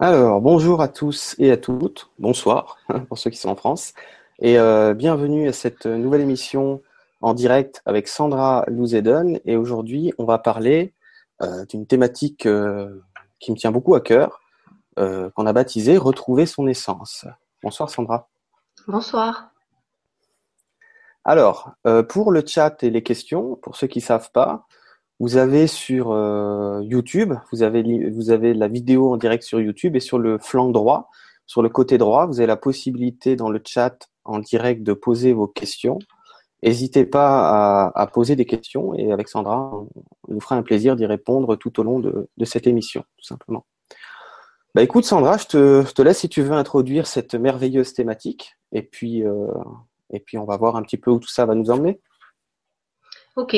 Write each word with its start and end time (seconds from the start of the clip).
Alors, 0.00 0.40
bonjour 0.40 0.82
à 0.82 0.88
tous 0.88 1.36
et 1.38 1.52
à 1.52 1.56
toutes, 1.56 2.10
bonsoir 2.18 2.78
pour 3.08 3.16
ceux 3.16 3.30
qui 3.30 3.36
sont 3.36 3.48
en 3.48 3.54
France, 3.54 3.94
et 4.40 4.58
euh, 4.58 4.92
bienvenue 4.92 5.46
à 5.46 5.52
cette 5.52 5.86
nouvelle 5.86 6.20
émission 6.20 6.82
en 7.20 7.32
direct 7.32 7.80
avec 7.86 8.08
Sandra 8.08 8.64
Louzedon. 8.66 9.38
Et 9.44 9.56
aujourd'hui, 9.56 10.12
on 10.18 10.24
va 10.24 10.38
parler 10.38 10.94
euh, 11.42 11.64
d'une 11.66 11.86
thématique 11.86 12.44
euh, 12.44 13.04
qui 13.38 13.52
me 13.52 13.56
tient 13.56 13.70
beaucoup 13.70 13.94
à 13.94 14.00
cœur, 14.00 14.40
qu'on 14.96 15.46
a 15.46 15.52
baptisée 15.52 15.96
Retrouver 15.96 16.46
son 16.46 16.66
essence. 16.66 17.24
Bonsoir 17.62 17.88
Sandra. 17.88 18.28
Bonsoir. 18.88 19.50
Alors, 21.24 21.72
pour 22.08 22.32
le 22.32 22.44
chat 22.44 22.82
et 22.82 22.90
les 22.90 23.02
questions, 23.02 23.56
pour 23.56 23.76
ceux 23.76 23.86
qui 23.86 24.00
ne 24.00 24.04
savent 24.04 24.30
pas, 24.32 24.66
vous 25.20 25.36
avez 25.36 25.66
sur 25.66 26.10
euh, 26.10 26.80
YouTube, 26.82 27.34
vous 27.52 27.62
avez, 27.62 28.10
vous 28.10 28.30
avez 28.30 28.52
la 28.54 28.68
vidéo 28.68 29.12
en 29.12 29.16
direct 29.16 29.44
sur 29.44 29.60
YouTube 29.60 29.96
et 29.96 30.00
sur 30.00 30.18
le 30.18 30.38
flanc 30.38 30.70
droit, 30.70 31.10
sur 31.46 31.62
le 31.62 31.68
côté 31.68 31.98
droit, 31.98 32.26
vous 32.26 32.40
avez 32.40 32.46
la 32.46 32.56
possibilité 32.56 33.36
dans 33.36 33.50
le 33.50 33.60
chat 33.64 34.08
en 34.24 34.38
direct 34.38 34.82
de 34.82 34.92
poser 34.92 35.32
vos 35.32 35.46
questions. 35.46 35.98
N'hésitez 36.62 37.04
pas 37.04 37.92
à, 37.94 38.06
poser 38.06 38.36
des 38.36 38.46
questions 38.46 38.94
et 38.94 39.12
avec 39.12 39.28
Sandra, 39.28 39.70
on 39.74 39.88
nous 40.28 40.40
fera 40.40 40.56
un 40.56 40.62
plaisir 40.62 40.96
d'y 40.96 41.04
répondre 41.04 41.56
tout 41.56 41.78
au 41.78 41.82
long 41.82 42.00
de, 42.00 42.26
cette 42.44 42.66
émission, 42.66 43.04
tout 43.18 43.24
simplement. 43.24 43.66
Bah 44.74 44.82
écoute 44.82 45.04
Sandra, 45.04 45.36
je 45.36 45.46
te, 45.46 46.02
laisse 46.02 46.18
si 46.18 46.28
tu 46.28 46.42
veux 46.42 46.54
introduire 46.54 47.06
cette 47.06 47.34
merveilleuse 47.34 47.92
thématique 47.92 48.56
et 48.72 48.82
puis, 48.82 49.22
euh, 49.24 49.46
et 50.10 50.20
puis 50.20 50.38
on 50.38 50.44
va 50.44 50.56
voir 50.56 50.76
un 50.76 50.82
petit 50.82 50.96
peu 50.96 51.10
où 51.10 51.20
tout 51.20 51.28
ça 51.28 51.44
va 51.44 51.54
nous 51.54 51.70
emmener. 51.70 52.00
Ok, 53.36 53.56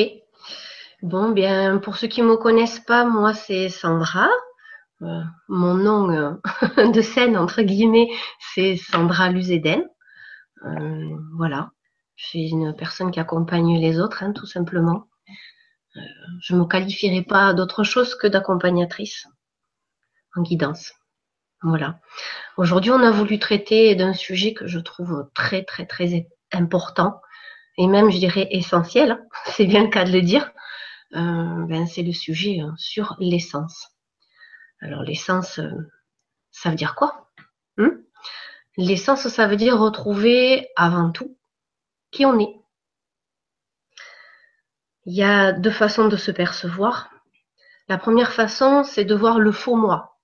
Bon, 1.03 1.29
bien, 1.29 1.77
pour 1.77 1.95
ceux 1.95 2.07
qui 2.07 2.23
ne 2.23 2.27
me 2.27 2.37
connaissent 2.37 2.79
pas, 2.79 3.05
moi, 3.05 3.35
c'est 3.35 3.69
Sandra. 3.69 4.29
Euh, 5.03 5.21
mon 5.47 5.75
nom 5.75 6.09
euh, 6.09 6.33
de 6.91 7.01
scène, 7.01 7.37
entre 7.37 7.61
guillemets, 7.61 8.09
c'est 8.39 8.77
Sandra 8.77 9.29
Luzeden. 9.29 9.87
Euh, 10.65 11.17
voilà. 11.35 11.69
Je 12.15 12.25
suis 12.25 12.49
une 12.49 12.75
personne 12.75 13.11
qui 13.11 13.19
accompagne 13.19 13.79
les 13.79 13.99
autres, 13.99 14.23
hein, 14.23 14.33
tout 14.33 14.47
simplement. 14.47 15.07
je 16.41 16.55
ne 16.55 16.61
me 16.61 16.65
qualifierai 16.65 17.21
pas 17.21 17.53
d'autre 17.53 17.83
chose 17.83 18.15
que 18.15 18.25
d'accompagnatrice 18.25 19.27
en 20.35 20.41
guidance. 20.41 20.93
Voilà. 21.61 21.99
Aujourd'hui, 22.57 22.89
on 22.89 23.03
a 23.03 23.11
voulu 23.11 23.37
traiter 23.37 23.93
d'un 23.93 24.13
sujet 24.13 24.55
que 24.55 24.65
je 24.65 24.79
trouve 24.79 25.29
très, 25.35 25.63
très, 25.63 25.85
très 25.85 26.27
important 26.51 27.21
et 27.77 27.85
même, 27.85 28.09
je 28.09 28.17
dirais, 28.17 28.47
essentiel. 28.49 29.23
C'est 29.45 29.67
bien 29.67 29.83
le 29.83 29.89
cas 29.89 30.03
de 30.03 30.11
le 30.11 30.23
dire 30.23 30.51
ben, 31.11 31.87
c'est 31.87 32.03
le 32.03 32.13
sujet 32.13 32.59
hein, 32.59 32.75
sur 32.77 33.15
l'essence. 33.19 33.87
Alors 34.81 35.03
l'essence, 35.03 35.59
euh, 35.59 35.71
ça 36.51 36.69
veut 36.69 36.75
dire 36.75 36.95
quoi 36.95 37.31
hmm 37.77 38.03
L'essence, 38.77 39.27
ça 39.27 39.47
veut 39.47 39.55
dire 39.55 39.79
retrouver 39.79 40.69
avant 40.75 41.11
tout 41.11 41.35
qui 42.11 42.25
on 42.25 42.39
est. 42.39 42.55
Il 45.05 45.15
y 45.15 45.23
a 45.23 45.51
deux 45.51 45.71
façons 45.71 46.07
de 46.07 46.17
se 46.17 46.31
percevoir. 46.31 47.09
La 47.87 47.97
première 47.97 48.33
façon, 48.33 48.83
c'est 48.83 49.05
de 49.05 49.15
voir 49.15 49.39
le 49.39 49.51
faux 49.51 49.75
moi, 49.75 50.19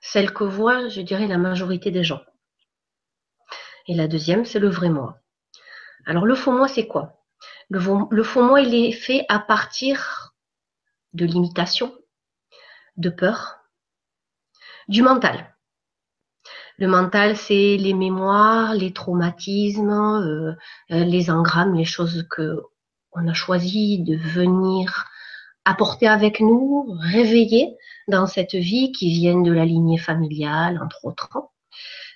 celle 0.00 0.32
que 0.34 0.44
voit, 0.44 0.88
je 0.88 1.00
dirais, 1.00 1.28
la 1.28 1.38
majorité 1.38 1.90
des 1.90 2.04
gens. 2.04 2.20
Et 3.86 3.94
la 3.94 4.08
deuxième, 4.08 4.44
c'est 4.44 4.58
le 4.58 4.68
vrai 4.68 4.90
moi. 4.90 5.18
Alors 6.04 6.26
le 6.26 6.34
faux 6.34 6.52
moi, 6.52 6.68
c'est 6.68 6.86
quoi? 6.86 7.21
Le, 7.70 8.40
moi, 8.40 8.60
il 8.60 8.74
est 8.74 8.92
fait 8.92 9.24
à 9.28 9.38
partir 9.38 10.34
de 11.12 11.24
l'imitation, 11.24 11.94
de 12.96 13.10
peur, 13.10 13.58
du 14.88 15.02
mental. 15.02 15.54
Le 16.78 16.86
mental, 16.86 17.36
c'est 17.36 17.76
les 17.76 17.94
mémoires, 17.94 18.74
les 18.74 18.92
traumatismes, 18.92 19.90
euh, 19.90 20.52
euh, 20.90 21.04
les 21.04 21.30
engrammes, 21.30 21.74
les 21.74 21.84
choses 21.84 22.26
que 22.30 22.60
on 23.12 23.28
a 23.28 23.34
choisi 23.34 23.98
de 24.02 24.16
venir 24.16 25.04
apporter 25.64 26.08
avec 26.08 26.40
nous, 26.40 26.86
réveiller 26.98 27.76
dans 28.08 28.26
cette 28.26 28.54
vie 28.54 28.90
qui 28.92 29.12
viennent 29.12 29.42
de 29.42 29.52
la 29.52 29.64
lignée 29.64 29.98
familiale, 29.98 30.80
entre 30.82 31.04
autres, 31.04 31.28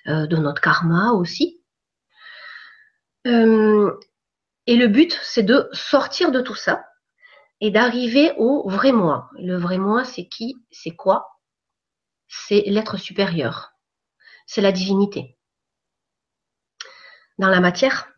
euh, 0.07 0.25
de 0.27 0.37
notre 0.37 0.61
karma 0.61 1.11
aussi. 1.11 1.61
Et 4.67 4.75
le 4.75 4.87
but, 4.87 5.17
c'est 5.23 5.43
de 5.43 5.69
sortir 5.71 6.31
de 6.31 6.41
tout 6.41 6.55
ça 6.55 6.85
et 7.61 7.71
d'arriver 7.71 8.33
au 8.37 8.69
vrai 8.69 8.91
moi. 8.91 9.29
Le 9.39 9.57
vrai 9.57 9.77
moi, 9.77 10.03
c'est 10.03 10.27
qui 10.27 10.57
C'est 10.71 10.95
quoi? 10.95 11.39
C'est 12.27 12.63
l'être 12.67 12.97
supérieur. 12.97 13.71
C'est 14.45 14.61
la 14.61 14.73
divinité. 14.73 15.37
Dans 17.39 17.47
la 17.47 17.61
matière, 17.61 18.09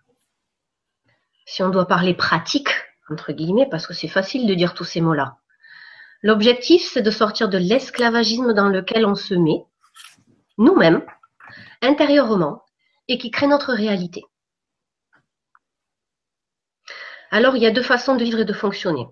si 1.46 1.62
on 1.62 1.70
doit 1.70 1.88
parler 1.88 2.16
pratique, 2.16 2.70
entre 3.10 3.32
guillemets, 3.32 3.68
parce 3.70 3.86
que 3.86 3.94
c'est 3.94 4.08
facile 4.08 4.48
de 4.48 4.54
dire 4.56 4.74
tous 4.74 4.86
ces 4.86 5.02
mots-là, 5.02 5.38
l'objectif, 6.24 6.90
c'est 6.92 7.02
de 7.02 7.12
sortir 7.12 7.50
de 7.50 7.58
l'esclavagisme 7.58 8.54
dans 8.54 8.70
lequel 8.70 9.06
on 9.06 9.16
se 9.16 9.36
met, 9.36 9.66
nous-mêmes, 10.58 11.06
intérieurement, 11.82 12.64
et 13.08 13.18
qui 13.18 13.30
crée 13.30 13.48
notre 13.48 13.74
réalité. 13.74 14.24
Alors, 17.32 17.56
il 17.56 17.64
y 17.64 17.68
a 17.68 17.72
deux 17.72 17.84
façons 17.84 18.16
de 18.16 18.24
vivre 18.24 18.40
et 18.40 18.46
de 18.46 18.54
fonctionner. 18.54 19.08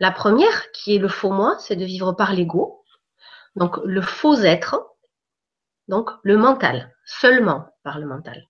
La 0.00 0.12
première, 0.12 0.70
qui 0.72 0.94
est 0.94 0.98
le 0.98 1.08
faux 1.08 1.30
moi, 1.30 1.56
c'est 1.58 1.76
de 1.76 1.84
vivre 1.84 2.12
par 2.12 2.32
l'ego, 2.32 2.84
donc 3.56 3.78
le 3.84 4.00
faux 4.00 4.40
être, 4.42 4.94
donc 5.88 6.10
le 6.22 6.36
mental, 6.36 6.94
seulement 7.04 7.66
par 7.82 7.98
le 7.98 8.06
mental. 8.06 8.46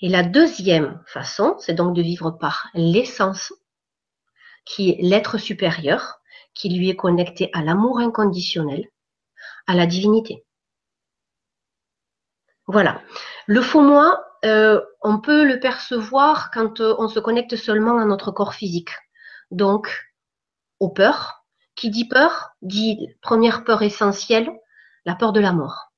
Et 0.00 0.08
la 0.08 0.22
deuxième 0.22 1.02
façon, 1.06 1.56
c'est 1.58 1.74
donc 1.74 1.94
de 1.94 2.02
vivre 2.02 2.30
par 2.30 2.68
l'essence, 2.74 3.52
qui 4.64 4.90
est 4.90 5.02
l'être 5.02 5.38
supérieur, 5.38 6.20
qui 6.54 6.70
lui 6.70 6.88
est 6.88 6.96
connecté 6.96 7.50
à 7.52 7.62
l'amour 7.62 7.98
inconditionnel, 7.98 8.88
à 9.66 9.74
la 9.74 9.86
divinité. 9.86 10.44
Voilà. 12.66 13.02
Le 13.46 13.60
faux 13.60 13.82
moi, 13.82 14.24
euh, 14.44 14.80
on 15.00 15.20
peut 15.20 15.44
le 15.44 15.60
percevoir 15.60 16.50
quand 16.50 16.80
euh, 16.80 16.94
on 16.98 17.08
se 17.08 17.20
connecte 17.20 17.56
seulement 17.56 17.98
à 17.98 18.04
notre 18.04 18.32
corps 18.32 18.54
physique. 18.54 18.90
Donc, 19.50 20.12
aux 20.80 20.90
peurs. 20.90 21.38
Qui 21.74 21.88
dit 21.88 22.06
peur 22.06 22.50
dit 22.60 23.08
première 23.22 23.64
peur 23.64 23.80
essentielle, 23.82 24.50
la 25.06 25.14
peur 25.14 25.32
de 25.32 25.40
la 25.40 25.52
mort. 25.52 25.92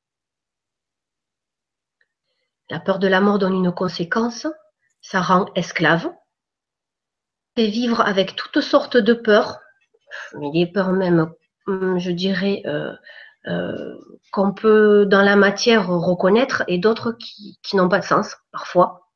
La 2.70 2.78
peur 2.78 3.00
de 3.00 3.08
la 3.08 3.20
mort 3.20 3.40
donne 3.40 3.54
une 3.54 3.72
conséquence, 3.72 4.46
ça 5.02 5.20
rend 5.20 5.46
esclave. 5.56 6.14
Et 7.56 7.68
vivre 7.68 8.00
avec 8.00 8.36
toutes 8.36 8.60
sortes 8.60 8.96
de 8.96 9.14
peurs, 9.14 9.58
mais 10.38 10.52
des 10.52 10.66
peurs 10.66 10.92
même, 10.92 11.32
hum, 11.66 11.98
je 11.98 12.12
dirais, 12.12 12.62
euh, 12.66 12.94
euh, 13.46 13.94
qu'on 14.32 14.52
peut 14.52 15.06
dans 15.06 15.22
la 15.22 15.36
matière 15.36 15.88
reconnaître 15.88 16.64
et 16.66 16.78
d'autres 16.78 17.12
qui, 17.12 17.58
n'ont 17.74 17.88
pas 17.88 18.00
de 18.00 18.04
sens 18.04 18.36
parfois. 18.52 19.10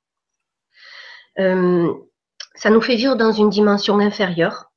Euh, 1.38 1.92
ça 2.54 2.70
nous 2.70 2.80
fait 2.80 2.96
vivre 2.96 3.16
dans 3.16 3.32
une 3.32 3.48
dimension 3.48 3.98
inférieure, 4.00 4.70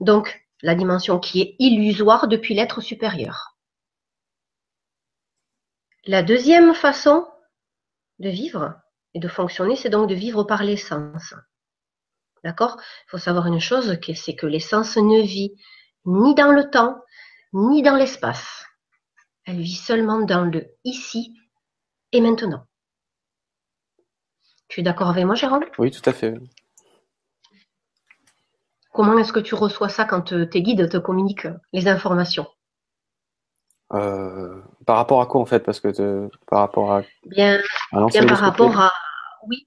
donc 0.00 0.40
la 0.62 0.74
dimension 0.74 1.18
qui 1.18 1.40
est 1.42 1.56
illusoire 1.58 2.28
depuis 2.28 2.54
l'être 2.54 2.80
supérieur. 2.80 3.56
La 6.06 6.22
deuxième 6.22 6.74
façon 6.74 7.26
de 8.18 8.30
vivre 8.30 8.80
et 9.14 9.20
de 9.20 9.28
fonctionner, 9.28 9.76
c'est 9.76 9.90
donc 9.90 10.08
de 10.08 10.14
vivre 10.14 10.44
par 10.44 10.62
l'essence. 10.64 11.34
D'accord? 12.42 12.78
Il 12.80 13.10
faut 13.10 13.18
savoir 13.18 13.46
une 13.46 13.60
chose, 13.60 13.98
c'est 14.14 14.34
que 14.34 14.46
l'essence 14.46 14.96
ne 14.96 15.20
vit 15.20 15.52
ni 16.06 16.34
dans 16.34 16.52
le 16.52 16.70
temps, 16.70 17.02
ni 17.52 17.82
dans 17.82 17.96
l'espace. 17.96 18.67
Elle 19.48 19.62
vit 19.62 19.76
seulement 19.76 20.20
dans 20.20 20.44
le 20.44 20.66
ici 20.84 21.34
et 22.12 22.20
maintenant. 22.20 22.66
Tu 24.68 24.80
es 24.80 24.82
d'accord 24.82 25.08
avec 25.08 25.24
moi, 25.24 25.34
Jérôme? 25.34 25.64
Oui, 25.78 25.90
tout 25.90 26.02
à 26.04 26.12
fait. 26.12 26.34
Comment 28.92 29.16
est-ce 29.16 29.32
que 29.32 29.40
tu 29.40 29.54
reçois 29.54 29.88
ça 29.88 30.04
quand 30.04 30.34
tes 30.50 30.60
guides 30.60 30.90
te 30.90 30.98
communiquent 30.98 31.48
les 31.72 31.88
informations? 31.88 32.46
Euh, 33.94 34.60
Par 34.84 34.96
rapport 34.96 35.22
à 35.22 35.26
quoi 35.26 35.40
en 35.40 35.46
fait? 35.46 35.60
Parce 35.60 35.80
que 35.80 36.28
par 36.46 36.58
rapport 36.58 36.92
à 36.92 37.02
bien, 37.24 37.58
bien 38.10 38.26
par 38.26 38.40
rapport 38.40 38.78
à 38.78 38.92
oui 39.46 39.66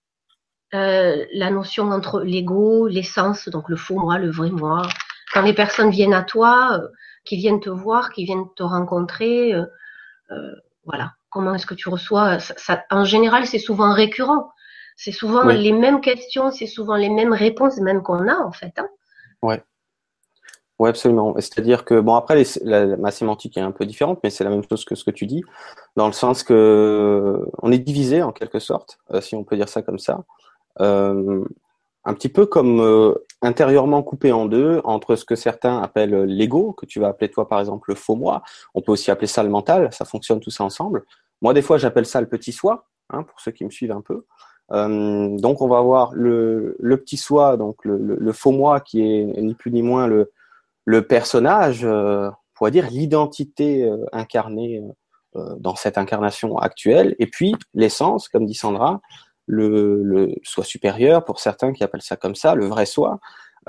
euh, 0.76 1.26
la 1.34 1.50
notion 1.50 1.90
entre 1.90 2.22
l'ego, 2.22 2.88
l'essence, 2.88 3.50
donc 3.50 3.68
le 3.68 3.78
faux 3.78 3.98
moi, 3.98 4.20
le 4.20 4.30
vrai 4.30 4.52
moi. 4.52 4.84
Quand 5.34 5.42
les 5.42 5.54
personnes 5.54 5.90
viennent 5.90 6.14
à 6.14 6.22
toi, 6.22 6.74
euh, 6.74 6.88
qui 7.32 7.38
viennent 7.38 7.62
te 7.62 7.70
voir, 7.70 8.12
qui 8.12 8.26
viennent 8.26 8.44
te 8.58 8.64
rencontrer. 8.64 9.54
Euh, 9.54 9.64
euh, 10.32 10.52
voilà. 10.84 11.14
Comment 11.30 11.54
est-ce 11.54 11.66
que 11.66 11.76
tu 11.76 11.88
reçois 11.88 12.40
ça, 12.40 12.84
En 12.92 13.06
général, 13.06 13.48
c'est 13.48 13.58
souvent 13.58 13.94
récurrent. 13.94 14.52
C'est 14.98 15.14
souvent 15.14 15.46
les 15.46 15.72
mêmes 15.72 16.02
questions, 16.02 16.52
c'est 16.52 16.68
souvent 16.68 16.98
les 16.98 17.10
mêmes 17.10 17.32
réponses 17.32 17.78
même 17.78 18.04
qu'on 18.04 18.28
a 18.28 18.36
en 18.36 18.52
fait. 18.52 18.74
Hein. 18.78 18.90
Ouais. 19.42 19.64
Oui, 20.78 20.90
absolument. 20.90 21.34
C'est-à-dire 21.38 21.86
que, 21.86 22.02
bon, 22.02 22.16
après, 22.16 22.44
la, 22.64 22.98
ma 22.98 23.12
sémantique 23.12 23.56
est 23.56 23.62
un 23.62 23.72
peu 23.72 23.86
différente, 23.86 24.20
mais 24.24 24.30
c'est 24.30 24.44
la 24.44 24.50
même 24.50 24.64
chose 24.70 24.84
que 24.84 24.96
ce 24.96 25.06
que 25.06 25.12
tu 25.12 25.26
dis, 25.26 25.42
dans 25.96 26.08
le 26.08 26.14
sens 26.14 26.44
que 26.44 27.48
on 27.62 27.72
est 27.72 27.80
divisé 27.80 28.22
en 28.22 28.34
quelque 28.34 28.60
sorte, 28.60 29.00
euh, 29.14 29.22
si 29.22 29.36
on 29.36 29.46
peut 29.46 29.56
dire 29.56 29.70
ça 29.70 29.82
comme 29.82 30.00
ça, 30.00 30.26
euh, 30.82 31.46
un 32.04 32.14
petit 32.14 32.30
peu 32.30 32.46
comme 32.46 32.82
euh, 32.82 33.14
intérieurement 33.42 34.04
coupé 34.04 34.32
en 34.32 34.46
deux 34.46 34.82
entre 34.84 35.16
ce 35.16 35.26
que 35.26 35.36
certains 35.36 35.82
appellent 35.82 36.24
l'ego, 36.24 36.74
que 36.74 36.86
tu 36.86 37.00
vas 37.00 37.10
appeler 37.10 37.30
toi 37.30 37.48
par 37.48 37.60
exemple 37.60 37.90
le 37.90 37.96
faux 37.96 38.16
moi, 38.16 38.44
on 38.76 38.82
peut 38.82 38.92
aussi 38.92 39.12
appeler 39.12 39.28
ça 39.28 39.44
le 39.44 39.50
mental, 39.50 39.90
ça 39.92 40.06
fonctionne 40.06 40.40
tout 40.40 40.52
ça 40.52 40.64
ensemble. 40.64 41.06
Moi, 41.42 41.54
des 41.54 41.62
fois, 41.62 41.78
j'appelle 41.78 42.06
ça 42.06 42.22
le 42.22 42.28
petit 42.28 42.52
soi, 42.52 42.88
hein, 43.10 43.24
pour 43.24 43.40
ceux 43.40 43.52
qui 43.52 43.66
me 43.66 43.72
suivent 43.72 43.92
un 43.92 44.02
peu. 44.02 44.26
Euh, 44.72 45.38
donc, 45.38 45.62
on 45.62 45.68
va 45.68 45.80
avoir 45.80 46.14
le, 46.14 46.78
petit 47.04 47.18
soi, 47.18 47.58
donc 47.58 47.84
le, 47.84 48.32
faux 48.32 48.52
moi, 48.52 48.80
qui 48.80 49.02
est 49.02 49.26
ni 49.42 49.56
plus 49.56 49.72
ni 49.72 49.82
moins 49.82 50.08
le, 50.08 51.02
personnage, 51.08 51.84
euh, 51.84 52.30
on 52.30 52.54
pourrait 52.54 52.72
dire 52.72 52.90
l'identité 52.90 53.84
euh, 53.84 54.06
incarnée 54.12 54.84
euh, 55.36 55.56
dans 55.58 55.76
cette 55.76 55.98
incarnation 55.98 56.58
actuelle, 56.58 57.16
et 57.18 57.28
puis 57.28 57.56
l'essence, 57.74 58.30
comme 58.30 58.46
dit 58.46 58.54
Sandra, 58.54 59.02
le, 59.48 60.34
soi 60.44 60.64
supérieur, 60.64 61.26
pour 61.26 61.40
certains 61.40 61.74
qui 61.74 61.84
appellent 61.84 62.02
ça 62.02 62.16
comme 62.16 62.36
ça, 62.36 62.56
le 62.56 62.66
vrai 62.66 62.86
soi, 62.86 63.20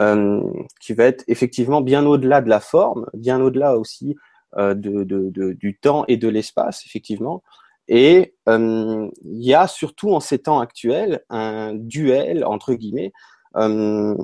euh, 0.01 0.41
qui 0.81 0.95
va 0.95 1.05
être 1.05 1.25
effectivement 1.29 1.81
bien 1.81 2.07
au-delà 2.07 2.41
de 2.41 2.49
la 2.49 2.61
forme, 2.61 3.07
bien 3.15 3.41
au-delà 3.41 3.77
aussi 3.77 4.17
euh, 4.57 4.75
de, 4.75 5.05
du 5.53 5.79
temps 5.79 6.05
et 6.09 6.17
de 6.17 6.29
l'espace, 6.29 6.85
effectivement. 6.87 7.43
Et 7.89 8.35
euh, 8.49 9.09
il 9.23 9.45
y 9.45 9.55
a 9.55 9.67
surtout 9.67 10.13
en 10.13 10.21
ces 10.21 10.39
temps 10.39 10.61
actuels 10.61 11.25
un 11.29 11.75
duel, 11.75 12.45
entre 12.45 12.75
guillemets, 12.75 13.13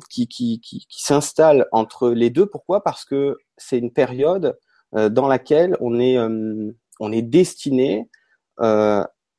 qui, 0.09 0.27
qui, 0.27 0.61
qui, 0.61 0.87
s'installe 0.89 1.67
entre 1.71 2.11
les 2.11 2.31
deux. 2.31 2.47
Pourquoi? 2.47 2.83
Parce 2.83 3.05
que 3.05 3.37
c'est 3.59 3.79
une 3.79 3.93
période 3.93 4.59
dans 4.95 5.29
laquelle 5.29 5.77
on 5.81 6.00
est, 6.00 6.17
on 6.19 7.12
est 7.12 7.21
destiné 7.21 8.09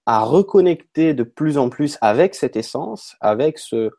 à 0.10 0.22
reconnecter 0.22 1.14
de 1.14 1.22
plus 1.22 1.60
en 1.60 1.70
plus 1.70 2.00
avec 2.02 2.34
cette 2.34 2.56
essence, 2.56 3.16
avec 3.22 3.60
ce, 3.60 3.92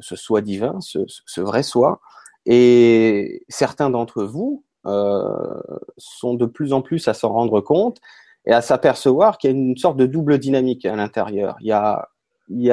ce 0.00 0.14
soi 0.14 0.40
divin, 0.40 0.78
ce, 0.80 1.40
vrai 1.40 1.64
soi. 1.64 2.00
Et 2.46 3.44
certains 3.48 3.90
d'entre 3.90 4.22
vous 4.22 4.62
sont 5.96 6.34
de 6.34 6.46
plus 6.46 6.72
en 6.72 6.80
plus 6.80 7.08
à 7.08 7.12
s'en 7.12 7.30
rendre 7.30 7.60
compte 7.60 7.98
et 8.46 8.52
à 8.52 8.60
s'apercevoir 8.60 9.36
qu'il 9.36 9.50
y 9.50 9.52
a 9.52 9.56
une 9.56 9.76
sorte 9.76 9.96
de 9.96 10.06
double 10.06 10.38
dynamique 10.38 10.86
à 10.86 10.94
l'intérieur. 10.94 11.56
Il 11.58 11.66
y 11.66 11.72
a, 11.72 12.06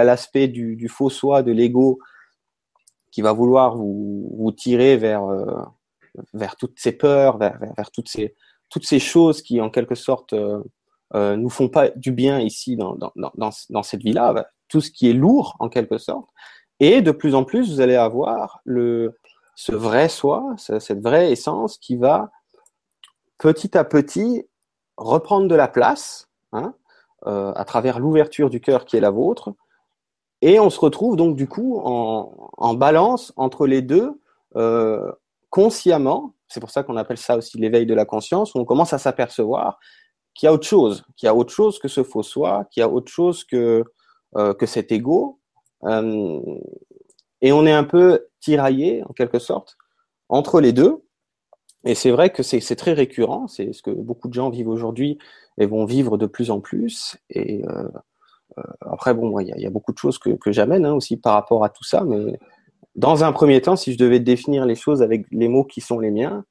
l'aspect 0.04 0.48
du, 0.48 0.88
faux 0.88 1.10
soi, 1.10 1.42
de 1.42 1.52
l'ego, 1.52 1.98
qui 3.10 3.24
va 3.24 3.34
vouloir 3.34 3.76
vous, 3.76 4.54
tirer 4.56 4.96
vers, 4.96 5.26
euh, 5.26 5.64
vers 6.36 6.56
toutes 6.56 6.78
ces 6.80 6.92
peurs, 6.92 7.40
vers, 7.40 7.90
toutes 7.90 8.10
ces 8.86 9.00
choses 9.00 9.42
qui, 9.42 9.60
en 9.60 9.72
quelque 9.72 9.96
sorte, 9.96 10.36
euh, 11.13 11.36
nous 11.36 11.50
font 11.50 11.69
pas 11.69 11.90
du 11.90 12.12
bien 12.12 12.40
ici 12.40 12.75
dans, 12.75 12.96
dans, 12.96 13.12
dans, 13.16 13.52
dans 13.69 13.84
cette 13.84 14.02
vie-là, 14.02 14.48
tout 14.68 14.81
ce 14.81 14.90
qui 14.90 15.10
est 15.10 15.13
lourd, 15.13 15.56
en 15.60 15.69
quelque 15.69 15.98
sorte. 15.98 16.28
Et 16.80 17.02
de 17.02 17.12
plus 17.12 17.36
en 17.36 17.44
plus, 17.44 17.74
vous 17.74 17.81
allez 17.81 17.96
avoir 17.96 18.60
le, 18.66 19.18
ce 19.56 19.72
vrai 19.72 20.10
soi, 20.10 20.56
cette 20.57 21.02
vraie 21.02 21.31
essence 21.31 21.78
qui 21.78 21.96
va 21.96 22.31
petit 23.38 23.78
à 23.78 23.84
petit 23.84 24.46
reprendre 24.98 25.48
de 25.48 25.56
la 25.56 25.68
place 25.68 26.30
hein, 26.52 26.74
euh, 27.28 27.54
à 27.56 27.66
travers 27.66 28.00
l'ouverture 28.00 28.50
du 28.50 28.60
cœur 28.60 28.86
qui 28.86 28.98
est 28.98 29.01
la 29.01 29.12
vôtre, 29.12 29.54
et 30.42 30.60
on 30.60 30.69
se 30.69 30.80
retrouve 30.80 31.16
donc 31.16 31.36
du 31.36 31.48
coup 31.48 31.80
en, 31.84 32.51
en 32.58 32.74
balance 32.74 33.34
entre 33.36 33.68
les 33.68 33.81
deux 33.81 34.22
euh, 34.56 35.12
consciemment. 35.50 36.34
C'est 36.48 36.60
pour 36.60 36.69
ça 36.69 36.84
qu'on 36.84 36.98
appelle 36.98 37.18
ça 37.18 37.38
aussi 37.38 37.58
l'éveil 37.58 37.86
de 37.86 37.94
la 37.94 38.06
conscience, 38.06 38.54
où 38.54 38.60
on 38.60 38.66
commence 38.66 38.94
à 38.94 38.98
s'apercevoir 38.98 39.80
qu'il 40.36 40.48
y 40.48 40.50
a 40.50 40.54
autre 40.54 40.68
chose, 40.68 41.04
qu'il 41.16 41.28
y 41.28 41.30
a 41.30 41.36
autre 41.36 41.52
chose 41.52 41.80
que 41.80 41.88
ce 41.88 42.04
faux 42.04 42.24
soi, 42.24 42.66
qu'il 42.70 42.82
y 42.82 42.84
a 42.84 42.90
autre 42.90 43.12
chose 43.12 43.44
que, 43.44 43.84
euh, 44.36 44.54
que 44.54 44.66
cet 44.66 44.92
ego. 44.92 45.40
Euh, 45.86 46.40
et 47.42 47.52
on 47.52 47.66
est 47.66 47.72
un 47.72 47.84
peu 47.84 48.28
tiraillé, 48.42 49.04
en 49.04 49.14
quelque 49.14 49.40
sorte, 49.40 49.78
entre 50.30 50.62
les 50.62 50.74
deux. 50.74 51.04
Et 51.86 51.96
c'est 51.96 52.12
vrai 52.12 52.32
que 52.32 52.44
c'est 52.44 52.76
très 52.76 52.94
récurrent, 52.94 53.48
c'est 53.48 53.72
ce 53.72 53.82
que 53.82 53.92
beaucoup 53.92 54.28
de 54.28 54.34
gens 54.34 54.50
vivent 54.50 54.70
aujourd'hui 54.70 55.20
et 55.60 55.68
vont 55.68 55.86
vivre 55.86 56.18
de 56.18 56.26
plus 56.26 56.50
en 56.50 56.60
plus. 56.60 57.16
Et 57.30 57.64
euh, 57.64 57.88
après, 58.82 59.14
bon, 59.14 59.40
il 59.40 59.48
y, 59.48 59.66
a 59.66 59.70
beaucoup 59.70 59.94
de 59.94 59.98
choses 59.98 60.18
que, 60.18 60.52
j'amène 60.52 60.86
hein, 60.86 60.94
aussi 60.94 61.16
par 61.16 61.34
rapport 61.34 61.64
à 61.64 61.70
tout 61.70 61.84
ça, 61.84 62.04
mais 62.04 62.40
dans 62.96 63.24
un 63.24 63.32
premier 63.32 63.62
temps, 63.62 63.76
si 63.76 63.94
je 63.94 63.98
devais 63.98 64.20
définir 64.20 64.66
les 64.66 64.76
choses 64.76 65.02
avec 65.02 65.26
les 65.32 65.48
mots 65.48 65.64
qui 65.64 65.82
sont 65.82 66.00
les 66.00 66.12
miens, 66.12 66.44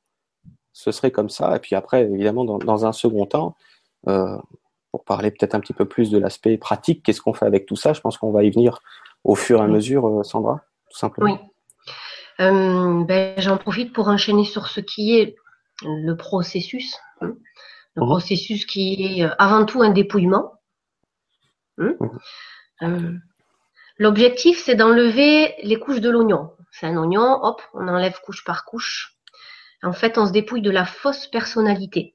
ce 0.72 0.92
serait 0.92 1.10
comme 1.10 1.30
ça. 1.30 1.56
Et 1.56 1.58
puis 1.58 1.74
après, 1.74 2.02
évidemment, 2.02 2.44
dans, 2.44 2.84
un 2.84 2.92
second 2.92 3.24
temps, 3.24 3.56
pour 4.04 5.04
parler 5.04 5.32
peut-être 5.32 5.56
un 5.56 5.60
petit 5.60 5.72
peu 5.72 5.86
plus 5.86 6.10
de 6.12 6.18
l'aspect 6.18 6.56
pratique, 6.56 7.02
qu'est-ce 7.02 7.20
qu'on 7.20 7.32
fait 7.32 7.46
avec 7.46 7.66
tout 7.66 7.74
ça? 7.74 7.92
Je 7.92 8.00
pense 8.00 8.16
qu'on 8.16 8.30
va 8.30 8.44
y 8.44 8.50
venir 8.50 8.80
au 9.24 9.34
fur 9.34 9.60
et 9.60 9.64
à 9.64 9.66
mesure, 9.66 10.06
euh, 10.06 10.22
Sandra, 10.22 10.60
tout 10.88 10.96
simplement. 10.96 11.32
Oui. 11.32 11.38
Euh, 12.38 13.02
ben, 13.02 13.34
J'en 13.38 13.56
profite 13.56 13.92
pour 13.92 14.06
enchaîner 14.06 14.44
sur 14.44 14.68
ce 14.68 14.78
qui 14.78 15.18
est 15.18 15.34
le 15.82 16.14
processus. 16.14 16.96
Hein. 17.20 17.32
Le 17.96 18.04
mmh. 18.04 18.06
processus 18.06 18.66
qui 18.66 19.20
est 19.20 19.28
avant 19.38 19.64
tout 19.64 19.82
un 19.82 19.90
dépouillement. 19.90 20.52
Hein 21.78 21.96
euh, 22.82 23.14
L'objectif, 23.98 24.62
c'est 24.62 24.76
d'enlever 24.76 25.54
les 25.64 25.78
couches 25.80 26.00
de 26.00 26.10
l'oignon. 26.10 26.52
C'est 26.70 26.86
un 26.86 26.96
oignon, 26.96 27.40
hop, 27.42 27.62
on 27.72 27.88
enlève 27.88 28.20
couche 28.24 28.44
par 28.44 28.64
couche. 28.64 29.16
En 29.82 29.92
fait, 29.92 30.18
on 30.18 30.26
se 30.26 30.32
dépouille 30.32 30.62
de 30.62 30.70
la 30.70 30.84
fausse 30.84 31.26
personnalité. 31.26 32.13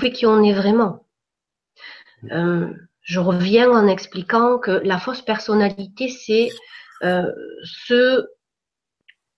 Qui 0.00 0.26
on 0.26 0.42
est 0.42 0.52
vraiment. 0.52 1.06
Euh, 2.30 2.72
je 3.02 3.20
reviens 3.20 3.70
en 3.70 3.86
expliquant 3.86 4.58
que 4.58 4.70
la 4.84 4.98
fausse 4.98 5.22
personnalité, 5.22 6.08
c'est 6.08 6.50
euh, 7.02 7.32
ce 7.64 8.26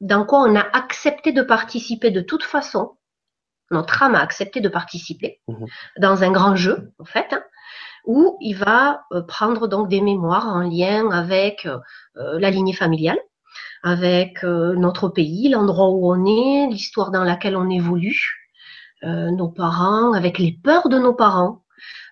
dans 0.01 0.25
quoi 0.27 0.41
on 0.41 0.57
a 0.57 0.67
accepté 0.77 1.33
de 1.33 1.43
participer 1.43 2.11
de 2.11 2.21
toute 2.21 2.43
façon. 2.43 2.97
Notre 3.71 4.03
âme 4.03 4.15
a 4.15 4.21
accepté 4.21 4.61
de 4.61 4.69
participer 4.69 5.41
mmh. 5.49 5.65
dans 5.99 6.23
un 6.23 6.31
grand 6.31 6.57
jeu, 6.57 6.93
en 6.99 7.05
fait. 7.05 7.33
Hein 7.33 7.43
où 8.07 8.39
il 8.41 8.55
va 8.55 9.05
euh, 9.13 9.23
prendre 9.23 9.67
donc 9.67 9.89
des 9.89 10.01
mémoires 10.01 10.47
en 10.47 10.61
lien 10.61 11.11
avec 11.11 11.67
euh, 11.67 11.79
la 12.15 12.51
lignée 12.51 12.73
familiale, 12.73 13.19
avec 13.83 14.45
euh, 14.45 14.75
notre 14.77 15.09
pays, 15.09 15.49
l'endroit 15.49 15.91
où 15.91 16.11
on 16.13 16.25
est, 16.25 16.69
l'histoire 16.69 17.11
dans 17.11 17.25
laquelle 17.25 17.57
on 17.57 17.69
évolue, 17.69 18.46
nos 19.03 19.49
parents, 19.49 20.13
avec 20.13 20.39
les 20.39 20.53
peurs 20.53 20.89
de 20.89 20.99
nos 20.99 21.15
parents, 21.15 21.65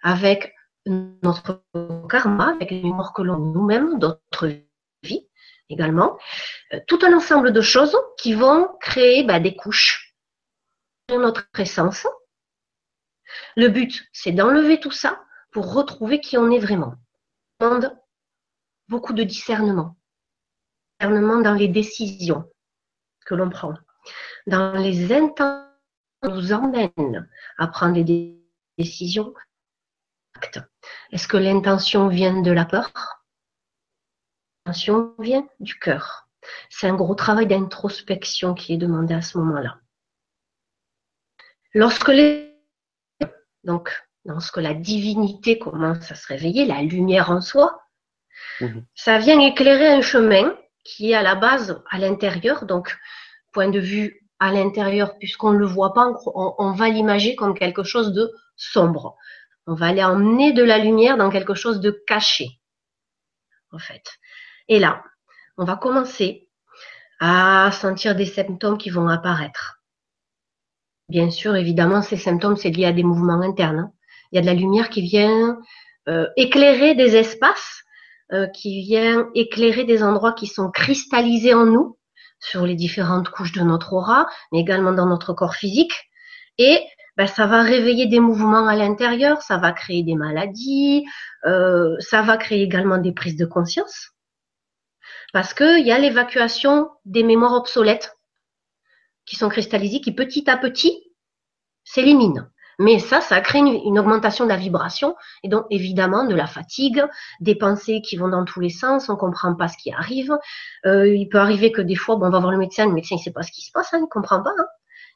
avec 0.03 0.55
notre 0.87 1.64
karma, 2.09 2.50
avec 2.50 2.71
les 2.71 2.83
mémoires 2.83 3.12
que 3.12 3.23
l'on 3.23 3.38
nous-mêmes, 3.38 3.99
d'autres 3.99 4.50
vies 5.03 5.29
également, 5.71 6.19
tout 6.87 6.99
un 7.03 7.17
ensemble 7.17 7.53
de 7.53 7.61
choses 7.61 7.97
qui 8.19 8.35
vont 8.35 8.69
créer 8.81 9.25
bah, 9.25 9.41
des 9.41 9.57
couches 9.57 10.14
de 11.09 11.17
notre 11.17 11.49
essence. 11.59 12.07
Le 13.57 13.69
but, 13.69 14.07
c'est 14.12 14.33
d'enlever 14.33 14.79
tout 14.79 14.91
ça 14.91 15.23
pour 15.50 15.73
retrouver 15.73 16.21
qui 16.21 16.37
on 16.37 16.50
est 16.50 16.59
vraiment. 16.59 16.95
Ça 17.61 17.69
demande 17.69 17.97
beaucoup 18.88 19.12
de 19.12 19.23
discernement. 19.23 19.97
Discernement 21.00 21.41
dans 21.41 21.55
les 21.55 21.69
décisions 21.69 22.45
que 23.26 23.35
l'on 23.35 23.49
prend, 23.49 23.75
dans 24.47 24.73
les 24.73 25.12
intentions 25.12 25.74
nous 26.25 26.52
emmènent 26.52 27.28
à 27.59 27.66
prendre 27.66 28.02
des 28.02 28.38
décisions. 28.78 29.35
Est-ce 31.12 31.28
que 31.28 31.37
l'intention 31.37 32.09
vient 32.09 32.43
de 32.43 32.50
la 32.50 32.64
peur? 32.64 32.93
L'intention 34.66 35.14
vient 35.19 35.47
du 35.61 35.78
cœur. 35.78 36.28
C'est 36.69 36.88
un 36.88 36.95
gros 36.95 37.14
travail 37.14 37.47
d'introspection 37.47 38.54
qui 38.54 38.75
est 38.75 38.78
demandé 38.78 39.14
à 39.14 39.23
ce 39.23 39.38
moment-là. 39.38 39.78
Lorsque 41.73 42.09
les 42.09 42.52
donc 43.64 43.90
lorsque 44.25 44.57
la 44.57 44.75
divinité 44.75 45.59
commence 45.59 46.11
à 46.11 46.14
se 46.14 46.26
réveiller, 46.26 46.66
la 46.66 46.83
lumière 46.83 47.31
en 47.31 47.40
soi, 47.40 47.83
mmh. 48.61 48.81
ça 48.95 49.19
vient 49.19 49.40
éclairer 49.40 49.88
un 49.88 50.02
chemin 50.02 50.57
qui 50.83 51.12
est 51.12 51.14
à 51.14 51.23
la 51.23 51.35
base 51.35 51.83
à 51.90 51.99
l'intérieur. 51.99 52.64
Donc, 52.66 52.97
point 53.52 53.69
de 53.69 53.81
vue 53.81 54.24
à 54.41 54.53
l'intérieur, 54.53 55.17
puisqu'on 55.19 55.53
ne 55.53 55.59
le 55.59 55.67
voit 55.67 55.95
pas, 55.95 56.12
on, 56.35 56.73
va 56.73 56.88
l'imaginer 56.88 57.37
comme 57.37 57.57
quelque 57.57 57.85
chose 57.85 58.12
de 58.12 58.31
sombre. 58.57 59.17
On 59.67 59.75
va 59.75 59.87
aller 59.87 60.05
emmener 60.05 60.53
de 60.53 60.62
la 60.62 60.79
lumière 60.79 61.17
dans 61.17 61.31
quelque 61.31 61.55
chose 61.55 61.81
de 61.81 61.91
caché, 62.07 62.61
en 63.73 63.79
fait. 63.79 64.05
Et 64.69 64.79
là, 64.79 65.03
on 65.57 65.64
va 65.64 65.76
commencer 65.76 66.49
à 67.21 67.71
sentir 67.73 68.14
des 68.14 68.26
symptômes 68.26 68.76
qui 68.76 68.91
vont 68.91 69.09
apparaître. 69.09 69.81
Bien 71.09 71.31
sûr, 71.31 71.55
évidemment, 71.57 72.03
ces 72.03 72.17
symptômes, 72.17 72.57
c'est 72.57 72.71
lié 72.71 72.87
à 72.87 72.93
des 72.93 73.03
mouvements 73.03 73.41
internes. 73.41 73.79
Hein 73.79 73.93
il 74.35 74.37
y 74.37 74.38
a 74.38 74.41
de 74.41 74.47
la 74.47 74.55
lumière 74.55 74.91
qui 74.91 75.00
vient 75.00 75.61
euh, 76.09 76.26
éclairer 76.37 76.97
des 76.97 77.14
espaces, 77.14 77.85
euh, 78.33 78.49
qui 78.49 78.83
vient 78.83 79.29
éclairer 79.37 79.85
des 79.85 80.03
endroits 80.03 80.33
qui 80.33 80.49
sont 80.49 80.71
cristallisés 80.73 81.55
en 81.55 81.67
nous, 81.67 81.97
sur 82.45 82.67
les 82.67 82.75
différentes 82.75 83.31
couches 83.31 83.53
de 83.53 83.63
notre 83.63 83.95
aura, 83.95 84.27
mais 84.53 84.61
également 84.61 84.93
dans 84.93 85.07
notre 85.07 85.33
corps 85.33 85.55
physique. 85.55 85.93
Et 86.59 86.79
ben, 87.17 87.27
ça 87.27 87.47
va 87.47 87.63
réveiller 87.63 88.07
des 88.07 88.21
mouvements 88.21 88.69
à 88.69 88.77
l'intérieur, 88.77 89.41
ça 89.43 89.57
va 89.57 89.73
créer 89.73 90.03
des 90.03 90.15
maladies, 90.15 91.05
euh, 91.47 91.97
ça 92.01 92.23
va 92.23 92.37
créer 92.37 92.63
également 92.63 92.99
des 92.99 93.13
prises 93.13 93.37
de 93.37 93.47
conscience. 93.47 94.11
Parce 95.33 95.55
qu'il 95.55 95.87
y 95.87 95.93
a 95.93 95.99
l'évacuation 95.99 96.91
des 97.05 97.23
mémoires 97.23 97.55
obsolètes 97.55 98.17
qui 99.25 99.37
sont 99.37 99.49
cristallisées, 99.49 100.01
qui 100.01 100.13
petit 100.13 100.49
à 100.51 100.57
petit 100.59 101.03
s'éliminent. 101.83 102.47
Mais 102.78 102.99
ça, 102.99 103.21
ça 103.21 103.40
crée 103.40 103.61
une, 103.61 103.69
une, 103.69 103.99
augmentation 103.99 104.45
de 104.45 104.50
la 104.50 104.57
vibration 104.57 105.14
et 105.43 105.49
donc 105.49 105.66
évidemment 105.71 106.25
de 106.25 106.35
la 106.35 106.47
fatigue, 106.47 107.04
des 107.40 107.54
pensées 107.54 108.00
qui 108.02 108.16
vont 108.16 108.28
dans 108.28 108.45
tous 108.45 108.61
les 108.61 108.71
sens, 108.71 109.09
on 109.09 109.16
comprend 109.16 109.54
pas 109.54 109.69
ce 109.69 109.76
qui 109.76 109.93
arrive. 109.93 110.37
Euh, 110.87 111.07
il 111.07 111.28
peut 111.28 111.38
arriver 111.38 111.73
que 111.73 111.83
des 111.83 111.95
fois, 111.95 112.16
bon, 112.16 112.26
on 112.26 112.31
va 112.31 112.40
voir 112.40 112.52
le 112.52 112.59
médecin, 112.59 112.87
le 112.87 112.93
médecin 112.93 113.16
il 113.16 113.23
sait 113.23 113.33
pas 113.33 113.43
ce 113.43 113.52
qui 113.52 113.62
se 113.62 113.71
passe, 113.73 113.93
hein, 113.95 114.00
il 114.02 114.09
comprend 114.09 114.43
pas. 114.43 114.50
Hein. 114.59 114.66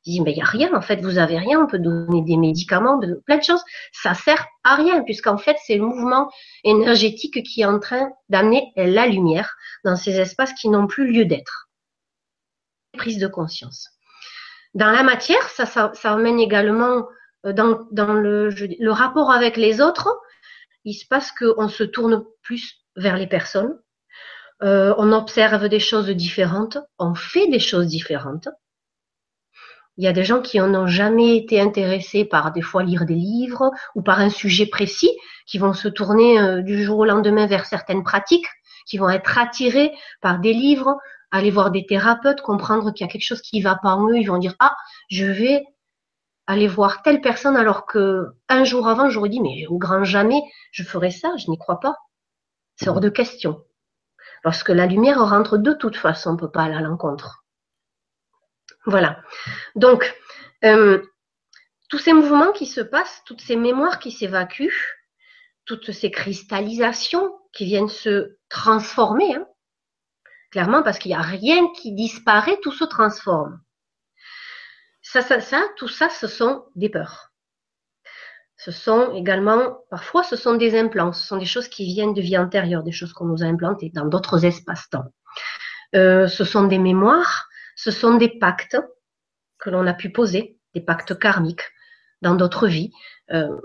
Il 0.07 0.13
dit 0.13 0.21
mais 0.21 0.33
il 0.33 0.39
y 0.39 0.43
a 0.43 0.47
rien 0.47 0.75
en 0.75 0.81
fait, 0.81 1.01
vous 1.01 1.19
avez 1.19 1.39
rien, 1.39 1.61
on 1.61 1.67
peut 1.67 1.79
donner 1.79 2.23
des 2.23 2.37
médicaments, 2.37 3.01
plein 3.27 3.39
de 3.39 3.43
choses. 3.43 3.63
Ça 3.93 4.15
sert 4.15 4.47
à 4.65 4.77
rien 4.77 5.03
puisqu'en 5.03 5.39
fait 5.39 5.57
c'est 5.67 5.77
le 5.77 5.85
mouvement 5.85 6.31
énergétique 6.65 7.43
qui 7.43 7.63
est 7.63 7.67
en 7.67 7.79
train 7.79 8.11
d'amener 8.29 8.73
la 8.77 9.07
lumière 9.07 9.57
dans 9.85 9.97
ces 9.97 10.21
espaces 10.21 10.53
qui 10.55 10.69
n'ont 10.69 10.87
plus 10.87 11.13
lieu 11.13 11.25
d'être. 11.25 11.69
Prise 12.97 13.19
de 13.19 13.27
conscience. 13.27 13.91
Dans 14.75 14.91
la 14.91 15.03
matière, 15.03 15.43
ça, 15.51 15.67
ça, 15.67 15.91
ça 15.95 16.13
amène 16.13 16.39
également 16.39 17.07
dans, 17.45 17.87
dans 17.93 18.13
le, 18.13 18.49
le 18.51 18.91
rapport 18.91 19.31
avec 19.31 19.57
les 19.57 19.81
autres, 19.81 20.09
il 20.85 20.95
se 20.95 21.07
passe 21.07 21.33
qu'on 21.33 21.69
se 21.69 21.85
tourne 21.85 22.25
plus 22.43 22.77
vers 22.97 23.17
les 23.17 23.27
personnes, 23.27 23.79
euh, 24.63 24.95
on 24.99 25.13
observe 25.13 25.69
des 25.69 25.79
choses 25.79 26.09
différentes, 26.09 26.79
on 26.99 27.15
fait 27.15 27.47
des 27.49 27.61
choses 27.61 27.87
différentes. 27.87 28.49
Il 29.97 30.05
y 30.05 30.09
a 30.09 30.13
des 30.13 30.25
gens 30.25 30.41
qui 30.41 30.59
n'ont 30.61 30.87
jamais 30.87 31.37
été 31.37 31.61
intéressés 31.61 32.25
par 32.25 32.53
des 32.53 32.63
fois 32.63 32.83
lire 32.83 33.05
des 33.05 33.15
livres 33.15 33.71
ou 33.95 34.03
par 34.03 34.21
un 34.21 34.31
sujet 34.31 34.67
précis, 34.67 35.11
qui 35.47 35.59
vont 35.59 35.73
se 35.73 35.89
tourner 35.89 36.41
euh, 36.41 36.63
du 36.63 36.83
jour 36.83 36.99
au 36.99 37.05
lendemain 37.05 37.47
vers 37.47 37.67
certaines 37.67 38.05
pratiques, 38.05 38.47
qui 38.87 38.99
vont 38.99 39.11
être 39.11 39.39
attirés 39.39 39.93
par 40.21 40.39
des 40.41 40.53
livres, 40.53 40.97
aller 41.31 41.51
voir 41.51 41.71
des 41.71 41.85
thérapeutes, 41.85 42.41
comprendre 42.41 42.93
qu'il 42.93 43.07
y 43.07 43.09
a 43.09 43.13
quelque 43.13 43.27
chose 43.27 43.43
qui 43.43 43.59
ne 43.59 43.65
va 43.65 43.77
pas 43.77 43.95
en 43.95 44.09
eux, 44.09 44.17
ils 44.17 44.27
vont 44.27 44.39
dire 44.39 44.55
ah 44.61 44.77
je 45.11 45.27
vais 45.27 45.65
aller 46.49 46.67
voir 46.67 47.03
telle 47.03 47.21
personne 47.21 47.57
alors 47.57 47.85
que 47.87 48.25
un 48.49 48.65
jour 48.65 48.89
avant, 48.89 49.11
j'aurais 49.11 49.29
dit, 49.29 49.41
mais 49.41 49.67
au 49.69 49.77
grand 49.77 50.03
jamais, 50.03 50.41
je 50.73 50.83
ferai 50.83 51.11
ça, 51.11 51.37
je 51.37 51.51
n'y 51.51 51.59
crois 51.59 51.79
pas. 51.79 51.97
C'est 52.77 52.89
hors 52.89 53.01
de 53.01 53.11
question. 53.11 53.63
Lorsque 54.45 54.71
la 54.71 54.87
lumière 54.87 55.21
rentre 55.29 55.59
de 55.59 55.75
toute 55.75 55.97
façon, 55.97 56.31
on 56.31 56.33
ne 56.33 56.39
peut 56.39 56.51
pas 56.51 56.63
aller 56.63 56.75
à 56.75 56.81
l'encontre. 56.81 57.45
Voilà. 58.87 59.21
Donc, 59.77 60.17
euh, 60.65 61.03
tous 61.91 61.99
ces 61.99 62.15
mouvements 62.15 62.53
qui 62.53 62.65
se 62.65 62.81
passent, 62.81 63.23
toutes 63.27 63.43
ces 63.43 63.57
mémoires 63.57 63.99
qui 63.99 64.11
s'évacuent, 64.11 64.97
toutes 65.67 65.93
ces 65.93 66.11
cristallisations 66.11 67.31
qui 67.53 67.67
viennent 67.67 67.91
se 67.91 68.39
transformer, 68.49 69.35
hein, 69.35 69.47
clairement, 70.51 70.83
parce 70.83 70.99
qu'il 70.99 71.11
n'y 71.11 71.17
a 71.17 71.21
rien 71.21 71.71
qui 71.75 71.93
disparaît, 71.93 72.59
tout 72.63 72.73
se 72.73 72.85
transforme. 72.85 73.61
Ça, 75.11 75.23
ça, 75.23 75.41
ça, 75.41 75.65
tout 75.79 75.89
ça, 75.89 76.11
ce 76.11 76.27
sont 76.27 76.67
des 76.77 76.91
peurs. 76.91 77.33
Ce 78.59 78.71
sont 78.71 79.15
également, 79.15 79.79
parfois, 79.89 80.23
ce 80.23 80.37
sont 80.37 80.55
des 80.57 80.79
implants, 80.79 81.15
ce 81.15 81.27
sont 81.27 81.39
des 81.39 81.47
choses 81.47 81.69
qui 81.69 81.87
viennent 81.87 82.13
de 82.13 82.21
vie 82.21 82.37
antérieure, 82.37 82.83
des 82.83 82.93
choses 82.93 83.15
qu'on 83.15 83.25
nous 83.25 83.43
a 83.43 83.47
implantées 83.47 83.91
dans 83.95 84.05
d'autres 84.05 84.45
espaces-temps. 84.45 85.07
Euh, 85.95 86.27
ce 86.27 86.45
sont 86.45 86.65
des 86.65 86.79
mémoires, 86.79 87.49
ce 87.75 87.91
sont 87.91 88.17
des 88.17 88.39
pactes 88.39 88.77
que 89.59 89.71
l'on 89.71 89.87
a 89.87 89.95
pu 89.95 90.11
poser, 90.11 90.59
des 90.75 90.83
pactes 90.83 91.19
karmiques 91.19 91.65
dans 92.21 92.35
d'autres 92.35 92.67
vies, 92.67 92.93
euh, 93.31 93.59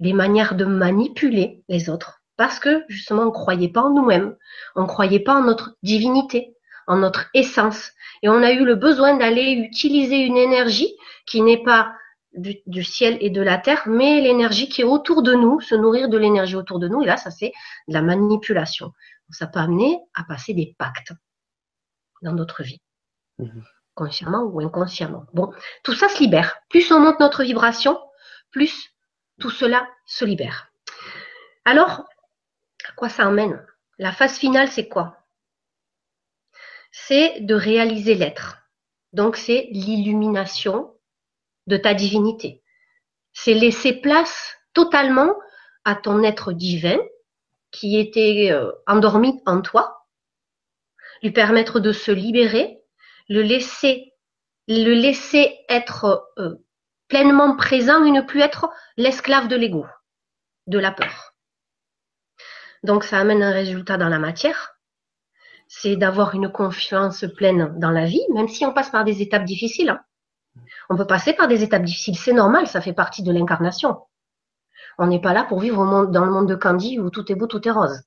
des 0.00 0.14
manières 0.14 0.56
de 0.56 0.64
manipuler 0.64 1.62
les 1.68 1.88
autres, 1.88 2.22
parce 2.36 2.58
que 2.58 2.82
justement 2.88 3.22
on 3.22 3.26
ne 3.26 3.30
croyait 3.30 3.68
pas 3.68 3.82
en 3.82 3.90
nous-mêmes, 3.90 4.36
on 4.74 4.82
ne 4.82 4.88
croyait 4.88 5.20
pas 5.20 5.34
en 5.34 5.44
notre 5.44 5.76
divinité, 5.84 6.56
en 6.90 6.96
notre 6.96 7.30
essence. 7.34 7.92
Et 8.22 8.28
on 8.28 8.42
a 8.42 8.50
eu 8.50 8.64
le 8.64 8.74
besoin 8.74 9.16
d'aller 9.16 9.52
utiliser 9.52 10.16
une 10.16 10.36
énergie 10.36 10.92
qui 11.24 11.40
n'est 11.40 11.62
pas 11.62 11.94
du, 12.32 12.82
ciel 12.82 13.16
et 13.20 13.30
de 13.30 13.40
la 13.40 13.58
terre, 13.58 13.82
mais 13.86 14.20
l'énergie 14.20 14.68
qui 14.68 14.80
est 14.80 14.84
autour 14.84 15.22
de 15.22 15.32
nous, 15.34 15.60
se 15.60 15.76
nourrir 15.76 16.08
de 16.08 16.18
l'énergie 16.18 16.56
autour 16.56 16.80
de 16.80 16.88
nous. 16.88 17.02
Et 17.02 17.06
là, 17.06 17.16
ça 17.16 17.30
c'est 17.30 17.52
de 17.86 17.94
la 17.94 18.02
manipulation. 18.02 18.92
Ça 19.30 19.46
peut 19.46 19.60
amener 19.60 20.00
à 20.14 20.24
passer 20.24 20.52
des 20.52 20.74
pactes 20.78 21.12
dans 22.22 22.32
notre 22.32 22.64
vie, 22.64 22.80
mhm. 23.38 23.62
consciemment 23.94 24.42
ou 24.42 24.60
inconsciemment. 24.60 25.26
Bon, 25.32 25.52
tout 25.84 25.94
ça 25.94 26.08
se 26.08 26.18
libère. 26.18 26.58
Plus 26.70 26.90
on 26.90 26.98
monte 26.98 27.20
notre 27.20 27.44
vibration, 27.44 28.00
plus 28.50 28.90
tout 29.38 29.50
cela 29.50 29.86
se 30.06 30.24
libère. 30.24 30.72
Alors, 31.64 32.04
à 32.88 32.92
quoi 32.96 33.08
ça 33.08 33.28
emmène? 33.28 33.64
La 33.98 34.10
phase 34.10 34.38
finale, 34.38 34.68
c'est 34.68 34.88
quoi? 34.88 35.19
C'est 36.90 37.40
de 37.40 37.54
réaliser 37.54 38.14
l'être. 38.14 38.58
Donc 39.12 39.36
c'est 39.36 39.68
l'illumination 39.70 40.94
de 41.66 41.76
ta 41.76 41.94
divinité. 41.94 42.62
C'est 43.32 43.54
laisser 43.54 43.92
place 43.92 44.56
totalement 44.74 45.34
à 45.84 45.94
ton 45.94 46.22
être 46.22 46.52
divin 46.52 46.98
qui 47.70 47.98
était 47.98 48.48
euh, 48.50 48.72
endormi 48.86 49.40
en 49.46 49.62
toi, 49.62 50.06
lui 51.22 51.30
permettre 51.30 51.80
de 51.80 51.92
se 51.92 52.10
libérer, 52.10 52.82
le 53.28 53.42
laisser, 53.42 54.12
le 54.66 54.92
laisser 54.92 55.56
être 55.68 56.32
euh, 56.38 56.56
pleinement 57.08 57.56
présent 57.56 58.04
et 58.04 58.10
ne 58.10 58.22
plus 58.22 58.40
être 58.40 58.70
l'esclave 58.96 59.48
de 59.48 59.56
l'ego, 59.56 59.86
de 60.66 60.78
la 60.78 60.90
peur. 60.90 61.34
Donc 62.82 63.04
ça 63.04 63.18
amène 63.18 63.42
un 63.42 63.52
résultat 63.52 63.96
dans 63.96 64.08
la 64.08 64.18
matière, 64.18 64.79
c'est 65.72 65.94
d'avoir 65.94 66.34
une 66.34 66.50
confiance 66.50 67.24
pleine 67.36 67.78
dans 67.78 67.92
la 67.92 68.04
vie, 68.04 68.26
même 68.34 68.48
si 68.48 68.66
on 68.66 68.72
passe 68.72 68.90
par 68.90 69.04
des 69.04 69.22
étapes 69.22 69.44
difficiles. 69.44 69.90
Hein. 69.90 70.00
On 70.90 70.96
peut 70.96 71.06
passer 71.06 71.32
par 71.32 71.46
des 71.46 71.62
étapes 71.62 71.84
difficiles, 71.84 72.18
c'est 72.18 72.32
normal, 72.32 72.66
ça 72.66 72.80
fait 72.80 72.92
partie 72.92 73.22
de 73.22 73.32
l'incarnation. 73.32 74.00
On 74.98 75.06
n'est 75.06 75.20
pas 75.20 75.32
là 75.32 75.44
pour 75.44 75.60
vivre 75.60 76.06
dans 76.08 76.24
le 76.24 76.32
monde 76.32 76.48
de 76.48 76.56
Candy 76.56 76.98
où 76.98 77.08
tout 77.08 77.30
est 77.30 77.36
beau, 77.36 77.46
tout 77.46 77.66
est 77.68 77.70
rose. 77.70 78.02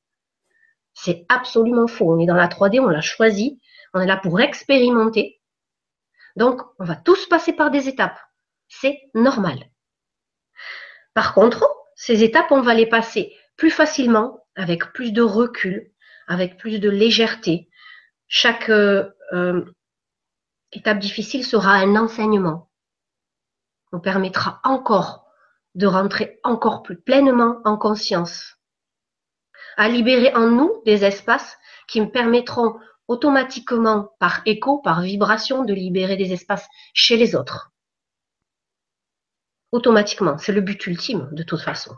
C'est 0.93 1.25
absolument 1.29 1.87
faux. 1.87 2.13
On 2.13 2.19
est 2.19 2.25
dans 2.25 2.35
la 2.35 2.49
3D, 2.49 2.81
on 2.81 2.89
l'a 2.89 2.99
choisi, 2.99 3.61
on 3.93 4.01
est 4.01 4.07
là 4.07 4.17
pour 4.17 4.41
expérimenter. 4.41 5.39
Donc, 6.35 6.61
on 6.79 6.83
va 6.83 6.97
tous 6.97 7.27
passer 7.27 7.53
par 7.53 7.71
des 7.71 7.87
étapes. 7.87 8.19
C'est 8.67 8.99
normal. 9.13 9.69
Par 11.13 11.33
contre, 11.33 11.65
ces 11.95 12.23
étapes, 12.23 12.51
on 12.51 12.61
va 12.61 12.73
les 12.73 12.87
passer 12.87 13.33
plus 13.55 13.71
facilement, 13.71 14.45
avec 14.55 14.91
plus 14.91 15.13
de 15.13 15.21
recul, 15.21 15.92
avec 16.27 16.57
plus 16.57 16.79
de 16.79 16.89
légèreté. 16.89 17.69
Chaque 18.27 18.69
euh, 18.69 19.09
euh, 19.33 19.65
étape 20.71 20.99
difficile 20.99 21.45
sera 21.45 21.73
un 21.73 21.95
enseignement. 21.95 22.69
On 23.91 23.99
permettra 23.99 24.59
encore 24.63 25.25
de 25.75 25.87
rentrer 25.87 26.39
encore 26.43 26.83
plus 26.83 26.99
pleinement 26.99 27.59
en 27.65 27.77
conscience, 27.77 28.57
à 29.77 29.89
libérer 29.89 30.33
en 30.35 30.49
nous 30.49 30.81
des 30.85 31.03
espaces 31.03 31.57
qui 31.87 31.99
me 32.01 32.11
permettront 32.11 32.79
automatiquement, 33.07 34.15
par 34.19 34.41
écho, 34.45 34.79
par 34.79 35.01
vibration, 35.01 35.65
de 35.65 35.73
libérer 35.73 36.15
des 36.15 36.31
espaces 36.31 36.67
chez 36.93 37.17
les 37.17 37.35
autres. 37.35 37.71
Automatiquement, 39.71 40.37
c'est 40.37 40.53
le 40.53 40.61
but 40.61 40.85
ultime 40.85 41.29
de 41.31 41.43
toute 41.43 41.61
façon 41.61 41.97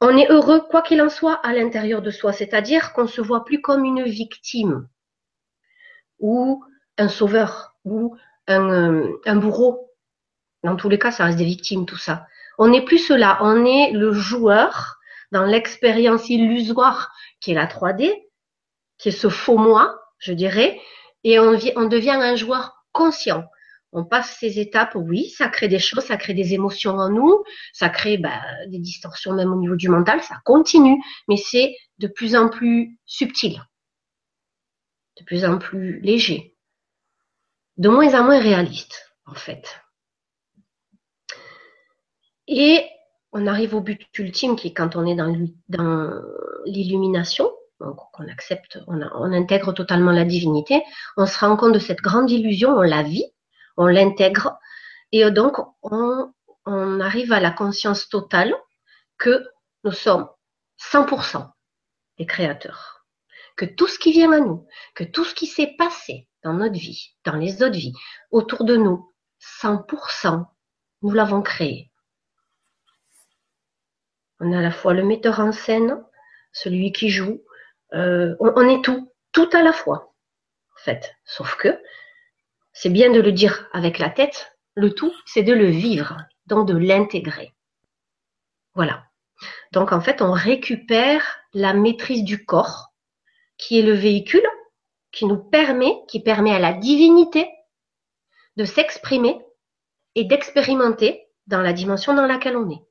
on 0.00 0.16
est 0.16 0.30
heureux, 0.30 0.60
quoi 0.60 0.82
qu'il 0.82 1.02
en 1.02 1.08
soit, 1.08 1.34
à 1.44 1.52
l'intérieur 1.52 2.02
de 2.02 2.10
soi, 2.10 2.32
c'est-à-dire 2.32 2.92
qu'on 2.92 3.06
se 3.06 3.20
voit 3.20 3.44
plus 3.44 3.60
comme 3.60 3.84
une 3.84 4.04
victime 4.04 4.88
ou 6.20 6.64
un 6.98 7.08
sauveur 7.08 7.76
ou 7.84 8.16
un, 8.46 8.70
euh, 8.70 9.34
bourreau. 9.34 9.92
Dans 10.62 10.76
tous 10.76 10.88
les 10.88 10.98
cas, 10.98 11.10
ça 11.10 11.24
reste 11.24 11.38
des 11.38 11.44
victimes, 11.44 11.86
tout 11.86 11.96
ça. 11.96 12.26
On 12.58 12.68
n'est 12.68 12.84
plus 12.84 12.98
cela, 12.98 13.38
on 13.40 13.64
est 13.64 13.92
le 13.92 14.12
joueur 14.12 14.98
dans 15.30 15.44
l'expérience 15.44 16.28
illusoire 16.28 17.12
qui 17.40 17.52
est 17.52 17.54
la 17.54 17.66
3D, 17.66 18.12
qui 18.98 19.08
est 19.10 19.12
ce 19.12 19.28
faux 19.28 19.58
moi, 19.58 20.00
je 20.18 20.32
dirais, 20.32 20.80
et 21.24 21.38
on 21.38 21.52
devient 21.52 22.10
un 22.10 22.36
joueur 22.36 22.84
conscient 22.92 23.44
on 23.92 24.04
passe 24.04 24.36
ces 24.38 24.58
étapes, 24.58 24.94
oui, 24.94 25.30
ça 25.30 25.48
crée 25.48 25.68
des 25.68 25.78
choses, 25.78 26.04
ça 26.04 26.16
crée 26.16 26.34
des 26.34 26.54
émotions 26.54 26.92
en 26.92 27.10
nous, 27.10 27.42
ça 27.72 27.88
crée 27.88 28.18
bah, 28.18 28.40
des 28.66 28.78
distorsions 28.78 29.32
même 29.32 29.52
au 29.52 29.56
niveau 29.56 29.76
du 29.76 29.88
mental, 29.88 30.22
ça 30.22 30.36
continue, 30.44 31.02
mais 31.28 31.36
c'est 31.36 31.74
de 31.98 32.06
plus 32.06 32.36
en 32.36 32.48
plus 32.48 32.98
subtil, 33.06 33.62
de 35.18 35.24
plus 35.24 35.44
en 35.44 35.58
plus 35.58 36.00
léger, 36.00 36.56
de 37.76 37.88
moins 37.88 38.18
en 38.18 38.24
moins 38.24 38.40
réaliste, 38.40 39.14
en 39.26 39.34
fait. 39.34 39.80
Et 42.46 42.84
on 43.32 43.46
arrive 43.46 43.74
au 43.74 43.80
but 43.80 44.06
ultime 44.18 44.56
qui 44.56 44.68
est 44.68 44.72
quand 44.72 44.96
on 44.96 45.06
est 45.06 45.14
dans 45.14 46.22
l'illumination, 46.64 47.50
qu'on 47.78 48.28
accepte, 48.28 48.78
on, 48.86 49.00
on, 49.00 49.32
intègre 49.32 49.72
totalement 49.72 50.12
la 50.12 50.24
divinité, 50.24 50.82
on 51.16 51.26
se 51.26 51.38
rend 51.38 51.56
compte 51.56 51.74
de 51.74 51.78
cette 51.78 52.00
grande 52.00 52.30
illusion, 52.30 52.70
on 52.70 52.82
la 52.82 53.02
vit, 53.02 53.24
on 53.78 53.86
l'intègre, 53.86 54.58
et 55.12 55.30
donc 55.30 55.56
on, 55.82 56.30
arrive 57.00 57.32
à 57.32 57.40
la 57.40 57.50
conscience 57.50 58.10
totale 58.10 58.54
que 59.16 59.48
nous 59.84 59.92
sommes 59.92 60.28
100% 60.78 61.50
des 62.18 62.26
créateurs, 62.26 63.06
que 63.56 63.64
tout 63.64 63.86
ce 63.86 63.98
qui 63.98 64.12
vient 64.12 64.32
à 64.32 64.40
nous, 64.40 64.66
que 64.94 65.04
tout 65.04 65.24
ce 65.24 65.34
qui 65.34 65.46
s'est 65.46 65.74
passé 65.78 66.28
dans 66.42 66.52
notre 66.52 66.74
vie, 66.74 67.16
dans 67.24 67.36
les 67.36 67.62
autres 67.62 67.78
vies, 67.78 67.94
autour 68.30 68.64
de 68.64 68.76
nous, 68.76 69.10
100%, 69.62 70.44
nous 71.02 71.10
l'avons 71.12 71.40
créé. 71.40 71.90
On 74.40 74.52
est 74.52 74.56
à 74.56 74.60
la 74.60 74.70
fois 74.70 74.92
le 74.92 75.04
metteur 75.04 75.40
en 75.40 75.52
scène, 75.52 76.04
celui 76.52 76.92
qui 76.92 77.08
joue, 77.08 77.42
euh, 77.94 78.36
on, 78.40 78.68
est 78.68 78.84
tout, 78.84 79.12
tout 79.32 79.48
à 79.52 79.62
la 79.62 79.72
fois, 79.72 80.14
en 80.76 80.80
fait. 80.80 81.14
Sauf 81.24 81.56
que 81.56 81.80
c'est 82.80 82.90
bien 82.90 83.10
de 83.10 83.20
le 83.20 83.32
dire 83.32 83.68
avec 83.72 83.98
la 83.98 84.08
tête, 84.08 84.52
le 84.76 84.94
tout, 84.94 85.12
c'est 85.26 85.42
de 85.42 85.52
le 85.52 85.66
vivre, 85.66 86.16
donc 86.46 86.68
de 86.68 86.76
l'intégrer. 86.76 87.52
Voilà. 88.74 89.04
Donc 89.72 89.90
en 89.90 90.00
fait, 90.00 90.22
on 90.22 90.30
récupère 90.30 91.40
la 91.54 91.74
maîtrise 91.74 92.22
du 92.22 92.44
corps, 92.44 92.92
qui 93.56 93.80
est 93.80 93.82
le 93.82 93.94
véhicule 93.94 94.46
qui 95.10 95.26
nous 95.26 95.38
permet, 95.38 95.92
qui 96.06 96.22
permet 96.22 96.52
à 96.52 96.60
la 96.60 96.72
divinité 96.72 97.50
de 98.54 98.64
s'exprimer 98.64 99.44
et 100.14 100.22
d'expérimenter 100.22 101.26
dans 101.48 101.62
la 101.62 101.72
dimension 101.72 102.14
dans 102.14 102.26
laquelle 102.26 102.56
on 102.56 102.70
est. 102.70 102.86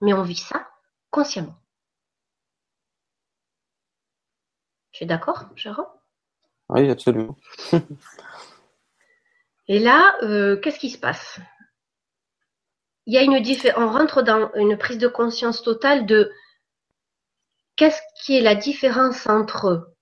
Mais 0.00 0.14
on 0.14 0.22
vit 0.22 0.34
ça 0.34 0.66
consciemment. 1.10 1.60
Tu 4.92 5.04
es 5.04 5.06
d'accord, 5.06 5.44
Jérôme? 5.56 5.95
Oui, 6.68 6.90
absolument. 6.90 7.36
et 9.68 9.78
là, 9.78 10.16
euh, 10.22 10.56
qu'est-ce 10.56 10.78
qui 10.78 10.90
se 10.90 10.98
passe? 10.98 11.38
Il 13.06 13.14
y 13.14 13.18
a 13.18 13.22
une 13.22 13.40
on 13.76 13.88
rentre 13.88 14.22
dans 14.22 14.52
une 14.54 14.76
prise 14.76 14.98
de 14.98 15.06
conscience 15.06 15.62
totale 15.62 16.06
de 16.06 16.32
qu'est-ce 17.76 18.00
qui 18.20 18.36
est 18.36 18.40
la 18.40 18.56
différence 18.56 19.28
entre 19.28 19.94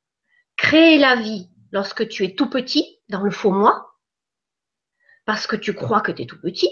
créer 0.56 0.98
la 0.98 1.16
vie 1.16 1.50
lorsque 1.70 2.08
tu 2.08 2.24
es 2.24 2.34
tout 2.34 2.48
petit, 2.48 3.00
dans 3.08 3.22
le 3.22 3.30
faux 3.30 3.50
moi, 3.50 3.94
parce 5.26 5.46
que 5.46 5.56
tu 5.56 5.74
crois 5.74 6.00
que 6.00 6.12
tu 6.12 6.22
es 6.22 6.26
tout 6.26 6.40
petit, 6.40 6.70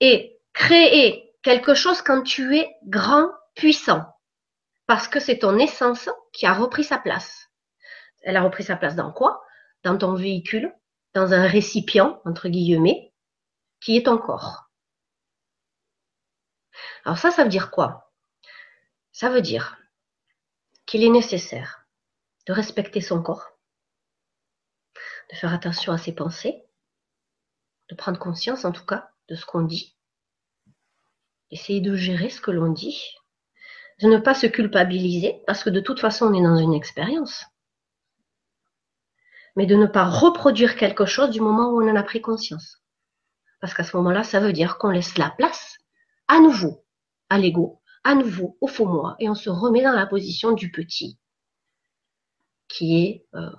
et 0.00 0.40
créer 0.54 1.34
quelque 1.42 1.74
chose 1.74 2.02
quand 2.02 2.22
tu 2.22 2.56
es 2.56 2.68
grand, 2.86 3.28
puissant, 3.54 4.04
parce 4.86 5.08
que 5.08 5.20
c'est 5.20 5.38
ton 5.38 5.58
essence 5.58 6.08
qui 6.32 6.46
a 6.46 6.54
repris 6.54 6.84
sa 6.84 6.98
place. 6.98 7.49
Elle 8.20 8.36
a 8.36 8.42
repris 8.42 8.64
sa 8.64 8.76
place 8.76 8.96
dans 8.96 9.12
quoi? 9.12 9.42
Dans 9.82 9.96
ton 9.96 10.14
véhicule, 10.14 10.74
dans 11.14 11.32
un 11.32 11.46
récipient, 11.46 12.20
entre 12.24 12.48
guillemets, 12.48 13.12
qui 13.80 13.96
est 13.96 14.06
ton 14.06 14.18
corps. 14.18 14.70
Alors 17.04 17.18
ça, 17.18 17.30
ça 17.30 17.44
veut 17.44 17.50
dire 17.50 17.70
quoi? 17.70 18.12
Ça 19.12 19.30
veut 19.30 19.42
dire 19.42 19.78
qu'il 20.86 21.02
est 21.02 21.10
nécessaire 21.10 21.86
de 22.46 22.52
respecter 22.52 23.00
son 23.00 23.22
corps, 23.22 23.58
de 25.30 25.36
faire 25.36 25.52
attention 25.52 25.92
à 25.92 25.98
ses 25.98 26.14
pensées, 26.14 26.64
de 27.88 27.94
prendre 27.94 28.18
conscience 28.18 28.64
en 28.64 28.72
tout 28.72 28.84
cas 28.84 29.10
de 29.28 29.34
ce 29.34 29.44
qu'on 29.46 29.62
dit, 29.62 29.96
essayer 31.50 31.80
de 31.80 31.94
gérer 31.94 32.30
ce 32.30 32.40
que 32.40 32.50
l'on 32.50 32.72
dit, 32.72 33.14
de 34.00 34.08
ne 34.08 34.18
pas 34.18 34.34
se 34.34 34.46
culpabiliser, 34.46 35.42
parce 35.46 35.62
que 35.62 35.70
de 35.70 35.80
toute 35.80 36.00
façon 36.00 36.26
on 36.26 36.34
est 36.34 36.42
dans 36.42 36.56
une 36.56 36.74
expérience, 36.74 37.44
mais 39.56 39.66
de 39.66 39.76
ne 39.76 39.86
pas 39.86 40.04
reproduire 40.04 40.76
quelque 40.76 41.06
chose 41.06 41.30
du 41.30 41.40
moment 41.40 41.70
où 41.70 41.82
on 41.82 41.90
en 41.90 41.96
a 41.96 42.02
pris 42.02 42.20
conscience. 42.20 42.78
Parce 43.60 43.74
qu'à 43.74 43.84
ce 43.84 43.96
moment-là, 43.96 44.24
ça 44.24 44.40
veut 44.40 44.52
dire 44.52 44.78
qu'on 44.78 44.90
laisse 44.90 45.18
la 45.18 45.30
place 45.30 45.76
à 46.28 46.40
nouveau 46.40 46.84
à 47.28 47.38
l'ego, 47.38 47.80
à 48.04 48.14
nouveau 48.14 48.56
au 48.60 48.66
faux 48.66 48.86
moi, 48.86 49.16
et 49.18 49.28
on 49.28 49.34
se 49.34 49.50
remet 49.50 49.82
dans 49.82 49.92
la 49.92 50.06
position 50.06 50.52
du 50.52 50.70
petit 50.70 51.18
qui 52.68 53.04
est 53.04 53.26
euh, 53.34 53.50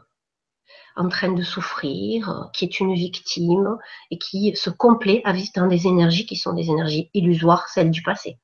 en 0.95 1.09
train 1.09 1.31
de 1.31 1.43
souffrir, 1.43 2.49
qui 2.53 2.65
est 2.65 2.79
une 2.79 2.93
victime 2.93 3.77
et 4.09 4.17
qui 4.17 4.55
se 4.55 4.69
complaît 4.69 5.21
à 5.25 5.33
vivre 5.33 5.51
dans 5.55 5.67
des 5.67 5.87
énergies 5.87 6.25
qui 6.25 6.35
sont 6.35 6.53
des 6.53 6.69
énergies 6.69 7.09
illusoires, 7.13 7.67
celles 7.67 7.91
du 7.91 8.01
passé. 8.01 8.39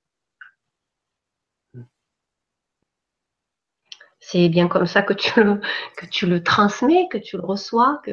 C'est 4.30 4.50
bien 4.50 4.68
comme 4.68 4.88
ça 4.88 5.04
que 5.04 5.14
tu 5.14 5.42
le, 5.42 5.62
que 5.96 6.06
tu 6.06 6.26
le 6.26 6.44
transmets, 6.44 7.08
que 7.10 7.18
tu 7.18 7.38
le 7.38 7.44
reçois. 7.44 8.02
Que... 8.04 8.12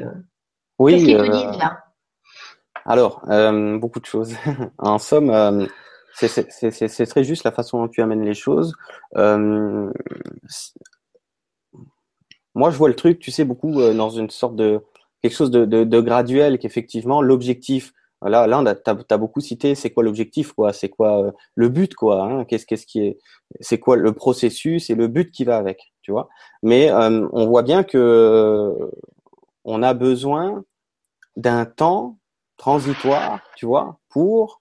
Oui. 0.79 0.92
Qu'est-ce 0.92 1.05
qu'ils 1.05 1.16
te 1.16 1.22
euh, 1.22 1.29
disent 1.29 1.59
là? 1.59 1.85
Alors, 2.87 3.22
beaucoup 3.79 3.98
de 3.98 4.07
choses. 4.07 4.35
en 4.79 4.98
somme, 4.98 5.66
c'est 6.14 7.07
très 7.07 7.24
juste 7.24 7.44
la 7.44 7.50
façon 7.50 7.79
dont 7.79 7.88
tu 7.88 8.03
amènes 8.03 8.24
les 8.24 8.35
choses. 8.35 8.74
Moi, 12.55 12.70
je 12.70 12.77
vois 12.77 12.88
le 12.88 12.94
truc, 12.94 13.18
tu 13.18 13.31
sais, 13.31 13.44
beaucoup 13.44 13.81
euh, 13.81 13.94
dans 13.94 14.11
une 14.11 14.31
sorte 14.31 14.55
de 14.55 14.81
quelque 15.22 15.35
chose 15.35 15.50
de, 15.50 15.64
de, 15.64 15.85
de 15.85 16.00
graduel, 16.00 16.59
qu'effectivement, 16.59 17.20
l'objectif. 17.20 17.92
Là, 18.22 18.46
là, 18.46 18.74
tu 18.74 18.90
as, 18.90 19.18
beaucoup 19.18 19.40
cité. 19.40 19.74
C'est 19.74 19.90
quoi 19.90 20.03
l'objectif, 20.03 20.53
quoi? 20.53 20.72
C'est 20.72 20.88
quoi 20.88 21.27
euh, 21.27 21.33
le 21.57 21.68
but, 21.68 21.94
quoi 21.94 22.22
hein? 22.22 22.44
Qu'est-ce 22.44 22.64
qu'est-ce 22.64 22.87
qui 22.87 23.00
est 23.00 23.18
C'est 23.61 23.79
quoi 23.79 23.96
le 23.96 24.12
processus 24.12 24.88
et 24.88 24.94
le 24.94 25.09
but 25.09 25.31
qui 25.31 25.44
va 25.44 25.59
avec, 25.59 25.93
tu 26.04 26.12
vois. 26.12 26.28
Mais 26.62 26.90
euh, 26.90 27.26
on 27.32 27.46
voit 27.46 27.62
bien 27.62 27.82
que 27.82 28.72
on 29.64 29.82
a 29.82 29.94
besoin 29.94 30.62
d'un 31.36 31.64
temps 31.64 32.18
transitoire, 32.56 33.40
tu 33.56 33.66
vois, 33.66 33.98
pour, 34.08 34.60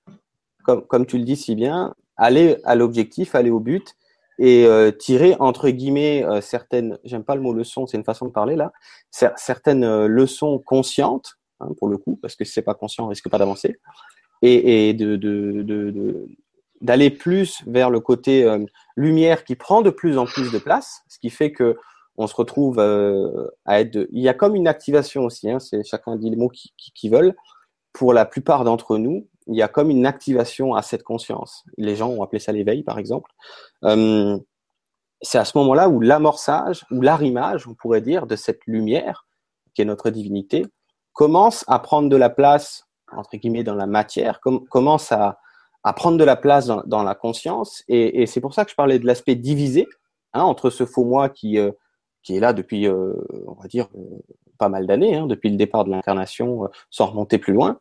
comme, 0.64 0.86
comme 0.88 1.06
tu 1.06 1.18
le 1.18 1.26
dis 1.26 1.36
si 1.36 1.56
bien, 1.56 1.94
aller 2.18 2.58
à 2.64 2.76
l'objectif, 2.76 3.36
aller 3.36 3.52
au 3.52 3.60
but 3.60 3.96
et 4.40 4.66
euh, 4.66 4.92
tirer 4.92 5.36
entre 5.40 5.70
guillemets 5.70 6.26
euh, 6.26 6.42
certaines, 6.42 6.98
j'aime 7.04 7.24
pas 7.24 7.36
le 7.36 7.42
mot 7.42 7.54
leçon, 7.54 7.86
c'est 7.86 7.98
une 7.98 8.04
façon 8.04 8.26
de 8.26 8.32
parler 8.32 8.56
là, 8.56 8.72
certaines 9.12 9.84
euh, 9.84 10.08
leçons 10.08 10.58
conscientes 10.58 11.34
hein, 11.60 11.68
pour 11.78 11.88
le 11.88 11.98
coup, 11.98 12.18
parce 12.20 12.36
que 12.36 12.44
si 12.44 12.54
c'est 12.54 12.64
pas 12.64 12.74
conscient, 12.74 13.06
on 13.06 13.10
risque 13.10 13.30
pas 13.30 13.38
d'avancer, 13.38 13.78
et, 14.42 14.90
et 14.90 14.94
de, 14.94 15.16
de, 15.18 15.62
de, 15.62 16.28
d'aller 16.82 17.12
plus 17.12 17.62
vers 17.68 17.90
le 17.90 18.00
côté 18.00 18.44
lumière 18.96 19.44
qui 19.44 19.56
prend 19.56 19.82
de 19.82 19.90
plus 19.90 20.18
en 20.18 20.26
plus 20.26 20.52
de 20.52 20.58
place, 20.58 21.02
ce 21.08 21.20
qui 21.20 21.30
fait 21.30 21.52
que 21.52 21.78
on 22.16 22.28
se 22.28 22.36
retrouve 22.36 22.80
à 22.80 23.82
être. 23.82 24.08
Il 24.12 24.22
y 24.22 24.30
a 24.30 24.36
comme 24.36 24.56
une 24.56 24.68
activation 24.68 25.24
aussi, 25.24 25.50
hein, 25.50 25.60
c'est 25.60 25.84
chacun 25.84 26.16
dit 26.16 26.30
les 26.30 26.36
mots 26.36 26.50
qui, 26.50 26.74
qui, 26.78 26.92
qui 26.92 27.10
veulent. 27.10 27.36
Pour 27.92 28.14
la 28.14 28.26
plupart 28.26 28.64
d'entre 28.64 28.98
nous, 28.98 29.28
il 29.48 29.56
y 29.56 29.62
a 29.62 29.68
comme 29.68 29.90
une 29.90 30.06
activation 30.06 30.74
à 30.74 30.82
cette 30.82 31.04
conscience. 31.04 31.64
Les 31.78 31.96
gens 31.96 32.10
ont 32.10 32.24
appelé 32.24 32.40
ça 32.40 32.52
l'éveil, 32.52 32.84
par 32.84 32.98
exemple. 33.00 33.32
Euh, 33.84 34.38
c'est 35.22 35.38
à 35.38 35.46
ce 35.46 35.58
moment-là 35.58 35.90
où 35.90 36.00
l'amorçage, 36.02 36.86
ou 36.92 37.02
l'arrimage, 37.02 37.68
on 37.68 37.74
pourrait 37.74 38.02
dire, 38.02 38.28
de 38.28 38.36
cette 38.36 38.62
lumière, 38.68 39.26
qui 39.74 39.82
est 39.82 39.86
notre 39.86 40.10
divinité, 40.10 40.66
commence 41.14 41.64
à 41.68 41.80
prendre 41.80 42.10
de 42.10 42.16
la 42.16 42.30
place, 42.30 42.88
entre 43.12 43.38
guillemets, 43.38 43.64
dans 43.64 43.76
la 43.76 43.88
matière, 43.88 44.40
commence 44.42 45.12
à, 45.12 45.40
à, 45.84 45.94
prendre 45.94 46.18
de 46.18 46.24
la 46.24 46.36
place 46.36 46.68
dans, 46.86 47.04
la 47.04 47.16
conscience. 47.16 47.84
Et, 47.88 48.26
c'est 48.26 48.42
pour 48.42 48.54
ça 48.54 48.66
que 48.66 48.72
je 48.72 48.76
parlais 48.76 49.00
de 49.00 49.06
l'aspect 49.06 49.36
divisé, 49.36 49.88
hein, 50.34 50.42
entre 50.42 50.70
ce 50.70 50.86
faux 50.86 51.06
moi 51.06 51.30
qui, 51.30 51.58
euh, 51.58 51.72
qui 52.24 52.36
est 52.36 52.40
là 52.40 52.54
depuis, 52.54 52.88
euh, 52.88 53.14
on 53.48 53.54
va 53.62 53.68
dire, 53.68 53.88
euh, 53.96 54.22
pas 54.58 54.70
mal 54.70 54.88
d'années, 54.88 55.16
hein, 55.16 55.28
depuis 55.28 55.50
le 55.50 55.58
départ 55.58 55.86
de 55.86 55.92
l'incarnation, 55.92 56.70
sans 56.90 57.08
remonter 57.08 57.38
plus 57.38 57.54
loin, 57.54 57.80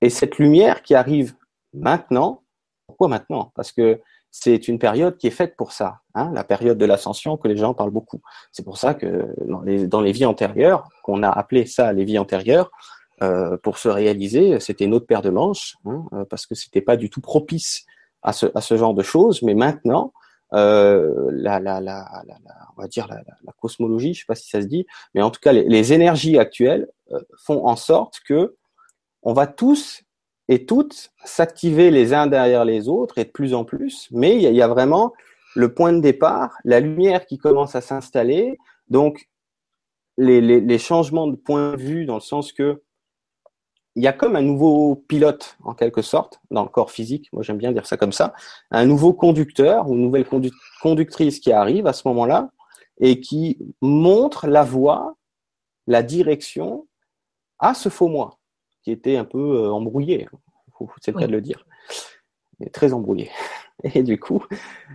et 0.00 0.10
cette 0.10 0.38
lumière 0.38 0.82
qui 0.82 0.94
arrive 0.94 1.34
maintenant, 1.72 2.42
pourquoi 2.86 3.08
maintenant? 3.08 3.52
Parce 3.54 3.72
que 3.72 4.00
c'est 4.30 4.68
une 4.68 4.78
période 4.78 5.16
qui 5.16 5.26
est 5.28 5.30
faite 5.30 5.56
pour 5.56 5.72
ça, 5.72 6.00
hein, 6.14 6.30
la 6.34 6.44
période 6.44 6.76
de 6.76 6.84
l'ascension 6.84 7.36
que 7.36 7.48
les 7.48 7.56
gens 7.56 7.72
parlent 7.72 7.90
beaucoup. 7.90 8.20
C'est 8.52 8.64
pour 8.64 8.76
ça 8.76 8.92
que 8.92 9.34
dans 9.46 9.62
les, 9.62 9.86
dans 9.86 10.02
les 10.02 10.12
vies 10.12 10.26
antérieures, 10.26 10.88
qu'on 11.02 11.22
a 11.22 11.30
appelé 11.30 11.64
ça 11.64 11.92
les 11.92 12.04
vies 12.04 12.18
antérieures, 12.18 12.70
euh, 13.22 13.56
pour 13.56 13.78
se 13.78 13.88
réaliser, 13.88 14.60
c'était 14.60 14.86
notre 14.86 15.06
paire 15.06 15.22
de 15.22 15.30
manches, 15.30 15.76
hein, 15.84 16.04
euh, 16.12 16.24
parce 16.24 16.46
que 16.46 16.54
c'était 16.54 16.82
pas 16.82 16.96
du 16.96 17.10
tout 17.10 17.20
propice 17.20 17.86
à 18.22 18.32
ce, 18.32 18.46
à 18.54 18.60
ce 18.60 18.76
genre 18.76 18.94
de 18.94 19.02
choses. 19.02 19.42
Mais 19.42 19.54
maintenant, 19.54 20.12
euh, 20.52 21.28
la, 21.32 21.58
la, 21.58 21.80
la, 21.80 22.08
on 22.76 22.82
va 22.82 22.88
dire 22.88 23.08
la, 23.08 23.52
cosmologie, 23.60 24.14
je 24.14 24.20
sais 24.20 24.26
pas 24.26 24.36
si 24.36 24.48
ça 24.48 24.62
se 24.62 24.66
dit, 24.66 24.86
mais 25.14 25.22
en 25.22 25.30
tout 25.30 25.40
cas 25.40 25.52
les, 25.52 25.64
les 25.64 25.92
énergies 25.92 26.38
actuelles 26.38 26.88
euh, 27.12 27.20
font 27.36 27.66
en 27.66 27.74
sorte 27.74 28.20
que 28.26 28.54
on 29.22 29.32
va 29.32 29.48
tous 29.48 30.02
et 30.48 30.64
toutes 30.64 31.10
s'activer 31.24 31.90
les 31.90 32.14
uns 32.14 32.28
derrière 32.28 32.64
les 32.64 32.88
autres 32.88 33.18
et 33.18 33.24
de 33.24 33.30
plus 33.30 33.54
en 33.54 33.64
plus, 33.64 34.06
mais 34.12 34.36
il 34.36 34.54
y, 34.54 34.62
a 34.62 34.68
vraiment 34.68 35.12
le 35.56 35.74
point 35.74 35.92
de 35.92 35.98
départ, 36.00 36.56
la 36.64 36.78
lumière 36.78 37.26
qui 37.26 37.38
commence 37.38 37.74
à 37.74 37.80
s'installer, 37.80 38.56
donc 38.88 39.28
les, 40.16 40.78
changements 40.78 41.26
de 41.26 41.34
point 41.34 41.72
de 41.72 41.82
vue 41.82 42.06
dans 42.06 42.14
le 42.14 42.20
sens 42.20 42.52
que 42.52 42.82
il 43.96 44.02
y 44.02 44.06
a 44.06 44.12
comme 44.12 44.36
un 44.36 44.42
nouveau 44.42 44.94
pilote, 45.08 45.56
en 45.64 45.74
quelque 45.74 46.02
sorte, 46.02 46.40
dans 46.50 46.62
le 46.62 46.68
corps 46.68 46.90
physique, 46.90 47.32
moi 47.32 47.42
j'aime 47.42 47.56
bien 47.56 47.72
dire 47.72 47.86
ça 47.86 47.96
comme 47.96 48.12
ça, 48.12 48.34
un 48.70 48.84
nouveau 48.84 49.14
conducteur 49.14 49.88
ou 49.88 49.94
une 49.94 50.02
nouvelle 50.02 50.26
conductrice 50.82 51.40
qui 51.40 51.50
arrive 51.50 51.86
à 51.86 51.94
ce 51.94 52.06
moment-là 52.08 52.50
et 53.00 53.20
qui 53.20 53.58
montre 53.80 54.46
la 54.46 54.64
voie, 54.64 55.16
la 55.86 56.02
direction 56.02 56.86
à 57.58 57.72
ce 57.72 57.88
faux 57.88 58.08
moi, 58.08 58.38
qui 58.82 58.90
était 58.90 59.16
un 59.16 59.24
peu 59.24 59.38
euh, 59.38 59.70
embrouillé, 59.70 60.28
c'est 61.00 61.12
le 61.12 61.18
cas 61.18 61.26
de 61.26 61.32
le 61.32 61.40
dire, 61.40 61.66
très 62.72 62.92
embrouillé. 62.92 63.30
Et 63.94 64.02
du 64.02 64.18
coup, 64.18 64.42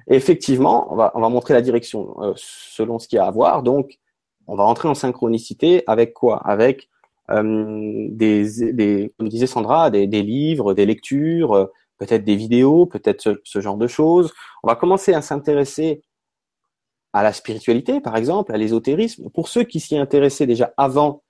effectivement, 0.08 0.92
on 0.92 0.96
va, 0.96 1.12
on 1.16 1.22
va 1.22 1.30
montrer 1.30 1.54
la 1.54 1.62
direction 1.62 2.16
euh, 2.22 2.34
selon 2.36 3.00
ce 3.00 3.08
qu'il 3.08 3.18
y 3.18 3.20
a 3.20 3.26
à 3.26 3.32
voir. 3.32 3.62
Donc, 3.62 4.00
on 4.48 4.56
va 4.56 4.64
entrer 4.64 4.88
en 4.88 4.96
synchronicité 4.96 5.84
avec 5.86 6.14
quoi? 6.14 6.38
Avec 6.38 6.90
euh, 7.30 8.08
des, 8.10 8.74
des, 8.74 9.14
comme 9.18 9.30
disait 9.30 9.48
Sandra, 9.48 9.90
des, 9.90 10.06
livres, 10.08 10.74
des 10.74 10.86
lectures, 10.86 11.54
euh, 11.54 11.66
peut-être 11.98 12.24
des 12.24 12.36
vidéos, 12.36 12.86
peut-être 12.86 13.22
ce, 13.22 13.42
ce, 13.44 13.62
genre 13.62 13.78
de 13.78 13.88
choses. 13.88 14.34
On 14.64 14.68
va 14.68 14.76
commencer 14.76 15.14
à 15.14 15.22
s'intéresser 15.22 16.02
à 17.14 17.24
la 17.24 17.34
spiritualité, 17.34 18.02
par 18.02 18.16
exemple, 18.16 18.54
à 18.54 18.58
l'ésotérisme. 18.58 19.30
Pour 19.30 19.48
ceux 19.48 19.64
qui 19.64 19.80
s'y 19.80 19.98
intéressaient 19.98 20.48
déjà 20.48 20.74
avant, 20.78 21.24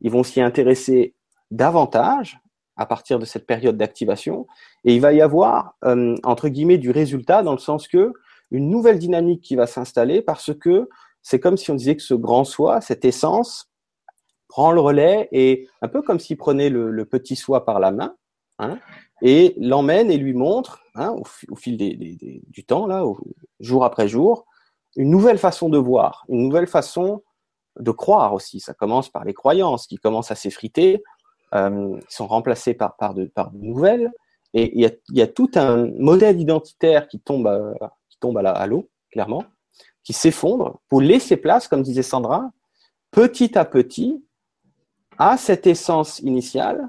ils 0.00 0.10
vont 0.10 0.22
s'y 0.22 0.40
intéresser 0.40 1.14
davantage 1.50 2.38
à 2.76 2.86
partir 2.86 3.18
de 3.18 3.24
cette 3.24 3.46
période 3.46 3.76
d'activation. 3.76 4.46
Et 4.84 4.94
il 4.94 5.00
va 5.00 5.12
y 5.12 5.20
avoir, 5.20 5.74
euh, 5.84 6.16
entre 6.22 6.48
guillemets, 6.48 6.78
du 6.78 6.90
résultat 6.90 7.42
dans 7.42 7.52
le 7.52 7.58
sens 7.58 7.88
que 7.88 8.12
une 8.50 8.70
nouvelle 8.70 8.98
dynamique 8.98 9.42
qui 9.42 9.56
va 9.56 9.66
s'installer 9.66 10.22
parce 10.22 10.54
que 10.54 10.88
c'est 11.20 11.40
comme 11.40 11.56
si 11.56 11.70
on 11.70 11.74
disait 11.74 11.96
que 11.96 12.02
ce 12.02 12.14
grand 12.14 12.44
soi, 12.44 12.80
cette 12.80 13.04
essence, 13.04 13.67
prend 14.48 14.72
le 14.72 14.80
relais 14.80 15.28
et 15.32 15.68
un 15.82 15.88
peu 15.88 16.02
comme 16.02 16.18
s'il 16.18 16.36
prenait 16.36 16.70
le, 16.70 17.04
petit 17.04 17.36
soi 17.36 17.64
par 17.64 17.80
la 17.80 17.92
main 17.92 18.16
hein, 18.58 18.78
et 19.22 19.54
l'emmène 19.58 20.10
et 20.10 20.16
lui 20.16 20.32
montre, 20.32 20.82
hein, 20.94 21.14
au, 21.48 21.56
fil 21.56 21.76
du 21.76 22.64
temps, 22.64 22.86
là, 22.86 23.04
jour 23.60 23.84
après 23.84 24.08
jour, 24.08 24.46
une 24.96 25.10
nouvelle 25.10 25.38
façon 25.38 25.68
de 25.68 25.78
voir, 25.78 26.24
une 26.28 26.48
nouvelle 26.48 26.66
façon 26.66 27.22
de 27.78 27.90
croire 27.90 28.32
aussi. 28.32 28.60
Ça 28.60 28.74
commence 28.74 29.08
par 29.08 29.24
les 29.24 29.34
croyances 29.34 29.86
qui 29.86 29.96
commencent 29.96 30.30
à 30.30 30.34
s'effriter, 30.34 31.02
euh, 31.54 31.98
sont 32.08 32.26
remplacées 32.26 32.74
par, 32.74 33.14
de, 33.14 33.30
nouvelles. 33.52 34.10
Et 34.54 34.76
il 34.78 34.92
y 35.10 35.22
a, 35.22 35.26
tout 35.26 35.50
un 35.56 35.88
modèle 35.98 36.40
identitaire 36.40 37.06
qui 37.06 37.20
tombe 37.20 37.74
qui 38.08 38.18
tombe 38.18 38.38
à 38.38 38.66
l'eau, 38.66 38.88
clairement, 39.12 39.44
qui 40.04 40.12
s'effondre 40.12 40.80
pour 40.88 41.02
laisser 41.02 41.36
place, 41.36 41.68
comme 41.68 41.82
disait 41.82 42.02
Sandra, 42.02 42.50
petit 43.10 43.58
à 43.58 43.64
petit 43.64 44.24
à 45.18 45.36
cette 45.36 45.66
essence 45.66 46.20
initiale 46.20 46.88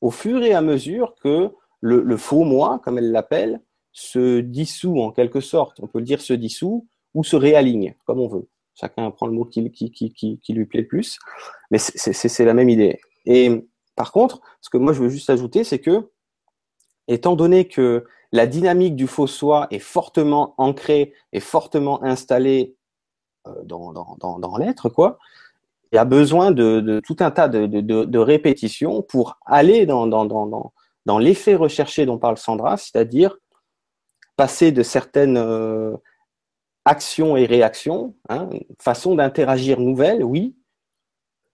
au 0.00 0.10
fur 0.10 0.42
et 0.42 0.54
à 0.54 0.60
mesure 0.60 1.14
que 1.22 1.50
le, 1.80 2.16
faux 2.16 2.44
moi, 2.44 2.80
comme 2.82 2.98
elle 2.98 3.12
l'appelle, 3.12 3.60
se 3.92 4.40
dissout 4.40 5.00
en 5.00 5.10
quelque 5.10 5.40
sorte. 5.40 5.78
On 5.80 5.86
peut 5.86 5.98
le 5.98 6.04
dire 6.04 6.20
se 6.20 6.32
dissout 6.32 6.86
ou 7.14 7.24
se 7.24 7.36
réaligne, 7.36 7.94
comme 8.04 8.20
on 8.20 8.28
veut. 8.28 8.48
Chacun 8.74 9.10
prend 9.10 9.26
le 9.26 9.32
mot 9.32 9.44
qui, 9.44 9.62
lui 9.62 10.66
plaît 10.66 10.80
le 10.80 10.86
plus. 10.86 11.18
Mais 11.70 11.78
c'est 11.78 12.44
la 12.44 12.54
même 12.54 12.68
idée. 12.68 13.00
Et 13.24 13.66
par 13.94 14.12
contre, 14.12 14.40
ce 14.60 14.68
que 14.68 14.78
moi 14.78 14.92
je 14.92 15.02
veux 15.02 15.08
juste 15.08 15.30
ajouter, 15.30 15.64
c'est 15.64 15.80
que, 15.80 16.10
étant 17.08 17.36
donné 17.36 17.68
que 17.68 18.04
la 18.32 18.46
dynamique 18.46 18.96
du 18.96 19.06
faux 19.06 19.26
soi 19.26 19.68
est 19.70 19.78
fortement 19.78 20.54
ancrée 20.58 21.14
et 21.32 21.40
fortement 21.40 22.02
installée 22.02 22.76
euh, 23.46 23.62
dans 23.64 24.56
l'être, 24.58 24.88
quoi, 24.88 25.18
il 25.92 25.96
y 25.96 25.98
a 25.98 26.04
besoin 26.04 26.50
de, 26.50 27.00
tout 27.04 27.16
un 27.20 27.30
tas 27.30 27.48
de, 27.48 28.18
répétitions 28.18 29.02
pour 29.02 29.38
aller 29.46 29.86
dans, 29.86 31.18
l'effet 31.18 31.54
recherché 31.54 32.06
dont 32.06 32.18
parle 32.18 32.38
Sandra, 32.38 32.76
c'est-à-dire 32.76 33.36
passer 34.36 34.72
de 34.72 34.82
certaines 34.82 35.38
euh, 35.38 35.96
actions 36.84 37.36
et 37.36 37.46
réactions, 37.46 38.14
hein, 38.28 38.50
façon 38.80 39.14
d'interagir 39.14 39.80
nouvelle, 39.80 40.22
oui, 40.22 40.56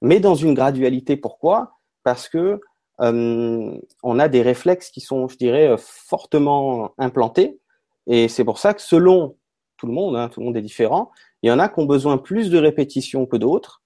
mais 0.01 0.19
dans 0.19 0.35
une 0.35 0.55
gradualité. 0.55 1.17
Pourquoi? 1.17 1.79
Parce 2.03 2.29
que 2.29 2.61
euh, 3.01 3.79
on 4.03 4.19
a 4.19 4.29
des 4.29 4.43
réflexes 4.43 4.91
qui 4.91 5.01
sont, 5.01 5.29
je 5.29 5.37
dirais, 5.37 5.77
fortement 5.79 6.93
implantés, 6.99 7.61
et 8.07 8.29
c'est 8.29 8.45
pour 8.45 8.59
ça 8.59 8.75
que 8.75 8.83
selon 8.83 9.37
tout 9.77 9.87
le 9.87 9.93
monde, 9.93 10.17
hein, 10.17 10.29
tout 10.29 10.41
le 10.41 10.47
monde 10.47 10.57
est 10.57 10.63
différent, 10.63 11.11
il 11.43 11.49
y 11.49 11.53
en 11.53 11.59
a 11.59 11.69
qui 11.69 11.81
ont 11.81 11.87
besoin 11.87 12.19
plus 12.19 12.51
de 12.51 12.59
répétitions 12.59 13.27
que 13.27 13.37
d'autres, 13.37 13.82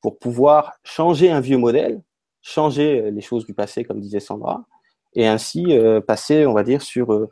pour 0.00 0.18
pouvoir 0.18 0.74
changer 0.84 1.30
un 1.30 1.40
vieux 1.40 1.58
modèle, 1.58 2.02
changer 2.42 3.00
euh, 3.00 3.10
les 3.10 3.20
choses 3.20 3.44
du 3.44 3.54
passé, 3.54 3.84
comme 3.84 4.00
disait 4.00 4.20
Sandra, 4.20 4.64
et 5.14 5.26
ainsi 5.26 5.76
euh, 5.76 6.00
passer, 6.00 6.46
on 6.46 6.52
va 6.52 6.62
dire, 6.62 6.82
sur 6.82 7.10
euh, 7.12 7.26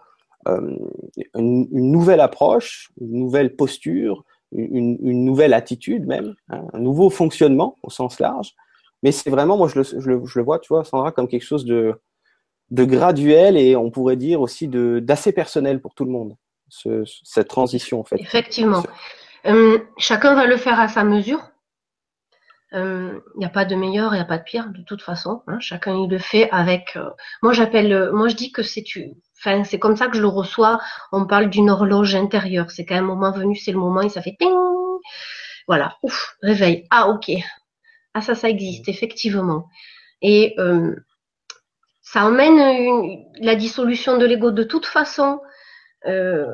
une, 1.35 1.69
nouvelle 1.71 2.21
approche, 2.21 2.91
une 3.01 3.19
nouvelle 3.19 3.55
posture, 3.57 4.25
une, 4.53 4.97
nouvelle 5.25 5.53
attitude 5.53 6.07
même, 6.07 6.35
hein, 6.49 6.65
un 6.73 6.79
nouveau 6.79 7.11
fonctionnement 7.11 7.77
au 7.83 7.91
sens 7.91 8.19
large. 8.19 8.55
Mais 9.03 9.13
c'est 9.13 9.31
vraiment, 9.31 9.57
moi, 9.57 9.69
je 9.69 9.79
le, 9.79 10.43
vois, 10.43 10.59
tu 10.59 10.69
vois, 10.69 10.85
Sandra, 10.85 11.13
comme 11.13 11.29
quelque 11.29 11.45
chose 11.45 11.65
de, 11.65 11.95
de 12.71 12.85
graduel 12.85 13.57
et 13.57 13.77
on 13.77 13.91
pourrait 13.91 14.17
dire 14.17 14.41
aussi 14.41 14.67
d'assez 14.69 15.33
personnel 15.33 15.81
pour 15.81 15.95
tout 15.95 16.05
le 16.05 16.11
monde, 16.11 16.35
ce, 16.69 17.05
cette 17.23 17.49
transition, 17.49 18.01
en 18.01 18.05
fait. 18.05 18.17
Effectivement. 18.19 18.83
Chacun 19.99 20.35
va 20.35 20.47
le 20.47 20.57
faire 20.57 20.81
à 20.81 20.89
sa 20.89 21.05
mesure. 21.05 21.41
Il 22.73 22.79
euh, 22.79 23.21
n'y 23.37 23.47
a 23.47 23.49
pas 23.49 23.65
de 23.65 23.75
meilleur, 23.75 24.13
il 24.13 24.19
n'y 24.19 24.23
a 24.23 24.27
pas 24.27 24.37
de 24.37 24.43
pire 24.43 24.69
de 24.69 24.83
toute 24.83 25.01
façon. 25.01 25.43
Hein, 25.47 25.59
chacun 25.59 25.95
il 25.97 26.11
le 26.11 26.19
fait 26.19 26.51
avec. 26.51 26.97
Euh, 26.97 27.09
moi 27.43 27.55
j'appelle, 27.55 27.93
euh, 27.93 28.13
moi 28.13 28.29
je 28.29 28.37
dis 28.37 28.53
que 28.53 28.63
c'est 28.63 28.85
Enfin, 29.39 29.65
c'est 29.65 29.79
comme 29.79 29.97
ça 29.97 30.09
que 30.09 30.17
je 30.17 30.21
le 30.21 30.29
reçois. 30.29 30.81
On 31.13 31.27
parle 31.27 31.49
d'une 31.49 31.71
horloge 31.71 32.15
intérieure. 32.15 32.71
C'est 32.71 32.85
qu'à 32.85 32.99
un 32.99 33.03
moment 33.03 33.31
venu, 33.33 33.57
c'est 33.57 33.73
le 33.73 33.79
moment 33.79 34.03
et 34.03 34.09
ça 34.09 34.21
fait 34.21 34.37
ting. 34.39 34.53
Voilà, 35.69 35.97
ouf, 36.03 36.37
réveil. 36.43 36.87
Ah 36.91 37.09
ok. 37.09 37.31
Ah 38.15 38.21
ça, 38.21 38.35
ça 38.35 38.49
existe 38.49 38.89
effectivement. 38.89 39.69
Et 40.23 40.55
euh, 40.59 40.95
ça 42.03 42.25
emmène 42.25 42.59
une, 42.59 43.25
la 43.41 43.55
dissolution 43.55 44.19
de 44.19 44.27
l'ego. 44.27 44.51
De 44.51 44.65
toute 44.65 44.87
façon, 44.87 45.41
euh, 46.07 46.47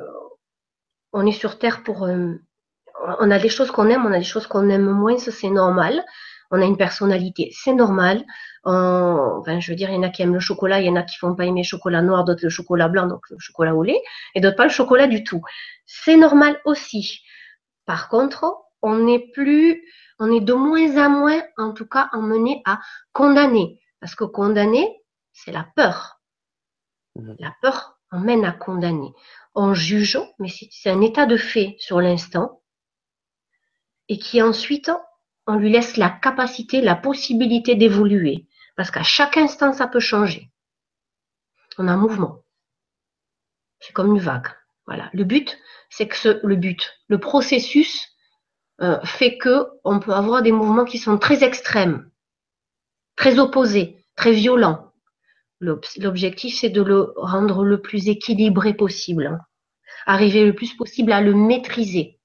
on 1.13 1.27
est 1.27 1.33
sur 1.33 1.59
terre 1.59 1.83
pour 1.83 2.07
on 3.21 3.31
a 3.31 3.39
des 3.39 3.49
choses 3.49 3.71
qu'on 3.71 3.89
aime, 3.89 4.07
on 4.07 4.13
a 4.13 4.19
des 4.19 4.25
choses 4.25 4.47
qu'on 4.47 4.69
aime 4.69 4.91
moins, 4.91 5.19
c'est 5.19 5.51
normal. 5.51 6.05
On 6.51 6.61
a 6.61 6.65
une 6.65 6.77
personnalité, 6.77 7.51
c'est 7.53 7.75
normal. 7.75 8.25
enfin, 8.65 9.61
je 9.61 9.73
veux 9.73 9.77
dire, 9.77 9.91
il 9.91 9.97
y 9.97 9.99
en 9.99 10.03
a 10.03 10.11
qui 10.11 10.23
aiment 10.23 10.35
le 10.35 10.41
chocolat, 10.41 10.81
il 10.81 10.87
y 10.87 10.91
en 10.91 10.97
a 10.97 11.03
qui 11.03 11.17
font 11.17 11.35
pas 11.35 11.45
aimer 11.45 11.63
le 11.63 11.67
chocolat 11.67 12.03
noir, 12.03 12.25
d'autres 12.25 12.45
le 12.45 12.51
chocolat 12.51 12.89
blanc, 12.89 13.07
donc 13.07 13.23
le 13.31 13.39
chocolat 13.39 13.75
au 13.75 13.83
lait, 13.83 14.01
et 14.35 14.41
d'autres 14.41 14.57
pas 14.57 14.65
le 14.65 14.71
chocolat 14.71 15.07
du 15.07 15.25
tout. 15.25 15.43
C'est 15.87 16.17
normal 16.17 16.61
aussi. 16.65 17.23
Par 17.87 18.09
contre, 18.09 18.57
on 18.83 18.97
n'est 18.97 19.31
plus, 19.33 19.83
on 20.19 20.31
est 20.31 20.41
de 20.41 20.53
moins 20.53 20.97
en 21.05 21.11
moins, 21.11 21.43
en 21.57 21.73
tout 21.73 21.87
cas, 21.87 22.09
emmené 22.13 22.63
à 22.67 22.81
condamner. 23.13 23.81
Parce 24.01 24.15
que 24.15 24.25
condamner, 24.25 24.89
c'est 25.33 25.53
la 25.53 25.67
peur. 25.75 26.21
Mmh. 27.17 27.33
La 27.39 27.55
peur 27.63 27.99
emmène 28.11 28.45
à 28.45 28.53
condamner. 28.53 29.13
On 29.55 29.75
juge, 29.75 30.19
mais 30.39 30.49
c'est 30.49 30.91
un 30.91 31.01
état 31.01 31.27
de 31.27 31.37
fait 31.37 31.77
sur 31.79 32.01
l'instant 32.01 32.61
et 34.09 34.19
qui 34.19 34.43
ensuite, 34.43 34.91
on 35.47 35.57
lui 35.57 35.71
laisse 35.71 35.97
la 35.97 36.11
capacité, 36.11 36.81
la 36.81 36.97
possibilité 36.97 37.75
d'évoluer. 37.75 38.47
Parce 38.77 38.91
qu'à 38.91 39.03
chaque 39.03 39.37
instant, 39.37 39.73
ça 39.73 39.87
peut 39.87 40.01
changer. 40.01 40.51
On 41.79 41.89
a 41.89 41.93
un 41.93 41.97
mouvement. 41.97 42.41
C'est 43.81 43.93
comme 43.93 44.15
une 44.15 44.21
vague. 44.21 44.49
Voilà. 44.87 45.11
Le 45.13 45.25
but, 45.25 45.59
c'est 45.91 46.09
que 46.09 46.41
le 46.43 46.57
but, 46.57 46.93
le 47.09 47.19
processus 47.19 48.09
euh, 48.81 49.01
fait 49.05 49.39
que 49.39 49.67
on 49.85 50.01
peut 50.01 50.13
avoir 50.13 50.43
des 50.43 50.53
mouvements 50.53 50.85
qui 50.85 50.99
sont 50.99 51.19
très 51.19 51.45
extrêmes, 51.45 52.11
très 53.17 53.39
opposés, 53.39 54.05
très 54.17 54.33
violents. 54.33 54.93
L'objectif, 55.61 56.59
c'est 56.59 56.69
de 56.69 56.83
le 56.83 57.13
rendre 57.17 57.65
le 57.65 57.81
plus 57.81 58.09
équilibré 58.09 58.75
possible. 58.75 59.41
Arriver 60.05 60.45
le 60.45 60.55
plus 60.55 60.75
possible 60.75 61.13
à 61.13 61.23
le 61.23 61.35
maîtriser 61.35 62.21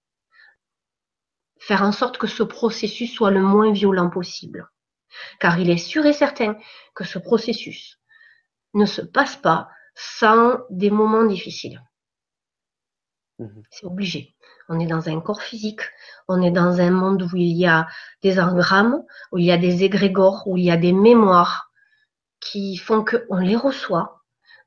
faire 1.60 1.84
en 1.84 1.92
sorte 1.92 2.18
que 2.18 2.28
ce 2.28 2.44
processus 2.44 3.14
soit 3.14 3.32
le 3.32 3.42
moins 3.42 3.72
violent 3.72 4.10
possible. 4.10 4.70
Car 5.40 5.60
il 5.60 5.70
est 5.70 5.78
sûr 5.78 6.06
et 6.06 6.14
certain 6.14 6.58
que 6.96 7.04
ce 7.04 7.20
processus 7.20 8.00
ne 8.74 8.86
se 8.86 9.02
passe 9.02 9.36
pas 9.36 9.70
sans 9.96 10.60
des 10.70 10.90
moments 10.92 11.26
difficiles. 11.26 11.82
Mhm. 13.40 13.64
C'est 13.72 13.86
obligé. 13.86 14.36
On 14.68 14.80
est 14.80 14.86
dans 14.86 15.10
un 15.10 15.20
corps 15.20 15.42
physique, 15.42 15.82
on 16.28 16.42
est 16.42 16.52
dans 16.52 16.80
un 16.80 16.92
monde 16.92 17.24
où 17.24 17.36
il 17.36 17.58
y 17.58 17.66
a 17.66 17.88
des 18.22 18.40
engrammes, 18.40 19.04
où 19.32 19.38
il 19.38 19.46
y 19.46 19.52
a 19.52 19.58
des 19.58 19.84
égrégores, 19.84 20.44
où 20.46 20.58
il 20.58 20.66
y 20.66 20.72
a 20.72 20.78
des 20.78 20.94
mémoires 20.94 21.72
qui 22.40 22.78
font 22.78 23.04
qu'on 23.04 23.38
les 23.38 23.56
reçoit, 23.56 24.22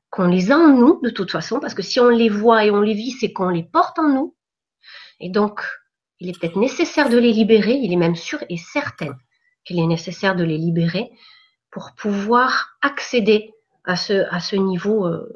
qu'on 0.09 0.27
les 0.27 0.51
a 0.51 0.57
en 0.57 0.69
nous 0.69 0.99
de 1.01 1.09
toute 1.09 1.31
façon, 1.31 1.59
parce 1.59 1.73
que 1.73 1.81
si 1.81 1.99
on 1.99 2.09
les 2.09 2.29
voit 2.29 2.65
et 2.65 2.71
on 2.71 2.81
les 2.81 2.93
vit, 2.93 3.11
c'est 3.11 3.31
qu'on 3.31 3.49
les 3.49 3.63
porte 3.63 3.97
en 3.97 4.09
nous. 4.09 4.35
Et 5.19 5.29
donc, 5.29 5.63
il 6.23 6.29
est 6.29 6.39
peut-être 6.39 6.55
nécessaire 6.55 7.09
de 7.09 7.17
les 7.17 7.33
libérer, 7.33 7.73
il 7.73 7.91
est 7.91 7.97
même 7.97 8.15
sûr 8.15 8.41
et 8.47 8.55
certain 8.55 9.13
qu'il 9.65 9.77
est 9.77 9.85
nécessaire 9.85 10.37
de 10.37 10.45
les 10.45 10.57
libérer 10.57 11.11
pour 11.69 11.91
pouvoir 11.95 12.77
accéder 12.81 13.51
à 13.83 13.97
ce, 13.97 14.55
niveau 14.55 15.05
euh, 15.05 15.27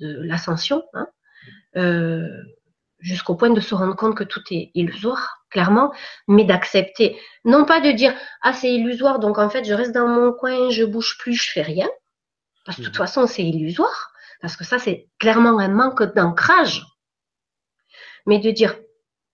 de 0.00 0.22
l'ascension, 0.22 0.84
hein, 0.94 1.08
euh, 1.76 2.28
jusqu'au 3.00 3.34
point 3.34 3.50
de 3.50 3.60
se 3.60 3.74
rendre 3.74 3.96
compte 3.96 4.16
que 4.16 4.22
tout 4.22 4.42
est 4.52 4.70
illusoire, 4.74 5.44
clairement, 5.50 5.92
mais 6.28 6.44
d'accepter, 6.44 7.18
non 7.44 7.64
pas 7.64 7.80
de 7.80 7.90
dire 7.90 8.14
ah 8.42 8.52
c'est 8.52 8.72
illusoire, 8.72 9.18
donc 9.18 9.38
en 9.38 9.50
fait 9.50 9.64
je 9.64 9.74
reste 9.74 9.92
dans 9.92 10.06
mon 10.06 10.32
coin, 10.32 10.70
je 10.70 10.84
bouge 10.84 11.18
plus, 11.18 11.34
je 11.34 11.50
fais 11.50 11.62
rien, 11.62 11.88
parce 12.64 12.76
que 12.76 12.82
de 12.82 12.86
toute 12.86 12.96
façon 12.96 13.26
c'est 13.26 13.42
illusoire, 13.42 14.12
parce 14.40 14.56
que 14.56 14.62
ça 14.62 14.78
c'est 14.78 15.08
clairement 15.18 15.58
un 15.58 15.68
manque 15.68 16.04
d'ancrage, 16.14 16.86
mais 18.26 18.38
de 18.38 18.52
dire 18.52 18.76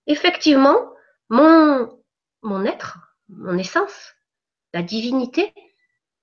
effectivement 0.06 0.91
mon 1.30 2.64
être, 2.64 2.98
mon 3.28 3.56
essence, 3.58 4.14
la 4.74 4.82
divinité 4.82 5.52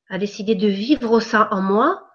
a 0.09 0.17
décidé 0.17 0.55
de 0.55 0.67
vivre 0.67 1.19
ça 1.19 1.47
en 1.51 1.62
moi, 1.62 2.09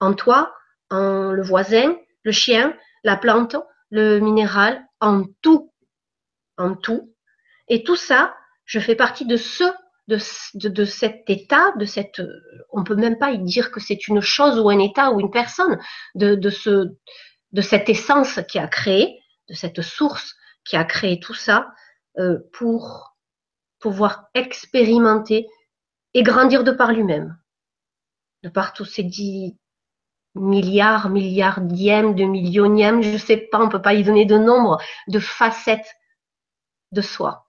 en 0.00 0.14
toi, 0.14 0.54
en 0.90 1.32
le 1.32 1.42
voisin, 1.42 1.96
le 2.24 2.32
chien, 2.32 2.76
la 3.04 3.16
plante, 3.16 3.56
le 3.90 4.18
minéral, 4.18 4.84
en 5.00 5.24
tout, 5.42 5.72
en 6.56 6.74
tout. 6.74 7.14
Et 7.68 7.84
tout 7.84 7.96
ça, 7.96 8.36
je 8.64 8.80
fais 8.80 8.96
partie 8.96 9.26
de 9.26 9.36
ce, 9.36 9.64
de, 10.08 10.68
de, 10.68 10.84
cet 10.84 11.28
état, 11.28 11.72
de 11.76 11.84
cette, 11.84 12.20
on 12.70 12.82
peut 12.82 12.96
même 12.96 13.18
pas 13.18 13.30
y 13.30 13.38
dire 13.38 13.70
que 13.70 13.80
c'est 13.80 14.08
une 14.08 14.20
chose 14.20 14.58
ou 14.58 14.68
un 14.68 14.78
état 14.78 15.12
ou 15.12 15.20
une 15.20 15.30
personne, 15.30 15.78
de, 16.14 16.34
de 16.34 16.50
ce, 16.50 16.88
de 17.52 17.60
cette 17.62 17.88
essence 17.88 18.40
qui 18.48 18.58
a 18.58 18.66
créé, 18.66 19.20
de 19.48 19.54
cette 19.54 19.82
source 19.82 20.34
qui 20.68 20.76
a 20.76 20.84
créé 20.84 21.18
tout 21.18 21.34
ça, 21.34 21.72
euh, 22.18 22.38
pour 22.52 23.16
pouvoir 23.78 24.28
expérimenter 24.34 25.46
et 26.14 26.22
grandir 26.22 26.62
de 26.62 26.72
par 26.72 26.92
lui-même, 26.92 27.38
de 28.42 28.50
par 28.50 28.74
tous 28.74 28.84
ces 28.84 29.02
dix 29.02 29.56
milliards, 30.34 31.08
milliardièmes, 31.08 32.14
de 32.14 32.24
millionièmes, 32.24 33.02
je 33.02 33.16
sais 33.16 33.36
pas, 33.36 33.60
on 33.60 33.68
peut 33.68 33.80
pas 33.80 33.94
y 33.94 34.04
donner 34.04 34.26
de 34.26 34.36
nombre, 34.36 34.78
de 35.08 35.18
facettes 35.18 35.96
de 36.92 37.00
soi. 37.00 37.46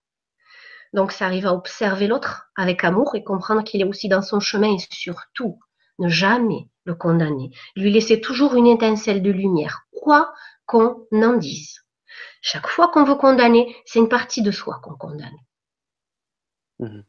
Donc, 0.93 1.11
ça 1.11 1.25
arrive 1.25 1.45
à 1.45 1.53
observer 1.53 2.07
l'autre 2.07 2.49
avec 2.55 2.83
amour 2.83 3.15
et 3.15 3.23
comprendre 3.23 3.63
qu'il 3.63 3.81
est 3.81 3.85
aussi 3.85 4.07
dans 4.07 4.21
son 4.21 4.39
chemin 4.39 4.75
et 4.75 4.79
surtout 4.91 5.59
ne 5.99 6.07
jamais 6.07 6.69
le 6.85 6.95
condamner. 6.95 7.51
Lui 7.75 7.91
laisser 7.91 8.21
toujours 8.21 8.55
une 8.55 8.67
étincelle 8.67 9.21
de 9.21 9.29
lumière, 9.29 9.87
quoi 9.91 10.33
qu'on 10.65 11.05
en 11.11 11.33
dise. 11.33 11.83
Chaque 12.41 12.67
fois 12.67 12.89
qu'on 12.89 13.03
veut 13.03 13.15
condamner, 13.15 13.75
c'est 13.85 13.99
une 13.99 14.09
partie 14.09 14.41
de 14.41 14.51
soi 14.51 14.79
qu'on 14.83 14.95
condamne. 14.95 15.37
Mmh. 16.79 17.01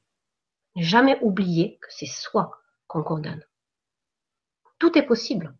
Ne 0.76 0.82
jamais 0.82 1.18
oublier 1.22 1.78
que 1.80 1.88
c'est 1.90 2.06
soi 2.06 2.52
qu'on 2.86 3.02
condamne. 3.02 3.44
Tout 4.78 4.96
est 4.98 5.06
possible. 5.06 5.54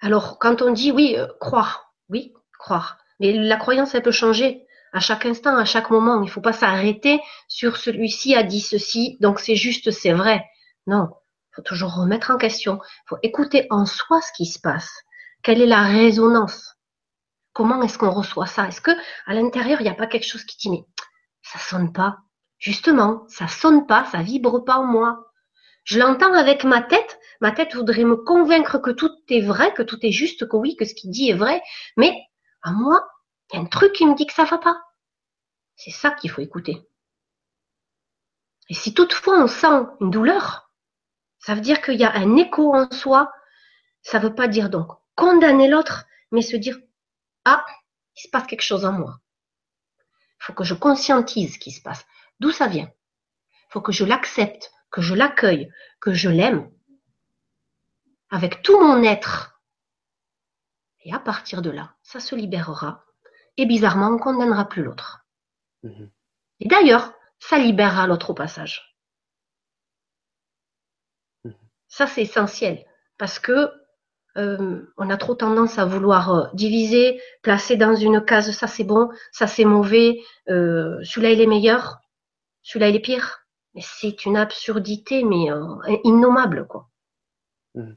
Alors, 0.00 0.38
quand 0.38 0.62
on 0.62 0.72
dit 0.72 0.92
oui, 0.92 1.16
euh, 1.18 1.26
croire, 1.40 1.94
oui, 2.08 2.32
croire. 2.58 2.98
Mais 3.20 3.32
la 3.32 3.56
croyance, 3.56 3.94
elle 3.94 4.02
peut 4.02 4.10
changer 4.10 4.66
à 4.92 5.00
chaque 5.00 5.26
instant, 5.26 5.56
à 5.56 5.64
chaque 5.64 5.90
moment. 5.90 6.22
Il 6.22 6.26
ne 6.26 6.30
faut 6.30 6.40
pas 6.40 6.52
s'arrêter 6.52 7.20
sur 7.48 7.76
celui-ci 7.76 8.34
a 8.34 8.42
dit 8.42 8.60
ceci, 8.60 9.18
donc 9.20 9.40
c'est 9.40 9.56
juste, 9.56 9.90
c'est 9.90 10.12
vrai. 10.12 10.44
Non, 10.86 11.08
il 11.50 11.56
faut 11.56 11.62
toujours 11.62 11.94
remettre 11.94 12.30
en 12.30 12.38
question. 12.38 12.80
Il 12.82 13.08
faut 13.08 13.18
écouter 13.22 13.66
en 13.70 13.86
soi 13.86 14.20
ce 14.22 14.32
qui 14.32 14.46
se 14.46 14.58
passe. 14.58 14.90
Quelle 15.42 15.62
est 15.62 15.66
la 15.66 15.82
résonance? 15.82 16.76
Comment 17.52 17.82
est-ce 17.82 17.98
qu'on 17.98 18.10
reçoit 18.10 18.46
ça? 18.46 18.68
Est-ce 18.68 18.80
que 18.80 18.90
à 19.26 19.34
l'intérieur, 19.34 19.80
il 19.80 19.84
n'y 19.84 19.90
a 19.90 19.94
pas 19.94 20.06
quelque 20.06 20.26
chose 20.26 20.44
qui 20.44 20.56
dit 20.58 20.70
mais 20.70 20.84
ça 21.42 21.58
sonne 21.58 21.92
pas? 21.92 22.18
Justement, 22.58 23.24
ça 23.28 23.48
sonne 23.48 23.86
pas, 23.86 24.04
ça 24.04 24.22
vibre 24.22 24.64
pas 24.64 24.76
en 24.76 24.84
moi. 24.84 25.32
Je 25.84 25.98
l'entends 25.98 26.34
avec 26.34 26.64
ma 26.64 26.82
tête. 26.82 27.18
Ma 27.40 27.52
tête 27.52 27.74
voudrait 27.74 28.04
me 28.04 28.16
convaincre 28.16 28.78
que 28.78 28.90
tout 28.90 29.10
est 29.30 29.40
vrai, 29.40 29.72
que 29.72 29.82
tout 29.82 29.98
est 30.02 30.12
juste, 30.12 30.46
que 30.46 30.56
oui, 30.56 30.76
que 30.76 30.84
ce 30.84 30.94
qu'il 30.94 31.10
dit 31.10 31.30
est 31.30 31.34
vrai. 31.34 31.62
Mais 31.96 32.14
à 32.62 32.72
moi, 32.72 33.08
il 33.50 33.56
y 33.56 33.58
a 33.58 33.62
un 33.62 33.66
truc 33.66 33.94
qui 33.94 34.06
me 34.06 34.14
dit 34.14 34.26
que 34.26 34.34
ça 34.34 34.44
va 34.44 34.58
pas. 34.58 34.78
C'est 35.74 35.90
ça 35.90 36.10
qu'il 36.10 36.30
faut 36.30 36.42
écouter. 36.42 36.86
Et 38.68 38.74
si 38.74 38.92
toutefois 38.92 39.42
on 39.42 39.46
sent 39.46 39.86
une 40.00 40.10
douleur, 40.10 40.70
ça 41.38 41.54
veut 41.54 41.62
dire 41.62 41.80
qu'il 41.80 41.98
y 41.98 42.04
a 42.04 42.14
un 42.14 42.36
écho 42.36 42.74
en 42.74 42.90
soi. 42.90 43.32
Ça 44.02 44.18
veut 44.18 44.34
pas 44.34 44.46
dire 44.46 44.68
donc 44.68 44.99
condamner 45.20 45.68
l'autre, 45.68 46.06
mais 46.32 46.40
se 46.40 46.56
dire 46.56 46.78
ah, 47.44 47.64
il 48.16 48.22
se 48.22 48.28
passe 48.28 48.46
quelque 48.46 48.62
chose 48.62 48.86
en 48.86 48.92
moi. 48.92 49.20
Il 50.40 50.44
faut 50.44 50.54
que 50.54 50.64
je 50.64 50.74
conscientise 50.74 51.54
ce 51.54 51.58
qui 51.58 51.72
se 51.72 51.82
passe. 51.82 52.06
D'où 52.40 52.50
ça 52.50 52.68
vient? 52.68 52.90
Il 53.52 53.72
faut 53.72 53.82
que 53.82 53.92
je 53.92 54.06
l'accepte, 54.06 54.72
que 54.90 55.02
je 55.02 55.14
l'accueille, 55.14 55.70
que 56.00 56.14
je 56.14 56.30
l'aime 56.30 56.70
avec 58.30 58.62
tout 58.62 58.80
mon 58.80 59.02
être. 59.02 59.60
Et 61.02 61.12
à 61.12 61.18
partir 61.18 61.60
de 61.60 61.70
là, 61.70 61.94
ça 62.02 62.20
se 62.20 62.34
libérera. 62.34 63.04
Et 63.58 63.66
bizarrement, 63.66 64.08
on 64.08 64.12
ne 64.12 64.18
condamnera 64.18 64.68
plus 64.68 64.82
l'autre. 64.82 65.26
Mhm. 65.82 66.10
Et 66.60 66.68
d'ailleurs, 66.68 67.12
ça 67.38 67.58
libérera 67.58 68.06
l'autre 68.06 68.30
au 68.30 68.34
passage. 68.34 68.96
Mhm. 71.44 71.54
Ça, 71.88 72.06
c'est 72.06 72.22
essentiel. 72.22 72.86
Parce 73.18 73.38
que 73.38 73.79
euh, 74.40 74.92
on 74.96 75.10
a 75.10 75.16
trop 75.16 75.34
tendance 75.34 75.78
à 75.78 75.84
vouloir 75.84 76.34
euh, 76.34 76.46
diviser, 76.54 77.20
placer 77.42 77.76
dans 77.76 77.94
une 77.94 78.24
case 78.24 78.50
ça 78.52 78.66
c'est 78.66 78.84
bon, 78.84 79.10
ça 79.32 79.46
c'est 79.46 79.64
mauvais, 79.64 80.22
euh, 80.48 80.98
celui-là 81.02 81.32
il 81.32 81.40
est 81.40 81.46
meilleur, 81.46 81.98
celui-là 82.62 82.88
il 82.88 82.96
est 82.96 83.00
pire. 83.00 83.46
Mais 83.74 83.82
c'est 83.84 84.24
une 84.24 84.36
absurdité, 84.36 85.22
mais 85.22 85.46
innommable 86.02 86.66
quoi. 86.66 86.88
Mmh. 87.74 87.92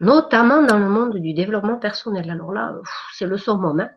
Notamment 0.00 0.62
dans 0.62 0.78
le 0.78 0.88
monde 0.88 1.16
du 1.18 1.32
développement 1.32 1.78
personnel. 1.78 2.28
Alors 2.28 2.52
là, 2.52 2.74
c'est 3.14 3.26
le 3.26 3.38
summum 3.38 3.78
hein. 3.78 3.90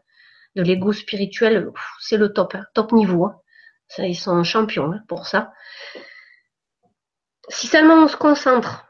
de 0.55 0.61
l'ego 0.61 0.93
spirituel, 0.93 1.71
c'est 1.99 2.17
le 2.17 2.31
top, 2.31 2.53
hein, 2.53 2.65
top 2.75 2.91
niveau. 2.91 3.25
Hein. 3.25 3.39
Ça, 3.87 4.05
ils 4.05 4.15
sont 4.15 4.43
champions 4.43 4.99
pour 5.07 5.25
ça. 5.25 5.51
Si 7.49 7.65
seulement 7.65 8.03
on 8.03 8.07
se 8.07 8.17
concentre 8.17 8.85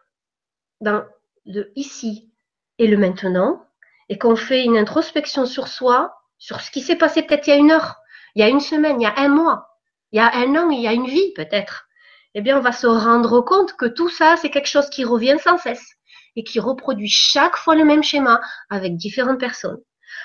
dans 0.82 1.06
de 1.46 1.72
ici 1.76 2.32
et 2.78 2.88
le 2.88 2.98
maintenant, 2.98 3.66
et 4.10 4.18
qu'on 4.18 4.36
fait 4.36 4.64
une 4.64 4.78
introspection 4.78 5.46
sur 5.46 5.68
soi, 5.68 6.16
sur 6.38 6.62
ce 6.62 6.72
qui 6.72 6.82
s'est 6.82 6.98
passé 6.98 7.24
peut-être 7.24 7.48
il 7.48 7.52
y 7.52 7.54
a 7.54 7.58
une 7.58 7.72
heure, 7.72 7.96
il 8.36 8.42
y 8.42 8.44
a 8.44 8.50
une 8.50 8.60
semaine, 8.60 9.00
il 9.00 9.04
y 9.04 9.08
a 9.08 9.18
un 9.18 9.30
mois, 9.30 9.70
il 10.12 10.18
y 10.18 10.20
a 10.20 10.34
un 10.36 10.56
an, 10.56 10.70
il 10.70 10.82
y 10.82 10.88
a 10.88 10.94
une 10.94 11.08
vie 11.08 11.34
peut-être, 11.34 11.88
eh 12.34 12.42
bien 12.42 12.58
on 12.58 12.62
va 12.62 12.72
se 12.72 12.88
rendre 12.88 13.42
compte 13.42 13.74
que 13.74 13.86
tout 13.86 14.10
ça, 14.10 14.36
c'est 14.38 14.50
quelque 14.50 14.68
chose 14.68 14.90
qui 14.90 15.06
revient 15.06 15.38
sans 15.42 15.58
cesse 15.58 15.96
et 16.36 16.44
qui 16.44 16.60
reproduit 16.60 17.10
chaque 17.10 17.56
fois 17.56 17.76
le 17.76 17.86
même 17.86 18.04
schéma 18.04 18.42
avec 18.70 18.98
différentes 18.98 19.40
personnes, 19.40 19.82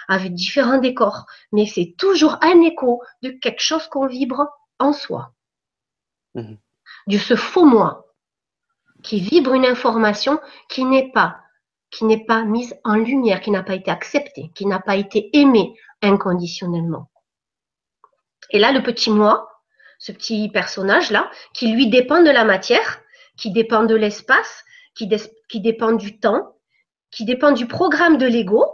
avec 0.08 0.34
différents 0.34 0.78
décors, 0.78 1.26
mais 1.52 1.66
c'est 1.66 1.94
toujours 1.96 2.38
un 2.42 2.60
écho 2.62 3.02
de 3.22 3.30
quelque 3.30 3.62
chose 3.62 3.86
qu'on 3.86 4.06
vibre 4.06 4.48
en 4.78 4.92
soi. 4.92 5.32
Mmh. 6.34 6.54
De 7.06 7.18
ce 7.18 7.36
faux 7.36 7.64
moi 7.64 8.09
qui 9.02 9.20
vibre 9.20 9.54
une 9.54 9.66
information 9.66 10.40
qui 10.68 10.84
n'est 10.84 11.10
pas, 11.12 11.38
qui 11.90 12.04
n'est 12.04 12.24
pas 12.24 12.42
mise 12.44 12.76
en 12.84 12.94
lumière, 12.94 13.40
qui 13.40 13.50
n'a 13.50 13.62
pas 13.62 13.74
été 13.74 13.90
acceptée, 13.90 14.50
qui 14.54 14.66
n'a 14.66 14.80
pas 14.80 14.96
été 14.96 15.30
aimée 15.36 15.74
inconditionnellement. 16.02 17.10
Et 18.50 18.58
là, 18.58 18.72
le 18.72 18.82
petit 18.82 19.10
moi, 19.10 19.48
ce 19.98 20.12
petit 20.12 20.48
personnage-là, 20.48 21.30
qui 21.52 21.72
lui 21.72 21.88
dépend 21.88 22.22
de 22.22 22.30
la 22.30 22.44
matière, 22.44 23.00
qui 23.36 23.50
dépend 23.50 23.84
de 23.84 23.94
l'espace, 23.94 24.64
qui, 24.94 25.08
qui 25.48 25.60
dépend 25.60 25.92
du 25.92 26.18
temps, 26.18 26.56
qui 27.10 27.24
dépend 27.24 27.52
du 27.52 27.66
programme 27.66 28.18
de 28.18 28.26
l'ego, 28.26 28.64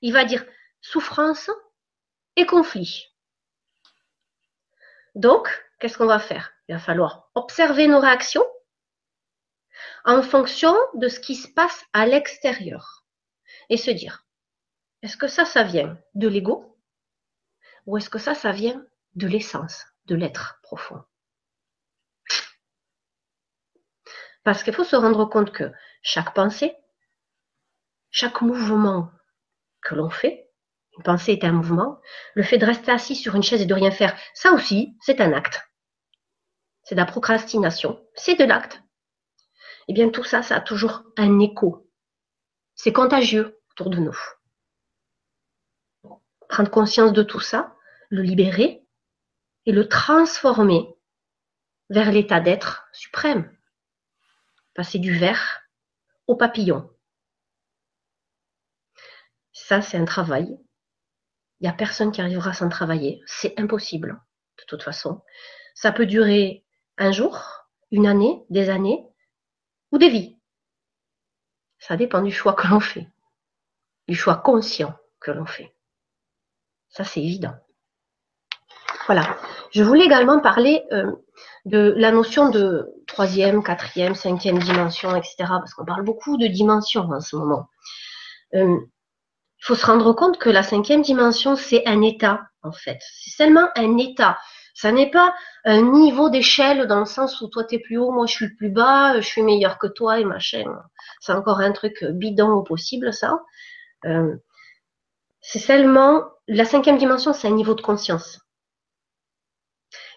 il 0.00 0.12
va 0.12 0.24
dire 0.24 0.44
souffrance 0.80 1.50
et 2.36 2.46
conflit. 2.46 3.06
Donc, 5.14 5.48
qu'est-ce 5.78 5.96
qu'on 5.96 6.06
va 6.06 6.18
faire? 6.18 6.52
Il 6.68 6.74
va 6.74 6.80
falloir 6.80 7.28
observer 7.34 7.86
nos 7.86 8.00
réactions, 8.00 8.44
en 10.04 10.22
fonction 10.22 10.74
de 10.94 11.08
ce 11.08 11.18
qui 11.18 11.34
se 11.34 11.48
passe 11.48 11.84
à 11.92 12.06
l'extérieur. 12.06 13.04
Et 13.70 13.76
se 13.76 13.90
dire, 13.90 14.26
est-ce 15.02 15.16
que 15.16 15.28
ça, 15.28 15.44
ça 15.44 15.62
vient 15.62 15.98
de 16.14 16.28
l'ego 16.28 16.78
ou 17.86 17.96
est-ce 17.96 18.10
que 18.10 18.18
ça, 18.18 18.34
ça 18.34 18.52
vient 18.52 18.84
de 19.14 19.26
l'essence, 19.26 19.84
de 20.06 20.14
l'être 20.14 20.60
profond? 20.62 21.02
Parce 24.42 24.62
qu'il 24.62 24.74
faut 24.74 24.84
se 24.84 24.96
rendre 24.96 25.24
compte 25.24 25.52
que 25.52 25.72
chaque 26.02 26.34
pensée, 26.34 26.74
chaque 28.10 28.42
mouvement 28.42 29.10
que 29.82 29.94
l'on 29.94 30.10
fait, 30.10 30.50
une 30.96 31.02
pensée 31.02 31.32
est 31.32 31.44
un 31.44 31.52
mouvement, 31.52 32.00
le 32.34 32.42
fait 32.42 32.58
de 32.58 32.66
rester 32.66 32.92
assis 32.92 33.16
sur 33.16 33.34
une 33.34 33.42
chaise 33.42 33.62
et 33.62 33.66
de 33.66 33.74
rien 33.74 33.90
faire, 33.90 34.16
ça 34.34 34.52
aussi, 34.52 34.96
c'est 35.00 35.20
un 35.20 35.32
acte. 35.32 35.66
C'est 36.82 36.94
de 36.94 37.00
la 37.00 37.06
procrastination, 37.06 38.06
c'est 38.14 38.34
de 38.34 38.44
l'acte 38.44 38.83
eh 39.88 39.92
bien 39.92 40.08
tout 40.10 40.24
ça, 40.24 40.42
ça 40.42 40.56
a 40.56 40.60
toujours 40.60 41.04
un 41.16 41.38
écho. 41.40 41.90
C'est 42.74 42.92
contagieux 42.92 43.60
autour 43.70 43.90
de 43.90 43.98
nous. 43.98 44.18
Prendre 46.48 46.70
conscience 46.70 47.12
de 47.12 47.22
tout 47.22 47.40
ça, 47.40 47.74
le 48.10 48.22
libérer 48.22 48.84
et 49.66 49.72
le 49.72 49.88
transformer 49.88 50.94
vers 51.90 52.12
l'état 52.12 52.40
d'être 52.40 52.86
suprême. 52.92 53.50
Passer 54.74 54.98
du 54.98 55.16
ver 55.16 55.62
au 56.26 56.36
papillon. 56.36 56.90
Ça, 59.52 59.80
c'est 59.80 59.96
un 59.96 60.04
travail. 60.04 60.58
Il 61.60 61.64
n'y 61.64 61.68
a 61.68 61.72
personne 61.72 62.12
qui 62.12 62.20
arrivera 62.20 62.52
sans 62.52 62.68
travailler. 62.68 63.22
C'est 63.26 63.58
impossible, 63.58 64.20
de 64.58 64.64
toute 64.66 64.82
façon. 64.82 65.22
Ça 65.74 65.92
peut 65.92 66.06
durer 66.06 66.64
un 66.98 67.12
jour, 67.12 67.66
une 67.90 68.06
année, 68.06 68.44
des 68.50 68.68
années, 68.68 69.06
ou 69.94 69.98
des 69.98 70.10
vies. 70.10 70.36
Ça 71.78 71.96
dépend 71.96 72.20
du 72.20 72.32
choix 72.32 72.54
que 72.54 72.66
l'on 72.66 72.80
fait, 72.80 73.06
du 74.08 74.16
choix 74.16 74.36
conscient 74.36 74.92
que 75.20 75.30
l'on 75.30 75.46
fait. 75.46 75.72
Ça, 76.88 77.04
c'est 77.04 77.22
évident. 77.22 77.54
Voilà. 79.06 79.36
Je 79.70 79.82
voulais 79.84 80.04
également 80.04 80.40
parler 80.40 80.82
euh, 80.92 81.12
de 81.64 81.94
la 81.96 82.10
notion 82.10 82.50
de 82.50 82.92
troisième, 83.06 83.62
quatrième, 83.62 84.14
cinquième 84.16 84.58
dimension, 84.58 85.14
etc. 85.14 85.34
Parce 85.38 85.74
qu'on 85.74 85.84
parle 85.84 86.04
beaucoup 86.04 86.36
de 86.38 86.48
dimensions 86.48 87.08
en 87.10 87.20
ce 87.20 87.36
moment. 87.36 87.68
Euh, 88.54 88.76
il 89.58 89.64
faut 89.64 89.74
se 89.76 89.86
rendre 89.86 90.12
compte 90.12 90.38
que 90.38 90.50
la 90.50 90.62
cinquième 90.62 91.02
dimension, 91.02 91.54
c'est 91.54 91.86
un 91.86 92.02
état, 92.02 92.42
en 92.62 92.72
fait. 92.72 92.98
C'est 93.00 93.30
seulement 93.30 93.68
un 93.76 93.96
état. 93.98 94.38
Ça 94.74 94.90
n'est 94.90 95.10
pas 95.10 95.34
un 95.64 95.82
niveau 95.82 96.30
d'échelle 96.30 96.86
dans 96.88 96.98
le 96.98 97.06
sens 97.06 97.40
où 97.40 97.48
toi 97.48 97.64
t'es 97.64 97.78
plus 97.78 97.96
haut, 97.96 98.10
moi 98.10 98.26
je 98.26 98.32
suis 98.34 98.54
plus 98.56 98.70
bas, 98.70 99.20
je 99.20 99.26
suis 99.26 99.42
meilleur 99.42 99.78
que 99.78 99.86
toi 99.86 100.18
et 100.18 100.24
machin. 100.24 100.64
C'est 101.20 101.32
encore 101.32 101.60
un 101.60 101.72
truc 101.72 102.04
bidon 102.04 102.50
au 102.50 102.62
possible, 102.62 103.12
ça. 103.12 103.40
Euh, 104.04 104.34
c'est 105.40 105.60
seulement 105.60 106.24
la 106.48 106.64
cinquième 106.64 106.98
dimension, 106.98 107.32
c'est 107.32 107.48
un 107.48 107.52
niveau 107.52 107.74
de 107.74 107.82
conscience. 107.82 108.40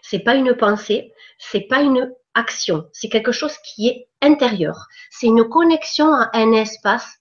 C'est 0.02 0.20
pas 0.20 0.36
une 0.36 0.56
pensée, 0.56 1.14
c'est 1.38 1.68
pas 1.68 1.82
une 1.82 2.14
action, 2.34 2.90
c'est 2.94 3.10
quelque 3.10 3.32
chose 3.32 3.58
qui 3.60 3.88
est 3.90 4.10
intérieur. 4.22 4.88
C'est 5.12 5.28
une 5.28 5.48
connexion 5.48 6.14
à 6.14 6.30
un 6.34 6.52
espace. 6.54 7.20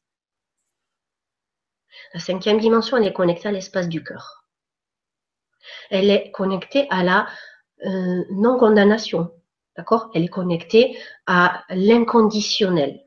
La 2.15 2.21
cinquième 2.21 2.61
dimension, 2.61 2.97
elle 2.97 3.07
est 3.07 3.13
connectée 3.13 3.49
à 3.49 3.53
l'espace 3.53 3.89
du 3.89 4.03
cœur. 4.03 4.36
Elle 5.91 6.11
est 6.11 6.31
connectée 6.31 6.87
à 6.91 7.03
la 7.03 7.27
euh, 7.85 8.25
non-condamnation. 8.31 9.31
D'accord? 9.77 10.11
Elle 10.15 10.25
est 10.25 10.29
connectée 10.29 10.99
à 11.27 11.65
l'inconditionnel, 11.69 13.03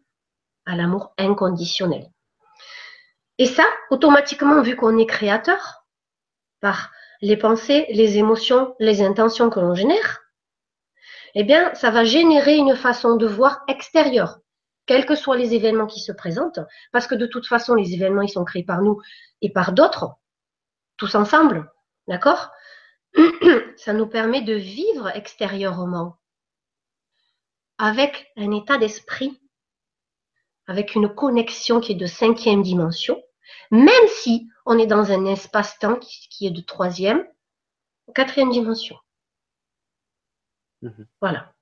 à 0.66 0.76
l'amour 0.76 1.14
inconditionnel. 1.18 2.12
Et 3.38 3.46
ça, 3.46 3.64
automatiquement, 3.90 4.62
vu 4.62 4.76
qu'on 4.76 4.98
est 4.98 5.06
créateur, 5.06 5.86
par 6.60 6.92
les 7.22 7.38
pensées, 7.38 7.86
les 7.90 8.18
émotions, 8.18 8.76
les 8.80 9.02
intentions 9.02 9.50
que 9.50 9.60
l'on 9.60 9.76
génère, 9.76 10.22
eh 11.36 11.44
bien, 11.44 11.74
ça 11.76 11.92
va 11.92 12.04
générer 12.04 12.58
une 12.58 12.76
façon 12.76 13.16
de 13.16 13.28
voir 13.28 13.62
extérieure, 13.68 14.40
quels 14.86 15.06
que 15.06 15.16
soient 15.16 15.38
les 15.38 15.54
événements 15.54 15.88
qui 15.88 16.00
se 16.00 16.12
présentent, 16.12 16.60
parce 16.92 17.08
que 17.08 17.16
de 17.16 17.28
toute 17.28 17.48
façon, 17.48 17.76
les 17.76 17.94
événements, 17.94 18.24
ils 18.24 18.30
sont 18.30 18.46
créés 18.46 18.64
par 18.64 18.82
nous 18.82 19.00
et 19.42 19.52
par 19.52 19.72
d'autres, 19.72 20.16
tous 20.98 21.16
ensemble, 21.16 21.72
d'accord 22.10 22.52
Ça 23.78 23.94
nous 23.94 24.08
permet 24.08 24.42
de 24.42 24.54
vivre 24.54 25.08
extérieurement, 25.16 26.18
avec 27.78 28.32
un 28.36 28.52
état 28.52 28.78
d'esprit, 28.78 29.42
avec 30.68 30.96
une 30.96 31.08
connexion 31.08 31.80
qui 31.80 31.94
est 31.94 31.96
de 31.96 32.06
cinquième 32.06 32.62
dimension, 32.62 33.22
même 33.72 34.08
si 34.08 34.50
on 34.66 34.78
est 34.78 34.86
dans 34.86 35.12
un 35.12 35.26
espace-temps 35.26 35.98
qui 35.98 36.46
est 36.46 36.52
de 36.52 36.62
troisième 36.62 37.26
ou 38.08 38.12
quatrième 38.12 38.52
dimension. 38.52 38.98
Mhm. 40.82 41.08
Voilà. 41.22 41.54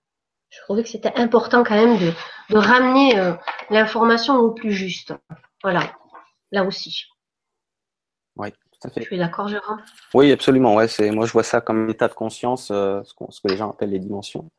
Je 0.49 0.61
trouvais 0.61 0.83
que 0.83 0.89
c'était 0.89 1.15
important 1.15 1.63
quand 1.63 1.75
même 1.75 1.97
de, 1.99 2.13
ramener 2.57 3.19
euh, 3.19 3.33
l'information 3.69 4.37
au 4.37 4.51
plus 4.51 4.71
juste. 4.71 5.13
Voilà. 5.61 5.93
Là 6.51 6.63
aussi. 6.63 7.05
Oui, 8.37 8.53
tout 8.81 8.87
à 8.87 8.91
fait. 8.91 9.01
Je 9.01 9.05
suis 9.07 9.17
d'accord, 9.17 9.47
Jérôme 9.47 9.79
Oui, 10.13 10.31
absolument. 10.31 10.75
Ouais, 10.75 10.87
c'est, 10.87 11.11
moi, 11.11 11.25
je 11.25 11.31
vois 11.31 11.43
ça 11.43 11.61
comme 11.61 11.85
un 11.85 11.89
état 11.89 12.07
de 12.07 12.13
conscience, 12.13 12.69
euh, 12.71 13.01
ce, 13.03 13.41
que 13.41 13.47
les 13.47 13.57
gens 13.57 13.71
appellent 13.71 13.91
les 13.91 13.99
dimensions. 13.99 14.49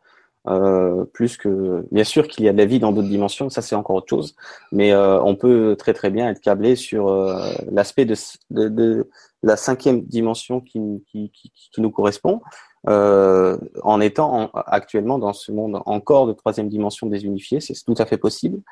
Euh, 0.48 1.04
plus 1.04 1.36
que 1.36 1.84
bien 1.90 2.04
sûr 2.04 2.26
qu'il 2.26 2.44
y 2.44 2.48
a 2.48 2.52
de 2.52 2.58
la 2.58 2.64
vie 2.64 2.78
dans 2.78 2.92
d'autres 2.92 3.08
dimensions, 3.08 3.50
ça 3.50 3.60
c'est 3.60 3.74
encore 3.74 3.96
autre 3.96 4.08
chose, 4.08 4.34
mais 4.72 4.92
euh, 4.92 5.20
on 5.20 5.34
peut 5.34 5.76
très 5.78 5.92
très 5.92 6.10
bien 6.10 6.30
être 6.30 6.40
câblé 6.40 6.74
sur 6.74 7.08
euh, 7.08 7.50
l'aspect 7.70 8.06
de, 8.06 8.14
de, 8.50 8.68
de, 8.68 9.10
la 9.42 9.56
cinquième 9.56 10.02
dimension 10.02 10.60
qui, 10.60 10.80
qui, 11.10 11.30
qui, 11.32 11.52
qui 11.54 11.80
nous 11.80 11.90
correspond, 11.90 12.40
en 12.86 14.00
étant 14.00 14.50
actuellement 14.54 15.18
dans 15.18 15.34
ce 15.34 15.52
monde 15.52 15.82
encore 15.84 16.26
de 16.26 16.32
troisième 16.32 16.70
dimension 16.70 17.06
désunifiée, 17.08 17.60
c'est 17.60 17.74
tout 17.84 17.94
à 17.98 18.06
fait 18.06 18.16
possible, 18.16 18.62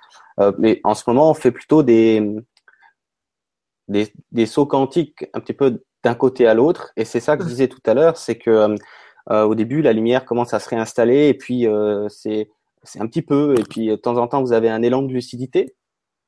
mais 0.59 0.80
en 0.85 0.94
ce 0.94 1.04
moment 1.06 1.30
on 1.30 1.35
fait 1.35 1.50
plutôt 1.50 1.82
des, 1.82 2.22
des, 3.88 4.12
des 4.33 4.46
sauts 4.46 4.66
quantiques 4.66 5.27
un 5.35 5.40
petit 5.40 5.53
peu 5.53 5.83
d'un 6.03 6.14
côté 6.14 6.46
à 6.46 6.55
l'autre, 6.55 6.92
et 6.96 7.05
c'est 7.05 7.20
ça 7.20 7.37
que 7.37 7.42
je 7.42 7.49
disais 7.49 7.68
tout 7.68 7.81
à 7.87 7.94
l'heure, 7.94 8.16
c'est 8.16 8.37
que 8.38 8.77
euh, 9.31 9.42
au 9.44 9.55
début, 9.55 9.83
la 9.83 9.92
lumière 9.92 10.25
commence 10.25 10.55
à 10.55 10.61
se 10.61 10.68
réinstaller 10.68 11.29
et 11.29 11.35
puis 11.35 11.66
euh, 11.66 12.09
c'est 12.09 12.51
c'est 12.85 13.01
un 13.01 13.07
petit 13.07 13.22
peu 13.22 13.59
et 13.59 13.64
puis 13.64 13.88
de 13.88 13.96
temps 13.96 14.16
en 14.16 14.29
temps 14.29 14.40
vous 14.42 14.53
avez 14.53 14.68
un 14.68 14.83
élan 14.83 15.03
de 15.03 15.12
lucidité. 15.12 15.75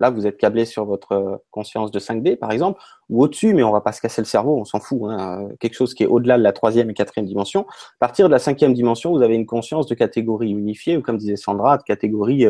Là, 0.00 0.10
vous 0.10 0.26
êtes 0.26 0.36
câblé 0.36 0.64
sur 0.64 0.84
votre 0.84 1.12
euh, 1.12 1.36
conscience 1.50 1.90
de 1.90 1.98
5D, 1.98 2.36
par 2.36 2.52
exemple, 2.52 2.80
ou 3.08 3.22
au-dessus, 3.22 3.54
mais 3.54 3.62
on 3.62 3.72
va 3.72 3.80
pas 3.80 3.92
se 3.92 4.00
casser 4.00 4.20
le 4.20 4.26
cerveau, 4.26 4.56
on 4.58 4.64
s'en 4.64 4.80
fout. 4.80 5.00
Hein, 5.04 5.48
quelque 5.60 5.74
chose 5.74 5.94
qui 5.94 6.04
est 6.04 6.06
au-delà 6.06 6.38
de 6.38 6.42
la 6.42 6.52
troisième 6.52 6.90
et 6.90 6.94
quatrième 6.94 7.26
dimension. 7.26 7.62
À 7.62 7.98
partir 8.00 8.28
de 8.28 8.32
la 8.32 8.38
cinquième 8.38 8.74
dimension, 8.74 9.12
vous 9.12 9.22
avez 9.22 9.34
une 9.34 9.46
conscience 9.46 9.86
de 9.86 9.94
catégorie 9.94 10.50
unifiée, 10.50 10.96
ou 10.96 11.02
comme 11.02 11.16
disait 11.16 11.36
Sandra, 11.36 11.78
de 11.78 11.82
catégorie 11.82 12.46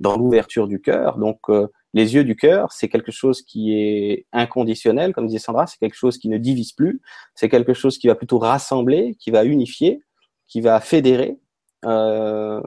dans 0.00 0.16
l'ouverture 0.16 0.68
du 0.68 0.80
cœur. 0.80 1.18
Donc, 1.18 1.38
les 1.92 2.14
yeux 2.14 2.24
du 2.24 2.36
cœur, 2.36 2.72
c'est 2.72 2.88
quelque 2.88 3.12
chose 3.12 3.42
qui 3.42 3.74
est 3.74 4.26
inconditionnel, 4.32 5.12
comme 5.12 5.26
disait 5.26 5.38
Sandra, 5.38 5.66
c'est 5.66 5.78
quelque 5.78 5.96
chose 5.96 6.18
qui 6.18 6.28
ne 6.28 6.38
divise 6.38 6.72
plus, 6.72 7.00
c'est 7.34 7.48
quelque 7.48 7.74
chose 7.74 7.98
qui 7.98 8.06
va 8.06 8.14
plutôt 8.14 8.38
rassembler, 8.38 9.16
qui 9.18 9.30
va 9.30 9.44
unifier, 9.44 10.02
qui 10.46 10.60
va 10.60 10.80
fédérer 10.80 11.38
euh, 11.84 12.60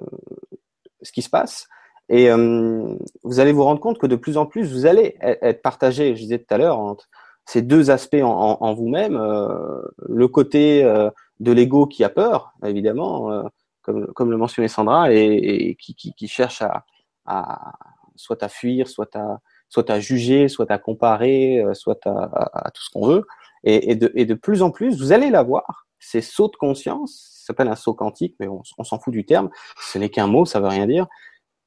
ce 1.02 1.12
qui 1.12 1.22
se 1.22 1.30
passe. 1.30 1.68
Et 2.10 2.30
euh, 2.30 2.96
vous 3.24 3.40
allez 3.40 3.54
vous 3.54 3.64
rendre 3.64 3.80
compte 3.80 3.98
que 3.98 4.08
de 4.08 4.16
plus 4.16 4.38
en 4.38 4.46
plus, 4.46 4.72
vous 4.74 4.86
allez 4.86 5.16
e-, 5.24 5.38
être 5.42 5.62
partagé, 5.62 6.16
je 6.16 6.22
disais 6.22 6.40
tout 6.40 6.54
à 6.54 6.58
l'heure, 6.58 6.80
entre 6.80 7.08
ces 7.46 7.62
deux 7.62 7.92
aspects 7.92 8.22
en, 8.24 8.74
vous-même, 8.74 9.18
euh, 9.18 9.82
le 10.08 10.28
côté 10.28 10.84
euh, 10.84 11.10
de 11.40 11.52
l'ego 11.52 11.88
qui 11.88 12.04
a 12.04 12.10
peur, 12.10 12.54
évidemment, 12.66 13.32
euh, 13.32 13.44
comme, 13.82 14.08
comme 14.14 14.32
le 14.32 14.38
mentionnait 14.38 14.70
Sandra, 14.70 15.14
et, 15.14 15.18
et 15.18 15.76
qui, 15.76 15.94
qui, 15.94 16.14
qui, 16.14 16.28
cherche 16.30 16.62
à, 16.62 16.86
à 17.26 17.74
soit 18.16 18.42
à 18.44 18.50
fuir, 18.50 18.88
soit 18.88 19.16
à, 19.16 19.40
soit 19.70 19.90
à 19.90 20.00
juger, 20.00 20.48
soit 20.50 20.70
à 20.72 20.78
comparer, 20.78 21.60
euh, 21.60 21.74
soit 21.74 22.06
à, 22.06 22.72
tout 22.74 22.84
ce 22.84 22.90
qu'on 22.92 23.08
veut. 23.08 23.26
Et, 23.66 23.96
de, 23.96 24.12
et, 24.14 24.26
de, 24.26 24.34
plus 24.34 24.62
en 24.62 24.72
plus, 24.72 25.00
vous 25.00 25.14
allez 25.14 25.30
l'avoir. 25.30 25.88
Ces 25.98 26.20
sauts 26.20 26.50
de 26.50 26.58
conscience, 26.58 27.40
ça 27.40 27.48
s'appelle 27.48 27.70
un 27.70 27.78
saut 27.78 27.94
quantique, 27.94 28.36
mais 28.40 28.48
on, 28.50 28.84
s'en 28.84 29.00
fout 29.00 29.14
du 29.14 29.26
terme. 29.26 29.50
Ce 29.80 29.98
n'est 29.98 30.10
qu'un 30.10 30.28
mot, 30.28 30.46
ça 30.46 30.60
veut 30.60 30.68
rien 30.68 30.86
dire. 30.86 31.08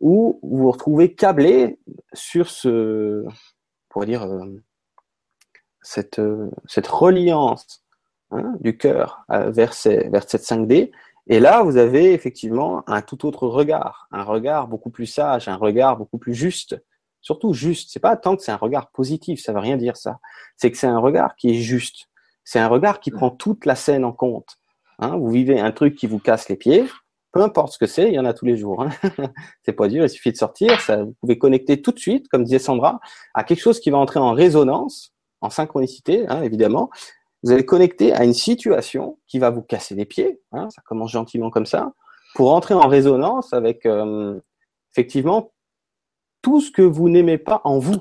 Où 0.01 0.39
vous 0.43 0.59
vous 0.59 0.71
retrouvez 0.71 1.15
câblé 1.15 1.79
sur 2.13 2.51
ce, 2.51 3.25
pourrait 3.89 4.07
dire, 4.07 4.23
euh, 4.25 4.63
cette, 5.83 6.19
euh, 6.19 6.51
cette 6.67 6.87
reliance 6.87 7.85
hein, 8.31 8.55
du 8.61 8.77
cœur 8.77 9.25
vers, 9.29 9.73
ces, 9.73 10.09
vers 10.09 10.29
cette 10.29 10.43
5D 10.43 10.91
et 11.29 11.41
là, 11.41 11.63
vous 11.63 11.77
avez 11.77 12.13
effectivement 12.13 12.89
un 12.89 13.03
tout 13.03 13.27
autre 13.27 13.49
regard, 13.49 14.07
un 14.13 14.23
regard 14.23 14.69
beaucoup 14.69 14.91
plus 14.91 15.07
sage, 15.07 15.49
un 15.49 15.57
regard 15.57 15.97
beaucoup 15.97 16.19
plus 16.19 16.35
juste. 16.35 16.81
Surtout 17.21 17.53
juste. 17.53 17.91
C'est 17.93 18.01
pas 18.01 18.17
tant 18.17 18.37
que 18.37 18.43
c'est 18.43 18.53
un 18.53 18.57
regard 18.57 18.91
positif, 18.91 19.43
ça 19.43 19.53
veut 19.53 19.59
rien 19.59 19.77
dire 19.77 19.97
ça. 19.97 20.21
C'est 20.57 20.71
que 20.71 20.79
c'est 20.79 20.87
un 20.87 21.01
regard 21.01 21.35
qui 21.35 21.51
est 21.51 21.61
juste. 21.61 22.09
C'est 22.45 22.61
un 22.61 22.69
regard 22.69 23.01
qui 23.01 23.11
prend 23.11 23.31
toute 23.31 23.67
la 23.67 23.75
scène 23.75 24.05
en 24.05 24.13
compte. 24.13 24.59
Hein, 25.01 25.17
vous 25.17 25.29
vivez 25.29 25.59
un 25.59 25.73
truc 25.73 25.97
qui 25.97 26.07
vous 26.07 26.21
casse 26.21 26.49
les 26.49 26.57
pieds, 26.57 26.85
peu 27.37 27.43
importe 27.43 27.75
ce 27.75 27.79
que 27.79 27.87
c'est, 27.87 28.09
il 28.09 28.15
y 28.15 28.19
en 28.19 28.25
a 28.25 28.33
tous 28.33 28.47
les 28.47 28.57
jours. 28.57 28.83
Hein. 28.83 28.89
c'est 29.63 29.75
pas 29.75 29.89
dur, 29.89 30.05
il 30.05 30.09
suffit 30.09 30.33
de 30.33 30.39
sortir. 30.39 30.81
Ça, 30.81 31.03
vous 31.03 31.15
pouvez 31.21 31.37
connecter 31.37 31.83
tout 31.83 31.93
de 31.93 31.99
suite, 31.99 32.29
comme 32.29 32.45
disait 32.45 32.59
Sandra, 32.59 32.99
à 33.35 33.45
quelque 33.45 33.61
chose 33.61 33.79
qui 33.79 33.91
va 33.91 33.99
entrer 33.99 34.19
en 34.19 34.33
résonance, 34.33 35.13
en 35.43 35.51
synchronicité, 35.51 36.27
hein, 36.29 36.41
évidemment, 36.43 36.89
vous 37.43 37.53
allez 37.53 37.67
connecter 37.67 38.15
à 38.15 38.25
une 38.25 38.33
situation 38.33 39.19
qui 39.27 39.39
va 39.39 39.51
vous 39.51 39.61
casser 39.61 39.95
les 39.95 40.07
pieds, 40.07 40.41
hein, 40.53 40.71
ça 40.71 40.81
commence 40.87 41.11
gentiment 41.11 41.51
comme 41.51 41.67
ça, 41.67 41.93
pour 42.35 42.55
entrer 42.55 42.73
en 42.73 42.89
résonance 42.89 43.53
avec 43.53 43.85
euh, 43.85 44.41
effectivement 44.93 45.53
tout 46.41 46.63
ce 46.63 46.71
que 46.71 46.81
vous 46.81 47.11
n'aimez 47.11 47.37
pas 47.37 47.61
en 47.65 47.79
vous. 47.79 48.01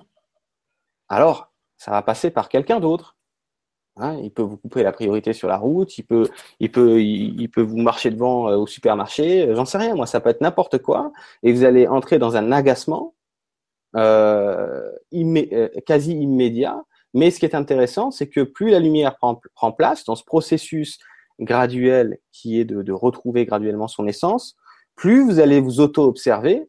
Alors, 1.09 1.51
ça 1.75 1.91
va 1.91 2.01
passer 2.01 2.31
par 2.31 2.47
quelqu'un 2.47 2.79
d'autre. 2.79 3.14
Hein, 3.97 4.19
il 4.21 4.31
peut 4.31 4.41
vous 4.41 4.57
couper 4.57 4.83
la 4.83 4.91
priorité 4.91 5.31
sur 5.31 5.47
la 5.47 5.57
route, 5.57 5.97
il 5.97 6.03
peut, 6.03 6.27
il 6.59 6.69
peut, 6.69 7.01
il, 7.01 7.49
peut 7.49 7.61
vous 7.61 7.77
marcher 7.77 8.11
devant 8.11 8.49
euh, 8.49 8.57
au 8.57 8.67
supermarché, 8.67 9.47
j'en 9.55 9.63
sais 9.63 9.77
rien, 9.77 9.95
moi, 9.95 10.05
ça 10.05 10.19
peut 10.19 10.29
être 10.29 10.41
n'importe 10.41 10.79
quoi, 10.79 11.13
et 11.43 11.53
vous 11.53 11.63
allez 11.63 11.87
entrer 11.87 12.19
dans 12.19 12.35
un 12.35 12.51
agacement 12.51 13.15
euh, 13.95 14.91
euh 15.13 15.69
quasi 15.85 16.11
immédiat, 16.11 16.83
mais 17.13 17.31
ce 17.31 17.39
qui 17.39 17.45
est 17.45 17.55
intéressant, 17.55 18.11
c'est 18.11 18.27
que 18.27 18.41
plus 18.41 18.69
la 18.69 18.79
lumière 18.79 19.15
prend, 19.15 19.71
place 19.71 20.03
dans 20.03 20.15
ce 20.15 20.25
processus 20.25 20.99
graduel 21.39 22.19
qui 22.33 22.59
est 22.59 22.65
de, 22.65 22.91
retrouver 22.91 23.45
graduellement 23.45 23.87
son 23.87 24.07
essence, 24.07 24.57
plus 24.95 25.23
vous 25.23 25.39
allez 25.39 25.61
vous 25.61 25.79
auto-observer, 25.79 26.67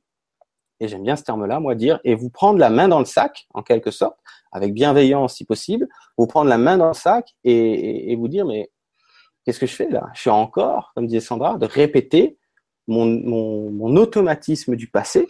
et 0.80 0.88
j'aime 0.88 1.02
bien 1.02 1.16
ce 1.16 1.24
terme-là, 1.24 1.60
moi, 1.60 1.74
dire, 1.74 2.00
et 2.04 2.14
vous 2.14 2.30
prendre 2.30 2.58
la 2.58 2.70
main 2.70 2.88
dans 2.88 2.98
le 2.98 3.04
sac, 3.04 3.46
en 3.54 3.62
quelque 3.62 3.90
sorte, 3.90 4.18
avec 4.52 4.74
bienveillance 4.74 5.36
si 5.36 5.44
possible, 5.44 5.88
vous 6.18 6.26
prendre 6.26 6.48
la 6.48 6.58
main 6.58 6.76
dans 6.76 6.88
le 6.88 6.94
sac 6.94 7.34
et, 7.44 8.14
vous 8.16 8.28
dire, 8.28 8.46
mais 8.46 8.70
qu'est-ce 9.44 9.60
que 9.60 9.66
je 9.66 9.74
fais 9.74 9.88
là? 9.88 10.08
Je 10.14 10.20
suis 10.22 10.30
encore, 10.30 10.92
comme 10.94 11.06
disait 11.06 11.20
Sandra, 11.20 11.56
de 11.56 11.66
répéter 11.66 12.38
mon, 12.86 13.96
automatisme 13.96 14.76
du 14.76 14.88
passé, 14.88 15.26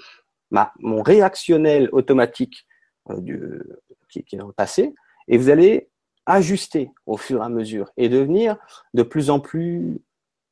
ma, 0.51 0.73
mon 0.81 1.03
réactionnel 1.03 1.89
automatique 1.93 2.67
euh, 3.11 3.21
du, 3.21 3.63
qui, 4.11 4.25
qui 4.25 4.37
est 4.37 4.39
dans 4.39 4.49
le 4.49 4.53
passé, 4.53 4.95
et 5.29 5.39
vous 5.39 5.49
allez 5.49 5.89
ajuster 6.27 6.91
au 7.07 7.17
fur 7.17 7.41
et 7.41 7.45
à 7.45 7.49
mesure 7.49 7.91
et 7.97 8.09
devenir 8.09 8.57
de 8.95 9.03
plus 9.05 9.31
en 9.31 9.39
plus 9.39 10.01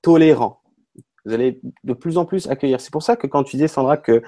tolérant. 0.03 0.63
Vous 1.25 1.33
allez 1.33 1.61
de 1.85 1.93
plus 1.95 2.19
en 2.19 2.27
plus 2.27 2.49
accueillir. 2.49 2.81
C'est 2.81 2.93
pour 2.93 3.03
ça 3.03 3.17
que 3.17 3.27
quand 3.27 3.45
tu 3.45 3.57
disais, 3.57 3.69
Sandra, 3.69 3.97
que 3.97 4.23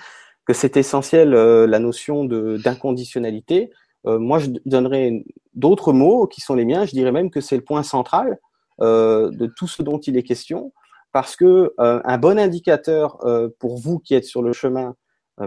que 0.46 0.52
c'est 0.52 0.76
essentiel 0.76 1.34
euh, 1.34 1.66
la 1.66 1.78
notion 1.78 2.24
d'inconditionnalité. 2.24 3.70
Euh, 4.06 4.18
moi, 4.18 4.38
je 4.38 4.50
donnerais 4.64 5.24
d'autres 5.54 5.92
mots 5.92 6.26
qui 6.26 6.40
sont 6.40 6.54
les 6.54 6.64
miens. 6.64 6.86
Je 6.86 6.92
dirais 6.92 7.12
même 7.12 7.30
que 7.30 7.40
c'est 7.40 7.56
le 7.56 7.64
point 7.64 7.82
central 7.82 8.38
euh, 8.80 9.30
de 9.30 9.46
tout 9.46 9.66
ce 9.66 9.82
dont 9.82 9.98
il 9.98 10.16
est 10.16 10.22
question, 10.22 10.72
parce 11.12 11.34
que 11.34 11.72
un 11.78 12.18
bon 12.18 12.38
indicateur 12.38 13.18
pour 13.58 13.78
vous 13.78 13.98
qui 13.98 14.14
êtes 14.14 14.26
sur 14.26 14.42
le 14.42 14.52
chemin, 14.52 14.94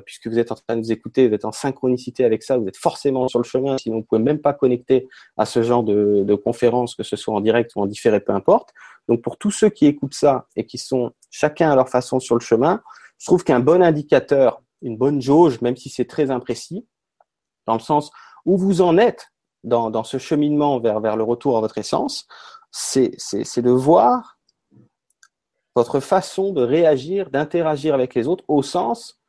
puisque 0.04 0.26
vous 0.26 0.40
êtes 0.40 0.52
en 0.52 0.56
train 0.56 0.76
de 0.76 0.82
nous 0.82 0.92
écouter, 0.92 1.28
vous 1.28 1.36
êtes 1.36 1.46
en 1.46 1.52
synchronicité 1.52 2.26
avec 2.26 2.42
ça, 2.42 2.58
vous 2.58 2.68
êtes 2.68 2.78
forcément 2.78 3.28
sur 3.28 3.38
le 3.38 3.44
chemin, 3.44 3.78
sinon 3.78 3.98
vous 3.98 4.04
pouvez 4.04 4.22
même 4.22 4.40
pas 4.40 4.54
connecter 4.54 5.08
à 5.38 5.46
ce 5.46 5.62
genre 5.62 5.84
de, 5.84 6.24
de 6.24 6.36
conférence, 6.36 6.96
que 6.96 7.04
ce 7.04 7.16
soit 7.16 7.36
en 7.36 7.42
direct 7.42 7.76
ou 7.76 7.82
en 7.82 7.86
différé, 7.86 8.20
peu 8.20 8.32
importe. 8.32 8.74
Donc 9.08 9.22
pour 9.22 9.38
tous 9.38 9.52
ceux 9.52 9.70
qui 9.70 9.86
écoutent 9.86 10.16
ça 10.16 10.48
et 10.56 10.66
qui 10.66 10.80
sont 10.80 11.12
chacun 11.30 11.70
à 11.70 11.76
leur 11.76 11.90
façon 11.90 12.20
sur 12.20 12.34
le 12.34 12.42
chemin, 12.42 12.82
je 13.20 13.28
trouve 13.28 13.44
qu'un 13.44 13.60
bon 13.60 13.84
indicateur 13.84 14.64
une 14.82 14.98
bonne 14.98 15.22
jauge, 15.22 15.62
même 15.62 15.76
si 15.76 15.90
c'est 15.90 16.06
très 16.06 16.32
imprécis, 16.32 16.88
dans 17.68 17.74
le 17.74 17.80
sens 17.80 18.12
où 18.46 18.58
vous 18.58 18.82
en 18.82 18.98
êtes 18.98 19.28
dans, 19.64 19.90
dans 19.92 20.04
ce 20.04 20.18
cheminement 20.18 20.80
vers, 20.80 21.00
vers 21.00 21.18
le 21.18 21.24
retour 21.24 21.58
à 21.58 21.62
votre 21.62 21.78
essence, 21.78 22.28
c'est 22.72 23.12
de 23.12 23.70
voir 23.70 24.40
votre 25.76 26.00
façon 26.00 26.52
de 26.52 26.62
réagir, 26.62 27.30
d'interagir 27.30 27.94
avec 27.94 28.16
les 28.16 28.28
autres 28.28 28.44
au 28.48 28.64
sens 28.64 29.22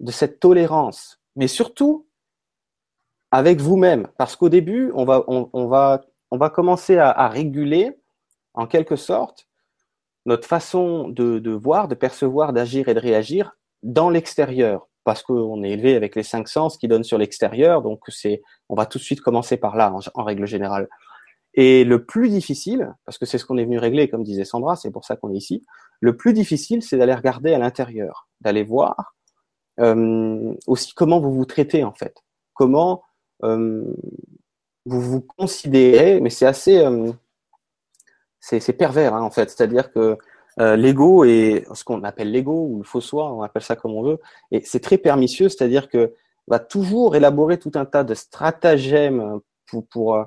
de 0.00 0.10
cette 0.10 0.40
tolérance, 0.40 1.20
mais 1.36 1.48
surtout 1.48 2.06
avec 3.30 3.60
vous-même, 3.60 4.08
parce 4.18 4.36
qu'au 4.36 4.48
début, 4.48 4.92
on 4.94 5.04
va, 5.04 5.24
on, 5.26 5.50
on, 5.52 5.66
va, 5.66 6.04
on 6.30 6.38
va 6.38 6.50
commencer 6.50 6.96
à, 6.96 7.10
à, 7.10 7.28
réguler, 7.28 7.98
en 8.54 8.66
quelque 8.66 8.96
sorte, 8.96 9.48
notre 10.26 10.46
façon 10.46 11.08
de, 11.08 11.38
de 11.38 11.50
voir, 11.50 11.88
de 11.88 11.94
percevoir, 11.94 12.52
d'agir 12.52 12.88
et 12.88 12.94
de 12.94 13.00
réagir 13.00 13.56
dans 13.82 14.10
l'extérieur 14.10 14.88
parce 15.06 15.22
qu'on 15.22 15.62
est 15.62 15.70
élevé 15.70 15.94
avec 15.94 16.16
les 16.16 16.24
cinq 16.24 16.48
sens 16.48 16.76
qui 16.76 16.88
donnent 16.88 17.04
sur 17.04 17.16
l'extérieur, 17.16 17.80
donc 17.80 18.02
c'est, 18.08 18.42
on 18.68 18.74
va 18.74 18.86
tout 18.86 18.98
de 18.98 19.04
suite 19.04 19.20
commencer 19.20 19.56
par 19.56 19.76
là 19.76 19.94
en, 20.14 20.24
règle 20.24 20.46
générale. 20.46 20.88
Et 21.54 21.84
le 21.84 22.04
plus 22.04 22.28
difficile, 22.28 22.92
parce 23.04 23.16
que 23.16 23.24
c'est 23.24 23.38
ce 23.38 23.44
qu'on 23.44 23.56
est 23.56 23.64
venu 23.64 23.78
régler, 23.78 24.08
comme 24.08 24.24
disait 24.24 24.44
Sandra, 24.44 24.74
c'est 24.74 24.90
pour 24.90 25.04
ça 25.04 25.14
qu'on 25.14 25.32
est 25.32 25.36
ici. 25.36 25.64
Le 26.00 26.16
plus 26.16 26.32
difficile, 26.32 26.82
c'est 26.82 26.98
d'aller 26.98 27.14
regarder 27.14 27.54
à 27.54 27.58
l'intérieur, 27.58 28.28
d'aller 28.40 28.64
voir 28.64 29.14
euh, 29.78 30.52
aussi 30.66 30.92
comment 30.92 31.20
vous 31.20 31.32
vous 31.32 31.44
traitez 31.44 31.84
en 31.84 31.94
fait, 31.94 32.24
comment 32.52 33.04
euh, 33.44 33.84
vous 34.86 35.00
vous 35.00 35.20
considérez, 35.20 36.20
mais 36.20 36.30
c'est 36.30 36.46
assez, 36.46 36.80
euh, 36.80 37.12
c'est 38.40 38.72
pervers 38.72 39.14
hein, 39.14 39.22
en 39.22 39.30
fait, 39.30 39.50
c'est-à-dire 39.50 39.92
que 39.92 40.18
euh, 40.60 40.76
l'ego 40.76 41.24
est 41.24 41.64
ce 41.74 41.84
qu'on 41.84 42.02
appelle 42.04 42.30
l'ego 42.30 42.66
ou 42.70 42.78
le 42.78 42.84
faux 42.84 43.00
soi, 43.00 43.32
on 43.32 43.42
appelle 43.42 43.62
ça 43.62 43.76
comme 43.76 43.92
on 43.92 44.02
veut, 44.02 44.18
et 44.50 44.62
c'est 44.64 44.80
très 44.80 44.98
pernicieux, 44.98 45.48
c'est-à-dire 45.48 45.88
que 45.88 46.14
va 46.48 46.58
toujours 46.58 47.16
élaborer 47.16 47.58
tout 47.58 47.72
un 47.74 47.84
tas 47.84 48.04
de 48.04 48.14
stratagèmes 48.14 49.40
pour 49.66 49.86
pour, 49.88 50.14
euh, 50.14 50.24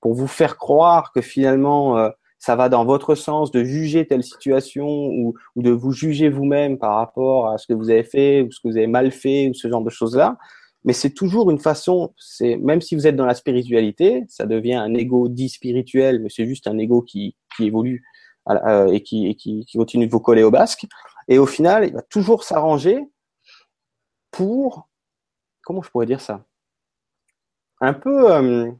pour 0.00 0.14
vous 0.14 0.26
faire 0.26 0.56
croire 0.56 1.12
que 1.12 1.20
finalement 1.20 1.98
euh, 1.98 2.08
ça 2.38 2.56
va 2.56 2.68
dans 2.68 2.84
votre 2.84 3.14
sens 3.14 3.50
de 3.50 3.64
juger 3.64 4.06
telle 4.06 4.22
situation 4.22 4.86
ou, 4.86 5.34
ou 5.56 5.62
de 5.62 5.70
vous 5.70 5.92
juger 5.92 6.28
vous-même 6.28 6.78
par 6.78 6.94
rapport 6.96 7.48
à 7.48 7.58
ce 7.58 7.66
que 7.66 7.74
vous 7.74 7.90
avez 7.90 8.04
fait 8.04 8.42
ou 8.42 8.50
ce 8.50 8.60
que 8.60 8.68
vous 8.68 8.76
avez 8.76 8.86
mal 8.86 9.10
fait 9.10 9.48
ou 9.48 9.54
ce 9.54 9.68
genre 9.68 9.82
de 9.82 9.90
choses-là. 9.90 10.38
Mais 10.84 10.92
c'est 10.92 11.10
toujours 11.10 11.50
une 11.50 11.58
façon, 11.58 12.14
c'est 12.16 12.56
même 12.56 12.80
si 12.80 12.94
vous 12.94 13.06
êtes 13.06 13.16
dans 13.16 13.26
la 13.26 13.34
spiritualité, 13.34 14.24
ça 14.28 14.46
devient 14.46 14.74
un 14.74 14.94
ego 14.94 15.28
dit 15.28 15.48
spirituel, 15.48 16.20
mais 16.20 16.28
c'est 16.30 16.46
juste 16.46 16.68
un 16.68 16.78
ego 16.78 17.02
qui, 17.02 17.34
qui 17.56 17.66
évolue 17.66 18.04
euh, 18.48 18.88
et, 18.88 19.02
qui, 19.02 19.66
continue 19.74 20.06
de 20.06 20.12
vous 20.12 20.20
coller 20.20 20.42
au 20.42 20.50
basque. 20.50 20.86
Et 21.28 21.38
au 21.38 21.46
final, 21.46 21.86
il 21.86 21.92
va 21.92 22.02
toujours 22.02 22.44
s'arranger 22.44 22.98
pour, 24.30 24.88
comment 25.62 25.82
je 25.82 25.90
pourrais 25.90 26.06
dire 26.06 26.20
ça? 26.20 26.44
Un 27.80 27.92
peu, 27.92 28.32
euh, 28.32 28.70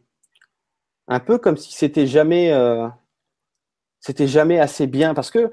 un 1.09 1.21
peu 1.21 1.39
comme 1.39 1.57
si 1.57 1.73
c'était 1.73 2.07
jamais, 2.07 2.51
euh, 2.53 2.89
c'était 4.01 4.27
jamais 4.27 4.59
assez 4.59 4.87
bien, 4.87 5.15
parce 5.15 5.31
que 5.31 5.51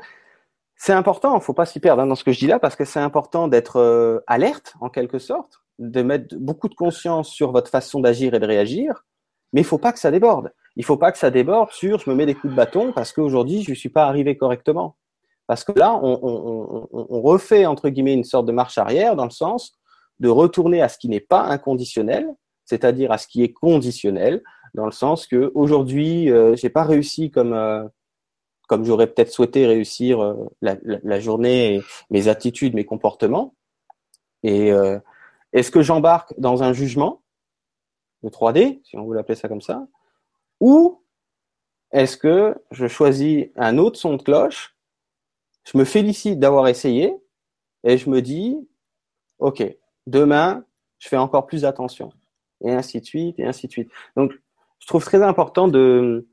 c'est 0.77 0.93
important, 0.93 1.33
il 1.33 1.35
ne 1.35 1.41
faut 1.41 1.53
pas 1.53 1.65
s'y 1.65 1.79
perdre 1.79 2.01
hein, 2.01 2.07
dans 2.07 2.15
ce 2.15 2.23
que 2.23 2.31
je 2.31 2.39
dis 2.39 2.47
là, 2.47 2.59
parce 2.59 2.75
que 2.75 2.85
c'est 2.85 2.99
important 2.99 3.47
d'être 3.47 4.23
alerte 4.27 4.75
en 4.79 4.89
quelque 4.89 5.19
sorte, 5.19 5.61
de 5.79 6.01
mettre 6.01 6.35
beaucoup 6.37 6.69
de 6.69 6.75
conscience 6.75 7.29
sur 7.29 7.51
votre 7.51 7.69
façon 7.69 7.99
d'agir 7.99 8.33
et 8.33 8.39
de 8.39 8.45
réagir, 8.45 9.05
mais 9.53 9.61
il 9.61 9.63
ne 9.63 9.69
faut 9.69 9.77
pas 9.77 9.93
que 9.93 9.99
ça 9.99 10.11
déborde 10.11 10.51
il 10.75 10.83
faut 10.83 10.97
pas 10.97 11.11
que 11.11 11.17
ça 11.17 11.31
déborde 11.31 11.71
sur 11.71 11.99
je 11.99 12.09
me 12.09 12.15
mets 12.15 12.25
des 12.25 12.35
coups 12.35 12.51
de 12.51 12.55
bâton 12.55 12.91
parce 12.93 13.13
qu'aujourd'hui 13.13 13.63
je 13.63 13.71
ne 13.71 13.75
suis 13.75 13.89
pas 13.89 14.05
arrivé 14.05 14.37
correctement. 14.37 14.95
Parce 15.47 15.63
que 15.63 15.73
là, 15.77 15.99
on, 16.01 17.21
refait 17.21 17.67
entre 17.67 17.89
guillemets 17.89 18.15
une 18.15 18.23
sorte 18.23 18.47
de 18.47 18.51
marche 18.51 18.79
arrière 18.79 19.15
dans 19.15 19.25
le 19.25 19.29
sens 19.29 19.77
de 20.19 20.27
retourner 20.27 20.81
à 20.81 20.89
ce 20.89 20.97
qui 20.97 21.07
n'est 21.07 21.19
pas 21.19 21.43
inconditionnel, 21.43 22.27
c'est-à-dire 22.65 23.11
à 23.11 23.19
ce 23.19 23.27
qui 23.27 23.43
est 23.43 23.53
conditionnel, 23.53 24.41
dans 24.73 24.85
le 24.85 24.91
sens 24.91 25.27
que 25.27 25.51
aujourd'hui 25.53 26.31
euh, 26.31 26.55
pas 26.73 26.83
réussi 26.83 27.29
comme 27.29 27.53
euh, 27.53 27.83
comme 28.67 28.83
j'aurais 28.83 29.07
peut-être 29.07 29.31
souhaité 29.31 29.65
réussir 29.67 30.21
euh, 30.21 30.49
la, 30.61 31.19
journée, 31.19 31.81
mes 32.09 32.27
attitudes, 32.27 32.73
mes 32.73 32.85
comportements. 32.85 33.53
Et 34.43 34.71
euh, 34.71 34.99
est-ce 35.53 35.71
que 35.71 35.81
j'embarque 35.81 36.33
dans 36.37 36.63
un 36.63 36.73
jugement 36.73 37.21
de 38.23 38.29
3D, 38.29 38.81
si 38.83 38.97
on 38.97 39.05
veut 39.05 39.15
l'appeler 39.15 39.35
ça 39.35 39.47
comme 39.47 39.61
ça, 39.61 39.87
ou 40.59 41.01
est-ce 41.91 42.17
que 42.17 42.55
je 42.71 42.87
choisis 42.87 43.47
un 43.55 43.77
autre 43.77 43.97
son 43.97 44.17
de 44.17 44.21
cloche, 44.21 44.75
je 45.63 45.77
me 45.77 45.85
félicite 45.85 46.39
d'avoir 46.39 46.67
essayé 46.67 47.15
et 47.83 47.97
je 47.97 48.09
me 48.09 48.21
dis, 48.21 48.57
OK, 49.39 49.63
demain, 50.07 50.65
je 50.99 51.07
fais 51.07 51.17
encore 51.17 51.45
plus 51.45 51.65
attention. 51.65 52.11
Et 52.63 52.71
ainsi 52.71 52.99
de 52.99 53.05
suite, 53.05 53.39
et 53.39 53.45
ainsi 53.45 53.67
de 53.67 53.71
suite. 53.71 53.91
Donc, 54.15 54.33
je 54.79 54.87
trouve 54.87 55.03
très 55.03 55.21
important 55.21 55.67
de, 55.67 56.27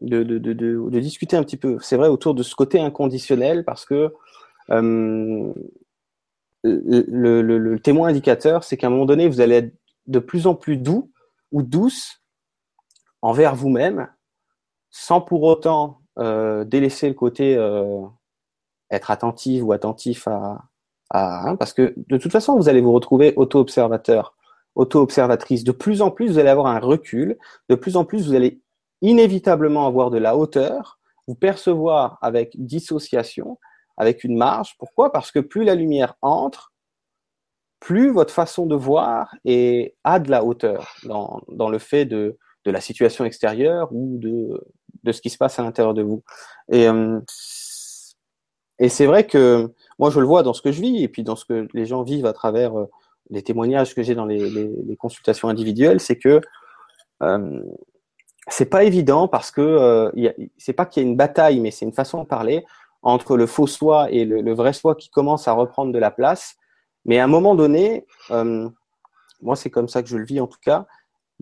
de, 0.00 0.22
de, 0.22 0.38
de, 0.38 1.00
discuter 1.00 1.36
un 1.36 1.42
petit 1.42 1.56
peu, 1.56 1.78
c'est 1.80 1.96
vrai, 1.96 2.08
autour 2.08 2.34
de 2.34 2.42
ce 2.42 2.54
côté 2.54 2.80
inconditionnel 2.80 3.64
parce 3.64 3.84
que 3.84 4.14
euh, 4.70 5.52
le, 6.62 7.42
le, 7.42 7.58
le 7.58 7.78
témoin 7.80 8.08
indicateur, 8.08 8.64
c'est 8.64 8.76
qu'à 8.76 8.86
un 8.86 8.90
moment 8.90 9.06
donné, 9.06 9.28
vous 9.28 9.40
allez 9.40 9.56
être 9.56 9.74
de 10.06 10.18
plus 10.18 10.46
en 10.46 10.54
plus 10.54 10.76
doux 10.76 11.10
ou 11.52 11.62
douce 11.62 12.19
envers 13.22 13.54
vous-même, 13.54 14.08
sans 14.90 15.20
pour 15.20 15.42
autant 15.42 16.00
euh, 16.18 16.64
délaisser 16.64 17.08
le 17.08 17.14
côté 17.14 17.56
euh, 17.56 18.02
être 18.90 19.10
attentif 19.10 19.62
ou 19.62 19.72
attentif 19.72 20.26
à, 20.26 20.64
à 21.10 21.48
hein, 21.48 21.56
parce 21.56 21.72
que 21.72 21.94
de 21.96 22.16
toute 22.16 22.32
façon, 22.32 22.56
vous 22.56 22.68
allez 22.68 22.80
vous 22.80 22.92
retrouver 22.92 23.32
auto-observateur, 23.36 24.34
auto-observatrice. 24.74 25.64
De 25.64 25.72
plus 25.72 26.02
en 26.02 26.10
plus, 26.10 26.28
vous 26.32 26.38
allez 26.38 26.48
avoir 26.48 26.66
un 26.66 26.80
recul. 26.80 27.38
De 27.68 27.74
plus 27.74 27.96
en 27.96 28.04
plus, 28.04 28.26
vous 28.26 28.34
allez 28.34 28.60
inévitablement 29.02 29.86
avoir 29.86 30.10
de 30.10 30.18
la 30.18 30.36
hauteur, 30.36 30.98
vous 31.26 31.34
percevoir 31.34 32.18
avec 32.20 32.52
dissociation, 32.58 33.58
avec 33.96 34.24
une 34.24 34.36
marge. 34.36 34.76
Pourquoi? 34.78 35.12
Parce 35.12 35.30
que 35.30 35.38
plus 35.38 35.64
la 35.64 35.74
lumière 35.74 36.16
entre, 36.22 36.72
plus 37.78 38.10
votre 38.10 38.34
façon 38.34 38.66
de 38.66 38.74
voir 38.74 39.34
et 39.44 39.96
a 40.04 40.18
de 40.18 40.30
la 40.30 40.44
hauteur 40.44 40.96
dans, 41.04 41.40
dans 41.48 41.70
le 41.70 41.78
fait 41.78 42.04
de, 42.04 42.36
de 42.64 42.70
la 42.70 42.80
situation 42.80 43.24
extérieure 43.24 43.88
ou 43.92 44.18
de, 44.18 44.60
de 45.02 45.12
ce 45.12 45.20
qui 45.20 45.30
se 45.30 45.38
passe 45.38 45.58
à 45.58 45.62
l'intérieur 45.62 45.94
de 45.94 46.02
vous. 46.02 46.22
Et, 46.70 46.88
euh, 46.88 47.20
et 48.78 48.88
c'est 48.88 49.06
vrai 49.06 49.26
que 49.26 49.72
moi, 49.98 50.10
je 50.10 50.20
le 50.20 50.26
vois 50.26 50.42
dans 50.42 50.54
ce 50.54 50.62
que 50.62 50.72
je 50.72 50.80
vis 50.80 51.02
et 51.02 51.08
puis 51.08 51.22
dans 51.22 51.36
ce 51.36 51.44
que 51.44 51.68
les 51.74 51.86
gens 51.86 52.02
vivent 52.02 52.26
à 52.26 52.32
travers 52.32 52.78
euh, 52.78 52.86
les 53.30 53.42
témoignages 53.42 53.94
que 53.94 54.02
j'ai 54.02 54.14
dans 54.14 54.26
les, 54.26 54.96
consultations 54.98 55.48
individuelles, 55.48 56.00
c'est 56.00 56.16
que 56.16 56.40
euh, 57.22 57.62
c'est 58.48 58.66
pas 58.66 58.84
évident 58.84 59.28
parce 59.28 59.50
que 59.50 59.60
euh, 59.60 60.32
c'est 60.58 60.72
pas 60.72 60.86
qu'il 60.86 61.02
y 61.02 61.06
a 61.06 61.08
une 61.08 61.16
bataille, 61.16 61.60
mais 61.60 61.70
c'est 61.70 61.84
une 61.84 61.92
façon 61.92 62.22
de 62.22 62.26
parler 62.26 62.64
entre 63.02 63.36
le 63.36 63.46
faux 63.46 63.66
soi 63.66 64.10
et 64.10 64.24
le, 64.24 64.42
le, 64.42 64.54
vrai 64.54 64.72
soi 64.72 64.94
qui 64.94 65.08
commence 65.08 65.48
à 65.48 65.52
reprendre 65.52 65.92
de 65.92 65.98
la 65.98 66.10
place. 66.10 66.56
Mais 67.04 67.18
à 67.18 67.24
un 67.24 67.28
moment 67.28 67.54
donné, 67.54 68.06
euh, 68.30 68.68
moi 69.40 69.56
c'est 69.56 69.70
comme 69.70 69.88
ça 69.88 70.02
que 70.02 70.08
je 70.08 70.16
le 70.16 70.24
vis 70.24 70.40
en 70.40 70.46
tout 70.46 70.58
cas, 70.62 70.86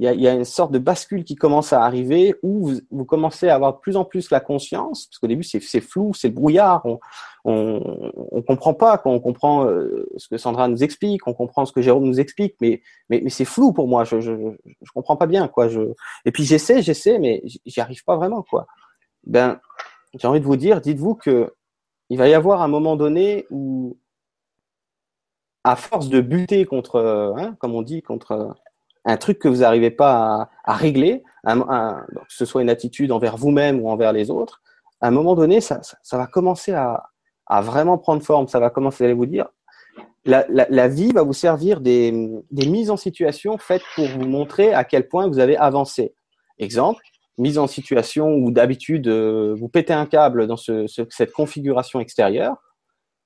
il 0.00 0.20
y 0.20 0.28
a, 0.28 0.32
une 0.32 0.44
sorte 0.44 0.70
de 0.70 0.78
bascule 0.78 1.24
qui 1.24 1.34
commence 1.34 1.72
à 1.72 1.82
arriver 1.82 2.36
où 2.44 2.70
vous, 2.90 3.04
commencez 3.04 3.48
à 3.48 3.56
avoir 3.56 3.74
de 3.74 3.78
plus 3.80 3.96
en 3.96 4.04
plus 4.04 4.30
la 4.30 4.38
conscience, 4.38 5.06
parce 5.06 5.18
qu'au 5.18 5.26
début 5.26 5.42
c'est 5.42 5.80
flou, 5.80 6.14
c'est 6.14 6.30
brouillard, 6.30 6.86
on, 6.86 7.00
on, 7.44 8.42
comprend 8.42 8.74
pas, 8.74 9.02
on 9.04 9.18
comprend 9.18 9.66
euh, 9.66 10.08
ce 10.16 10.28
que 10.28 10.38
Sandra 10.38 10.68
nous 10.68 10.84
explique, 10.84 11.26
on 11.26 11.34
comprend 11.34 11.66
ce 11.66 11.72
que 11.72 11.82
Jérôme 11.82 12.04
nous 12.04 12.20
explique, 12.20 12.54
mais 12.60 12.80
mais, 13.10 13.20
mais 13.24 13.30
c'est 13.30 13.44
flou 13.44 13.72
pour 13.72 13.88
moi, 13.88 14.04
je, 14.04 14.20
je 14.20 14.32
je 14.64 14.92
comprends 14.94 15.16
pas 15.16 15.26
bien 15.26 15.48
quoi. 15.48 15.68
Je 15.68 15.80
et 16.24 16.30
puis 16.30 16.44
j'essaie, 16.44 16.80
j'essaie, 16.80 17.18
mais 17.18 17.42
j'y 17.44 17.80
arrive 17.80 18.04
pas 18.04 18.16
vraiment 18.16 18.42
quoi. 18.42 18.68
Ben 19.26 19.60
j'ai 20.14 20.28
envie 20.28 20.40
de 20.40 20.44
vous 20.44 20.56
dire, 20.56 20.80
dites-vous 20.80 21.16
que 21.16 21.52
il 22.08 22.18
va 22.18 22.28
y 22.28 22.34
avoir 22.34 22.62
un 22.62 22.68
moment 22.68 22.94
donné 22.94 23.46
où 23.50 23.98
à 25.64 25.74
force 25.76 26.08
de 26.08 26.20
buter 26.20 26.64
contre, 26.64 27.34
hein, 27.36 27.56
comme 27.58 27.74
on 27.74 27.82
dit, 27.82 28.00
contre 28.00 28.54
un 29.08 29.16
truc 29.16 29.38
que 29.38 29.48
vous 29.48 29.58
n'arrivez 29.58 29.90
pas 29.90 30.50
à, 30.64 30.74
régler, 30.74 31.22
que 31.46 31.54
ce 32.28 32.44
soit 32.44 32.60
une 32.60 32.68
attitude 32.68 33.10
envers 33.10 33.38
vous-même 33.38 33.80
ou 33.80 33.88
envers 33.88 34.12
les 34.12 34.30
autres, 34.30 34.60
à 35.00 35.08
un 35.08 35.10
moment 35.10 35.34
donné, 35.34 35.62
ça, 35.62 35.80
va 36.12 36.26
commencer 36.26 36.72
à, 36.72 37.10
vraiment 37.62 37.96
prendre 37.96 38.22
forme. 38.22 38.48
Ça 38.48 38.60
va 38.60 38.68
commencer 38.68 39.06
à 39.06 39.14
vous 39.14 39.24
dire, 39.24 39.46
la, 40.26 40.88
vie 40.88 41.12
va 41.12 41.22
vous 41.22 41.32
servir 41.32 41.80
des, 41.80 42.12
mises 42.52 42.90
en 42.90 42.98
situation 42.98 43.56
faites 43.56 43.82
pour 43.94 44.06
vous 44.06 44.26
montrer 44.26 44.74
à 44.74 44.84
quel 44.84 45.08
point 45.08 45.26
vous 45.26 45.38
avez 45.38 45.56
avancé. 45.56 46.14
Exemple, 46.58 47.02
mise 47.38 47.56
en 47.56 47.66
situation 47.66 48.34
où 48.34 48.50
d'habitude 48.50 49.08
euh, 49.08 49.54
vous 49.56 49.68
pétez 49.68 49.92
un 49.92 50.06
câble 50.06 50.48
dans 50.48 50.56
cette 50.56 51.32
configuration 51.32 52.00
extérieure. 52.00 52.56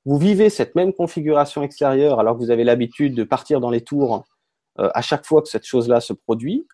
Vous 0.04 0.18
vivez 0.18 0.50
cette 0.50 0.74
même 0.74 0.92
configuration 0.92 1.62
extérieure 1.62 2.20
alors 2.20 2.36
que 2.36 2.44
vous 2.44 2.50
avez 2.50 2.62
l'habitude 2.62 3.14
de 3.16 3.24
partir 3.24 3.58
dans 3.58 3.70
les 3.70 3.80
tours 3.80 4.24
euh, 4.78 4.90
à 4.94 5.02
chaque 5.02 5.26
fois 5.26 5.42
que 5.42 5.48
cette 5.48 5.66
chose-là 5.66 6.00
se 6.00 6.12
produit. 6.12 6.66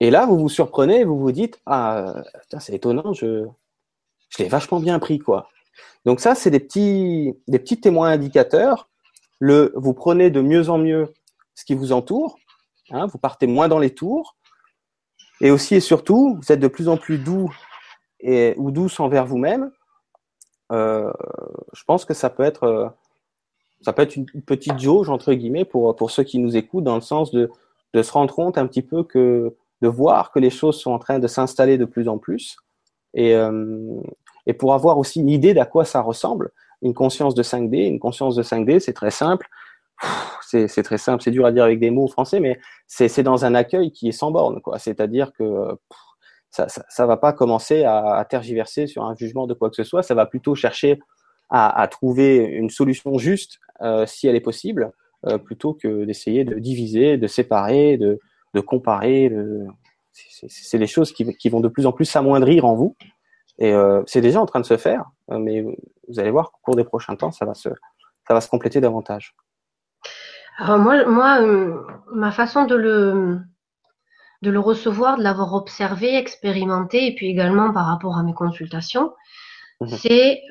Et 0.00 0.10
là, 0.10 0.26
vous 0.26 0.38
vous 0.38 0.48
surprenez, 0.48 1.04
vous 1.04 1.18
vous 1.18 1.32
dites 1.32 1.60
ah 1.66 2.22
c'est 2.60 2.74
étonnant, 2.74 3.12
je 3.12 3.46
je 4.30 4.42
l'ai 4.42 4.48
vachement 4.48 4.80
bien 4.80 4.98
pris 4.98 5.18
quoi. 5.18 5.48
Donc 6.04 6.20
ça, 6.20 6.34
c'est 6.34 6.50
des 6.50 6.60
petits 6.60 7.80
témoins 7.80 8.10
indicateurs. 8.10 8.88
Le 9.40 9.72
vous 9.76 9.94
prenez 9.94 10.30
de 10.30 10.40
mieux 10.40 10.68
en 10.68 10.78
mieux 10.78 11.12
ce 11.54 11.64
qui 11.64 11.74
vous 11.74 11.92
entoure, 11.92 12.38
hein, 12.90 13.06
vous 13.06 13.18
partez 13.18 13.46
moins 13.46 13.68
dans 13.68 13.78
les 13.78 13.94
tours, 13.94 14.36
et 15.40 15.50
aussi 15.50 15.76
et 15.76 15.80
surtout, 15.80 16.38
vous 16.40 16.52
êtes 16.52 16.60
de 16.60 16.68
plus 16.68 16.88
en 16.88 16.96
plus 16.96 17.18
doux 17.18 17.52
et 18.20 18.54
ou 18.56 18.70
douce 18.70 19.00
envers 19.00 19.26
vous-même. 19.26 19.70
Euh, 20.72 21.12
je 21.72 21.82
pense 21.84 22.04
que 22.04 22.14
ça 22.14 22.30
peut 22.30 22.42
être 22.42 22.64
euh, 22.64 22.88
ça 23.80 23.92
peut 23.92 24.02
être 24.02 24.16
une 24.16 24.26
petite 24.26 24.78
jauge 24.78 25.08
entre 25.08 25.32
guillemets 25.34 25.64
pour 25.64 25.94
pour 25.96 26.10
ceux 26.10 26.24
qui 26.24 26.38
nous 26.38 26.56
écoutent 26.56 26.84
dans 26.84 26.94
le 26.94 27.00
sens 27.00 27.30
de 27.30 27.50
de 27.94 28.02
se 28.02 28.12
rendre 28.12 28.34
compte 28.34 28.58
un 28.58 28.66
petit 28.66 28.82
peu 28.82 29.02
que 29.02 29.54
de 29.80 29.88
voir 29.88 30.32
que 30.32 30.38
les 30.38 30.50
choses 30.50 30.78
sont 30.80 30.90
en 30.90 30.98
train 30.98 31.18
de 31.18 31.26
s'installer 31.26 31.78
de 31.78 31.84
plus 31.84 32.08
en 32.08 32.18
plus. 32.18 32.56
Et 33.14 33.34
euh, 33.34 34.00
et 34.46 34.52
pour 34.52 34.74
avoir 34.74 34.98
aussi 34.98 35.20
une 35.20 35.28
idée 35.28 35.54
d'à 35.54 35.66
quoi 35.66 35.84
ça 35.84 36.00
ressemble 36.00 36.50
une 36.82 36.94
conscience 36.94 37.34
de 37.34 37.42
5D 37.42 37.86
une 37.86 37.98
conscience 37.98 38.34
de 38.36 38.42
5D 38.42 38.80
c'est 38.80 38.92
très 38.92 39.10
simple. 39.10 39.48
C'est 40.50 40.82
très 40.82 40.96
simple. 40.96 41.22
C'est 41.22 41.30
dur 41.30 41.44
à 41.44 41.52
dire 41.52 41.64
avec 41.64 41.78
des 41.78 41.90
mots 41.90 42.08
français 42.08 42.40
mais 42.40 42.58
c'est 42.86 43.22
dans 43.22 43.44
un 43.44 43.54
accueil 43.54 43.92
qui 43.92 44.08
est 44.08 44.12
sans 44.12 44.30
borne 44.30 44.60
c'est-à-dire 44.78 45.32
que 45.34 45.76
ça, 46.50 46.66
ça 46.68 47.06
va 47.06 47.18
pas 47.18 47.34
commencer 47.34 47.84
à, 47.84 48.14
à 48.14 48.24
tergiverser 48.24 48.86
sur 48.86 49.04
un 49.04 49.14
jugement 49.14 49.46
de 49.46 49.52
quoi 49.52 49.68
que 49.68 49.76
ce 49.76 49.84
soit. 49.84 50.02
Ça 50.02 50.14
va 50.14 50.24
plutôt 50.24 50.54
chercher 50.54 51.00
à, 51.50 51.80
à, 51.80 51.88
trouver 51.88 52.36
une 52.36 52.70
solution 52.70 53.18
juste 53.18 53.60
euh, 53.80 54.06
si 54.06 54.26
elle 54.26 54.36
est 54.36 54.40
possible, 54.40 54.92
euh, 55.26 55.38
plutôt 55.38 55.74
que 55.74 56.04
d'essayer 56.04 56.44
de 56.44 56.58
diviser, 56.58 57.16
de 57.16 57.26
séparer, 57.26 57.96
de, 57.96 58.18
de 58.54 58.60
comparer. 58.60 59.30
De... 59.30 59.66
C'est 60.12 60.78
des 60.78 60.86
choses 60.86 61.12
qui, 61.12 61.36
qui, 61.36 61.48
vont 61.48 61.60
de 61.60 61.68
plus 61.68 61.86
en 61.86 61.92
plus 61.92 62.04
s'amoindrir 62.04 62.64
en 62.64 62.74
vous. 62.74 62.96
Et 63.58 63.72
euh, 63.72 64.02
c'est 64.06 64.20
déjà 64.20 64.40
en 64.40 64.46
train 64.46 64.60
de 64.60 64.66
se 64.66 64.76
faire, 64.76 65.04
mais 65.28 65.62
vous 65.62 66.20
allez 66.20 66.30
voir 66.30 66.52
qu'au 66.52 66.58
cours 66.62 66.76
des 66.76 66.84
prochains 66.84 67.16
temps, 67.16 67.32
ça 67.32 67.44
va 67.44 67.54
se, 67.54 67.68
ça 68.26 68.34
va 68.34 68.40
se 68.40 68.48
compléter 68.48 68.80
davantage. 68.80 69.34
Alors 70.58 70.78
moi, 70.78 71.04
moi 71.06 71.40
ma 72.12 72.30
façon 72.30 72.66
de 72.66 72.76
le, 72.76 73.40
de 74.42 74.50
le 74.50 74.60
recevoir, 74.60 75.18
de 75.18 75.24
l'avoir 75.24 75.54
observé, 75.54 76.16
expérimenté, 76.16 77.06
et 77.06 77.14
puis 77.14 77.26
également 77.26 77.72
par 77.72 77.86
rapport 77.86 78.16
à 78.16 78.22
mes 78.22 78.34
consultations, 78.34 79.12
mmh 79.80 79.86
c'est 79.88 80.42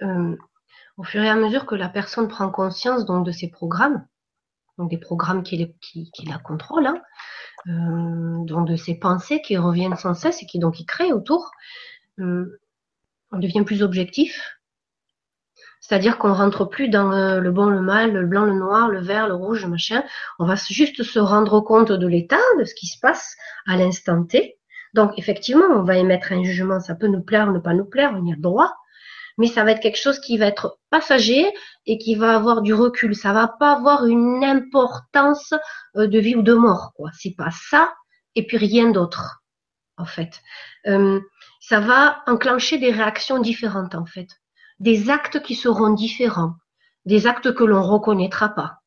au 0.97 1.03
fur 1.03 1.23
et 1.23 1.29
à 1.29 1.35
mesure 1.35 1.65
que 1.65 1.75
la 1.75 1.89
personne 1.89 2.27
prend 2.27 2.49
conscience 2.49 3.05
donc 3.05 3.25
de 3.25 3.31
ces 3.31 3.49
programmes, 3.49 4.05
donc 4.77 4.89
des 4.89 4.97
programmes 4.97 5.43
qui, 5.43 5.73
qui, 5.79 6.11
qui 6.11 6.25
la 6.25 6.39
contrôlent, 6.39 6.87
hein, 6.87 7.01
euh, 7.67 8.43
donc 8.45 8.67
de 8.67 8.75
ces 8.75 8.95
pensées 8.95 9.41
qui 9.41 9.57
reviennent 9.57 9.95
sans 9.95 10.15
cesse 10.15 10.41
et 10.41 10.45
qui 10.45 10.59
donc 10.59 10.75
qui 10.75 10.85
créent 10.85 11.13
autour, 11.13 11.51
euh, 12.19 12.59
on 13.31 13.37
devient 13.37 13.63
plus 13.63 13.83
objectif. 13.83 14.57
C'est-à-dire 15.79 16.17
qu'on 16.17 16.33
rentre 16.33 16.65
plus 16.65 16.89
dans 16.89 17.13
euh, 17.13 17.39
le 17.39 17.51
bon, 17.51 17.67
le 17.67 17.81
mal, 17.81 18.11
le 18.11 18.25
blanc, 18.25 18.45
le 18.45 18.53
noir, 18.53 18.89
le 18.89 18.99
vert, 18.99 19.27
le 19.27 19.35
rouge, 19.35 19.65
machin. 19.67 20.03
On 20.39 20.45
va 20.45 20.55
juste 20.55 21.03
se 21.03 21.19
rendre 21.19 21.61
compte 21.61 21.91
de 21.91 22.07
l'état, 22.07 22.41
de 22.59 22.65
ce 22.65 22.73
qui 22.73 22.87
se 22.87 22.99
passe 22.99 23.35
à 23.67 23.77
l'instant 23.77 24.23
T. 24.23 24.57
Donc 24.93 25.11
effectivement, 25.17 25.65
on 25.69 25.83
va 25.83 25.97
émettre 25.97 26.33
un 26.33 26.43
jugement. 26.43 26.79
Ça 26.79 26.95
peut 26.95 27.07
nous 27.07 27.21
plaire, 27.21 27.51
ne 27.51 27.59
pas 27.59 27.73
nous 27.73 27.85
plaire, 27.85 28.11
on 28.15 28.25
y 28.25 28.33
a 28.33 28.35
droit 28.35 28.73
mais 29.37 29.47
ça 29.47 29.63
va 29.63 29.71
être 29.71 29.79
quelque 29.79 30.01
chose 30.01 30.19
qui 30.19 30.37
va 30.37 30.47
être 30.47 30.79
passager 30.89 31.45
et 31.85 31.97
qui 31.97 32.15
va 32.15 32.35
avoir 32.35 32.61
du 32.61 32.73
recul. 32.73 33.15
Ça 33.15 33.33
va 33.33 33.47
pas 33.47 33.73
avoir 33.73 34.05
une 34.05 34.43
importance 34.43 35.53
euh, 35.95 36.07
de 36.07 36.19
vie 36.19 36.35
ou 36.35 36.41
de 36.41 36.53
mort. 36.53 36.91
Quoi. 36.95 37.11
C'est 37.17 37.35
pas 37.37 37.51
ça 37.51 37.93
et 38.35 38.45
puis 38.45 38.57
rien 38.57 38.89
d'autre, 38.91 39.43
en 39.97 40.05
fait. 40.05 40.41
Euh, 40.87 41.19
ça 41.59 41.79
va 41.79 42.21
enclencher 42.27 42.77
des 42.77 42.91
réactions 42.91 43.39
différentes, 43.39 43.95
en 43.95 44.05
fait. 44.05 44.27
Des 44.79 45.09
actes 45.09 45.41
qui 45.41 45.55
seront 45.55 45.91
différents, 45.93 46.53
des 47.05 47.27
actes 47.27 47.53
que 47.53 47.63
l'on 47.63 47.81
reconnaîtra 47.81 48.49
pas. 48.49 48.79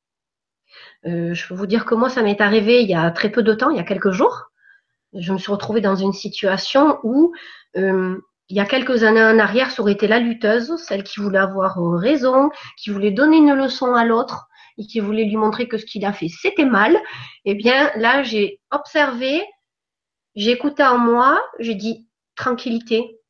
Euh, 1.07 1.35
je 1.35 1.49
peux 1.49 1.55
vous 1.55 1.67
dire 1.67 1.85
que 1.85 1.95
moi, 1.95 2.11
ça 2.11 2.23
m'est 2.23 2.41
arrivé 2.41 2.83
il 2.83 2.89
y 2.89 2.95
a 2.95 3.11
très 3.11 3.31
peu 3.31 3.43
de 3.43 3.55
temps, 3.55 3.71
il 3.71 3.77
y 3.77 3.81
a 3.81 3.85
quelques 3.85 4.13
jours. 4.13 4.51
Je 5.13 5.33
me 5.33 5.39
suis 5.39 5.51
retrouvée 5.51 5.81
dans 5.81 5.97
une 5.97 6.13
situation 6.13 7.01
où 7.03 7.33
il 8.51 8.57
y 8.57 8.61
a 8.61 8.67
quelques 8.67 9.05
années 9.05 9.23
en 9.23 9.39
arrière, 9.39 9.71
ça 9.71 9.81
aurait 9.81 9.93
été 9.93 10.09
la 10.09 10.19
lutteuse, 10.19 10.77
celle 10.77 11.05
qui 11.05 11.21
voulait 11.21 11.39
avoir 11.39 11.77
raison, 11.79 12.51
qui 12.77 12.91
voulait 12.91 13.13
donner 13.13 13.37
une 13.37 13.55
leçon 13.55 13.95
à 13.95 14.05
l'autre 14.05 14.49
et 14.77 14.87
qui 14.87 14.99
voulait 14.99 15.25
lui 15.25 15.37
montrer 15.37 15.69
que 15.69 15.79
ce 15.79 15.87
qu'il 15.87 16.05
a 16.05 16.13
fait, 16.13 16.27
c'était 16.29 16.65
mal. 16.65 16.99
Eh 17.45 17.55
bien, 17.55 17.93
là, 17.95 18.25
j'ai 18.25 18.61
observé, 18.73 19.41
j'ai 20.35 20.51
écouté 20.51 20.83
en 20.83 20.99
moi, 20.99 21.41
j'ai 21.61 21.77
dit 21.77 22.09
tranquillité, 22.35 23.21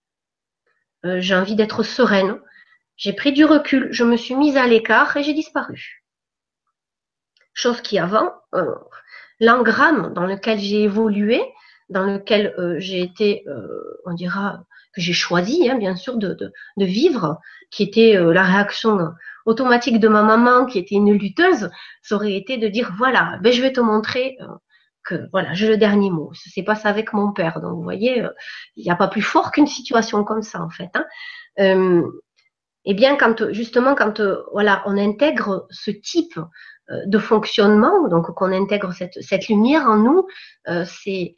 euh, 1.05 1.21
j'ai 1.21 1.35
envie 1.35 1.55
d'être 1.55 1.83
sereine. 1.83 2.41
J'ai 2.97 3.13
pris 3.13 3.33
du 3.33 3.45
recul, 3.45 3.89
je 3.91 4.05
me 4.05 4.17
suis 4.17 4.35
mise 4.35 4.57
à 4.57 4.67
l'écart 4.67 5.15
et 5.19 5.23
j'ai 5.23 5.35
disparu. 5.35 6.03
Chose 7.53 7.83
qui 7.83 7.99
avant, 7.99 8.33
euh, 8.55 8.75
l'engramme 9.39 10.15
dans 10.15 10.25
lequel 10.25 10.59
j'ai 10.59 10.83
évolué, 10.83 11.43
dans 11.91 12.05
lequel 12.05 12.55
euh, 12.59 12.77
j'ai 12.79 13.03
été, 13.03 13.45
on 14.07 14.15
dira, 14.15 14.65
que 14.93 15.01
j'ai 15.01 15.13
choisi, 15.13 15.69
hein, 15.69 15.77
bien 15.77 15.97
sûr, 15.97 16.17
de, 16.17 16.35
de, 16.35 16.53
de, 16.77 16.85
vivre, 16.85 17.39
qui 17.71 17.83
était 17.83 18.17
euh, 18.17 18.33
la 18.33 18.43
réaction 18.43 18.99
automatique 19.47 20.01
de 20.01 20.09
ma 20.09 20.23
maman, 20.23 20.67
qui 20.67 20.79
était 20.79 20.95
une 20.95 21.13
lutteuse, 21.13 21.71
ça 22.03 22.15
aurait 22.15 22.35
été 22.35 22.59
de 22.59 22.69
dire 22.69 22.93
voilà, 22.97 23.39
ben 23.43 23.53
je 23.53 23.63
vais 23.63 23.73
te 23.73 23.81
montrer 23.81 24.37
euh, 24.41 24.47
que 25.05 25.29
voilà, 25.33 25.53
j'ai 25.55 25.69
le 25.69 25.77
dernier 25.77 26.11
mot. 26.11 26.31
C'est 26.35 26.63
pas 26.63 26.75
ça 26.75 26.89
avec 26.89 27.13
mon 27.13 27.33
père. 27.33 27.61
Donc 27.61 27.75
vous 27.75 27.83
voyez, 27.83 28.23
euh, 28.23 28.31
il 28.77 28.85
n'y 28.85 28.91
a 28.91 28.97
pas 28.97 29.09
plus 29.09 29.23
fort 29.23 29.51
qu'une 29.51 29.67
situation 29.67 30.25
comme 30.25 30.43
ça 30.43 30.63
en 30.63 30.71
fait. 30.71 30.91
Hein. 30.95 31.05
Euh, 31.59 32.03
eh 32.85 32.95
bien, 32.95 33.17
quand 33.17 33.53
justement, 33.53 33.95
quand 33.95 34.23
voilà, 34.53 34.83
on 34.87 34.97
intègre 34.97 35.67
ce 35.71 35.91
type 35.91 36.39
de 37.07 37.19
fonctionnement, 37.19 38.09
donc 38.09 38.35
qu'on 38.35 38.53
intègre 38.53 38.93
cette, 38.93 39.21
cette 39.21 39.49
lumière 39.49 39.85
en 39.85 39.99
nous, 39.99 40.27
c'est 40.87 41.37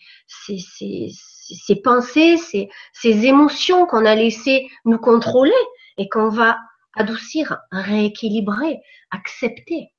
ces 1.52 1.76
pensées, 1.76 2.36
ces, 2.36 2.70
ces 2.92 3.26
émotions 3.26 3.86
qu'on 3.86 4.04
a 4.04 4.14
laissé 4.14 4.68
nous 4.84 4.98
contrôler 4.98 5.52
et 5.98 6.08
qu'on 6.08 6.28
va 6.28 6.58
adoucir, 6.94 7.58
rééquilibrer, 7.70 8.80
accepter, 9.10 9.92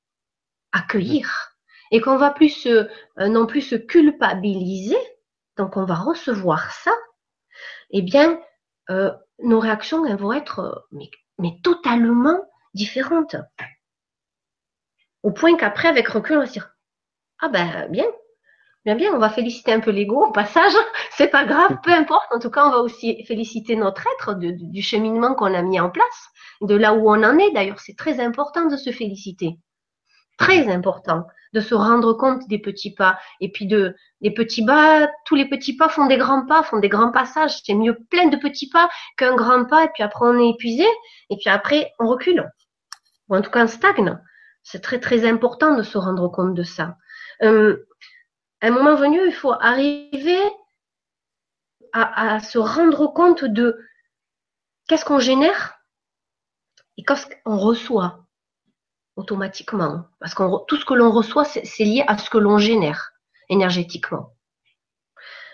accueillir. 0.72 1.50
Et 1.90 2.00
qu'on 2.00 2.16
va 2.16 2.30
plus 2.30 2.48
se, 2.48 2.68
euh, 2.68 3.28
non 3.28 3.46
plus 3.46 3.60
se 3.60 3.76
culpabiliser, 3.76 4.98
donc 5.56 5.76
on 5.76 5.84
va 5.84 5.94
recevoir 5.94 6.72
ça, 6.72 6.92
eh 7.90 8.02
bien, 8.02 8.40
euh, 8.90 9.12
nos 9.38 9.60
réactions 9.60 10.04
elles 10.04 10.16
vont 10.16 10.32
être 10.32 10.58
euh, 10.60 10.74
mais, 10.92 11.10
mais, 11.38 11.60
totalement 11.62 12.40
différentes. 12.74 13.36
Au 15.22 15.30
point 15.30 15.56
qu'après, 15.56 15.88
avec 15.88 16.08
recul, 16.08 16.36
on 16.36 16.40
va 16.40 16.46
se 16.46 16.52
dire 16.52 16.74
Ah 17.40 17.48
ben 17.48 17.88
bien, 17.90 18.06
Bien, 18.84 18.96
bien, 18.96 19.14
on 19.14 19.18
va 19.18 19.30
féliciter 19.30 19.72
un 19.72 19.80
peu 19.80 19.90
l'ego 19.90 20.26
au 20.26 20.32
passage. 20.32 20.72
C'est 21.12 21.28
pas 21.28 21.44
grave, 21.44 21.78
peu 21.82 21.92
importe. 21.92 22.30
En 22.32 22.38
tout 22.38 22.50
cas, 22.50 22.66
on 22.66 22.70
va 22.70 22.78
aussi 22.78 23.24
féliciter 23.24 23.76
notre 23.76 24.04
être 24.06 24.34
du 24.34 24.82
cheminement 24.82 25.34
qu'on 25.34 25.54
a 25.54 25.62
mis 25.62 25.80
en 25.80 25.88
place, 25.88 26.28
de 26.60 26.74
là 26.74 26.92
où 26.92 27.08
on 27.08 27.22
en 27.24 27.38
est. 27.38 27.50
D'ailleurs, 27.52 27.80
c'est 27.80 27.96
très 27.96 28.20
important 28.20 28.66
de 28.66 28.76
se 28.76 28.90
féliciter. 28.90 29.58
Très 30.38 30.68
important 30.68 31.24
de 31.54 31.60
se 31.60 31.74
rendre 31.74 32.12
compte 32.14 32.46
des 32.48 32.58
petits 32.58 32.92
pas. 32.92 33.18
Et 33.40 33.50
puis 33.50 33.66
de 33.66 33.94
des 34.20 34.32
petits 34.32 34.64
pas, 34.64 35.08
tous 35.24 35.36
les 35.36 35.48
petits 35.48 35.76
pas 35.76 35.88
font 35.88 36.06
des 36.06 36.18
grands 36.18 36.44
pas, 36.44 36.64
font 36.64 36.78
des 36.78 36.88
grands 36.88 37.12
passages. 37.12 37.60
C'est 37.64 37.74
mieux 37.74 37.96
plein 38.10 38.26
de 38.26 38.36
petits 38.36 38.68
pas 38.68 38.90
qu'un 39.16 39.36
grand 39.36 39.64
pas. 39.64 39.84
Et 39.84 39.88
puis 39.94 40.02
après 40.02 40.26
on 40.26 40.38
est 40.38 40.50
épuisé. 40.50 40.84
Et 41.30 41.36
puis 41.36 41.48
après 41.48 41.92
on 42.00 42.08
recule. 42.08 42.50
Ou 43.28 43.36
en 43.36 43.40
tout 43.40 43.50
cas 43.50 43.64
on 43.64 43.68
stagne. 43.68 44.18
C'est 44.64 44.82
très 44.82 44.98
très 44.98 45.26
important 45.26 45.76
de 45.76 45.82
se 45.82 45.96
rendre 45.96 46.28
compte 46.28 46.54
de 46.54 46.64
ça. 46.64 46.96
Euh, 47.42 47.86
à 48.64 48.68
un 48.68 48.70
moment 48.70 48.94
venu, 48.94 49.20
il 49.26 49.34
faut 49.34 49.52
arriver 49.52 50.40
à, 51.92 52.36
à 52.36 52.40
se 52.40 52.56
rendre 52.56 53.08
compte 53.08 53.44
de 53.44 53.78
qu'est-ce 54.88 55.04
qu'on 55.04 55.18
génère 55.18 55.74
et 56.96 57.04
qu'est-ce 57.04 57.26
qu'on 57.26 57.58
reçoit 57.58 58.24
automatiquement. 59.16 60.06
Parce 60.18 60.34
que 60.34 60.64
tout 60.64 60.76
ce 60.78 60.86
que 60.86 60.94
l'on 60.94 61.10
reçoit, 61.10 61.44
c'est 61.44 61.84
lié 61.84 62.04
à 62.06 62.16
ce 62.16 62.30
que 62.30 62.38
l'on 62.38 62.56
génère 62.56 63.12
énergétiquement. 63.50 64.34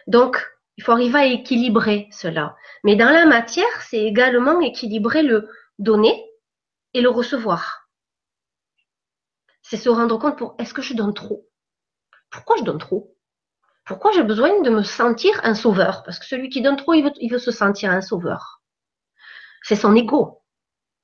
Donc, 0.07 0.49
il 0.77 0.85
faut 0.85 0.93
arriver 0.93 1.19
à 1.19 1.27
équilibrer 1.27 2.09
cela. 2.13 2.55
Mais 2.85 2.95
dans 2.95 3.11
la 3.11 3.27
matière, 3.27 3.83
c'est 3.83 4.05
également 4.05 4.61
équilibrer 4.61 5.25
le 5.25 5.49
donner 5.81 6.31
et 6.95 7.01
le 7.01 7.11
recevoir. 7.11 7.89
C'est 9.63 9.77
se 9.77 9.89
rendre 9.89 10.17
compte 10.17 10.39
pour 10.39 10.55
est-ce 10.59 10.73
que 10.73 10.83
je 10.83 10.95
donne 10.95 11.13
trop? 11.13 11.50
Pourquoi 12.31 12.57
je 12.57 12.65
donne 12.65 12.79
trop? 12.79 13.17
Pourquoi 13.85 14.13
j'ai 14.13 14.23
besoin 14.23 14.61
de 14.63 14.71
me 14.71 14.83
sentir 14.83 15.41
un 15.43 15.55
sauveur? 15.55 16.03
Parce 16.05 16.19
que 16.19 16.27
celui 16.27 16.49
qui 16.49 16.63
donne 16.63 16.77
trop, 16.77 16.95
il 16.95 17.29
veut, 17.31 17.39
se 17.39 17.51
sentir 17.51 17.91
un 17.91 18.01
sauveur. 18.01 18.63
C'est 19.63 19.77
son 19.77 19.95
ego 19.95 20.43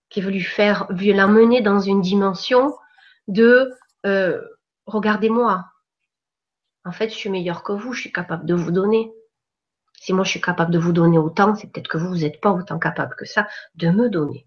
qui 0.08 0.20
veut 0.20 0.30
lui 0.30 0.42
faire, 0.42 0.86
veut 0.90 1.12
l'amener 1.12 1.60
dans 1.60 1.80
une 1.80 2.00
dimension 2.00 2.76
de 3.26 3.72
euh, 4.06 4.40
regardez-moi. 4.86 5.64
En 6.84 6.92
fait, 6.92 7.08
je 7.08 7.14
suis 7.14 7.28
meilleur 7.28 7.64
que 7.64 7.72
vous, 7.72 7.92
je 7.92 8.02
suis 8.02 8.12
capable 8.12 8.46
de 8.46 8.54
vous 8.54 8.70
donner. 8.70 9.12
Si 10.00 10.12
moi 10.12 10.24
je 10.24 10.30
suis 10.30 10.40
capable 10.40 10.70
de 10.70 10.78
vous 10.78 10.92
donner 10.92 11.18
autant, 11.18 11.56
c'est 11.56 11.66
peut-être 11.72 11.88
que 11.88 11.98
vous, 11.98 12.08
vous 12.08 12.18
n'êtes 12.18 12.40
pas 12.40 12.52
autant 12.52 12.78
capable 12.78 13.16
que 13.16 13.24
ça 13.24 13.48
de 13.74 13.88
me 13.88 14.08
donner. 14.08 14.46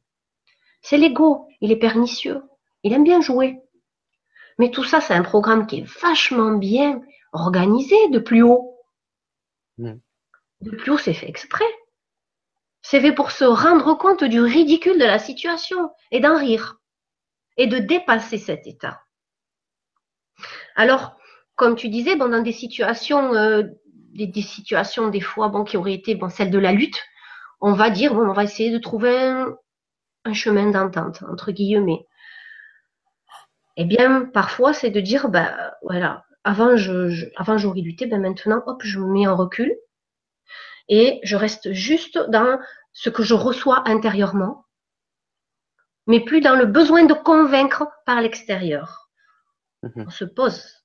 C'est 0.81 0.97
l'ego, 0.97 1.47
il 1.59 1.71
est 1.71 1.79
pernicieux, 1.79 2.41
il 2.83 2.93
aime 2.93 3.03
bien 3.03 3.19
jouer. 3.19 3.59
Mais 4.59 4.69
tout 4.69 4.83
ça, 4.83 5.01
c'est 5.01 5.13
un 5.13 5.23
programme 5.23 5.65
qui 5.65 5.79
est 5.79 6.01
vachement 6.01 6.51
bien 6.51 7.01
organisé 7.33 7.95
de 8.09 8.19
plus 8.19 8.43
haut. 8.43 8.77
De 9.77 10.75
plus 10.77 10.91
haut, 10.91 10.97
c'est 10.97 11.13
fait 11.13 11.29
exprès. 11.29 11.65
C'est 12.81 13.01
fait 13.01 13.13
pour 13.13 13.31
se 13.31 13.45
rendre 13.45 13.97
compte 13.97 14.23
du 14.23 14.41
ridicule 14.41 14.99
de 14.99 15.05
la 15.05 15.19
situation 15.19 15.89
et 16.11 16.19
d'en 16.19 16.37
rire 16.37 16.79
et 17.57 17.67
de 17.67 17.77
dépasser 17.77 18.37
cet 18.37 18.67
état. 18.67 19.01
Alors, 20.75 21.17
comme 21.55 21.75
tu 21.75 21.89
disais, 21.89 22.15
bon, 22.15 22.29
dans 22.29 22.41
des 22.41 22.53
situations, 22.53 23.33
euh, 23.35 23.63
des, 24.13 24.41
situations 24.41 25.09
des 25.09 25.19
fois, 25.19 25.49
bon, 25.49 25.65
qui 25.65 25.75
auraient 25.75 25.93
été, 25.93 26.15
bon, 26.15 26.29
celles 26.29 26.51
de 26.51 26.57
la 26.57 26.71
lutte, 26.71 27.01
on 27.59 27.73
va 27.73 27.89
dire, 27.89 28.13
bon, 28.13 28.27
on 28.29 28.33
va 28.33 28.45
essayer 28.45 28.71
de 28.71 28.77
trouver 28.77 29.17
un, 29.17 30.33
chemin 30.33 30.69
d'entente 30.69 31.23
entre 31.23 31.51
guillemets. 31.51 32.05
Eh 33.81 33.85
bien, 33.85 34.25
parfois, 34.25 34.73
c'est 34.73 34.89
de 34.89 34.99
dire, 34.99 35.29
ben, 35.29 35.55
voilà, 35.83 36.25
avant, 36.43 36.75
je, 36.75 37.29
avant 37.37 37.57
j'aurais 37.57 37.79
lutté, 37.79 38.07
ben 38.07 38.21
maintenant, 38.21 38.61
hop, 38.65 38.81
je 38.83 38.99
me 38.99 39.05
mets 39.05 39.25
en 39.25 39.37
recul 39.37 39.73
et 40.89 41.21
je 41.23 41.37
reste 41.37 41.71
juste 41.71 42.19
dans 42.27 42.59
ce 42.91 43.09
que 43.09 43.23
je 43.23 43.33
reçois 43.33 43.87
intérieurement, 43.87 44.65
mais 46.07 46.19
plus 46.19 46.41
dans 46.41 46.57
le 46.57 46.65
besoin 46.65 47.05
de 47.05 47.13
convaincre 47.13 47.87
par 48.05 48.19
l'extérieur. 48.19 49.09
Mhm. 49.83 50.07
On 50.07 50.09
se 50.09 50.25
pose. 50.25 50.83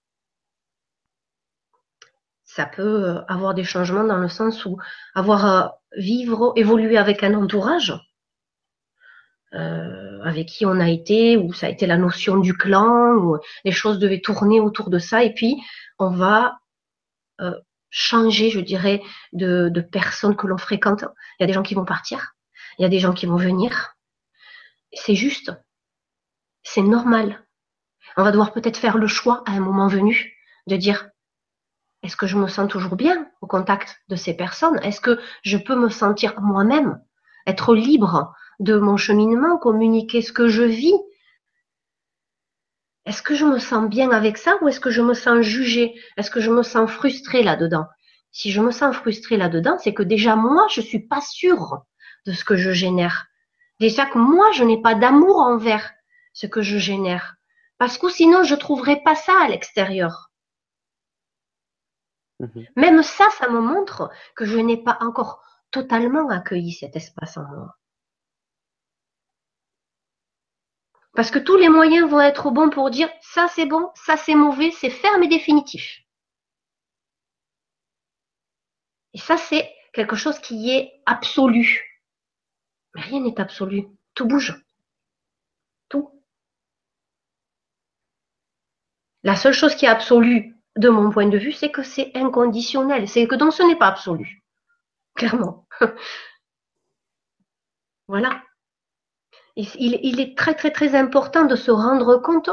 Ça 2.44 2.64
peut 2.64 3.22
avoir 3.26 3.54
des 3.54 3.64
changements 3.64 4.04
dans 4.04 4.18
le 4.18 4.28
sens 4.28 4.64
où 4.66 4.78
avoir 5.16 5.44
à 5.44 5.80
vivre, 5.96 6.52
évoluer 6.54 6.96
avec 6.96 7.24
un 7.24 7.34
entourage, 7.34 7.92
euh, 9.54 10.20
avec 10.22 10.48
qui 10.48 10.66
on 10.66 10.80
a 10.80 10.88
été, 10.88 11.36
où 11.36 11.52
ça 11.52 11.66
a 11.66 11.70
été 11.70 11.86
la 11.86 11.96
notion 11.96 12.38
du 12.38 12.54
clan, 12.54 13.14
où 13.14 13.38
les 13.64 13.72
choses 13.72 13.98
devaient 13.98 14.20
tourner 14.20 14.60
autour 14.60 14.90
de 14.90 14.98
ça, 14.98 15.22
et 15.22 15.32
puis 15.32 15.62
on 15.98 16.10
va 16.10 16.58
euh, 17.40 17.54
changer, 17.90 18.50
je 18.50 18.60
dirais, 18.60 19.00
de, 19.32 19.68
de 19.68 19.80
personnes 19.80 20.36
que 20.36 20.46
l'on 20.46 20.58
fréquente. 20.58 21.04
Il 21.38 21.42
y 21.42 21.44
a 21.44 21.46
des 21.46 21.52
gens 21.52 21.62
qui 21.62 21.74
vont 21.74 21.84
partir, 21.84 22.34
il 22.78 22.82
y 22.82 22.84
a 22.84 22.88
des 22.88 22.98
gens 22.98 23.12
qui 23.12 23.26
vont 23.26 23.36
venir. 23.36 23.94
C'est 24.92 25.14
juste, 25.14 25.52
c'est 26.62 26.82
normal. 26.82 27.44
On 28.16 28.22
va 28.22 28.30
devoir 28.30 28.52
peut-être 28.52 28.76
faire 28.76 28.98
le 28.98 29.06
choix 29.06 29.42
à 29.46 29.52
un 29.52 29.60
moment 29.60 29.88
venu 29.88 30.32
de 30.66 30.76
dire 30.76 31.08
est-ce 32.02 32.16
que 32.16 32.26
je 32.26 32.36
me 32.36 32.48
sens 32.48 32.68
toujours 32.68 32.96
bien 32.96 33.26
au 33.40 33.46
contact 33.46 34.02
de 34.08 34.16
ces 34.16 34.36
personnes? 34.36 34.78
Est-ce 34.82 35.00
que 35.00 35.18
je 35.42 35.56
peux 35.56 35.74
me 35.74 35.88
sentir 35.88 36.38
moi-même, 36.40 37.00
être 37.46 37.74
libre 37.74 38.34
de 38.60 38.78
mon 38.78 38.96
cheminement, 38.96 39.58
communiquer 39.58 40.22
ce 40.22 40.32
que 40.32 40.48
je 40.48 40.62
vis 40.62 40.94
est-ce 43.06 43.22
que 43.22 43.34
je 43.34 43.44
me 43.44 43.58
sens 43.58 43.88
bien 43.88 44.10
avec 44.10 44.38
ça 44.38 44.56
ou 44.60 44.68
est-ce 44.68 44.80
que 44.80 44.90
je 44.90 45.02
me 45.02 45.14
sens 45.14 45.42
jugée? 45.42 45.94
Est-ce 46.16 46.30
que 46.30 46.40
je 46.40 46.50
me 46.50 46.62
sens 46.62 46.90
frustrée 46.90 47.42
là-dedans? 47.42 47.86
Si 48.32 48.50
je 48.50 48.60
me 48.60 48.70
sens 48.70 48.96
frustrée 48.96 49.36
là-dedans, 49.36 49.76
c'est 49.78 49.92
que 49.92 50.02
déjà 50.02 50.36
moi, 50.36 50.66
je 50.70 50.80
suis 50.80 51.06
pas 51.06 51.20
sûre 51.20 51.84
de 52.26 52.32
ce 52.32 52.44
que 52.44 52.56
je 52.56 52.72
génère. 52.72 53.26
Déjà 53.78 54.06
que 54.06 54.18
moi, 54.18 54.50
je 54.52 54.64
n'ai 54.64 54.80
pas 54.80 54.94
d'amour 54.94 55.36
envers 55.40 55.92
ce 56.32 56.46
que 56.46 56.62
je 56.62 56.78
génère. 56.78 57.36
Parce 57.76 57.98
que 57.98 58.08
sinon, 58.08 58.42
je 58.42 58.54
trouverais 58.54 59.02
pas 59.04 59.14
ça 59.14 59.34
à 59.42 59.48
l'extérieur. 59.48 60.30
Mhm. 62.40 62.66
Même 62.76 63.02
ça, 63.02 63.28
ça 63.38 63.50
me 63.50 63.60
montre 63.60 64.10
que 64.34 64.46
je 64.46 64.58
n'ai 64.58 64.82
pas 64.82 64.96
encore 65.00 65.42
totalement 65.70 66.30
accueilli 66.30 66.72
cet 66.72 66.96
espace 66.96 67.36
en 67.36 67.44
moi. 67.44 67.76
Parce 71.14 71.30
que 71.30 71.38
tous 71.38 71.56
les 71.56 71.68
moyens 71.68 72.10
vont 72.10 72.20
être 72.20 72.50
bons 72.50 72.70
pour 72.70 72.90
dire 72.90 73.08
ça 73.20 73.46
c'est 73.48 73.66
bon, 73.66 73.90
ça 73.94 74.16
c'est 74.16 74.34
mauvais, 74.34 74.70
c'est 74.72 74.90
ferme 74.90 75.22
et 75.22 75.28
définitif. 75.28 76.00
Et 79.12 79.18
ça 79.18 79.36
c'est 79.36 79.72
quelque 79.92 80.16
chose 80.16 80.38
qui 80.40 80.70
est 80.70 81.00
absolu. 81.06 82.02
Mais 82.94 83.02
rien 83.02 83.20
n'est 83.20 83.40
absolu. 83.40 83.86
Tout 84.14 84.26
bouge. 84.26 84.60
Tout. 85.88 86.10
La 89.22 89.36
seule 89.36 89.54
chose 89.54 89.76
qui 89.76 89.86
est 89.86 89.88
absolue 89.88 90.56
de 90.76 90.88
mon 90.88 91.10
point 91.10 91.28
de 91.28 91.38
vue, 91.38 91.52
c'est 91.52 91.70
que 91.70 91.84
c'est 91.84 92.10
inconditionnel. 92.16 93.08
C'est 93.08 93.28
que 93.28 93.36
donc 93.36 93.52
ce 93.52 93.62
n'est 93.62 93.76
pas 93.76 93.88
absolu. 93.88 94.42
Clairement. 95.14 95.68
voilà 98.08 98.42
il, 99.56 100.20
est 100.20 100.36
très 100.36 100.54
très 100.54 100.70
très 100.70 100.94
important 100.94 101.44
de 101.44 101.56
se 101.56 101.70
rendre 101.70 102.16
compte 102.16 102.50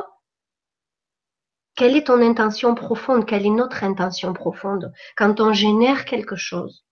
quelle 1.75 1.95
est 1.95 2.07
ton 2.07 2.21
intention 2.21 2.75
profonde, 2.75 3.25
quelle 3.25 3.45
est 3.45 3.49
notre 3.49 3.83
intention 3.83 4.33
profonde 4.33 4.91
quand 5.17 5.39
on 5.39 5.53
génère 5.53 6.05
quelque 6.05 6.35
chose, 6.35 6.85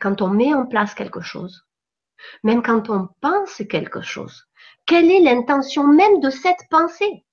quand 0.00 0.22
on 0.22 0.28
met 0.28 0.54
en 0.54 0.66
place 0.66 0.94
quelque 0.94 1.20
chose, 1.20 1.66
même 2.42 2.62
quand 2.62 2.90
on 2.90 3.08
pense 3.20 3.62
quelque 3.68 4.02
chose. 4.02 4.44
Quelle 4.86 5.10
est 5.10 5.20
l'intention 5.20 5.86
même 5.86 6.20
de 6.20 6.30
cette 6.30 6.68
pensée? 6.70 7.24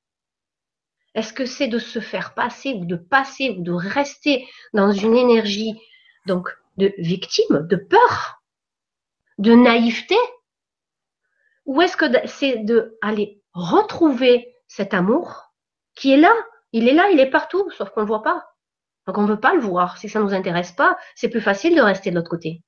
Est-ce 1.14 1.34
que 1.34 1.45
c'est 1.45 1.68
de 1.68 1.80
se 1.80 1.99
faire 1.99 2.34
passer 2.34 2.74
ou 2.74 2.86
de 2.86 2.95
passer 2.95 3.51
ou 3.57 3.64
de 3.64 3.72
rester 3.72 4.47
dans 4.74 4.91
une 4.91 5.16
énergie 5.16 5.80
donc 6.26 6.49
de 6.78 6.93
victime, 6.97 7.68
de 7.68 7.76
peur, 7.76 8.41
de 9.38 9.53
naïveté? 9.53 10.16
Ou 11.66 11.82
est-ce 11.82 11.97
que 11.97 12.05
c'est 12.28 12.57
de 12.57 12.97
aller 13.01 13.41
retrouver 13.53 14.55
cet 14.68 14.93
amour 14.93 15.53
qui 15.95 16.14
est 16.14 16.18
là, 16.18 16.34
il 16.72 16.88
est 16.88 16.93
là, 16.93 17.09
il 17.12 17.20
est 17.20 17.30
partout, 17.30 17.70
sauf 17.72 17.89
qu'on 17.89 18.01
ne 18.01 18.05
le 18.05 18.09
voit 18.09 18.24
pas. 18.24 18.47
Donc 19.07 19.18
on 19.18 19.24
ne 19.24 19.28
veut 19.28 19.39
pas 19.39 19.53
le 19.53 19.59
voir. 19.59 19.97
Si 19.97 20.09
ça 20.09 20.20
ne 20.20 20.26
nous 20.26 20.34
intéresse 20.34 20.72
pas, 20.72 20.97
c'est 21.16 21.30
plus 21.30 21.41
facile 21.41 21.76
de 21.76 21.82
rester 21.82 22.12
de 22.12 22.16
l'autre 22.16 22.30
côté. 22.30 22.64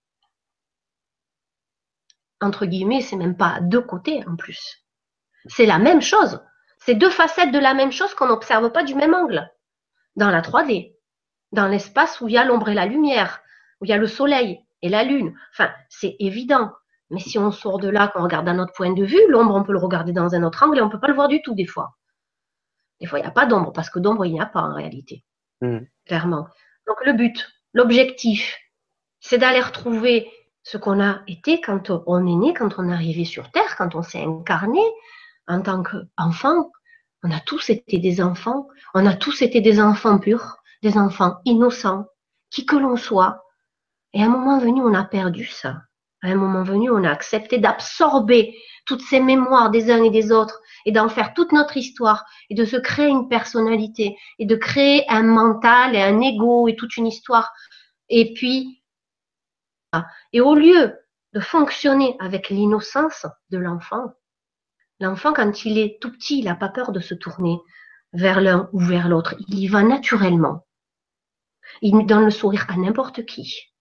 Entre 2.41 2.65
guillemets, 2.65 3.01
c'est 3.01 3.15
même 3.15 3.37
pas 3.37 3.59
deux 3.61 3.81
côtés 3.81 4.25
en 4.27 4.35
plus. 4.35 4.83
C'est 5.45 5.65
la 5.65 5.79
même 5.79 6.01
chose. 6.01 6.41
C'est 6.79 6.95
deux 6.95 7.09
facettes 7.09 7.51
de 7.51 7.59
la 7.59 7.73
même 7.73 7.91
chose 7.91 8.13
qu'on 8.13 8.27
n'observe 8.27 8.71
pas 8.71 8.83
du 8.83 8.95
même 8.95 9.13
angle. 9.13 9.49
Dans 10.15 10.29
la 10.29 10.41
3D, 10.41 10.95
dans 11.53 11.67
l'espace 11.67 12.19
où 12.19 12.27
il 12.27 12.33
y 12.33 12.37
a 12.37 12.43
l'ombre 12.43 12.69
et 12.69 12.73
la 12.73 12.85
lumière, 12.85 13.41
où 13.79 13.85
il 13.85 13.89
y 13.89 13.93
a 13.93 13.97
le 13.97 14.07
soleil 14.07 14.59
et 14.81 14.89
la 14.89 15.03
lune. 15.03 15.37
Enfin, 15.53 15.71
c'est 15.87 16.15
évident. 16.19 16.73
Mais 17.13 17.19
si 17.19 17.37
on 17.39 17.51
sort 17.51 17.79
de 17.79 17.87
là, 17.87 18.07
qu'on 18.07 18.23
regarde 18.23 18.49
à 18.49 18.53
notre 18.53 18.73
point 18.73 18.91
de 18.91 19.05
vue, 19.05 19.21
l'ombre, 19.29 19.55
on 19.55 19.63
peut 19.63 19.71
le 19.71 19.79
regarder 19.79 20.11
dans 20.11 20.33
un 20.33 20.43
autre 20.43 20.63
angle 20.63 20.79
et 20.79 20.81
on 20.81 20.87
ne 20.87 20.91
peut 20.91 20.99
pas 20.99 21.07
le 21.07 21.13
voir 21.13 21.27
du 21.27 21.41
tout 21.41 21.53
des 21.53 21.67
fois. 21.67 21.95
Des 22.99 23.07
fois, 23.07 23.19
il 23.19 23.21
n'y 23.21 23.27
a 23.27 23.31
pas 23.31 23.45
d'ombre, 23.45 23.71
parce 23.71 23.89
que 23.89 23.99
d'ombre, 23.99 24.25
il 24.25 24.33
n'y 24.33 24.41
a 24.41 24.45
pas 24.45 24.61
en 24.61 24.73
réalité. 24.73 25.23
Hmm. 25.61 25.79
Clairement. 26.05 26.47
Donc 26.87 26.97
le 27.05 27.13
but, 27.13 27.49
l'objectif, 27.73 28.57
c'est 29.19 29.37
d'aller 29.37 29.61
retrouver 29.61 30.29
ce 30.63 30.77
qu'on 30.77 31.01
a 31.01 31.21
été 31.27 31.61
quand 31.61 31.91
on 32.07 32.25
est 32.25 32.35
né, 32.35 32.53
quand 32.53 32.79
on 32.79 32.89
est 32.89 32.93
arrivé 32.93 33.25
sur 33.25 33.51
Terre, 33.51 33.75
quand 33.77 33.95
on 33.95 34.01
s'est 34.01 34.23
incarné 34.23 34.81
en 35.47 35.61
tant 35.61 35.83
qu'enfant, 35.83 36.71
On 37.25 37.31
a 37.31 37.39
tous 37.39 37.69
été 37.69 37.99
des 37.99 38.21
enfants, 38.21 38.67
on 38.93 39.05
a 39.05 39.15
tous 39.15 39.41
été 39.41 39.61
des 39.61 39.79
enfants 39.79 40.19
purs, 40.19 40.57
des 40.81 40.97
enfants 40.97 41.37
innocents, 41.45 42.05
qui 42.49 42.65
que 42.65 42.75
l'on 42.75 42.97
soit. 42.97 43.43
Et 44.13 44.21
à 44.21 44.25
un 44.25 44.29
moment 44.29 44.59
venu, 44.59 44.81
on 44.81 44.93
a 44.93 45.05
perdu 45.05 45.45
ça. 45.45 45.83
À 46.23 46.27
un 46.27 46.35
moment 46.35 46.63
venu, 46.63 46.89
on 46.89 47.03
a 47.03 47.11
accepté 47.11 47.57
d'absorber 47.57 48.55
toutes 48.85 49.01
ces 49.01 49.19
mémoires 49.19 49.69
des 49.69 49.91
uns 49.91 50.01
et 50.03 50.09
des 50.09 50.31
autres 50.31 50.61
et 50.85 50.93
d'en 50.93 51.09
faire 51.09 51.33
toute 51.33 51.51
notre 51.51 51.75
histoire 51.75 52.25
et 52.49 52.55
de 52.55 52.63
se 52.63 52.77
créer 52.77 53.09
une 53.09 53.27
personnalité 53.27 54.17
et 54.39 54.45
de 54.45 54.55
créer 54.55 55.03
un 55.09 55.23
mental 55.23 55.95
et 55.95 56.01
un 56.01 56.21
ego 56.21 56.69
et 56.69 56.77
toute 56.77 56.95
une 56.95 57.07
histoire. 57.07 57.51
Et 58.07 58.33
puis, 58.33 58.81
et 60.31 60.39
au 60.39 60.55
lieu 60.55 60.97
de 61.33 61.39
fonctionner 61.41 62.15
avec 62.19 62.49
l'innocence 62.49 63.25
de 63.49 63.57
l'enfant, 63.57 64.13
l'enfant, 65.01 65.33
quand 65.33 65.65
il 65.65 65.77
est 65.77 66.01
tout 66.01 66.11
petit, 66.11 66.39
il 66.39 66.45
n'a 66.45 66.55
pas 66.55 66.69
peur 66.69 66.93
de 66.93 67.01
se 67.01 67.13
tourner 67.13 67.57
vers 68.13 68.39
l'un 68.39 68.69
ou 68.71 68.79
vers 68.79 69.09
l'autre. 69.09 69.35
Il 69.39 69.59
y 69.59 69.67
va 69.67 69.83
naturellement. 69.83 70.65
Il 71.81 72.05
donne 72.05 72.25
le 72.25 72.31
sourire 72.31 72.65
à 72.69 72.77
n'importe 72.77 73.25
qui. 73.25 73.72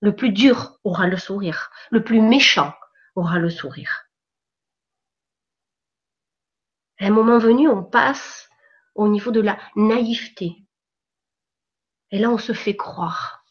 Le 0.00 0.14
plus 0.14 0.30
dur 0.30 0.78
aura 0.84 1.06
le 1.06 1.16
sourire. 1.16 1.70
Le 1.90 2.04
plus 2.04 2.20
méchant 2.20 2.72
aura 3.14 3.38
le 3.38 3.50
sourire. 3.50 4.04
À 6.98 7.06
un 7.06 7.10
moment 7.10 7.38
venu, 7.38 7.68
on 7.68 7.82
passe 7.82 8.48
au 8.94 9.08
niveau 9.08 9.30
de 9.30 9.40
la 9.40 9.58
naïveté. 9.74 10.56
Et 12.10 12.18
là, 12.18 12.30
on 12.30 12.38
se 12.38 12.52
fait 12.52 12.76
croire 12.76 13.44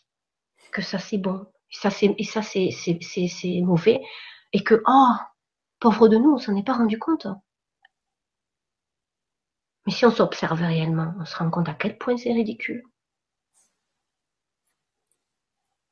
que 0.71 0.81
ça 0.81 0.99
c'est 0.99 1.17
bon, 1.17 1.47
et 1.71 1.75
ça 1.75 1.89
c'est, 1.89 2.13
et 2.17 2.23
ça 2.23 2.41
c'est, 2.41 2.69
c'est, 2.71 2.99
c'est, 3.01 3.61
mauvais, 3.61 4.01
et 4.51 4.63
que, 4.63 4.83
oh, 4.87 5.13
pauvre 5.79 6.07
de 6.09 6.17
nous, 6.17 6.31
on 6.33 6.37
s'en 6.37 6.55
est 6.55 6.65
pas 6.65 6.73
rendu 6.73 6.99
compte. 6.99 7.27
Mais 9.85 9.93
si 9.93 10.05
on 10.05 10.11
s'observe 10.11 10.59
réellement, 10.59 11.13
on 11.19 11.25
se 11.25 11.35
rend 11.37 11.49
compte 11.49 11.69
à 11.69 11.73
quel 11.73 11.97
point 11.97 12.17
c'est 12.17 12.33
ridicule. 12.33 12.83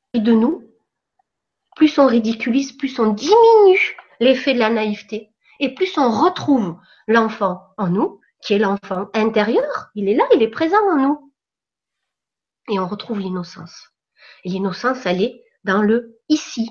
Et 0.02 0.03
de 0.20 0.32
nous, 0.32 0.64
plus 1.76 1.98
on 1.98 2.08
ridiculise, 2.08 2.74
plus 2.74 3.00
on 3.00 3.14
diminue 3.14 3.98
l'effet 4.20 4.54
de 4.54 4.60
la 4.60 4.70
naïveté 4.70 5.32
et 5.60 5.74
plus 5.74 5.98
on 5.98 6.10
retrouve 6.12 6.78
l'enfant 7.08 7.62
en 7.78 7.90
nous, 7.90 8.20
qui 8.42 8.54
est 8.54 8.60
l'enfant 8.60 9.10
intérieur, 9.14 9.90
il 9.96 10.08
est 10.10 10.16
là, 10.16 10.26
il 10.36 10.42
est 10.42 10.50
présent 10.50 10.84
en 10.92 10.98
nous. 10.98 11.34
Et 12.70 12.80
on 12.80 12.88
retrouve 12.88 13.20
l'innocence. 13.20 13.90
Et 14.44 14.50
l'innocence, 14.50 15.06
elle 15.06 15.22
est 15.22 15.44
dans 15.64 15.82
le 15.82 16.20
ici 16.30 16.70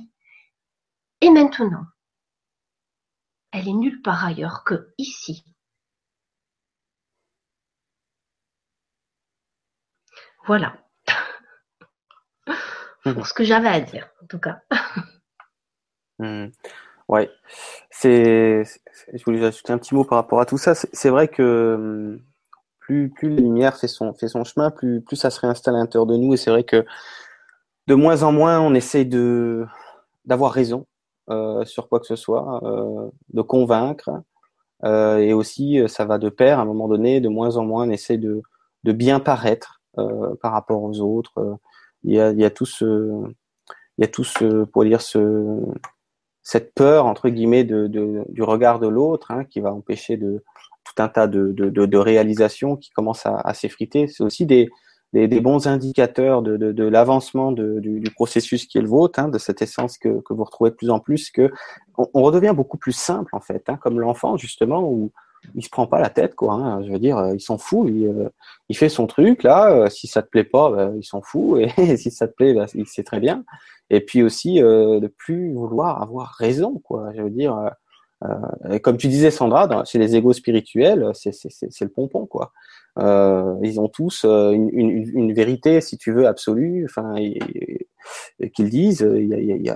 et 1.20 1.30
maintenant. 1.30 1.84
Elle 3.52 3.68
est 3.68 3.72
nulle 3.72 4.02
part 4.02 4.24
ailleurs 4.24 4.64
que 4.64 4.92
ici. 4.98 5.44
Voilà. 10.46 10.76
Pour 13.02 13.26
ce 13.26 13.34
que 13.34 13.44
j'avais 13.44 13.68
à 13.68 13.80
dire, 13.80 14.08
en 14.22 14.26
tout 14.26 14.38
cas. 14.38 14.60
Hmm. 16.18 16.50
Ouais, 17.08 17.30
c'est. 17.90 18.62
Je 19.12 19.24
voulais 19.24 19.44
ajouter 19.44 19.72
un 19.72 19.78
petit 19.78 19.94
mot 19.94 20.04
par 20.04 20.18
rapport 20.18 20.40
à 20.40 20.46
tout 20.46 20.58
ça. 20.58 20.74
C'est 20.74 21.10
vrai 21.10 21.28
que 21.28 21.74
hum, 21.76 22.20
plus 22.80 23.10
plus 23.10 23.28
la 23.30 23.40
lumière 23.40 23.76
fait 23.76 23.88
son 23.88 24.14
fait 24.14 24.28
son 24.28 24.44
chemin, 24.44 24.70
plus 24.70 25.00
plus 25.02 25.16
ça 25.16 25.30
se 25.30 25.40
réinstalle 25.40 25.74
à 25.76 25.78
l'intérieur 25.78 26.06
de 26.06 26.16
nous. 26.16 26.34
Et 26.34 26.36
c'est 26.36 26.50
vrai 26.50 26.64
que 26.64 26.84
de 27.88 27.94
moins 27.94 28.22
en 28.22 28.32
moins, 28.32 28.60
on 28.60 28.74
essaye 28.74 29.06
de 29.06 29.66
d'avoir 30.24 30.52
raison 30.52 30.86
euh, 31.30 31.64
sur 31.64 31.88
quoi 31.88 32.00
que 32.00 32.06
ce 32.06 32.16
soit, 32.16 32.60
euh, 32.64 33.10
de 33.32 33.42
convaincre. 33.42 34.10
Euh, 34.84 35.18
et 35.18 35.32
aussi, 35.32 35.80
ça 35.88 36.04
va 36.04 36.18
de 36.18 36.28
pair. 36.28 36.58
À 36.58 36.62
un 36.62 36.66
moment 36.66 36.88
donné, 36.88 37.20
de 37.20 37.28
moins 37.28 37.56
en 37.56 37.64
moins, 37.64 37.86
on 37.88 37.90
essaye 37.90 38.18
de 38.18 38.42
de 38.84 38.92
bien 38.92 39.20
paraître 39.20 39.80
par 40.40 40.52
rapport 40.52 40.82
aux 40.82 41.00
autres. 41.00 41.58
Il 42.04 42.14
y 42.14 42.20
a 42.20 42.50
tout 42.50 42.66
ce 42.66 43.22
il 43.98 44.02
y 44.02 44.04
a 44.04 44.08
tout 44.08 44.24
ce 44.24 44.64
pour 44.64 44.84
dire 44.84 45.00
ce 45.00 45.58
cette 46.42 46.74
peur 46.74 47.06
entre 47.06 47.28
guillemets 47.28 47.64
de, 47.64 47.86
du 48.28 48.42
regard 48.42 48.80
de 48.80 48.88
l'autre 48.88 49.30
hein, 49.30 49.44
qui 49.44 49.60
va 49.60 49.72
empêcher 49.72 50.16
de 50.16 50.42
tout 50.84 51.02
un 51.02 51.08
tas 51.08 51.26
de, 51.26 51.52
de, 51.52 51.70
de 51.70 51.98
réalisations 51.98 52.76
qui 52.76 52.90
commencent 52.90 53.26
à, 53.26 53.54
s'effriter. 53.54 54.08
C'est 54.08 54.24
aussi 54.24 54.46
des, 54.46 54.68
des, 55.12 55.40
bons 55.40 55.68
indicateurs 55.68 56.42
de, 56.42 56.56
de, 56.56 56.84
l'avancement 56.84 57.52
du, 57.52 57.80
du, 57.80 58.10
processus 58.10 58.66
qui 58.66 58.78
est 58.78 58.82
le 58.82 58.88
vôtre, 58.88 59.20
hein, 59.20 59.28
de 59.28 59.38
cette 59.38 59.62
essence 59.62 59.98
que, 59.98 60.20
que 60.22 60.34
vous 60.34 60.42
retrouvez 60.42 60.70
de 60.70 60.74
plus 60.74 60.90
en 60.90 60.98
plus, 60.98 61.30
que 61.30 61.52
on 61.96 62.22
redevient 62.22 62.52
beaucoup 62.54 62.78
plus 62.78 62.92
simple 62.92 63.34
en 63.34 63.40
fait, 63.40 63.68
hein, 63.68 63.76
comme 63.76 64.00
l'enfant 64.00 64.36
justement 64.36 64.82
où 64.82 65.12
il 65.54 65.64
se 65.64 65.70
prend 65.70 65.86
pas 65.86 66.00
la 66.00 66.10
tête 66.10 66.34
quoi. 66.34 66.54
Hein, 66.54 66.82
je 66.84 66.92
veux 66.92 66.98
dire, 66.98 67.30
il 67.34 67.40
s'en 67.40 67.58
fout, 67.58 67.88
il, 67.88 68.06
euh, 68.06 68.28
il, 68.68 68.76
fait 68.76 68.88
son 68.88 69.06
truc 69.06 69.42
là. 69.42 69.72
Euh, 69.72 69.88
si 69.88 70.06
ça 70.06 70.22
te 70.22 70.28
plaît 70.28 70.44
pas, 70.44 70.70
bah, 70.70 70.90
il 70.96 71.04
s'en 71.04 71.22
fout 71.22 71.60
et 71.78 71.96
si 71.96 72.10
ça 72.10 72.28
te 72.28 72.34
plaît, 72.34 72.54
bah, 72.54 72.66
il 72.74 72.86
sait 72.86 73.04
très 73.04 73.20
bien 73.20 73.44
et 73.92 74.00
puis 74.00 74.22
aussi 74.22 74.60
euh, 74.60 74.98
de 75.00 75.06
plus 75.06 75.52
vouloir 75.52 76.02
avoir 76.02 76.28
raison, 76.38 76.80
quoi. 76.82 77.12
Je 77.14 77.22
veux 77.22 77.30
dire, 77.30 77.56
euh, 77.56 78.34
euh 78.64 78.78
comme 78.78 78.96
tu 78.96 79.06
disais, 79.08 79.30
Sandra, 79.30 79.84
chez 79.84 79.98
les 79.98 80.16
égos 80.16 80.32
spirituels, 80.32 81.12
c'est 81.14 81.30
le 81.82 81.88
pompon, 81.88 82.26
quoi. 82.26 82.52
Euh, 82.98 83.54
ils 83.62 83.78
ont 83.80 83.88
tous 83.88 84.24
euh, 84.24 84.52
une, 84.52 85.32
vérité, 85.34 85.80
si 85.82 85.98
tu 85.98 86.12
veux, 86.12 86.26
absolue, 86.26 86.86
enfin, 86.86 87.14
qu'ils 88.54 88.70
disent. 88.70 89.06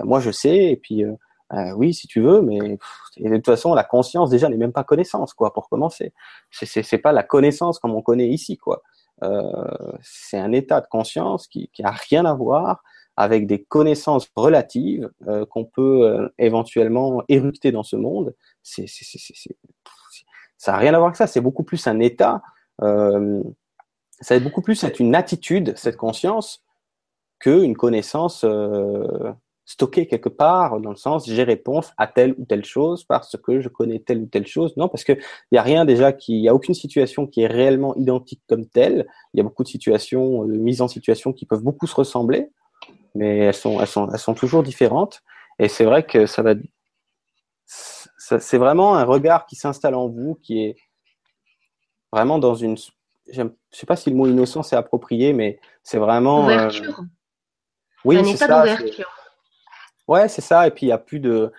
Moi, 0.03 0.19
je 0.19 0.31
sais, 0.31 0.71
et 0.71 0.75
puis. 0.75 1.05
Euh, 1.53 1.71
oui, 1.71 1.93
si 1.93 2.07
tu 2.07 2.21
veux, 2.21 2.41
mais 2.41 2.77
de 3.17 3.35
toute 3.35 3.45
façon, 3.45 3.73
la 3.73 3.83
conscience 3.83 4.29
déjà 4.29 4.49
n'est 4.49 4.57
même 4.57 4.73
pas 4.73 4.83
connaissance, 4.83 5.33
quoi. 5.33 5.53
Pour 5.53 5.69
commencer, 5.69 6.13
c'est 6.51 6.97
pas 6.97 7.11
la 7.13 7.23
connaissance 7.23 7.79
comme 7.79 7.95
on 7.95 8.01
connaît 8.01 8.27
ici, 8.27 8.57
quoi. 8.57 8.83
Euh, 9.23 9.67
c'est 10.01 10.37
un 10.37 10.51
état 10.51 10.81
de 10.81 10.87
conscience 10.87 11.47
qui, 11.47 11.69
qui 11.73 11.83
a 11.83 11.91
rien 11.91 12.25
à 12.25 12.33
voir 12.33 12.83
avec 13.15 13.47
des 13.47 13.63
connaissances 13.63 14.29
relatives 14.35 15.09
euh, 15.27 15.45
qu'on 15.45 15.65
peut 15.65 16.03
euh, 16.03 16.29
éventuellement 16.37 17.23
éructer 17.27 17.71
dans 17.71 17.81
ce 17.81 17.95
monde. 17.95 18.35
C'est, 18.61 18.85
c'est, 18.87 19.05
c'est, 19.05 19.57
ça 20.57 20.71
n'a 20.73 20.77
rien 20.77 20.93
à 20.93 20.97
voir 20.97 21.07
avec 21.07 21.17
ça. 21.17 21.25
C'est 21.25 21.41
beaucoup 21.41 21.63
plus 21.63 21.87
un 21.87 21.99
état. 21.99 22.43
Euh, 22.83 23.41
ça 24.21 24.37
va 24.37 24.43
beaucoup 24.43 24.61
plus 24.61 24.83
être 24.83 24.99
une 24.99 25.15
attitude, 25.15 25.75
cette 25.77 25.97
conscience, 25.97 26.63
qu'une 27.39 27.75
connaissance 27.75 28.43
euh, 28.43 29.31
stockée 29.67 30.07
quelque 30.07 30.29
part, 30.29 30.79
dans 30.79 30.89
le 30.89 30.95
sens 30.95 31.27
j'ai 31.27 31.43
réponse 31.43 31.91
à 31.97 32.07
telle 32.07 32.33
ou 32.39 32.45
telle 32.45 32.65
chose 32.65 33.03
parce 33.03 33.37
que 33.37 33.59
je 33.59 33.69
connais 33.69 33.99
telle 33.99 34.21
ou 34.23 34.25
telle 34.25 34.47
chose. 34.47 34.75
Non, 34.77 34.87
parce 34.87 35.03
que 35.03 35.13
il 35.13 35.55
y 35.55 35.57
a 35.59 35.61
rien 35.61 35.85
déjà 35.85 36.11
qui, 36.11 36.37
il 36.37 36.41
y 36.41 36.49
a 36.49 36.55
aucune 36.55 36.73
situation 36.73 37.27
qui 37.27 37.41
est 37.41 37.47
réellement 37.47 37.95
identique 37.95 38.41
comme 38.47 38.65
telle. 38.65 39.07
Il 39.35 39.37
y 39.37 39.41
a 39.41 39.43
beaucoup 39.43 39.63
de 39.63 39.67
situations, 39.67 40.45
de 40.45 40.53
mises 40.53 40.81
en 40.81 40.87
situation 40.87 41.31
qui 41.33 41.45
peuvent 41.45 41.63
beaucoup 41.63 41.85
se 41.85 41.95
ressembler 41.95 42.49
mais 43.17 43.37
elles 43.39 43.53
sont, 43.53 43.81
elles 43.81 43.87
sont, 43.87 44.09
elles 44.11 44.19
sont 44.19 44.33
toujours 44.33 44.63
différentes. 44.63 45.21
Et 45.59 45.67
c'est 45.67 45.85
vrai 45.85 46.05
que 46.05 46.25
ça 46.25 46.43
va, 46.43 46.53
c'est 47.65 48.57
vraiment 48.57 48.95
un 48.95 49.03
regard 49.03 49.45
qui 49.45 49.55
s'installe 49.55 49.95
en 49.95 50.07
vous, 50.07 50.35
qui 50.35 50.63
est 50.63 50.75
vraiment 52.11 52.37
dans 52.37 52.55
une, 52.55 52.77
je 53.27 53.43
sais 53.71 53.85
pas 53.85 53.95
si 53.95 54.09
le 54.09 54.15
mot 54.15 54.27
innocence 54.27 54.71
est 54.71 54.75
approprié, 54.75 55.33
mais 55.33 55.59
c'est 55.83 55.97
vraiment 55.97 56.45
ouverture. 56.45 56.99
Euh... 56.99 57.03
Oui, 58.05 58.17
un 58.17 58.23
état 58.23 58.47
d'ouverture. 58.47 59.16
Ouais, 60.07 60.27
c'est 60.27 60.41
ça. 60.41 60.67
Et 60.67 60.71
puis 60.71 60.85
il 60.85 60.89
y 60.89 60.93
a 60.93 60.97
plus 60.97 61.19
de, 61.19 61.51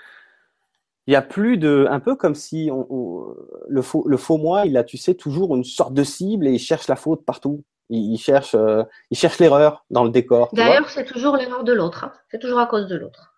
il 1.07 1.13
y 1.13 1.17
a 1.17 1.23
plus 1.23 1.57
de, 1.57 1.87
un 1.91 2.01
peu 2.01 2.17
comme 2.17 2.35
si 2.35 2.69
on, 2.71 2.87
on, 2.91 3.35
le 3.67 3.83
faux, 3.83 4.05
le 4.07 4.17
faux 4.19 4.37
moi, 4.37 4.67
il 4.67 4.77
a, 4.77 4.85
tu 4.85 4.99
sais, 4.99 5.15
toujours 5.15 5.57
une 5.57 5.65
sorte 5.65 5.95
de 5.95 6.05
cible 6.05 6.47
et 6.47 6.53
il 6.53 6.59
cherche 6.59 6.87
la 6.87 6.97
faute 6.97 7.25
partout. 7.25 7.65
Il, 7.91 8.19
cherche, 8.19 8.55
euh, 8.55 8.83
il 9.11 9.17
cherche 9.17 9.39
l'erreur 9.39 9.87
dans 9.89 10.05
le 10.05 10.11
décor. 10.11 10.51
D'ailleurs, 10.53 10.91
c'est 10.91 11.07
toujours 11.07 11.37
l'erreur 11.37 11.65
de 11.65 11.73
l'autre. 11.73 12.05
Hein. 12.05 12.13
C'est 12.31 12.39
toujours 12.39 12.59
à 12.59 12.67
cause 12.67 12.87
de 12.87 12.97
l'autre. 12.97 13.33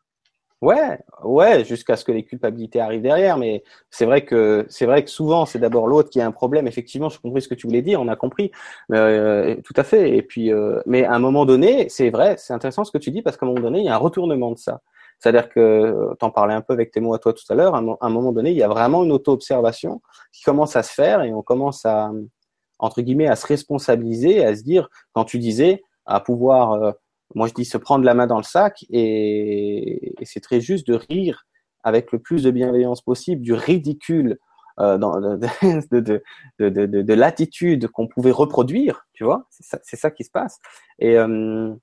Ouais, 0.60 0.98
ouais, 1.22 1.64
jusqu'à 1.64 1.96
ce 1.96 2.04
que 2.04 2.12
les 2.12 2.24
culpabilités 2.24 2.80
arrivent 2.80 3.00
derrière. 3.00 3.38
Mais 3.38 3.62
c'est 3.88 4.04
vrai 4.04 4.24
que 4.24 4.66
c'est 4.68 4.84
vrai 4.84 5.04
que 5.04 5.10
souvent 5.10 5.46
c'est 5.46 5.58
d'abord 5.58 5.86
l'autre 5.86 6.10
qui 6.10 6.20
a 6.20 6.26
un 6.26 6.32
problème. 6.32 6.66
Effectivement, 6.66 7.08
je 7.08 7.18
compris 7.18 7.40
ce 7.40 7.48
que 7.48 7.54
tu 7.54 7.66
voulais 7.66 7.80
dire, 7.80 8.00
on 8.00 8.08
a 8.08 8.16
compris, 8.16 8.50
euh, 8.92 9.56
tout 9.64 9.72
à 9.76 9.84
fait. 9.84 10.16
Et 10.16 10.22
puis, 10.22 10.52
euh, 10.52 10.82
mais 10.84 11.04
à 11.04 11.14
un 11.14 11.18
moment 11.18 11.46
donné, 11.46 11.88
c'est 11.88 12.10
vrai, 12.10 12.34
c'est 12.36 12.52
intéressant 12.52 12.84
ce 12.84 12.90
que 12.90 12.98
tu 12.98 13.10
dis 13.10 13.22
parce 13.22 13.38
qu'à 13.38 13.46
un 13.46 13.48
moment 13.48 13.62
donné, 13.62 13.78
il 13.78 13.86
y 13.86 13.88
a 13.88 13.94
un 13.94 13.98
retournement 13.98 14.50
de 14.50 14.58
ça. 14.58 14.82
C'est-à-dire 15.20 15.50
que, 15.50 16.14
t'en 16.18 16.30
parlais 16.30 16.54
un 16.54 16.62
peu 16.62 16.72
avec 16.72 16.90
tes 16.90 17.00
mots 17.00 17.14
à 17.14 17.18
toi 17.18 17.34
tout 17.34 17.44
à 17.50 17.54
l'heure, 17.54 17.74
à 17.74 17.78
un 17.78 18.10
moment 18.10 18.32
donné, 18.32 18.50
il 18.50 18.56
y 18.56 18.62
a 18.62 18.68
vraiment 18.68 19.04
une 19.04 19.12
auto-observation 19.12 20.00
qui 20.32 20.42
commence 20.42 20.76
à 20.76 20.82
se 20.82 20.92
faire 20.92 21.22
et 21.22 21.32
on 21.34 21.42
commence 21.42 21.84
à, 21.84 22.10
entre 22.78 23.02
guillemets, 23.02 23.28
à 23.28 23.36
se 23.36 23.46
responsabiliser, 23.46 24.44
à 24.44 24.56
se 24.56 24.62
dire, 24.62 24.88
quand 25.12 25.24
tu 25.24 25.38
disais, 25.38 25.82
à 26.06 26.20
pouvoir, 26.20 26.72
euh, 26.72 26.92
moi 27.34 27.46
je 27.46 27.54
dis 27.54 27.66
se 27.66 27.76
prendre 27.76 28.04
la 28.04 28.14
main 28.14 28.26
dans 28.26 28.38
le 28.38 28.44
sac, 28.44 28.84
et, 28.90 30.14
c'est 30.24 30.40
très 30.40 30.60
juste 30.60 30.86
de 30.86 30.94
rire 30.94 31.44
avec 31.84 32.12
le 32.12 32.18
plus 32.18 32.42
de 32.42 32.50
bienveillance 32.50 33.02
possible 33.02 33.42
du 33.42 33.52
ridicule 33.52 34.38
euh, 34.78 34.96
dans, 34.96 35.20
de, 35.20 35.36
de, 35.36 36.22
de, 36.58 36.86
de 36.86 37.14
l'attitude 37.14 37.88
qu'on 37.88 38.06
pouvait 38.06 38.30
reproduire, 38.30 39.06
tu 39.12 39.24
vois, 39.24 39.46
c'est 39.50 39.66
ça, 39.66 39.78
ça, 39.82 40.10
qui 40.10 40.24
se 40.24 40.30
passe. 40.30 40.58
Et 40.98 41.18
euh, 41.18 41.74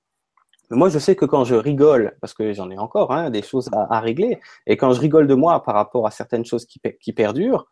moi, 0.69 0.89
je 0.89 0.99
sais 0.99 1.15
que 1.15 1.25
quand 1.25 1.43
je 1.43 1.55
rigole, 1.55 2.17
parce 2.19 2.33
que 2.33 2.53
j'en 2.53 2.69
ai 2.69 2.77
encore 2.77 3.13
hein, 3.13 3.29
des 3.29 3.41
choses 3.41 3.69
à, 3.71 3.99
régler, 3.99 4.39
et 4.65 4.75
quand 4.75 4.91
je 4.93 4.99
rigole 4.99 5.27
de 5.27 5.33
moi 5.33 5.63
par 5.63 5.75
rapport 5.75 6.05
à 6.05 6.11
certaines 6.11 6.45
choses 6.45 6.65
qui, 6.65 7.13
perdurent, 7.13 7.67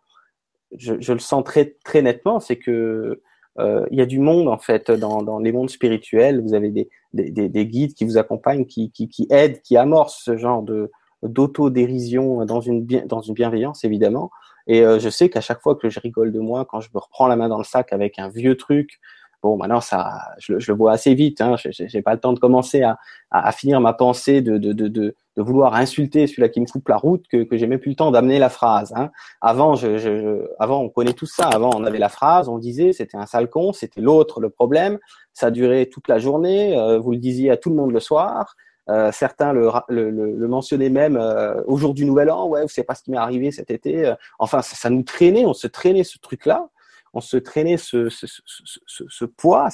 je, 0.78 1.14
le 1.14 1.20
sens 1.20 1.43
très, 1.43 1.76
très 1.84 2.02
nettement, 2.02 2.39
c'est 2.39 2.58
que 2.58 3.22
euh, 3.60 3.86
il 3.91 3.98
y 3.98 4.02
a 4.02 4.06
du 4.06 4.20
monde 4.20 4.50
en 4.50 4.58
fait 4.58 4.91
dans, 4.91 5.24
dans 5.24 5.39
les 5.39 5.52
mondes 5.52 5.70
spirituels. 5.70 6.41
Vous 6.41 6.54
avez 6.54 6.70
des, 6.70 6.89
des, 7.14 7.50
des, 7.50 7.66
guides 7.66 7.93
qui 7.93 8.04
vous 8.04 8.18
accompagnent, 8.18 8.66
qui, 8.66 8.91
qui, 8.91 9.08
qui 9.08 9.28
aident, 9.30 9.62
qui 9.62 9.78
amorcent 9.78 10.22
ce 10.24 10.36
genre 10.38 10.62
de 10.62 10.91
d'auto-dérision 11.24 12.46
dans 12.46 12.62
une, 12.62 12.86
dans 12.86 13.22
une 13.22 13.34
bienveillance 13.34 13.84
évidemment. 13.84 14.30
Et 14.68 14.82
euh, 14.82 15.00
je 15.00 15.10
sais 15.10 15.30
qu'à 15.30 15.41
chaque 15.41 15.62
fois 15.62 15.76
que 15.76 15.89
je 15.89 16.00
rigole 16.00 16.32
de 16.32 16.39
moi, 16.39 16.66
quand 16.66 16.82
je 16.82 16.89
me 16.93 17.00
reprends 17.00 17.28
la 17.28 17.36
main 17.36 17.50
dans 17.50 17.58
le 17.58 17.64
sac 17.64 17.93
avec 17.93 18.20
un 18.20 18.30
vieux 18.30 18.58
truc, 18.58 19.00
bon, 19.46 19.58
maintenant 19.58 19.82
ça, 19.82 20.22
je, 20.39 20.60
je 20.60 20.72
le 20.72 20.78
vois 20.78 20.93
assez 20.93 21.14
vite. 21.14 21.39
Hein, 21.41 21.56
j'ai 21.58 22.02
pas 22.02 22.14
le 22.14 22.20
temps 22.20 22.34
de 22.34 22.39
commencer 22.39 22.82
à, 22.82 22.98
à, 23.32 23.48
à 23.48 23.52
finir 23.52 23.80
ma 23.80 23.93
pensée 23.93 24.41
de, 24.41 24.58
de, 24.58 24.74
de, 24.74 24.88
de, 24.88 25.16
vouloir 25.38 25.76
insulter 25.76 26.28
celui-là 26.28 26.50
qui 26.50 26.62
me 26.62 26.66
coupe 26.66 26.88
la 26.88 26.98
route 26.98 27.26
que, 27.28 27.43
que 27.43 27.58
j'ai 27.58 27.68
même 27.68 27.80
plus 27.80 27.91
le 27.91 27.96
temps 27.96 28.10
d'amener 28.10 28.39
la 28.39 28.50
phrase. 28.50 28.93
Hein. 28.96 29.12
Avant, 29.41 29.76
je, 29.76 29.98
je, 29.98 30.48
avant, 30.60 30.82
on 30.82 30.89
connaît 30.89 31.14
tout 31.14 31.26
ça. 31.26 31.48
Avant, 31.48 31.72
on 31.76 31.84
avait 31.84 32.00
la 32.00 32.10
phrase, 32.10 32.50
on 32.50 32.58
disait 32.58 32.93
c'était 32.93 33.18
un 33.18 33.26
sale 33.26 33.50
con, 33.50 33.72
c'était 33.74 34.02
l'autre 34.02 34.39
le 34.39 34.50
problème. 34.50 34.98
Ça 35.34 35.52
durait 35.52 35.86
toute 35.86 36.08
la 36.08 36.18
journée. 36.20 36.78
Euh, 36.78 36.98
vous 37.00 37.12
le 37.12 37.18
disiez 37.18 37.52
à 37.52 37.58
tout 37.58 37.70
le 37.70 37.76
monde 37.76 37.91
le 37.91 38.00
soir. 38.00 38.56
Euh, 38.88 39.12
certains 39.12 39.52
le, 39.52 39.72
le, 39.89 40.12
le, 40.12 40.48
mentionnaient 40.48 40.89
même 40.91 41.18
euh, 41.18 41.60
au 41.66 41.78
jour 41.78 41.93
du 41.96 42.06
Nouvel 42.06 42.30
An. 42.30 42.48
Ouais, 42.48 42.62
vous 42.62 42.68
savez 42.68 42.86
pas 42.86 42.93
ce 42.93 43.02
qui 43.02 43.12
m'est 43.12 43.18
arrivé 43.18 43.52
cet 43.52 43.72
été. 43.72 44.06
Euh, 44.06 44.16
enfin, 44.38 44.62
ça, 44.62 44.76
ça, 44.76 44.89
nous 44.91 45.02
traînait, 45.02 45.46
on 45.46 45.54
se 45.54 45.66
traînait 45.66 46.04
ce 46.04 46.20
truc-là, 46.20 46.70
on 47.16 47.22
se 47.22 47.38
traînait 47.38 47.78
ce, 47.78 48.09
ce, 48.09 49.26
poids 49.26 49.70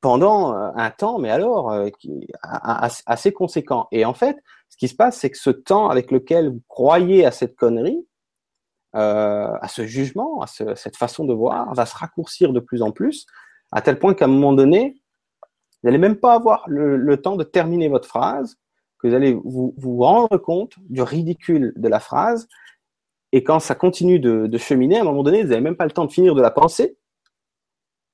pendant 0.00 0.52
un 0.54 0.90
temps, 0.90 1.18
mais 1.18 1.30
alors 1.30 1.72
qui, 1.98 2.26
assez 2.42 3.32
conséquent. 3.32 3.86
Et 3.92 4.04
en 4.04 4.14
fait, 4.14 4.36
ce 4.70 4.76
qui 4.78 4.88
se 4.88 4.94
passe, 4.94 5.18
c'est 5.18 5.30
que 5.30 5.38
ce 5.38 5.50
temps 5.50 5.90
avec 5.90 6.10
lequel 6.10 6.48
vous 6.48 6.62
croyez 6.66 7.26
à 7.26 7.30
cette 7.30 7.56
connerie, 7.56 8.06
à 8.92 9.68
ce 9.68 9.84
jugement, 9.84 10.40
à 10.40 10.46
cette 10.46 10.96
façon 10.96 11.26
de 11.26 11.34
voir, 11.34 11.72
va 11.74 11.84
se 11.84 11.94
raccourcir 11.94 12.52
de 12.52 12.60
plus 12.60 12.80
en 12.80 12.90
plus, 12.90 13.26
à 13.70 13.82
tel 13.82 13.98
point 13.98 14.14
qu'à 14.14 14.24
un 14.24 14.28
moment 14.28 14.54
donné, 14.54 14.96
vous 15.82 15.88
n'allez 15.88 15.98
même 15.98 16.16
pas 16.16 16.32
avoir 16.32 16.64
le, 16.66 17.16
temps 17.18 17.36
de 17.36 17.44
terminer 17.44 17.88
votre 17.88 18.08
phrase, 18.08 18.56
que 18.98 19.08
vous 19.08 19.14
allez 19.14 19.38
vous 19.44 19.98
rendre 19.98 20.38
compte 20.38 20.72
du 20.88 21.02
ridicule 21.02 21.74
de 21.76 21.88
la 21.88 22.00
phrase. 22.00 22.48
Et 23.36 23.44
quand 23.44 23.60
ça 23.60 23.74
continue 23.74 24.18
de, 24.18 24.56
cheminer, 24.56 24.96
à 24.96 25.02
un 25.02 25.04
moment 25.04 25.22
donné, 25.22 25.42
vous 25.42 25.50
n'avez 25.50 25.60
même 25.60 25.76
pas 25.76 25.84
le 25.84 25.90
temps 25.90 26.06
de 26.06 26.10
finir 26.10 26.34
de 26.34 26.40
la 26.40 26.50
penser. 26.50 26.96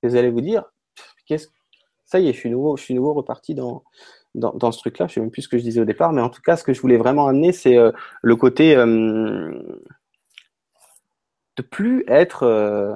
Et 0.03 0.09
vous 0.09 0.17
allez 0.17 0.31
vous 0.31 0.41
dire, 0.41 0.65
qu'est-ce 1.27 1.47
ça 2.07 2.19
y 2.19 2.29
est, 2.29 2.33
je 2.33 2.39
suis 2.39 2.51
nouveau, 2.51 2.77
je 2.77 2.83
suis 2.83 2.93
nouveau 2.93 3.15
reparti 3.15 3.55
dans, 3.55 3.85
dans, 4.35 4.73
ce 4.73 4.81
truc-là. 4.81 5.07
Je 5.07 5.15
sais 5.15 5.21
même 5.21 5.31
plus 5.31 5.43
ce 5.43 5.49
que 5.49 5.59
je 5.59 5.63
disais 5.63 5.81
au 5.81 5.85
départ, 5.85 6.13
mais 6.13 6.23
en 6.23 6.29
tout 6.29 6.43
cas, 6.43 6.57
ce 6.57 6.65
que 6.65 6.75
je 6.75 6.81
voulais 6.81 6.97
vraiment 6.97 7.29
amener, 7.29 7.53
c'est 7.53 7.79
euh, 7.79 7.93
le 8.21 8.35
côté 8.35 8.75
euh, 8.75 9.63
de 11.57 11.63
plus 11.63 12.05
être 12.09 12.43
euh, 12.43 12.93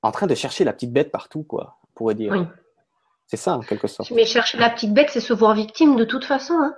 en 0.00 0.12
train 0.12 0.26
de 0.26 0.34
chercher 0.34 0.64
la 0.64 0.72
petite 0.72 0.94
bête 0.94 1.12
partout, 1.12 1.42
quoi, 1.42 1.76
on 1.84 1.92
pourrait 1.92 2.14
dire. 2.14 2.32
Oui. 2.32 2.46
C'est 3.26 3.36
ça, 3.36 3.54
en 3.54 3.60
quelque 3.60 3.86
sorte. 3.86 4.10
Mais 4.12 4.24
chercher 4.24 4.56
la 4.56 4.70
petite 4.70 4.94
bête, 4.94 5.10
c'est 5.10 5.20
se 5.20 5.34
voir 5.34 5.54
victime 5.54 5.96
de 5.96 6.06
toute 6.06 6.24
façon. 6.24 6.54
Hein. 6.54 6.74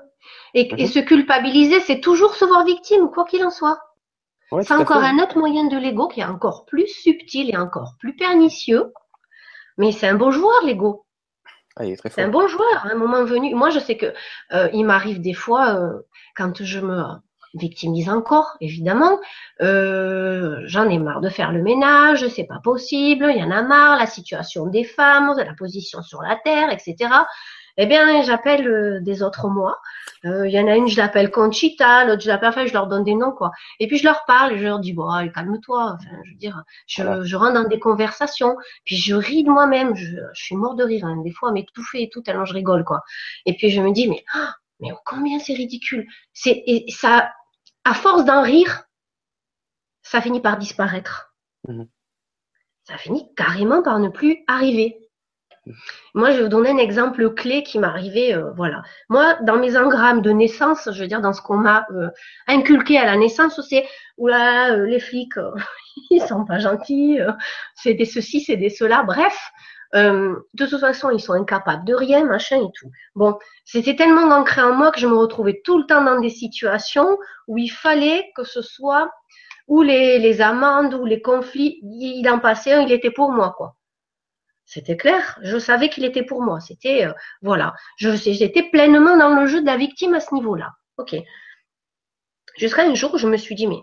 Et, 0.55 0.71
mhm. 0.73 0.89
se 0.89 0.99
culpabiliser, 0.99 1.79
c'est 1.79 2.01
toujours 2.01 2.35
se 2.35 2.45
voir 2.45 2.65
victime, 2.65 3.09
quoi 3.09 3.25
qu'il 3.27 3.45
en 3.45 3.51
soit. 3.51 3.81
C'est 4.63 4.75
encore 4.75 5.03
un 5.03 5.19
autre 5.19 5.39
moyen 5.39 5.65
de 5.65 5.77
l'ego 5.77 6.09
qui 6.09 6.21
est 6.21 6.25
encore 6.25 6.65
plus 6.67 6.89
subtil 6.89 7.51
et 7.51 7.57
encore 7.57 7.95
plus 7.99 8.15
pernicieux. 8.15 8.93
Mais 9.79 9.93
c'est 9.93 10.09
un 10.09 10.15
bon 10.15 10.31
joueur, 10.31 10.63
l'ego. 10.65 11.07
Ah, 11.77 11.85
c'est 11.97 12.23
un 12.23 12.29
bon 12.29 12.47
joueur, 12.47 12.85
à 12.85 12.91
un 12.91 12.95
moment 12.95 13.25
venu. 13.25 13.55
Moi, 13.55 13.71
je 13.71 13.79
sais 13.79 13.97
que 13.97 14.13
euh, 14.53 14.69
il 14.75 14.85
m'arrive 14.85 15.21
des 15.21 15.33
fois, 15.33 15.75
euh, 15.79 16.07
quand 16.37 16.63
je 16.63 16.81
me 16.81 17.03
victimise 17.55 18.09
encore, 18.09 18.57
évidemment. 18.61 19.21
Euh, 19.61 20.61
j'en 20.67 20.89
ai 20.89 20.99
marre 20.99 21.21
de 21.21 21.29
faire 21.29 21.53
le 21.53 21.63
ménage, 21.63 22.27
c'est 22.29 22.45
pas 22.45 22.61
possible, 22.63 23.31
il 23.35 23.41
y 23.41 23.45
en 23.45 23.51
a 23.51 23.63
marre, 23.63 23.99
la 23.99 24.07
situation 24.07 24.67
des 24.67 24.85
femmes, 24.85 25.35
la 25.37 25.55
position 25.55 26.03
sur 26.03 26.23
la 26.23 26.37
terre, 26.37 26.71
etc. 26.71 27.11
Eh 27.79 27.87
bien, 27.87 28.23
j'appelle 28.23 28.67
euh, 28.69 29.01
des 29.01 29.23
autres 29.23 29.49
moi. 29.49 29.79
Euh, 30.25 30.47
il 30.47 30.53
y 30.53 30.61
en 30.61 30.69
a 30.69 30.77
une, 30.77 30.89
je 30.89 30.97
l'appelle 30.97 31.31
Conchita, 31.31 32.05
l'autre, 32.05 32.23
je 32.23 32.29
l'appelle, 32.29 32.51
enfin, 32.51 32.67
je 32.67 32.73
leur 32.73 32.87
donne 32.87 33.05
des 33.05 33.15
noms, 33.15 33.33
quoi. 33.33 33.51
Et 33.81 33.87
puis, 33.87 33.99
je 33.99 34.05
leur 34.05 34.25
parle, 34.27 34.57
je 34.57 34.65
leur 34.65 34.79
dis, 34.79 34.93
bon, 34.93 35.09
calme-toi. 35.35 35.97
Enfin, 35.99 36.17
je 36.25 36.31
veux 36.31 36.37
dire, 36.37 36.63
je, 36.87 37.03
je, 37.25 37.37
rentre 37.37 37.55
dans 37.55 37.69
des 37.69 37.81
conversations, 37.81 38.57
puis 38.85 38.97
je 38.97 39.15
ris 39.15 39.45
de 39.45 39.51
moi-même. 39.51 39.95
Je, 39.95 40.17
je, 40.33 40.43
suis 40.43 40.57
mort 40.57 40.75
de 40.75 40.85
rire, 40.85 41.07
hein, 41.07 41.17
des 41.25 41.33
fois, 41.33 41.53
m'étouffer 41.53 42.03
et 42.03 42.11
tout, 42.11 42.23
tellement 42.23 42.45
je 42.45 42.55
rigole, 42.55 42.85
quoi. 42.85 43.01
Et 43.47 43.57
puis, 43.57 43.71
je 43.71 43.81
me 43.81 43.93
dis, 43.93 44.09
mais, 44.09 44.25
ah, 44.35 44.55
mais 44.81 44.91
combien 45.05 45.39
c'est 45.39 45.55
ridicule. 45.55 46.07
C'est, 46.33 46.63
et 46.67 46.85
ça, 46.91 47.33
à 47.85 47.95
force 47.95 48.25
d'en 48.25 48.43
rire, 48.43 48.85
ça 50.03 50.21
finit 50.21 50.41
par 50.41 50.59
disparaître. 50.59 51.35
Mhm. 51.69 51.89
Ça 52.85 52.99
finit 52.99 53.33
carrément 53.35 53.83
par 53.83 53.99
ne 53.99 54.09
plus 54.09 54.45
arriver. 54.49 55.02
Moi, 56.15 56.33
je 56.33 56.39
vais 56.39 56.43
vous 56.45 56.49
donner 56.49 56.71
un 56.71 56.79
exemple 56.79 57.33
clé 57.35 57.63
qui 57.63 57.79
m'est 57.79 57.87
arrivé. 57.87 58.35
Euh, 58.35 58.51
voilà. 58.57 58.83
Moi, 59.09 59.37
dans 59.43 59.57
mes 59.57 59.77
engrammes 59.77 60.23
de 60.23 60.31
naissance, 60.31 60.89
je 60.93 61.01
veux 61.01 61.09
dire, 61.09 61.21
dans 61.21 61.33
ce 61.33 61.43
qu'on 61.43 61.57
m'a 61.57 61.87
euh, 61.93 62.09
inculqué 62.47 62.99
à 62.99 63.05
la 63.05 63.17
naissance, 63.17 63.61
c'est 63.69 63.87
oula, 64.19 64.73
euh, 64.73 64.87
les 64.87 65.01
flics, 65.01 65.35
ils 66.11 66.23
sont 66.23 66.45
pas 66.45 66.59
gentils, 66.59 67.19
c'est 67.75 67.95
des 67.95 68.05
ceci, 68.05 68.41
c'est 68.41 68.57
des 68.57 68.71
cela. 68.71 69.03
Bref, 69.03 69.53
euh, 69.95 70.37
de 70.55 70.67
toute 70.67 70.81
façon, 70.81 71.11
ils 71.11 71.21
sont 71.21 71.35
incapables 71.35 71.85
de 71.85 71.95
rien, 71.95 72.25
machin 72.25 72.57
et 72.57 72.73
tout. 72.75 72.91
Bon, 73.15 73.39
c'était 73.65 73.97
tellement 73.97 74.35
ancré 74.35 74.63
en 74.63 74.73
moi 74.75 74.91
que 74.91 75.01
je 75.01 75.07
me 75.07 75.17
retrouvais 75.17 75.61
tout 75.65 75.79
le 75.79 75.85
temps 75.85 76.03
dans 76.03 76.19
des 76.19 76.31
situations 76.31 77.19
où 77.47 77.59
il 77.59 77.69
fallait 77.69 78.31
que 78.35 78.45
ce 78.45 78.63
soit 78.63 79.11
ou 79.69 79.83
les, 79.83 80.19
les 80.19 80.41
amendes 80.41 80.95
ou 80.95 81.05
les 81.05 81.21
conflits, 81.21 81.79
il 81.83 82.29
en 82.29 82.39
passait 82.39 82.73
un, 82.73 82.81
il 82.81 82.93
était 82.93 83.11
pour 83.11 83.33
moi, 83.33 83.55
quoi. 83.57 83.77
C'était 84.73 84.97
clair, 84.97 85.39
je 85.43 85.59
savais 85.59 85.91
qu'il 85.91 86.03
était 86.03 86.23
pour 86.23 86.41
moi. 86.41 86.59
C'était, 86.59 87.05
euh, 87.05 87.13
voilà, 87.43 87.75
j'étais 87.99 88.63
pleinement 88.71 89.19
dans 89.19 89.39
le 89.39 89.47
jeu 89.47 89.61
de 89.61 89.67
la 89.67 89.77
victime 89.77 90.15
à 90.15 90.21
ce 90.21 90.35
niveau-là. 90.35 90.73
Ok. 90.97 91.15
Jusqu'à 92.57 92.85
un 92.85 92.95
jour, 92.95 93.19
je 93.19 93.29
me 93.29 93.37
suis 93.37 93.55
dit, 93.55 93.67
mais 93.67 93.81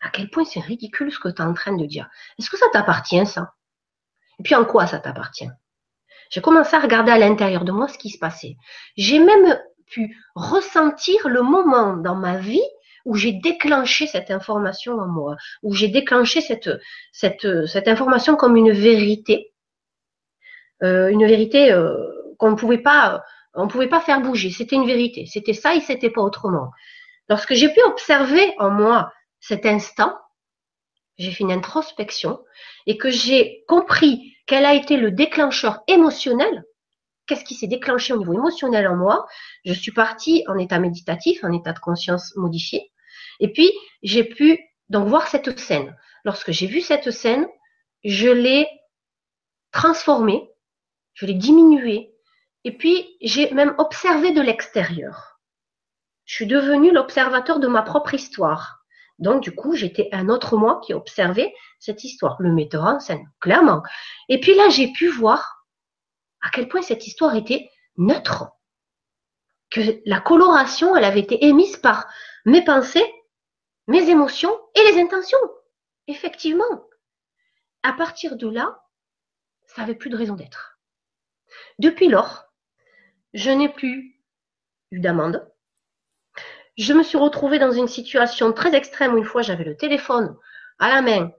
à 0.00 0.08
quel 0.10 0.28
point 0.28 0.44
c'est 0.44 0.58
ridicule 0.58 1.12
ce 1.12 1.20
que 1.20 1.28
tu 1.28 1.40
es 1.40 1.44
en 1.44 1.54
train 1.54 1.76
de 1.76 1.86
dire. 1.86 2.08
Est-ce 2.40 2.50
que 2.50 2.56
ça 2.56 2.66
t'appartient, 2.72 3.24
ça? 3.24 3.52
Et 4.40 4.42
puis 4.42 4.56
en 4.56 4.64
quoi 4.64 4.88
ça 4.88 4.98
t'appartient? 4.98 5.48
J'ai 6.30 6.40
commencé 6.40 6.74
à 6.74 6.80
regarder 6.80 7.12
à 7.12 7.18
l'intérieur 7.18 7.64
de 7.64 7.70
moi 7.70 7.86
ce 7.86 7.96
qui 7.96 8.10
se 8.10 8.18
passait. 8.18 8.56
J'ai 8.96 9.20
même 9.20 9.56
pu 9.86 10.16
ressentir 10.34 11.28
le 11.28 11.42
moment 11.42 11.96
dans 11.96 12.16
ma 12.16 12.36
vie 12.36 12.66
où 13.04 13.14
j'ai 13.14 13.32
déclenché 13.32 14.08
cette 14.08 14.32
information 14.32 14.98
en 14.98 15.06
moi, 15.06 15.36
où 15.62 15.72
j'ai 15.72 15.86
déclenché 15.86 16.40
cette, 16.40 16.68
information 17.86 18.34
comme 18.34 18.56
une 18.56 18.72
vérité, 18.72 19.52
une 20.82 21.26
vérité 21.26 21.72
euh, 21.72 21.96
qu'on 22.38 22.50
ne 22.50 22.56
pouvait 22.56 22.78
pas, 22.78 23.22
on 23.54 23.68
pouvait 23.68 23.88
pas 23.88 24.00
faire 24.00 24.20
bouger. 24.20 24.50
C'était 24.50 24.76
une 24.76 24.86
vérité. 24.86 25.26
C'était 25.26 25.54
ça 25.54 25.74
et 25.74 25.80
c'était 25.80 26.10
pas 26.10 26.22
autrement. 26.22 26.70
Lorsque 27.28 27.54
j'ai 27.54 27.68
pu 27.68 27.80
observer 27.82 28.54
en 28.58 28.70
moi 28.70 29.12
cet 29.40 29.66
instant, 29.66 30.16
j'ai 31.18 31.30
fait 31.30 31.44
une 31.44 31.52
introspection 31.52 32.40
et 32.86 32.98
que 32.98 33.10
j'ai 33.10 33.64
compris 33.66 34.34
quel 34.46 34.64
a 34.64 34.74
été 34.74 34.96
le 34.96 35.10
déclencheur 35.10 35.80
émotionnel, 35.88 36.64
qu'est-ce 37.26 37.44
qui 37.44 37.54
s'est 37.54 37.66
déclenché 37.66 38.12
au 38.12 38.18
niveau 38.18 38.34
émotionnel 38.34 38.86
en 38.86 38.96
moi, 38.96 39.26
je 39.64 39.72
suis 39.72 39.92
partie 39.92 40.44
en 40.46 40.56
état 40.58 40.78
méditatif, 40.78 41.42
en 41.42 41.52
état 41.52 41.72
de 41.72 41.78
conscience 41.78 42.34
modifié, 42.36 42.92
et 43.40 43.52
puis 43.52 43.72
j'ai 44.02 44.24
pu 44.24 44.58
donc 44.88 45.08
voir 45.08 45.26
cette 45.26 45.58
scène. 45.58 45.96
Lorsque 46.24 46.52
j'ai 46.52 46.66
vu 46.66 46.80
cette 46.80 47.10
scène, 47.10 47.46
je 48.04 48.28
l'ai 48.28 48.68
transformée, 49.72 50.48
je 51.16 51.24
l'ai 51.26 51.34
diminuée, 51.34 52.14
et 52.64 52.76
puis 52.76 53.16
j'ai 53.22 53.50
même 53.52 53.74
observé 53.78 54.32
de 54.32 54.40
l'extérieur. 54.40 55.40
Je 56.26 56.34
suis 56.34 56.46
devenue 56.46 56.92
l'observateur 56.92 57.58
de 57.58 57.66
ma 57.66 57.82
propre 57.82 58.14
histoire. 58.14 58.84
Donc, 59.18 59.42
du 59.42 59.54
coup, 59.54 59.74
j'étais 59.74 60.10
un 60.12 60.28
autre 60.28 60.56
moi 60.58 60.80
qui 60.84 60.92
observait 60.92 61.54
cette 61.80 62.04
histoire, 62.04 62.36
le 62.38 62.52
metteur 62.52 62.84
en 62.84 63.00
scène, 63.00 63.26
clairement. 63.40 63.82
Et 64.28 64.40
puis 64.40 64.54
là, 64.54 64.68
j'ai 64.68 64.92
pu 64.92 65.08
voir 65.08 65.64
à 66.42 66.50
quel 66.50 66.68
point 66.68 66.82
cette 66.82 67.06
histoire 67.06 67.34
était 67.34 67.70
neutre. 67.96 68.50
Que 69.70 69.80
la 70.04 70.20
coloration, 70.20 70.96
elle 70.96 71.04
avait 71.04 71.20
été 71.20 71.46
émise 71.46 71.78
par 71.78 72.06
mes 72.44 72.62
pensées, 72.62 73.10
mes 73.86 74.10
émotions 74.10 74.54
et 74.74 74.92
les 74.92 75.00
intentions. 75.00 75.38
Effectivement. 76.08 76.88
À 77.82 77.94
partir 77.94 78.36
de 78.36 78.48
là, 78.48 78.82
ça 79.64 79.80
n'avait 79.80 79.94
plus 79.94 80.10
de 80.10 80.16
raison 80.16 80.34
d'être. 80.34 80.75
Depuis 81.78 82.08
lors, 82.08 82.46
je 83.34 83.50
n'ai 83.50 83.68
plus 83.68 84.16
eu 84.90 85.00
d'amende, 85.00 85.46
je 86.78 86.92
me 86.92 87.02
suis 87.02 87.18
retrouvée 87.18 87.58
dans 87.58 87.72
une 87.72 87.88
situation 87.88 88.52
très 88.52 88.74
extrême 88.74 89.14
où 89.14 89.18
une 89.18 89.24
fois 89.24 89.42
j'avais 89.42 89.64
le 89.64 89.76
téléphone 89.76 90.36
à 90.78 90.88
la 90.88 91.02
main 91.02 91.32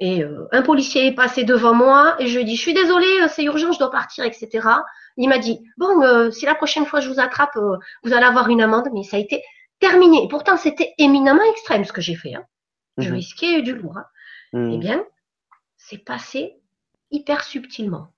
et 0.00 0.22
euh, 0.24 0.46
un 0.52 0.62
policier 0.62 1.06
est 1.06 1.14
passé 1.14 1.44
devant 1.44 1.74
moi 1.74 2.16
et 2.18 2.26
je 2.26 2.34
lui 2.36 2.42
ai 2.42 2.44
dit 2.44 2.56
je 2.56 2.60
suis 2.62 2.74
désolée, 2.74 3.20
euh, 3.22 3.28
c'est 3.28 3.44
urgent, 3.44 3.72
je 3.72 3.78
dois 3.78 3.90
partir, 3.90 4.24
etc. 4.24 4.68
Il 5.16 5.28
m'a 5.28 5.38
dit 5.38 5.60
bon, 5.78 6.02
euh, 6.02 6.30
si 6.30 6.44
la 6.46 6.54
prochaine 6.54 6.86
fois 6.86 7.00
je 7.00 7.08
vous 7.08 7.20
attrape, 7.20 7.56
vous 7.56 8.12
allez 8.12 8.24
avoir 8.26 8.48
une 8.48 8.60
amende, 8.62 8.88
mais 8.92 9.02
ça 9.02 9.16
a 9.16 9.20
été 9.20 9.42
terminé. 9.78 10.24
Et 10.24 10.28
pourtant 10.28 10.56
c'était 10.56 10.94
éminemment 10.98 11.42
extrême 11.50 11.84
ce 11.84 11.92
que 11.92 12.00
j'ai 12.02 12.16
fait. 12.16 12.34
Hein. 12.34 12.44
du 12.98 13.08
Mhm. 13.08 13.14
risqué 13.14 13.46
et 13.58 13.62
du 13.62 13.74
lourd. 13.74 13.98
hein. 13.98 14.06
Mhm. 14.54 14.72
Eh 14.74 14.78
bien, 14.78 15.04
c'est 15.76 15.98
passé 15.98 16.60
hyper 17.10 17.44
subtilement, 17.44 18.14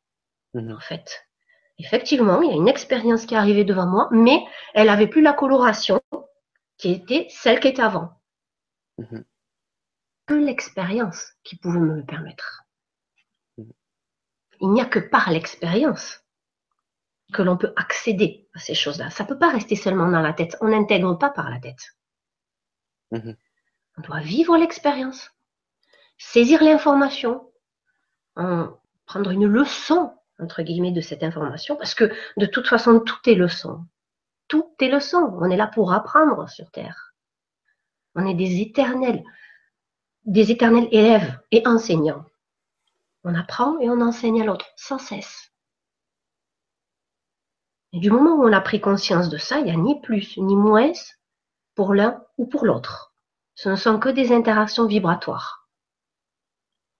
Mhm. 0.54 0.72
en 0.72 0.80
fait. 0.80 1.27
Effectivement, 1.78 2.42
il 2.42 2.50
y 2.50 2.52
a 2.52 2.56
une 2.56 2.68
expérience 2.68 3.24
qui 3.24 3.34
est 3.34 3.38
arrivée 3.38 3.64
devant 3.64 3.86
moi, 3.86 4.08
mais 4.10 4.44
elle 4.74 4.88
avait 4.88 5.06
plus 5.06 5.22
la 5.22 5.32
coloration 5.32 6.00
qui 6.76 6.92
était 6.92 7.26
celle 7.30 7.60
qui 7.60 7.68
était 7.68 7.82
avant. 7.82 8.20
Mhm. 8.98 9.24
Que 10.26 10.34
l'expérience 10.34 11.32
qui 11.44 11.56
pouvait 11.56 11.78
me 11.78 11.96
le 11.96 12.04
permettre. 12.04 12.64
Mhm. 13.58 13.72
Il 14.60 14.70
n'y 14.70 14.80
a 14.80 14.86
que 14.86 14.98
par 14.98 15.30
l'expérience 15.30 16.20
que 17.32 17.42
l'on 17.42 17.56
peut 17.56 17.72
accéder 17.76 18.48
à 18.54 18.58
ces 18.58 18.74
choses-là. 18.74 19.10
Ça 19.10 19.24
peut 19.24 19.38
pas 19.38 19.50
rester 19.50 19.76
seulement 19.76 20.08
dans 20.08 20.20
la 20.20 20.32
tête. 20.32 20.56
On 20.60 20.68
n'intègre 20.68 21.14
pas 21.14 21.30
par 21.30 21.50
la 21.50 21.60
tête. 21.60 21.96
Mhm. 23.12 23.36
On 23.98 24.02
doit 24.02 24.20
vivre 24.20 24.56
l'expérience, 24.56 25.30
saisir 26.16 26.62
l'information, 26.62 27.52
en 28.36 28.78
prendre 29.06 29.30
une 29.30 29.46
leçon, 29.46 30.17
entre 30.38 30.62
guillemets, 30.62 30.92
de 30.92 31.00
cette 31.00 31.22
information, 31.22 31.76
parce 31.76 31.94
que 31.94 32.12
de 32.36 32.46
toute 32.46 32.68
façon, 32.68 33.00
tout 33.00 33.28
est 33.28 33.34
leçon. 33.34 33.84
Tout 34.48 34.70
est 34.80 34.88
leçon. 34.88 35.36
On 35.40 35.50
est 35.50 35.56
là 35.56 35.66
pour 35.66 35.92
apprendre 35.92 36.48
sur 36.48 36.70
Terre. 36.70 37.14
On 38.14 38.26
est 38.26 38.34
des 38.34 38.60
éternels, 38.60 39.22
des 40.24 40.50
éternels 40.50 40.88
élèves 40.90 41.38
et 41.50 41.66
enseignants. 41.66 42.24
On 43.24 43.34
apprend 43.34 43.78
et 43.80 43.90
on 43.90 44.00
enseigne 44.00 44.42
à 44.42 44.44
l'autre, 44.44 44.66
sans 44.76 44.98
cesse. 44.98 45.52
Et 47.92 48.00
du 48.00 48.10
moment 48.10 48.36
où 48.36 48.46
on 48.46 48.52
a 48.52 48.60
pris 48.60 48.80
conscience 48.80 49.28
de 49.28 49.38
ça, 49.38 49.58
il 49.58 49.64
n'y 49.64 49.70
a 49.70 49.76
ni 49.76 50.00
plus 50.00 50.36
ni 50.36 50.56
moins 50.56 50.92
pour 51.74 51.94
l'un 51.94 52.22
ou 52.36 52.46
pour 52.46 52.64
l'autre. 52.64 53.12
Ce 53.54 53.68
ne 53.68 53.76
sont 53.76 53.98
que 53.98 54.08
des 54.08 54.32
interactions 54.32 54.86
vibratoires. 54.86 55.57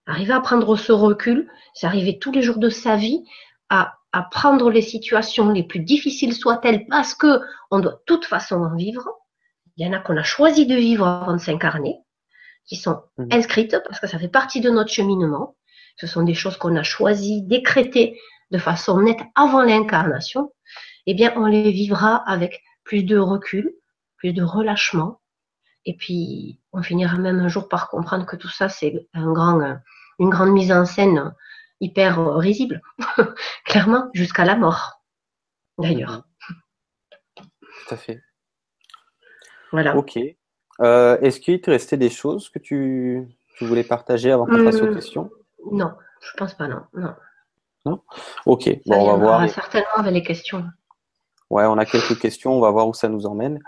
Arriver 0.09 0.33
à 0.33 0.41
prendre 0.41 0.75
ce 0.75 0.91
recul, 0.91 1.49
c'est 1.73 1.87
arriver 1.87 2.19
tous 2.19 2.31
les 2.31 2.41
jours 2.41 2.57
de 2.57 2.69
sa 2.69 2.95
vie 2.95 3.23
à, 3.69 3.95
à 4.11 4.23
prendre 4.23 4.69
les 4.71 4.81
situations 4.81 5.51
les 5.51 5.63
plus 5.63 5.81
difficiles 5.81 6.33
soient-elles 6.33 6.87
parce 6.87 7.13
que 7.13 7.39
on 7.71 7.79
doit 7.79 7.91
de 7.93 8.01
toute 8.07 8.25
façon 8.25 8.55
en 8.55 8.75
vivre. 8.75 9.07
Il 9.77 9.85
y 9.85 9.89
en 9.89 9.93
a 9.93 9.99
qu'on 9.99 10.17
a 10.17 10.23
choisi 10.23 10.65
de 10.65 10.75
vivre 10.75 11.05
avant 11.07 11.33
de 11.33 11.37
s'incarner, 11.37 11.95
qui 12.65 12.75
sont 12.75 13.01
Mhm. 13.17 13.27
inscrites 13.31 13.77
parce 13.85 13.99
que 13.99 14.07
ça 14.07 14.17
fait 14.19 14.27
partie 14.29 14.61
de 14.61 14.69
notre 14.71 14.91
cheminement. 14.91 15.55
Ce 15.97 16.07
sont 16.07 16.23
des 16.23 16.33
choses 16.33 16.57
qu'on 16.57 16.75
a 16.75 16.83
choisi, 16.83 17.43
décrétées 17.43 18.19
de 18.51 18.57
façon 18.57 18.99
nette 19.01 19.19
avant 19.35 19.61
l'incarnation. 19.61 20.51
Eh 21.05 21.13
bien, 21.13 21.33
on 21.35 21.45
les 21.45 21.71
vivra 21.71 22.15
avec 22.27 22.61
plus 22.83 23.03
de 23.03 23.17
recul, 23.17 23.73
plus 24.17 24.33
de 24.33 24.41
relâchement. 24.43 25.21
Et 25.85 25.95
puis, 25.95 26.59
on 26.73 26.81
finira 26.81 27.17
même 27.17 27.39
un 27.39 27.47
jour 27.47 27.69
par 27.69 27.89
comprendre 27.89 28.25
que 28.25 28.35
tout 28.35 28.49
ça, 28.49 28.69
c'est 28.69 29.07
un 29.13 29.31
grand, 29.31 29.61
euh, 29.61 29.75
une 30.19 30.29
grande 30.29 30.51
mise 30.51 30.71
en 30.71 30.85
scène 30.85 31.33
hyper 31.81 32.19
euh, 32.19 32.35
risible, 32.37 32.81
clairement, 33.65 34.09
jusqu'à 34.13 34.45
la 34.45 34.55
mort, 34.55 35.01
d'ailleurs. 35.77 36.23
Tout 37.35 37.93
à 37.93 37.97
fait. 37.97 38.21
Voilà. 39.71 39.95
Ok. 39.95 40.17
Euh, 40.81 41.17
Est-ce 41.21 41.39
qu'il 41.39 41.59
te 41.61 41.69
restait 41.71 41.97
des 41.97 42.09
choses 42.09 42.49
que 42.49 42.59
tu, 42.59 43.27
tu 43.57 43.65
voulais 43.65 43.83
partager 43.83 44.31
avant 44.31 44.45
qu'on 44.45 44.63
passe 44.63 44.81
aux 44.81 44.85
Hum. 44.87 44.95
questions? 44.95 45.29
Non, 45.71 45.91
je 46.21 46.31
pense 46.37 46.53
pas, 46.53 46.67
non. 46.67 46.81
non. 47.85 48.01
Ok. 48.45 48.63
Ça 48.63 48.71
Bon, 48.87 49.01
on 49.01 49.11
va 49.11 49.15
voir. 49.17 49.49
certainement 49.49 49.87
avec 49.97 50.13
les 50.13 50.23
questions. 50.23 50.65
Ouais, 51.49 51.65
on 51.65 51.77
a 51.77 51.85
quelques 51.85 52.19
questions. 52.19 52.53
On 52.55 52.61
va 52.61 52.71
voir 52.71 52.87
où 52.87 52.93
ça 52.93 53.09
nous 53.09 53.25
emmène. 53.25 53.59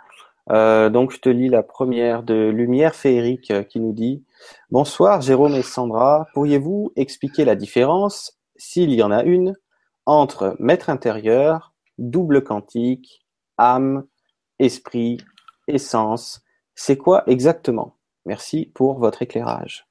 Euh, 0.52 0.90
donc, 0.90 1.12
je 1.12 1.20
te 1.20 1.30
lis 1.30 1.50
la 1.50 1.64
première 1.64 2.24
de 2.24 2.50
Lumière 2.50 2.96
Féerique 2.96 3.52
euh, 3.52 3.64
qui 3.64 3.80
nous 3.80 3.94
dit 3.94 4.24
Bonsoir 4.70 5.22
Jérôme 5.22 5.56
et 5.56 5.64
Sandra. 5.64 6.28
Pourriez-vous 6.34 6.92
expliquer 6.96 7.46
la 7.46 7.56
différence, 7.56 8.40
s'il 8.56 8.92
y 8.92 9.04
en 9.04 9.12
a 9.12 9.24
une, 9.24 9.56
entre 10.06 10.56
maître 10.60 10.90
intérieur, 10.90 11.74
double 11.98 12.44
quantique, 12.44 13.26
âme, 13.58 14.06
esprit, 14.60 15.18
essence? 15.68 16.42
C'est 16.76 16.98
quoi 16.98 17.24
exactement? 17.28 17.98
Merci 18.26 18.72
pour 18.74 19.00
votre 19.00 19.22
éclairage. 19.22 19.88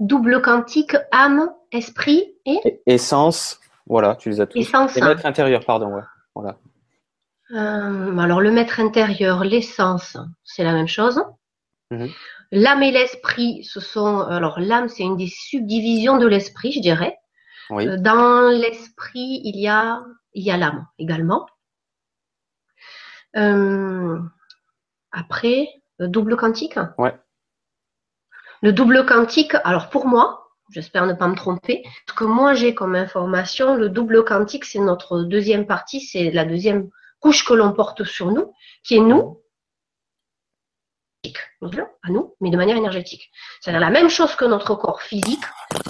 Double 0.00 0.42
quantique, 0.42 0.96
âme, 1.12 1.50
esprit 1.72 2.36
et? 2.44 2.60
Et- 2.64 2.82
essence, 2.86 3.60
voilà, 3.86 4.16
tu 4.16 4.28
les 4.28 4.40
as 4.40 4.46
tous. 4.46 4.58
essence. 4.58 4.96
Et 4.96 5.00
maître 5.00 5.24
intérieur, 5.24 5.64
pardon, 5.64 5.94
ouais. 5.94 6.02
Voilà. 6.34 6.58
Euh, 7.52 8.18
alors, 8.18 8.40
le 8.40 8.50
maître 8.50 8.80
intérieur, 8.80 9.44
l'essence, 9.44 10.16
c'est 10.44 10.64
la 10.64 10.72
même 10.72 10.88
chose. 10.88 11.22
Mhm. 11.90 12.08
L'âme 12.52 12.82
et 12.82 12.90
l'esprit, 12.90 13.64
ce 13.64 13.80
sont. 13.80 14.20
Alors, 14.20 14.60
l'âme, 14.60 14.88
c'est 14.88 15.02
une 15.02 15.16
des 15.16 15.28
subdivisions 15.28 16.18
de 16.18 16.26
l'esprit, 16.26 16.72
je 16.72 16.80
dirais. 16.80 17.18
Oui. 17.70 17.88
Euh, 17.88 17.96
Dans 17.96 18.48
l'esprit, 18.50 19.40
il 19.44 19.58
y 19.58 19.68
a, 19.68 20.04
il 20.34 20.44
y 20.44 20.50
a 20.50 20.56
l'âme 20.56 20.86
également. 20.98 21.46
Euh, 23.36 24.18
après, 25.12 25.68
le 25.98 26.08
double 26.08 26.36
quantique. 26.36 26.78
Ouais. 26.98 27.14
Le 28.62 28.72
double 28.72 29.04
quantique, 29.04 29.54
alors 29.64 29.90
pour 29.90 30.06
moi, 30.06 30.48
j'espère 30.70 31.06
ne 31.06 31.12
pas 31.12 31.28
me 31.28 31.34
tromper, 31.34 31.84
ce 32.08 32.14
que 32.14 32.24
moi 32.24 32.54
j'ai 32.54 32.74
comme 32.74 32.94
information, 32.94 33.76
le 33.76 33.88
double 33.88 34.24
quantique, 34.24 34.64
c'est 34.64 34.78
notre 34.78 35.22
deuxième 35.22 35.66
partie, 35.66 36.00
c'est 36.00 36.30
la 36.30 36.44
deuxième 36.44 36.88
couche 37.20 37.44
que 37.44 37.54
l'on 37.54 37.72
porte 37.72 38.04
sur 38.04 38.30
nous, 38.32 38.52
qui 38.82 38.96
est 38.96 39.00
nous, 39.00 39.40
à 42.02 42.10
nous, 42.10 42.34
mais 42.40 42.50
de 42.50 42.56
manière 42.56 42.76
énergétique. 42.76 43.30
C'est-à-dire 43.60 43.80
la 43.80 43.90
même 43.90 44.08
chose 44.08 44.34
que 44.36 44.44
notre 44.44 44.74
corps 44.74 45.02
physique, 45.02 45.44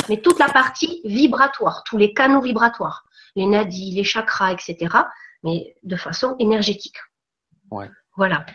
mais 0.08 0.20
toute 0.20 0.38
la 0.38 0.48
partie 0.48 1.00
vibratoire, 1.04 1.82
tous 1.84 1.96
les 1.98 2.12
canaux 2.14 2.40
vibratoires, 2.40 3.04
les 3.34 3.46
nadis, 3.46 3.92
les 3.92 4.04
chakras, 4.04 4.52
etc., 4.52 4.76
mais 5.42 5.74
de 5.82 5.96
façon 5.96 6.36
énergétique. 6.38 6.96
Ouais. 7.70 7.90
Voilà. 8.16 8.46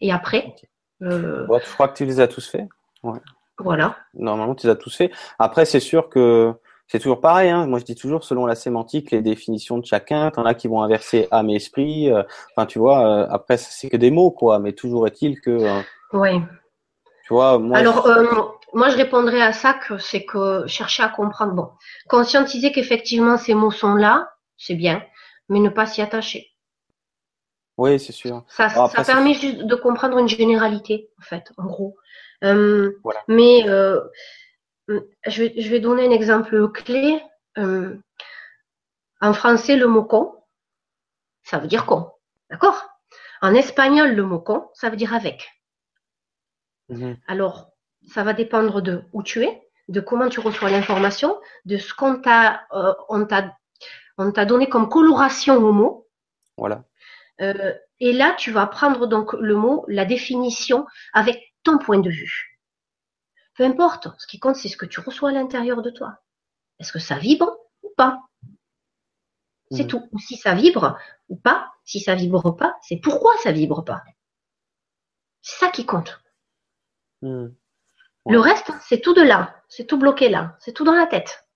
Et 0.00 0.12
après, 0.12 0.44
Ok. 0.48 0.64
euh, 1.02 1.46
Bon, 1.46 1.58
je 1.64 1.72
crois 1.72 1.88
que 1.88 1.96
tu 1.96 2.04
les 2.04 2.20
as 2.20 2.28
tous 2.28 2.48
faits? 2.48 2.66
voilà. 3.60 3.96
Normalement, 4.14 4.54
tu 4.54 4.66
les 4.66 4.72
as 4.72 4.76
tous 4.76 4.94
faits. 4.96 5.10
Après, 5.38 5.64
c'est 5.64 5.80
sûr 5.80 6.08
que 6.08 6.52
c'est 6.86 7.00
toujours 7.00 7.20
pareil. 7.20 7.50
Hein. 7.50 7.66
Moi, 7.66 7.78
je 7.80 7.84
dis 7.84 7.94
toujours, 7.96 8.22
selon 8.24 8.46
la 8.46 8.54
sémantique, 8.54 9.10
les 9.10 9.20
définitions 9.20 9.78
de 9.78 9.84
chacun, 9.84 10.30
t'en 10.30 10.44
as 10.46 10.54
qui 10.54 10.68
vont 10.68 10.80
inverser 10.82 11.26
âme 11.30 11.50
et 11.50 11.56
esprit. 11.56 12.10
euh, 12.10 12.22
Enfin, 12.56 12.66
tu 12.66 12.78
vois, 12.78 13.06
euh, 13.06 13.26
après, 13.30 13.56
c'est 13.56 13.88
que 13.90 13.96
des 13.96 14.10
mots, 14.10 14.30
quoi. 14.30 14.58
Mais 14.60 14.72
toujours 14.72 15.06
est-il 15.06 15.40
que, 15.40 15.50
Ouais. 16.12 16.40
tu 17.24 17.34
vois, 17.34 17.58
moi, 17.58 17.78
Alors, 17.78 18.06
euh, 18.06 18.24
moi, 18.74 18.88
je 18.90 18.96
répondrais 18.96 19.42
à 19.42 19.52
ça 19.52 19.74
que 19.74 19.98
c'est 19.98 20.24
que 20.24 20.66
chercher 20.66 21.02
à 21.02 21.08
comprendre. 21.08 21.52
Bon, 21.54 21.70
conscientiser 22.08 22.72
qu'effectivement 22.72 23.36
ces 23.36 23.54
mots 23.54 23.70
sont 23.70 23.94
là, 23.94 24.30
c'est 24.56 24.74
bien, 24.74 25.02
mais 25.48 25.60
ne 25.60 25.68
pas 25.70 25.86
s'y 25.86 26.02
attacher. 26.02 26.50
oui, 27.76 27.98
c'est 28.00 28.12
sûr. 28.12 28.44
Ça, 28.48 28.66
Alors 28.66 28.92
permet 28.92 29.34
juste 29.34 29.58
de 29.64 29.74
comprendre 29.76 30.18
une 30.18 30.28
généralité, 30.28 31.10
en 31.18 31.22
fait, 31.22 31.52
en 31.58 31.66
gros. 31.66 31.96
Euh, 32.44 32.98
Voilà. 33.04 33.22
Mais 33.28 33.68
euh, 33.68 34.00
je, 34.88 35.42
vais, 35.42 35.54
je 35.60 35.70
vais 35.70 35.80
donner 35.80 36.06
un 36.06 36.10
exemple 36.10 36.70
clé. 36.72 37.20
Euh, 37.58 37.96
en 39.20 39.32
français, 39.32 39.76
le 39.76 39.86
mot 39.88 40.04
con, 40.04 40.34
ça 41.42 41.58
veut 41.58 41.68
dire 41.68 41.86
con. 41.86 42.10
D'accord? 42.50 42.84
En 43.42 43.54
espagnol, 43.54 44.12
le 44.14 44.22
mot 44.24 44.40
con, 44.40 44.68
ça 44.74 44.90
veut 44.90 44.96
dire 44.96 45.14
avec. 45.14 45.48
Mhm. 46.88 47.16
Alors, 47.26 47.70
ça 48.06 48.22
va 48.24 48.32
dépendre 48.32 48.80
de 48.82 49.02
où 49.12 49.22
tu 49.22 49.42
es, 49.44 49.62
de 49.88 50.00
comment 50.00 50.28
tu 50.28 50.40
reçois 50.40 50.70
l'information, 50.70 51.38
de 51.64 51.76
ce 51.78 51.94
qu'on 51.94 52.20
t'a 52.20 52.62
euh, 52.72 52.94
on 53.08 53.24
t'a 53.26 53.56
on 54.18 54.32
t'a 54.32 54.44
donné 54.46 54.68
comme 54.68 54.88
coloration 54.88 55.56
au 55.56 55.72
mot. 55.72 56.08
Voilà. 56.56 56.84
Euh, 57.40 57.74
et 58.00 58.12
là, 58.12 58.34
tu 58.38 58.50
vas 58.52 58.66
prendre 58.66 59.06
donc 59.06 59.32
le 59.34 59.54
mot, 59.56 59.84
la 59.88 60.04
définition 60.04 60.86
avec 61.12 61.38
ton 61.62 61.78
point 61.78 61.98
de 62.00 62.10
vue. 62.10 62.60
Peu 63.54 63.64
importe, 63.64 64.08
ce 64.18 64.26
qui 64.26 64.38
compte, 64.38 64.56
c'est 64.56 64.68
ce 64.68 64.76
que 64.76 64.86
tu 64.86 65.00
reçois 65.00 65.30
à 65.30 65.32
l'intérieur 65.32 65.82
de 65.82 65.90
toi. 65.90 66.18
Est-ce 66.80 66.92
que 66.92 66.98
ça 66.98 67.18
vibre 67.18 67.56
ou 67.82 67.90
pas? 67.96 68.20
C'est 69.70 69.84
Mhm. 69.84 69.88
tout. 69.88 70.08
Ou 70.12 70.18
si 70.18 70.36
ça 70.36 70.54
vibre 70.54 70.98
ou 71.28 71.36
pas, 71.36 71.70
si 71.84 72.00
ça 72.00 72.14
vibre 72.14 72.56
pas, 72.56 72.76
c'est 72.82 72.98
pourquoi 72.98 73.36
ça 73.38 73.52
vibre 73.52 73.84
pas. 73.84 74.02
C'est 75.42 75.58
ça 75.58 75.70
qui 75.70 75.84
compte. 75.84 76.20
Mhm. 77.22 77.54
Le 78.28 78.38
reste, 78.40 78.70
c'est 78.82 79.00
tout 79.00 79.14
de 79.14 79.22
là. 79.22 79.54
C'est 79.68 79.86
tout 79.86 79.98
bloqué 79.98 80.28
là. 80.28 80.56
C'est 80.60 80.72
tout 80.72 80.84
dans 80.84 80.94
la 80.94 81.06
tête. 81.06 81.46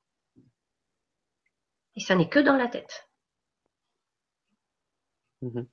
Et 1.97 2.01
ça 2.01 2.15
n'est 2.15 2.29
que 2.29 2.39
dans 2.39 2.57
la 2.57 2.69
tête. 2.69 3.09
Mhm. 5.43 5.67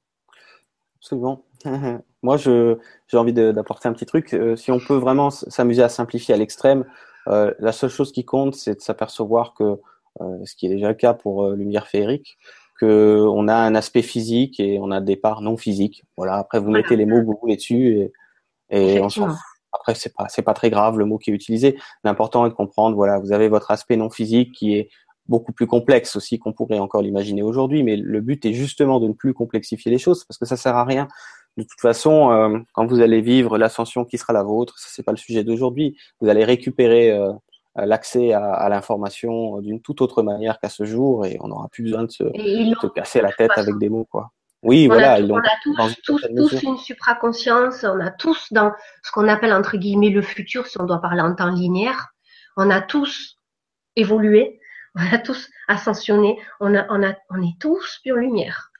Absolument. 0.97 1.45
Moi, 2.21 2.35
je, 2.37 2.77
j'ai 3.07 3.17
envie 3.17 3.31
d'apporter 3.33 3.87
un 3.87 3.93
petit 3.93 4.05
truc. 4.05 4.33
Euh, 4.33 4.55
si 4.57 4.71
on 4.71 4.79
peut 4.79 4.97
vraiment 4.97 5.29
s'amuser 5.29 5.81
à 5.83 5.89
simplifier 5.89 6.33
à 6.33 6.37
l'extrême, 6.37 6.85
euh, 7.27 7.53
la 7.59 7.71
seule 7.71 7.89
chose 7.89 8.11
qui 8.11 8.25
compte, 8.25 8.55
c'est 8.55 8.75
de 8.75 8.81
s'apercevoir 8.81 9.53
que, 9.53 9.79
euh, 10.21 10.45
ce 10.45 10.55
qui 10.55 10.65
est 10.65 10.69
déjà 10.69 10.89
le 10.89 10.95
cas 10.95 11.13
pour 11.13 11.47
Lumière 11.51 11.87
Féerique, 11.87 12.37
que 12.77 13.25
on 13.29 13.47
a 13.47 13.55
un 13.55 13.75
aspect 13.75 14.01
physique 14.01 14.59
et 14.59 14.79
on 14.81 14.91
a 14.91 14.99
des 14.99 15.15
parts 15.15 15.41
non 15.41 15.55
physiques. 15.55 16.03
Voilà. 16.17 16.35
Après, 16.35 16.59
vous 16.59 16.65
Voilà. 16.65 16.79
mettez 16.81 16.97
les 16.97 17.05
mots 17.05 17.21
que 17.21 17.25
vous 17.25 17.37
voulez 17.41 17.55
dessus 17.55 17.99
et, 18.69 18.95
et 18.95 18.99
on 18.99 19.09
s'en. 19.09 19.29
Après, 19.73 19.95
c'est 19.95 20.13
pas, 20.15 20.27
c'est 20.29 20.41
pas 20.41 20.53
très 20.53 20.69
grave 20.69 20.97
le 20.97 21.05
mot 21.05 21.17
qui 21.17 21.31
est 21.31 21.33
utilisé. 21.33 21.77
L'important 22.03 22.45
est 22.45 22.49
de 22.49 22.55
comprendre, 22.55 22.95
voilà, 22.95 23.19
vous 23.19 23.31
avez 23.31 23.49
votre 23.49 23.71
aspect 23.71 23.97
non 23.97 24.09
physique 24.09 24.53
qui 24.53 24.75
est 24.75 24.89
beaucoup 25.27 25.53
plus 25.53 25.67
complexe 25.67 26.15
aussi 26.15 26.39
qu'on 26.39 26.53
pourrait 26.53 26.79
encore 26.79 27.01
l'imaginer 27.01 27.43
aujourd'hui, 27.43 27.83
mais 27.83 27.95
le 27.95 28.21
but 28.21 28.43
est 28.45 28.53
justement 28.53 28.99
de 28.99 29.07
ne 29.07 29.13
plus 29.13 29.33
complexifier 29.33 29.91
les 29.91 29.99
choses 29.99 30.25
parce 30.25 30.37
que 30.37 30.45
ça 30.45 30.57
sert 30.57 30.75
à 30.75 30.83
rien. 30.83 31.07
De 31.57 31.63
toute 31.63 31.79
façon, 31.79 32.31
euh, 32.31 32.57
quand 32.73 32.85
vous 32.87 32.99
allez 33.01 33.21
vivre 33.21 33.57
l'ascension 33.57 34.05
qui 34.05 34.17
sera 34.17 34.33
la 34.33 34.43
vôtre, 34.43 34.77
ça 34.79 34.87
c'est 34.91 35.03
pas 35.03 35.11
le 35.11 35.17
sujet 35.17 35.43
d'aujourd'hui. 35.43 35.97
Vous 36.19 36.29
allez 36.29 36.43
récupérer 36.43 37.11
euh, 37.11 37.31
l'accès 37.75 38.33
à, 38.33 38.53
à 38.53 38.69
l'information 38.69 39.59
d'une 39.59 39.81
toute 39.81 40.01
autre 40.01 40.23
manière 40.23 40.59
qu'à 40.59 40.69
ce 40.69 40.83
jour 40.85 41.25
et 41.25 41.37
on 41.41 41.49
n'aura 41.49 41.67
plus 41.69 41.83
besoin 41.83 42.03
de 42.03 42.11
se, 42.11 42.23
se 42.23 42.87
casser 42.87 43.21
la 43.21 43.31
tête 43.31 43.51
avec 43.55 43.77
des 43.77 43.89
mots, 43.89 44.07
quoi. 44.09 44.31
Oui, 44.61 44.87
on 44.89 44.93
voilà, 44.93 45.13
a, 45.13 45.21
on 45.21 45.37
a 45.37 45.43
tous, 45.63 45.95
tous, 46.03 46.21
tous 46.35 46.63
une 46.63 46.77
supraconscience, 46.77 47.85
on 47.85 47.99
a 48.01 48.11
tous 48.11 48.51
dans 48.51 48.73
ce 49.03 49.11
qu'on 49.11 49.27
appelle 49.29 49.53
entre 49.53 49.77
guillemets 49.77 50.09
le 50.09 50.21
futur, 50.21 50.67
si 50.67 50.79
on 50.81 50.85
doit 50.85 51.01
parler 51.01 51.21
en 51.21 51.33
temps 51.33 51.49
linéaire, 51.49 52.09
on 52.57 52.69
a 52.69 52.81
tous 52.81 53.37
évolué, 53.95 54.59
on 54.95 55.13
a 55.13 55.17
tous 55.17 55.49
ascensionné, 55.69 56.37
on, 56.59 56.75
a, 56.75 56.85
on, 56.89 57.01
a, 57.03 57.13
on 57.29 57.41
est 57.41 57.57
tous 57.59 57.99
pure 58.03 58.17
lumière. 58.17 58.71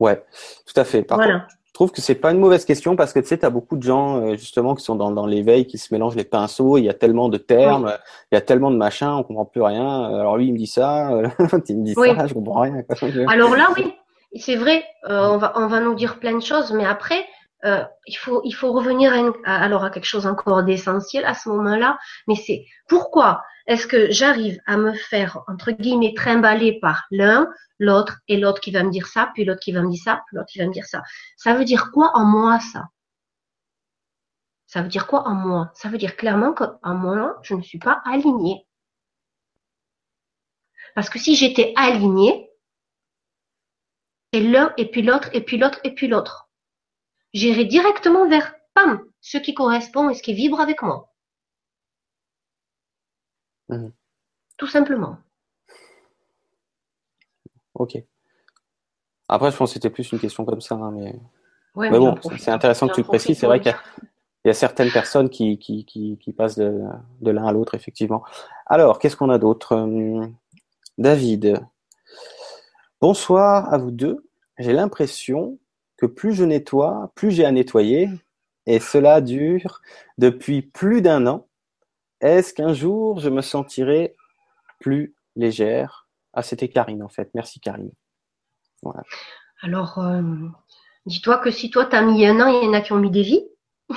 Ouais, 0.00 0.24
tout 0.66 0.80
à 0.80 0.84
fait. 0.84 1.02
Par 1.02 1.18
voilà. 1.18 1.40
contre, 1.40 1.54
je 1.66 1.72
trouve 1.74 1.92
que 1.92 2.00
c'est 2.00 2.14
pas 2.14 2.32
une 2.32 2.38
mauvaise 2.38 2.64
question 2.64 2.96
parce 2.96 3.12
que 3.12 3.20
tu 3.20 3.26
sais, 3.26 3.38
tu 3.38 3.44
as 3.44 3.50
beaucoup 3.50 3.76
de 3.76 3.82
gens 3.82 4.16
euh, 4.16 4.36
justement 4.36 4.74
qui 4.74 4.82
sont 4.82 4.94
dans, 4.94 5.10
dans 5.10 5.26
l'éveil, 5.26 5.66
qui 5.66 5.78
se 5.78 5.92
mélangent 5.92 6.16
les 6.16 6.24
pinceaux, 6.24 6.78
il 6.78 6.84
y 6.84 6.88
a 6.88 6.94
tellement 6.94 7.28
de 7.28 7.36
termes, 7.38 7.84
Oui. 7.84 7.92
il 8.30 8.34
y 8.34 8.38
a 8.38 8.40
tellement 8.40 8.70
de 8.70 8.76
machins, 8.76 9.08
on 9.08 9.22
comprend 9.22 9.44
plus 9.44 9.62
rien. 9.62 10.04
Alors 10.04 10.38
lui, 10.38 10.46
il 10.46 10.52
me 10.54 10.58
dit 10.58 10.66
ça, 10.66 11.12
euh, 11.12 11.28
il 11.68 11.78
me 11.78 11.98
Oui. 11.98 12.14
ça, 12.16 12.26
je 12.26 12.34
comprends 12.34 12.62
rien. 12.62 12.82
Alors 13.28 13.54
là, 13.54 13.68
oui, 13.76 13.94
c'est 14.38 14.56
vrai, 14.56 14.84
euh, 15.08 15.28
on, 15.28 15.36
va, 15.38 15.52
on 15.56 15.66
va 15.66 15.80
nous 15.80 15.94
dire 15.94 16.18
plein 16.18 16.36
de 16.36 16.42
choses, 16.42 16.72
mais 16.72 16.84
après, 16.86 17.26
euh, 17.64 17.84
il, 18.06 18.16
faut, 18.16 18.40
il 18.44 18.52
faut 18.52 18.72
revenir 18.72 19.12
à, 19.12 19.16
une- 19.18 19.32
à- 19.44 19.62
alors 19.64 19.84
à 19.84 19.90
quelque 19.90 20.04
chose 20.06 20.26
encore 20.26 20.62
d'essentiel 20.64 21.24
à 21.24 21.34
ce 21.34 21.48
moment-là, 21.50 21.98
mais 22.26 22.34
c'est 22.34 22.64
pourquoi 22.88 23.42
est-ce 23.66 23.86
que 23.86 24.10
j'arrive 24.10 24.58
à 24.66 24.76
me 24.76 24.92
faire, 24.94 25.38
entre 25.48 25.70
guillemets, 25.70 26.14
trimballer 26.14 26.78
par 26.80 27.04
l'un, 27.12 27.48
l'autre, 27.78 28.18
et 28.28 28.36
l'autre 28.38 28.60
qui 28.60 28.72
va 28.72 28.82
me 28.82 28.90
dire 28.90 29.06
ça, 29.06 29.30
puis 29.34 29.44
l'autre 29.44 29.60
qui 29.60 29.72
va 29.72 29.82
me 29.82 29.90
dire 29.90 30.02
ça, 30.02 30.22
puis 30.26 30.36
l'autre 30.36 30.48
qui 30.50 30.58
va 30.58 30.66
me 30.66 30.72
dire 30.72 30.86
ça? 30.86 31.02
Ça 31.36 31.54
veut 31.54 31.64
dire 31.64 31.90
quoi 31.92 32.10
en 32.14 32.24
moi, 32.24 32.58
ça? 32.60 32.84
Ça 34.66 34.82
veut 34.82 34.88
dire 34.88 35.06
quoi 35.06 35.28
en 35.28 35.34
moi? 35.34 35.70
Ça 35.74 35.88
veut 35.88 35.98
dire 35.98 36.16
clairement 36.16 36.52
qu'en 36.52 36.94
moi, 36.96 37.38
je 37.42 37.54
ne 37.54 37.62
suis 37.62 37.78
pas 37.78 38.02
alignée. 38.04 38.66
Parce 40.94 41.10
que 41.10 41.18
si 41.18 41.34
j'étais 41.36 41.72
alignée, 41.76 42.48
et 44.32 44.40
l'un, 44.40 44.72
et 44.76 44.90
puis 44.90 45.02
l'autre, 45.02 45.28
et 45.32 45.42
puis 45.42 45.58
l'autre, 45.58 45.78
et 45.84 45.94
puis 45.94 46.08
l'autre. 46.08 46.48
J'irai 47.32 47.64
directement 47.64 48.28
vers, 48.28 48.54
pam, 48.74 49.02
ce 49.20 49.38
qui 49.38 49.54
correspond 49.54 50.10
et 50.10 50.14
ce 50.14 50.22
qui 50.22 50.34
vibre 50.34 50.60
avec 50.60 50.82
moi. 50.82 51.12
Mhm. 53.68 53.92
Tout 54.58 54.66
simplement. 54.66 55.16
Ok. 57.74 57.96
Après, 59.28 59.50
je 59.50 59.56
pense 59.56 59.70
que 59.70 59.74
c'était 59.74 59.90
plus 59.90 60.12
une 60.12 60.20
question 60.20 60.44
comme 60.44 60.60
ça, 60.60 60.74
hein, 60.74 60.90
mais, 60.92 61.18
Ouais, 61.74 61.90
mais 61.90 61.96
j'en 61.96 62.12
bon, 62.12 62.20
c'est 62.38 62.50
intéressant 62.50 62.86
que 62.86 62.94
tu 62.94 63.00
le 63.00 63.06
précises. 63.06 63.38
C'est 63.38 63.46
vrai 63.46 63.58
qu'il 63.60 63.72
y 64.44 64.48
a, 64.48 64.50
y 64.50 64.54
certaines 64.54 64.90
personnes 64.90 65.30
qui, 65.30 65.58
qui, 65.58 65.86
qui, 65.86 66.18
qui 66.18 66.32
passent 66.32 66.58
de, 66.58 66.82
de 67.20 67.30
l'un 67.30 67.46
à 67.46 67.52
l'autre, 67.52 67.74
effectivement. 67.74 68.22
Alors, 68.66 68.98
qu'est-ce 68.98 69.16
qu'on 69.16 69.30
a 69.30 69.38
d'autre? 69.38 69.74
Hum, 69.74 70.34
David. 70.98 71.64
Bonsoir 73.02 73.74
à 73.74 73.78
vous 73.78 73.90
deux. 73.90 74.30
J'ai 74.58 74.72
l'impression 74.72 75.58
que 75.96 76.06
plus 76.06 76.34
je 76.34 76.44
nettoie, 76.44 77.10
plus 77.16 77.32
j'ai 77.32 77.44
à 77.44 77.50
nettoyer, 77.50 78.08
et 78.66 78.78
cela 78.78 79.20
dure 79.20 79.80
depuis 80.18 80.62
plus 80.62 81.02
d'un 81.02 81.26
an. 81.26 81.48
Est-ce 82.20 82.54
qu'un 82.54 82.72
jour 82.72 83.18
je 83.18 83.28
me 83.28 83.42
sentirai 83.42 84.14
plus 84.78 85.16
légère? 85.34 86.06
Ah, 86.32 86.44
c'était 86.44 86.68
Karine 86.68 87.02
en 87.02 87.08
fait. 87.08 87.28
Merci 87.34 87.58
Karine. 87.58 87.90
Voilà. 88.84 89.02
Alors, 89.62 89.98
euh, 89.98 90.22
dis-toi 91.06 91.38
que 91.38 91.50
si 91.50 91.70
toi 91.70 91.86
t'as 91.86 92.02
mis 92.02 92.24
un 92.24 92.38
an, 92.38 92.46
il 92.46 92.64
y 92.64 92.68
en 92.68 92.72
a 92.72 92.82
qui 92.82 92.92
ont 92.92 93.00
mis 93.00 93.10
des 93.10 93.22
vies. 93.22 93.44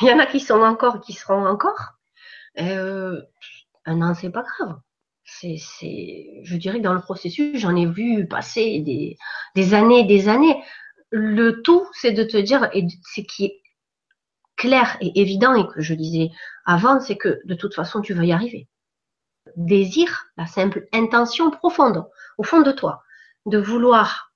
il 0.00 0.08
y 0.08 0.12
en 0.12 0.18
a 0.18 0.26
qui 0.26 0.40
sont 0.40 0.62
encore, 0.62 1.00
qui 1.00 1.12
seront 1.12 1.46
encore. 1.46 1.92
Euh, 2.58 3.22
un 3.84 4.02
an, 4.02 4.14
c'est 4.14 4.30
pas 4.30 4.42
grave. 4.42 4.80
C'est, 5.26 5.56
c'est, 5.58 6.40
je 6.44 6.56
dirais 6.56 6.78
que 6.78 6.84
dans 6.84 6.94
le 6.94 7.00
processus, 7.00 7.58
j'en 7.58 7.74
ai 7.74 7.84
vu 7.84 8.26
passer 8.28 8.80
des, 8.80 9.18
des 9.56 9.74
années, 9.74 10.04
des 10.04 10.28
années. 10.28 10.62
Le 11.10 11.62
tout, 11.62 11.86
c'est 11.92 12.12
de 12.12 12.22
te 12.22 12.36
dire, 12.36 12.70
et 12.72 12.86
c'est 13.02 13.24
qui 13.24 13.46
est 13.46 13.62
clair 14.56 14.96
et 15.00 15.20
évident 15.20 15.54
et 15.54 15.66
que 15.66 15.82
je 15.82 15.94
disais 15.94 16.30
avant, 16.64 17.00
c'est 17.00 17.16
que 17.16 17.40
de 17.44 17.54
toute 17.54 17.74
façon, 17.74 18.00
tu 18.00 18.14
vas 18.14 18.24
y 18.24 18.32
arriver. 18.32 18.68
Désir, 19.56 20.26
la 20.36 20.46
simple 20.46 20.88
intention 20.92 21.50
profonde, 21.50 22.08
au 22.38 22.42
fond 22.42 22.62
de 22.62 22.72
toi, 22.72 23.02
de 23.46 23.58
vouloir 23.58 24.32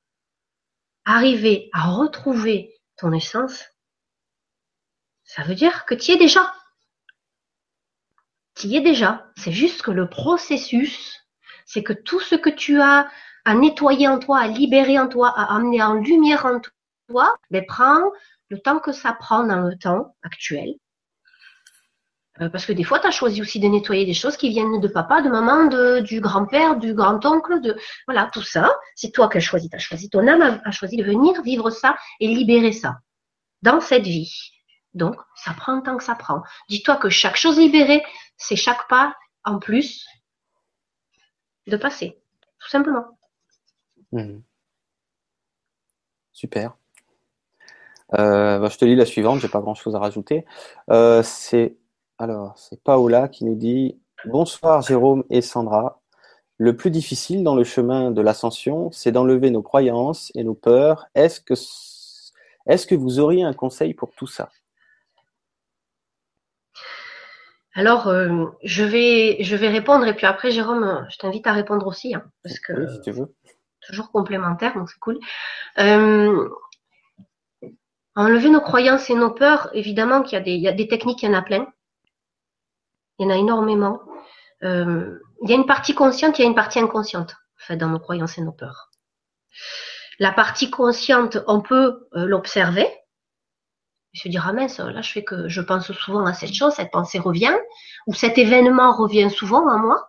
arriver 1.04 1.70
à 1.72 1.90
retrouver 1.90 2.74
ton 2.96 3.12
essence, 3.12 3.64
ça 5.24 5.42
veut 5.42 5.54
dire 5.54 5.84
que 5.86 5.94
tu 5.94 6.10
y 6.10 6.14
es 6.14 6.18
déjà. 6.18 6.52
Tu 8.54 8.68
y 8.68 8.76
es 8.76 8.80
déjà. 8.80 9.26
C'est 9.36 9.52
juste 9.52 9.82
que 9.82 9.90
le 9.90 10.08
processus, 10.08 11.20
c'est 11.66 11.82
que 11.82 11.92
tout 11.92 12.20
ce 12.20 12.34
que 12.34 12.50
tu 12.50 12.80
as 12.80 13.08
à 13.44 13.54
nettoyer 13.54 14.08
en 14.08 14.18
toi, 14.18 14.38
à 14.40 14.48
libérer 14.48 14.98
en 14.98 15.08
toi, 15.08 15.32
à 15.36 15.54
amener 15.54 15.82
en 15.82 15.94
lumière 15.94 16.46
en 16.46 16.60
toi, 17.08 17.34
ben 17.50 17.64
prends 17.66 18.02
le 18.48 18.58
temps 18.58 18.80
que 18.80 18.92
ça 18.92 19.12
prend 19.12 19.44
dans 19.44 19.60
le 19.60 19.76
temps 19.76 20.14
actuel. 20.22 20.74
Euh, 22.40 22.48
parce 22.48 22.64
que 22.64 22.72
des 22.72 22.84
fois, 22.84 22.98
tu 22.98 23.06
as 23.06 23.10
choisi 23.10 23.42
aussi 23.42 23.60
de 23.60 23.68
nettoyer 23.68 24.06
des 24.06 24.14
choses 24.14 24.36
qui 24.36 24.48
viennent 24.48 24.80
de 24.80 24.88
papa, 24.88 25.20
de 25.20 25.28
maman, 25.28 25.66
de, 25.66 26.00
du 26.00 26.20
grand-père, 26.20 26.76
du 26.76 26.94
grand-oncle, 26.94 27.60
de 27.60 27.76
voilà, 28.06 28.30
tout 28.32 28.42
ça. 28.42 28.70
C'est 28.94 29.12
toi 29.12 29.28
qui 29.28 29.38
as 29.38 29.40
choisi, 29.40 29.68
tu 29.68 29.78
choisi, 29.78 30.08
ton 30.08 30.26
âme 30.26 30.60
a 30.64 30.70
choisi 30.70 30.96
de 30.96 31.04
venir 31.04 31.42
vivre 31.42 31.70
ça 31.70 31.96
et 32.18 32.28
libérer 32.28 32.72
ça 32.72 32.98
dans 33.62 33.80
cette 33.80 34.04
vie. 34.04 34.32
Donc, 34.94 35.16
ça 35.36 35.52
prend 35.54 35.76
le 35.76 35.82
temps 35.82 35.96
que 35.96 36.04
ça 36.04 36.14
prend. 36.14 36.42
Dis-toi 36.68 36.96
que 36.96 37.08
chaque 37.08 37.36
chose 37.36 37.58
libérée, 37.58 38.02
c'est 38.36 38.56
chaque 38.56 38.88
pas 38.88 39.14
en 39.44 39.58
plus 39.58 40.06
de 41.66 41.76
passer, 41.76 42.20
tout 42.58 42.68
simplement. 42.68 43.04
Mhm. 44.12 44.42
Super. 46.32 46.76
Euh, 48.14 48.58
bah, 48.58 48.68
je 48.68 48.78
te 48.78 48.84
lis 48.84 48.96
la 48.96 49.06
suivante, 49.06 49.40
j'ai 49.40 49.48
pas 49.48 49.60
grand 49.60 49.74
chose 49.74 49.94
à 49.94 49.98
rajouter. 49.98 50.44
Euh, 50.90 51.22
c'est 51.22 51.76
alors 52.18 52.56
c'est 52.56 52.82
Paola 52.82 53.28
qui 53.28 53.44
nous 53.44 53.54
dit 53.54 54.00
Bonsoir 54.24 54.82
Jérôme 54.82 55.24
et 55.30 55.42
Sandra. 55.42 56.00
Le 56.58 56.76
plus 56.76 56.90
difficile 56.90 57.42
dans 57.42 57.54
le 57.54 57.64
chemin 57.64 58.10
de 58.10 58.20
l'ascension, 58.20 58.90
c'est 58.92 59.12
d'enlever 59.12 59.50
nos 59.50 59.62
croyances 59.62 60.30
et 60.34 60.44
nos 60.44 60.54
peurs. 60.54 61.06
Est-ce 61.14 61.40
que 61.40 61.54
est-ce 62.66 62.86
que 62.86 62.94
vous 62.94 63.18
auriez 63.18 63.42
un 63.42 63.54
conseil 63.54 63.94
pour 63.94 64.12
tout 64.12 64.26
ça? 64.26 64.50
Alors, 67.74 68.08
euh, 68.08 68.46
je 68.64 68.82
vais 68.84 69.36
je 69.42 69.54
vais 69.56 69.68
répondre 69.68 70.06
et 70.06 70.14
puis 70.14 70.26
après 70.26 70.50
Jérôme, 70.50 71.06
je 71.10 71.18
t'invite 71.18 71.46
à 71.46 71.52
répondre 71.52 71.86
aussi 71.86 72.14
hein, 72.14 72.24
parce 72.42 72.58
que 72.58 72.72
Oui, 72.72 72.92
si 72.94 73.00
tu 73.02 73.12
veux. 73.12 73.34
toujours 73.86 74.10
complémentaire, 74.10 74.74
donc 74.74 74.90
c'est 74.90 74.98
cool. 74.98 75.18
Euh, 75.78 76.48
enlever 78.16 78.50
nos 78.50 78.60
croyances 78.60 79.08
et 79.08 79.14
nos 79.14 79.30
peurs, 79.30 79.70
évidemment 79.72 80.22
qu'il 80.22 80.32
y 80.32 80.40
a 80.40 80.44
des, 80.44 80.52
il 80.52 80.60
y 80.60 80.68
a 80.68 80.72
des 80.72 80.88
techniques, 80.88 81.22
il 81.22 81.26
y 81.26 81.28
en 81.32 81.38
a 81.38 81.42
plein. 81.42 81.66
Il 83.18 83.24
y 83.24 83.26
en 83.26 83.30
a 83.30 83.36
énormément. 83.36 84.00
Euh, 84.64 85.18
il 85.42 85.50
y 85.50 85.52
a 85.52 85.56
une 85.56 85.66
partie 85.66 85.94
consciente, 85.94 86.38
il 86.38 86.42
y 86.42 86.44
a 86.44 86.48
une 86.48 86.54
partie 86.54 86.80
inconsciente, 86.80 87.32
en 87.32 87.64
fait, 87.66 87.76
dans 87.76 87.88
nos 87.88 88.00
croyances 88.00 88.36
et 88.36 88.42
nos 88.42 88.52
peurs. 88.52 88.90
La 90.18 90.32
partie 90.32 90.70
consciente, 90.70 91.38
on 91.46 91.60
peut 91.60 92.08
l'observer, 92.12 92.86
et 94.14 94.18
se 94.18 94.28
dire, 94.28 94.46
ah 94.46 94.52
mince, 94.52 94.78
là, 94.78 95.02
je 95.02 95.12
fais 95.12 95.24
que 95.24 95.48
je 95.48 95.60
pense 95.60 95.92
souvent 95.92 96.26
à 96.26 96.34
cette 96.34 96.54
chose, 96.54 96.74
cette 96.74 96.90
pensée 96.90 97.18
revient, 97.18 97.54
ou 98.06 98.14
cet 98.14 98.38
événement 98.38 98.92
revient 98.92 99.30
souvent 99.30 99.68
à 99.68 99.76
moi. 99.76 100.08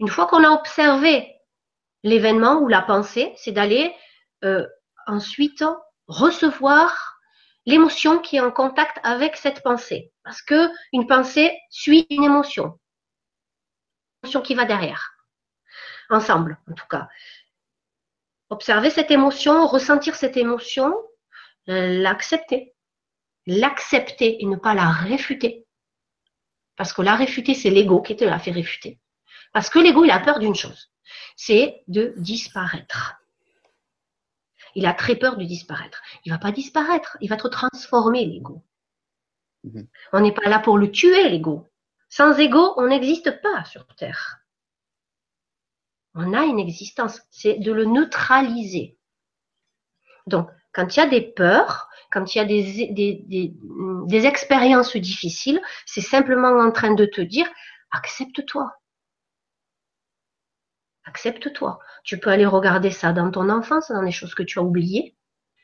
Une 0.00 0.08
fois 0.08 0.26
qu'on 0.26 0.44
a 0.44 0.50
observé 0.50 1.36
l'événement 2.02 2.60
ou 2.60 2.68
la 2.68 2.82
pensée, 2.82 3.32
c'est 3.36 3.52
d'aller 3.52 3.94
euh, 4.44 4.66
ensuite 5.06 5.64
recevoir 6.08 7.18
l'émotion 7.64 8.18
qui 8.20 8.36
est 8.36 8.40
en 8.40 8.50
contact 8.50 8.98
avec 9.02 9.36
cette 9.36 9.62
pensée. 9.62 10.12
Parce 10.22 10.42
que 10.42 10.68
une 10.92 11.06
pensée 11.06 11.56
suit 11.70 12.06
une 12.10 12.24
émotion. 12.24 12.78
L'émotion 14.22 14.42
qui 14.42 14.54
va 14.54 14.64
derrière. 14.64 15.12
Ensemble, 16.10 16.58
en 16.70 16.74
tout 16.74 16.86
cas. 16.88 17.08
Observer 18.50 18.90
cette 18.90 19.10
émotion, 19.10 19.66
ressentir 19.66 20.14
cette 20.14 20.36
émotion, 20.36 20.94
l'accepter. 21.66 22.74
L'accepter 23.46 24.42
et 24.42 24.46
ne 24.46 24.56
pas 24.56 24.74
la 24.74 24.90
réfuter. 24.90 25.66
Parce 26.76 26.92
que 26.92 27.02
la 27.02 27.16
réfuter, 27.16 27.54
c'est 27.54 27.70
l'ego 27.70 28.02
qui 28.02 28.16
te 28.16 28.24
l'a 28.24 28.38
fait 28.38 28.50
réfuter. 28.50 28.98
Parce 29.52 29.70
que 29.70 29.78
l'ego, 29.78 30.04
il 30.04 30.10
a 30.10 30.20
peur 30.20 30.38
d'une 30.38 30.54
chose. 30.54 30.90
C'est 31.36 31.82
de 31.88 32.14
disparaître. 32.16 33.16
Il 34.74 34.84
a 34.84 34.92
très 34.92 35.16
peur 35.16 35.36
de 35.36 35.44
disparaître. 35.44 36.02
Il 36.24 36.32
va 36.32 36.38
pas 36.38 36.52
disparaître, 36.52 37.16
il 37.20 37.30
va 37.30 37.36
te 37.36 37.48
transformer 37.48 38.26
l'ego. 38.26 38.62
Mhm. 39.64 39.88
On 40.12 40.20
n'est 40.20 40.34
pas 40.34 40.48
là 40.48 40.58
pour 40.58 40.76
le 40.76 40.90
tuer, 40.90 41.28
l'ego. 41.30 41.66
Sans 42.08 42.38
ego, 42.38 42.74
on 42.76 42.86
n'existe 42.86 43.40
pas 43.40 43.64
sur 43.64 43.86
Terre. 43.96 44.38
On 46.14 46.32
a 46.32 46.44
une 46.44 46.58
existence, 46.58 47.20
c'est 47.30 47.58
de 47.58 47.72
le 47.72 47.84
neutraliser. 47.84 48.98
Donc, 50.26 50.50
quand 50.76 50.94
il 50.94 51.00
y 51.00 51.02
a 51.02 51.06
des 51.06 51.22
peurs, 51.22 51.88
quand 52.12 52.34
il 52.34 52.38
y 52.38 52.40
a 52.40 52.44
des, 52.44 54.26
expériences 54.26 54.94
difficiles, 54.94 55.60
c'est 55.86 56.02
simplement 56.02 56.50
en 56.50 56.70
train 56.70 56.92
de 56.92 57.06
te 57.06 57.22
dire, 57.22 57.46
accepte-toi. 57.92 58.70
Accepte-toi. 61.06 61.78
Tu 62.04 62.18
peux 62.18 62.28
aller 62.28 62.44
regarder 62.44 62.90
ça 62.90 63.12
dans 63.12 63.30
ton 63.30 63.48
enfance, 63.48 63.90
dans 63.90 64.02
des 64.02 64.10
choses 64.10 64.34
que 64.34 64.42
tu 64.42 64.58
as 64.58 64.62
oubliées 64.62 65.16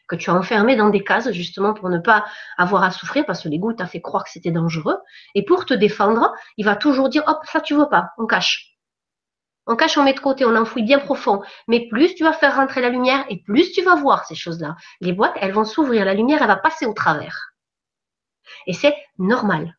que 0.08 0.16
tu 0.16 0.28
as 0.28 0.34
enfermé 0.34 0.76
dans 0.76 0.90
des 0.90 1.04
cases 1.04 1.30
justement 1.30 1.72
pour 1.72 1.88
ne 1.88 1.96
pas 1.96 2.26
avoir 2.58 2.82
à 2.82 2.90
souffrir 2.90 3.24
parce 3.24 3.44
que 3.44 3.48
l'ego 3.48 3.72
t'a 3.72 3.86
fait 3.86 4.02
croire 4.02 4.24
que 4.24 4.30
c'était 4.30 4.50
dangereux. 4.50 4.98
Et 5.34 5.42
pour 5.42 5.64
te 5.64 5.72
défendre, 5.72 6.34
il 6.58 6.66
va 6.66 6.76
toujours 6.76 7.08
dire, 7.08 7.22
hop, 7.26 7.38
ça 7.44 7.62
tu 7.62 7.74
veux 7.74 7.88
pas, 7.88 8.10
on 8.18 8.26
cache. 8.26 8.71
On 9.66 9.76
cache, 9.76 9.96
on 9.96 10.02
met 10.02 10.12
de 10.12 10.20
côté, 10.20 10.44
on 10.44 10.56
enfouit 10.56 10.82
bien 10.82 10.98
profond. 10.98 11.42
Mais 11.68 11.88
plus 11.88 12.14
tu 12.14 12.24
vas 12.24 12.32
faire 12.32 12.56
rentrer 12.56 12.80
la 12.80 12.88
lumière 12.88 13.24
et 13.28 13.42
plus 13.42 13.72
tu 13.72 13.82
vas 13.82 13.94
voir 13.94 14.24
ces 14.24 14.34
choses-là. 14.34 14.76
Les 15.00 15.12
boîtes, 15.12 15.36
elles 15.36 15.52
vont 15.52 15.64
s'ouvrir, 15.64 16.04
la 16.04 16.14
lumière, 16.14 16.42
elle 16.42 16.48
va 16.48 16.56
passer 16.56 16.86
au 16.86 16.92
travers. 16.92 17.52
Et 18.66 18.72
c'est 18.72 18.96
normal. 19.18 19.78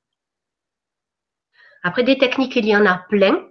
Après 1.83 2.03
des 2.03 2.17
techniques, 2.17 2.55
il 2.55 2.65
y 2.65 2.75
en 2.75 2.85
a 2.85 2.97
plein. 3.09 3.45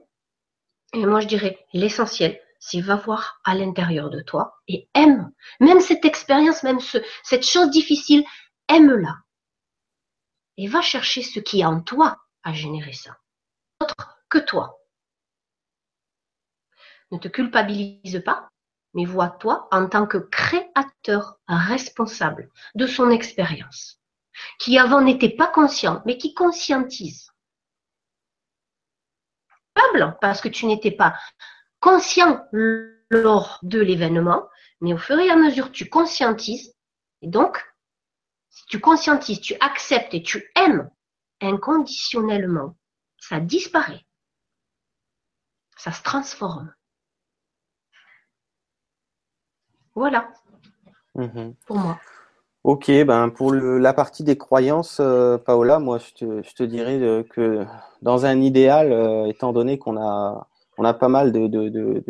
Et 0.95 1.05
moi, 1.05 1.21
je 1.21 1.29
dirais 1.29 1.59
l'essentiel, 1.75 2.41
c'est 2.59 2.81
va 2.81 2.97
voir 2.97 3.41
à 3.45 3.55
l'intérieur 3.55 4.09
de 4.09 4.21
toi 4.21 4.59
et 4.69 4.89
aime. 4.95 5.33
Même 5.61 5.81
cette 5.81 6.05
expérience, 6.05 6.63
même 6.63 6.79
cette 7.23 7.47
chose 7.47 7.71
difficile, 7.71 8.25
aime-la. 8.69 9.17
Et 10.57 10.67
va 10.67 10.81
chercher 10.81 11.23
ce 11.23 11.41
qui 11.41 11.61
est 11.61 11.65
en 11.65 11.81
toi 11.83 12.19
à 12.43 12.53
générer 12.53 12.93
ça. 12.93 13.17
Autre 13.81 14.17
que 14.29 14.39
toi. 14.39 14.82
Ne 17.13 17.19
te 17.19 17.29
culpabilise 17.29 18.23
pas, 18.25 18.49
mais 18.95 19.05
vois-toi 19.05 19.69
en 19.71 19.87
tant 19.89 20.07
que 20.07 20.19
créateur 20.19 21.39
responsable 21.47 22.51
de 22.75 22.87
son 22.87 23.11
expérience, 23.11 24.01
qui 24.59 24.79
avant 24.79 25.03
n'était 25.03 25.37
pas 25.37 25.47
conscient, 25.47 26.03
mais 26.07 26.19
qui 26.19 26.35
conscientise. 26.35 27.29
Parce 30.23 30.41
que 30.41 30.49
tu 30.49 30.65
n'étais 30.67 30.91
pas 30.91 31.19
conscient 31.81 32.47
lors 33.11 33.59
de 33.63 33.79
l'événement, 33.79 34.49
mais 34.81 34.95
au 34.95 34.99
fur 34.99 35.19
et 35.19 35.29
à 35.29 35.37
mesure 35.37 35.71
tu 35.71 35.91
conscientises, 35.91 36.75
et 37.21 37.29
donc, 37.29 37.63
si 38.49 38.65
tu 38.67 38.81
conscientises, 38.81 39.41
tu 39.41 39.55
acceptes 39.61 40.15
et 40.15 40.23
tu 40.23 40.51
aimes 40.57 40.91
inconditionnellement, 41.43 42.77
ça 43.19 43.39
disparaît. 43.39 44.07
Ça 45.77 45.93
se 45.93 46.03
transforme. 46.03 46.73
Voilà. 49.95 50.29
Mhm. 51.15 51.55
Pour 51.67 51.77
moi. 51.77 51.99
Ok, 52.65 52.91
ben 53.05 53.29
pour 53.29 53.53
la 53.53 53.93
partie 53.93 54.23
des 54.23 54.39
croyances, 54.39 54.99
euh, 55.01 55.37
Paola, 55.37 55.81
moi 55.81 55.99
je 55.99 56.41
te, 56.55 56.63
dirais 56.63 57.25
que 57.31 57.65
dans 58.03 58.25
un 58.25 58.41
idéal, 58.41 58.93
euh, 58.93 59.27
étant 59.27 59.53
donné 59.53 59.79
qu'on 59.79 59.97
a 59.97 60.47
on 60.79 60.85
a 60.85 60.95
pas 60.95 61.09
mal 61.09 61.33
de, 61.33 61.49
de, 61.49 61.69
de, 61.69 62.05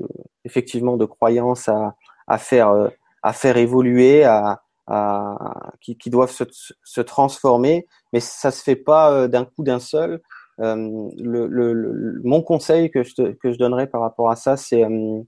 effectivement 0.45 0.99
de 0.99 1.07
croyances 1.07 1.69
à, 1.69 1.95
à 2.27 2.39
faire 2.39 2.69
euh, 2.69 2.89
à 3.23 3.33
faire 3.33 3.57
évoluer, 3.57 4.25
à, 4.25 4.61
à 4.87 5.73
qui, 5.81 5.97
qui, 5.97 6.11
doivent 6.11 6.31
se, 6.31 6.45
se, 6.85 7.01
transformer, 7.01 7.87
mais 8.13 8.21
ça 8.21 8.51
se 8.51 8.63
fait 8.63 8.77
pas 8.77 9.13
euh, 9.13 9.29
d'un 9.29 9.45
coup 9.45 9.63
d'un 9.63 9.79
seul. 9.79 10.21
Euh, 10.61 11.09
le, 11.19 11.47
le, 11.47 12.21
mon 12.25 12.43
conseil 12.43 12.91
que 12.91 13.03
je, 13.03 13.15
te, 13.15 13.33
que 13.33 13.53
je 13.53 13.59
donnerais 13.59 13.87
par 13.87 14.01
rapport 14.01 14.31
à 14.31 14.37
ça, 14.37 14.57
c'est 14.57 14.85
euh, 14.85 15.23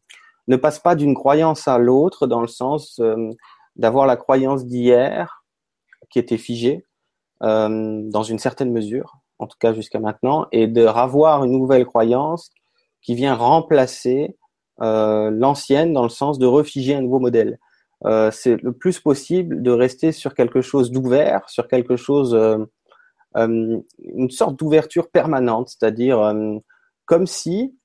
ne 0.48 0.56
passe 0.56 0.78
pas 0.78 0.94
d'une 0.94 1.14
croyance 1.14 1.68
à 1.68 1.78
l'autre 1.78 2.26
dans 2.26 2.40
le 2.40 2.46
sens 2.46 3.00
d'avoir 3.76 4.06
la 4.06 4.16
croyance 4.16 4.66
d'hier 4.66 5.44
qui 6.10 6.18
était 6.18 6.38
figée 6.38 6.84
dans 7.40 8.22
une 8.22 8.38
certaine 8.38 8.72
mesure, 8.72 9.18
en 9.38 9.46
tout 9.46 9.56
cas 9.58 9.72
jusqu'à 9.72 10.00
maintenant, 10.00 10.46
et 10.52 10.66
de 10.66 10.82
ravoir 10.84 11.44
une 11.44 11.52
nouvelle 11.52 11.84
croyance 11.84 12.50
qui 13.02 13.14
vient 13.14 13.34
remplacer 13.34 14.36
euh, 14.82 15.30
l'ancienne 15.30 15.92
dans 15.92 16.02
le 16.02 16.08
sens 16.08 16.38
de 16.38 16.46
refiger 16.46 16.94
un 16.94 17.02
nouveau 17.02 17.20
modèle. 17.20 17.58
Euh, 18.06 18.30
c'est 18.32 18.60
le 18.60 18.72
plus 18.72 18.98
possible 18.98 19.62
de 19.62 19.70
rester 19.70 20.10
sur 20.10 20.34
quelque 20.34 20.60
chose 20.60 20.90
d'ouvert, 20.90 21.48
sur 21.48 21.68
quelque 21.68 21.96
chose, 21.96 22.34
euh, 22.34 22.58
euh 23.36 23.78
une 23.98 24.30
sorte 24.30 24.58
d'ouverture 24.58 25.10
permanente, 25.10 25.68
c'est-à-dire 25.68 26.20
euh, 26.20 26.56
comme 27.06 27.26
si 27.26 27.76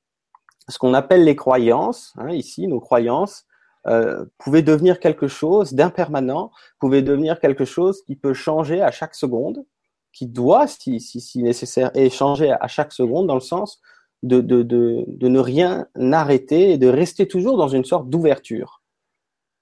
ce 0.69 0.77
qu'on 0.77 0.93
appelle 0.93 1.23
les 1.23 1.35
croyances, 1.35 2.13
hein, 2.17 2.29
ici 2.29 2.67
nos 2.67 2.79
croyances, 2.79 3.45
euh, 3.87 4.25
pouvaient 4.37 4.61
devenir 4.61 4.99
quelque 4.99 5.27
chose 5.27 5.73
d'impermanent, 5.73 6.51
pouvaient 6.79 7.01
devenir 7.01 7.39
quelque 7.39 7.65
chose 7.65 8.03
qui 8.03 8.15
peut 8.15 8.33
changer 8.33 8.81
à 8.81 8.91
chaque 8.91 9.15
seconde, 9.15 9.65
qui 10.11 10.27
doit, 10.27 10.67
si, 10.67 10.99
si, 10.99 11.21
si 11.21 11.43
nécessaire, 11.43 11.91
et 11.95 12.09
changer 12.09 12.51
à 12.51 12.67
chaque 12.67 12.91
seconde 12.91 13.27
dans 13.27 13.35
le 13.35 13.39
sens 13.41 13.81
de, 14.21 14.41
de, 14.41 14.63
de, 14.63 15.05
de, 15.07 15.27
ne 15.27 15.39
rien 15.39 15.87
arrêter 16.11 16.71
et 16.71 16.77
de 16.77 16.87
rester 16.87 17.27
toujours 17.27 17.57
dans 17.57 17.69
une 17.69 17.85
sorte 17.85 18.09
d'ouverture 18.09 18.81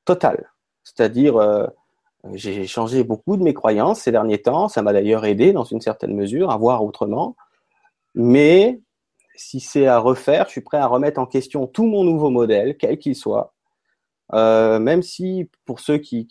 totale. 0.03 0.51
C'est-à-dire, 0.84 1.38
euh, 1.38 1.67
j'ai 2.34 2.65
changé 2.65 3.03
beaucoup 3.03 3.38
de 3.38 3.43
mes 3.43 3.53
croyances 3.53 4.01
ces 4.01 4.11
derniers 4.11 4.41
temps, 4.41 4.67
ça 4.67 4.81
m'a 4.81 4.93
d'ailleurs 4.93 5.25
aidé 5.25 5.53
dans 5.53 5.63
une 5.63 5.81
certaine 5.81 6.15
mesure 6.15 6.49
à 6.49 6.57
voir 6.57 6.84
autrement, 6.84 7.35
mais 8.15 8.81
si 9.38 9.59
c'est 9.59 9.88
à 9.88 9.99
refaire, 9.99 10.45
je 10.47 10.51
suis 10.51 10.61
prêt 10.61 10.77
à 10.77 10.88
remettre 10.88 11.19
en 11.19 11.26
question 11.26 11.68
tout 11.68 11.85
mon 11.85 12.03
nouveau 12.03 12.30
modèle, 12.30 12.76
quel 12.77 12.97
qu'il 12.97 13.15
soit, 13.15 13.53
euh, 14.34 14.80
même 14.80 15.03
si 15.03 15.49
pour 15.65 15.80
ceux 15.80 15.97
qui, 15.97 16.27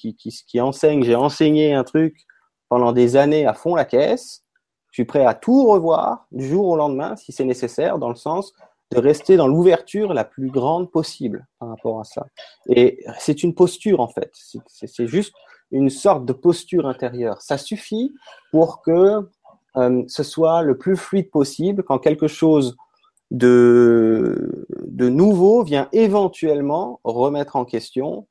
enseignent, 0.61 1.03
j'ai 1.03 1.15
enseigné 1.15 1.73
un 1.73 1.85
truc 1.85 2.27
pendant 2.69 2.93
des 2.93 3.17
années 3.17 3.47
à 3.47 3.55
fond 3.55 3.75
la 3.75 3.85
caisse, 3.85 4.43
je 4.91 5.03
suis 5.03 5.05
prêt 5.05 5.25
à 5.25 5.35
tout 5.35 5.67
revoir 5.67 6.27
du 6.33 6.47
jour 6.47 6.67
au 6.67 6.77
lendemain 6.77 7.17
si 7.17 7.33
c'est 7.33 7.45
nécessaire, 7.45 7.99
dans 7.99 8.09
le 8.09 8.17
sens 8.17 8.53
de 8.93 8.99
rester 8.99 9.37
dans 9.37 9.49
l'ouverture 9.49 10.15
la 10.15 10.25
plus 10.25 10.51
grande 10.51 10.91
possible 10.91 11.47
par 11.59 11.71
rapport 11.71 12.01
à 12.01 12.05
ça. 12.05 12.27
Et 12.69 13.05
c'est 13.19 13.43
une 13.43 13.55
posture 13.55 14.01
en 14.01 14.09
fait, 14.09 14.31
c'est 14.67 15.07
juste 15.07 15.33
une 15.71 15.91
sorte 15.91 16.25
de 16.25 16.33
posture 16.33 16.87
intérieure. 16.87 17.41
Ça 17.43 17.59
suffit 17.59 18.15
pour 18.53 18.83
que 18.83 19.29
euh, 19.77 20.03
ce 20.07 20.23
soit 20.23 20.63
le 20.63 20.79
plus 20.79 20.97
fluide 20.97 21.31
possible 21.31 21.83
quand 21.83 21.99
quelque 21.99 22.29
chose 22.29 22.77
de, 23.31 24.67
de 24.87 25.09
nouveau 25.09 25.63
vient 25.63 25.89
éventuellement 25.93 27.01
remettre 27.05 27.57
en 27.57 27.65
question 27.65 28.29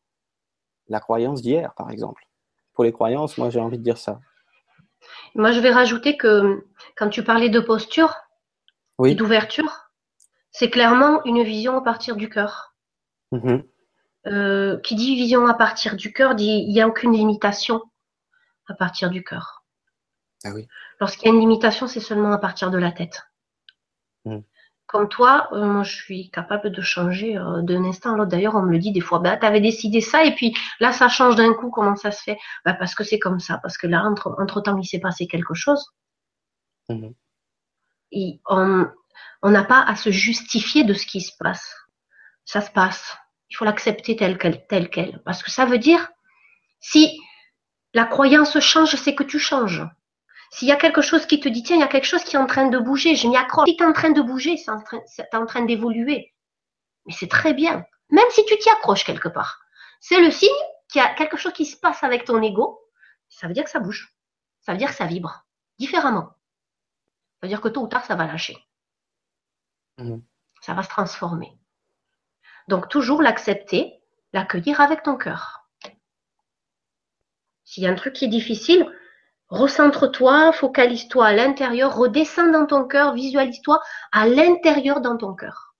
la 0.87 0.99
croyance 0.99 1.41
d'hier, 1.41 1.73
par 1.75 1.89
exemple. 1.89 2.23
Pour 2.73 2.83
les 2.83 2.91
croyances, 2.91 3.37
moi 3.37 3.49
j'ai 3.49 3.59
envie 3.59 3.77
de 3.77 3.83
dire 3.83 3.97
ça. 3.97 4.19
Moi, 5.35 5.51
je 5.51 5.59
vais 5.59 5.71
rajouter 5.71 6.17
que 6.17 6.65
quand 6.95 7.09
tu 7.09 7.23
parlais 7.23 7.49
de 7.49 7.59
posture 7.59 8.15
et 9.05 9.15
d'ouverture, 9.15 9.91
c'est 10.51 10.69
clairement 10.69 11.23
une 11.25 11.43
vision 11.43 11.77
à 11.77 11.81
partir 11.81 12.15
du 12.15 12.29
cœur. 12.29 12.75
Mm-hmm. 13.31 13.65
Euh, 14.27 14.79
qui 14.79 14.95
dit 14.95 15.15
vision 15.15 15.45
à 15.45 15.53
partir 15.53 15.95
du 15.95 16.11
cœur, 16.11 16.33
dit 16.35 16.63
il 16.67 16.73
n'y 16.73 16.81
a 16.81 16.87
aucune 16.87 17.11
limitation 17.11 17.83
à 18.67 18.73
partir 18.73 19.09
du 19.09 19.23
cœur. 19.23 19.63
Ah 20.43 20.51
oui. 20.53 20.67
Lorsqu'il 20.99 21.27
y 21.27 21.31
a 21.31 21.33
une 21.33 21.41
limitation, 21.41 21.87
c'est 21.87 21.99
seulement 21.99 22.31
à 22.31 22.37
partir 22.37 22.71
de 22.71 22.77
la 22.77 22.91
tête. 22.91 23.23
Mm 24.25 24.39
comme 24.87 25.09
toi, 25.09 25.49
euh, 25.51 25.65
moi, 25.65 25.83
je 25.83 25.95
suis 25.95 26.29
capable 26.29 26.71
de 26.71 26.81
changer 26.81 27.37
euh, 27.37 27.61
d'un 27.61 27.83
instant 27.83 28.13
à 28.13 28.17
l'autre. 28.17 28.29
D'ailleurs, 28.29 28.55
on 28.55 28.61
me 28.61 28.71
le 28.71 28.79
dit 28.79 28.91
des 28.91 29.01
fois, 29.01 29.19
bah, 29.19 29.37
tu 29.37 29.45
avais 29.45 29.61
décidé 29.61 30.01
ça 30.01 30.23
et 30.23 30.35
puis 30.35 30.55
là, 30.79 30.91
ça 30.91 31.09
change 31.09 31.35
d'un 31.35 31.53
coup. 31.53 31.71
Comment 31.71 31.95
ça 31.95 32.11
se 32.11 32.21
fait? 32.21 32.37
Bah, 32.63 32.73
Parce 32.73 32.95
que 32.95 33.03
c'est 33.03 33.19
comme 33.19 33.39
ça. 33.39 33.59
Parce 33.61 33.77
que 33.77 33.87
là, 33.87 34.03
entre, 34.03 34.35
entre 34.39 34.61
temps, 34.61 34.77
il 34.77 34.85
s'est 34.85 34.99
passé 34.99 35.27
quelque 35.27 35.53
chose. 35.53 35.83
Mmh 36.89 37.09
et 38.11 38.39
on 38.47 39.49
n'a 39.49 39.63
pas 39.63 39.81
à 39.81 39.95
se 39.95 40.09
justifier 40.09 40.83
de 40.83 40.93
ce 40.93 41.05
qui 41.05 41.21
se 41.21 41.33
passe. 41.37 41.75
Ça 42.45 42.61
se 42.61 42.71
passe. 42.71 43.17
Il 43.49 43.55
faut 43.55 43.65
l'accepter 43.65 44.15
tel 44.15 44.37
quel, 44.37 44.65
tel 44.67 44.89
quel. 44.89 45.21
Parce 45.23 45.43
que 45.43 45.51
ça 45.51 45.65
veut 45.65 45.77
dire, 45.77 46.09
si 46.79 47.19
la 47.93 48.05
croyance 48.05 48.59
change, 48.59 48.95
c'est 48.95 49.15
que 49.15 49.23
tu 49.23 49.39
changes. 49.39 49.83
S'il 50.55 50.69
y 50.69 50.71
a 50.71 50.77
quelque 50.77 51.01
chose 51.01 51.25
qui 51.25 51.41
te 51.41 51.49
dit, 51.49 51.63
tiens, 51.63 51.75
il 51.75 51.81
y 51.81 51.83
a 51.83 51.89
quelque 51.89 52.05
chose 52.05 52.23
qui 52.23 52.37
est 52.37 52.39
en 52.39 52.45
train 52.45 52.69
de 52.69 52.79
bouger, 52.79 53.17
je 53.17 53.27
m'y 53.27 53.35
accroche. 53.35 53.67
Si 53.67 53.75
tu 53.75 53.83
es 53.83 53.85
en 53.85 53.91
train 53.91 54.11
de 54.11 54.21
bouger, 54.21 54.55
c'est 54.55 54.71
en 54.71 54.81
train, 54.81 55.01
en 55.33 55.45
train 55.45 55.65
d'évoluer. 55.65 56.33
Mais 57.05 57.11
c'est 57.11 57.27
très 57.27 57.53
bien. 57.53 57.85
Même 58.09 58.29
si 58.29 58.45
tu 58.45 58.57
t'y 58.57 58.69
accroches 58.69 59.03
quelque 59.03 59.27
part. 59.27 59.59
C'est 59.99 60.21
le 60.21 60.31
signe 60.31 60.47
qu'il 60.87 61.01
y 61.01 61.03
a 61.03 61.13
quelque 61.13 61.35
chose 61.35 61.51
qui 61.51 61.65
se 61.65 61.75
passe 61.75 62.05
avec 62.05 62.23
ton 62.23 62.41
ego. 62.41 62.79
Ça 63.27 63.47
veut 63.47 63.53
dire 63.53 63.65
que 63.65 63.69
ça 63.69 63.81
bouge. 63.81 64.15
Ça 64.61 64.71
veut 64.71 64.77
dire 64.77 64.91
que 64.91 64.95
ça 64.95 65.05
vibre 65.05 65.45
différemment. 65.77 66.29
Ça 66.29 67.39
veut 67.41 67.49
dire 67.49 67.59
que 67.59 67.67
tôt 67.67 67.81
ou 67.81 67.87
tard, 67.87 68.05
ça 68.05 68.15
va 68.15 68.25
lâcher. 68.25 68.57
Mmh. 69.97 70.19
Ça 70.61 70.73
va 70.73 70.83
se 70.83 70.89
transformer. 70.89 71.51
Donc, 72.69 72.87
toujours 72.87 73.21
l'accepter, 73.21 74.01
l'accueillir 74.31 74.79
avec 74.79 75.03
ton 75.03 75.17
cœur. 75.17 75.67
S'il 77.65 77.83
y 77.83 77.87
a 77.87 77.89
un 77.89 77.95
truc 77.95 78.13
qui 78.13 78.23
est 78.23 78.29
difficile, 78.29 78.89
Recentre-toi, 79.49 80.51
focalise-toi 80.53 81.25
à 81.25 81.33
l'intérieur, 81.33 81.95
redescends 81.95 82.51
dans 82.51 82.65
ton 82.65 82.85
cœur, 82.85 83.13
visualise-toi 83.13 83.79
à 84.11 84.27
l'intérieur 84.27 85.01
dans 85.01 85.17
ton 85.17 85.35
cœur. 85.35 85.75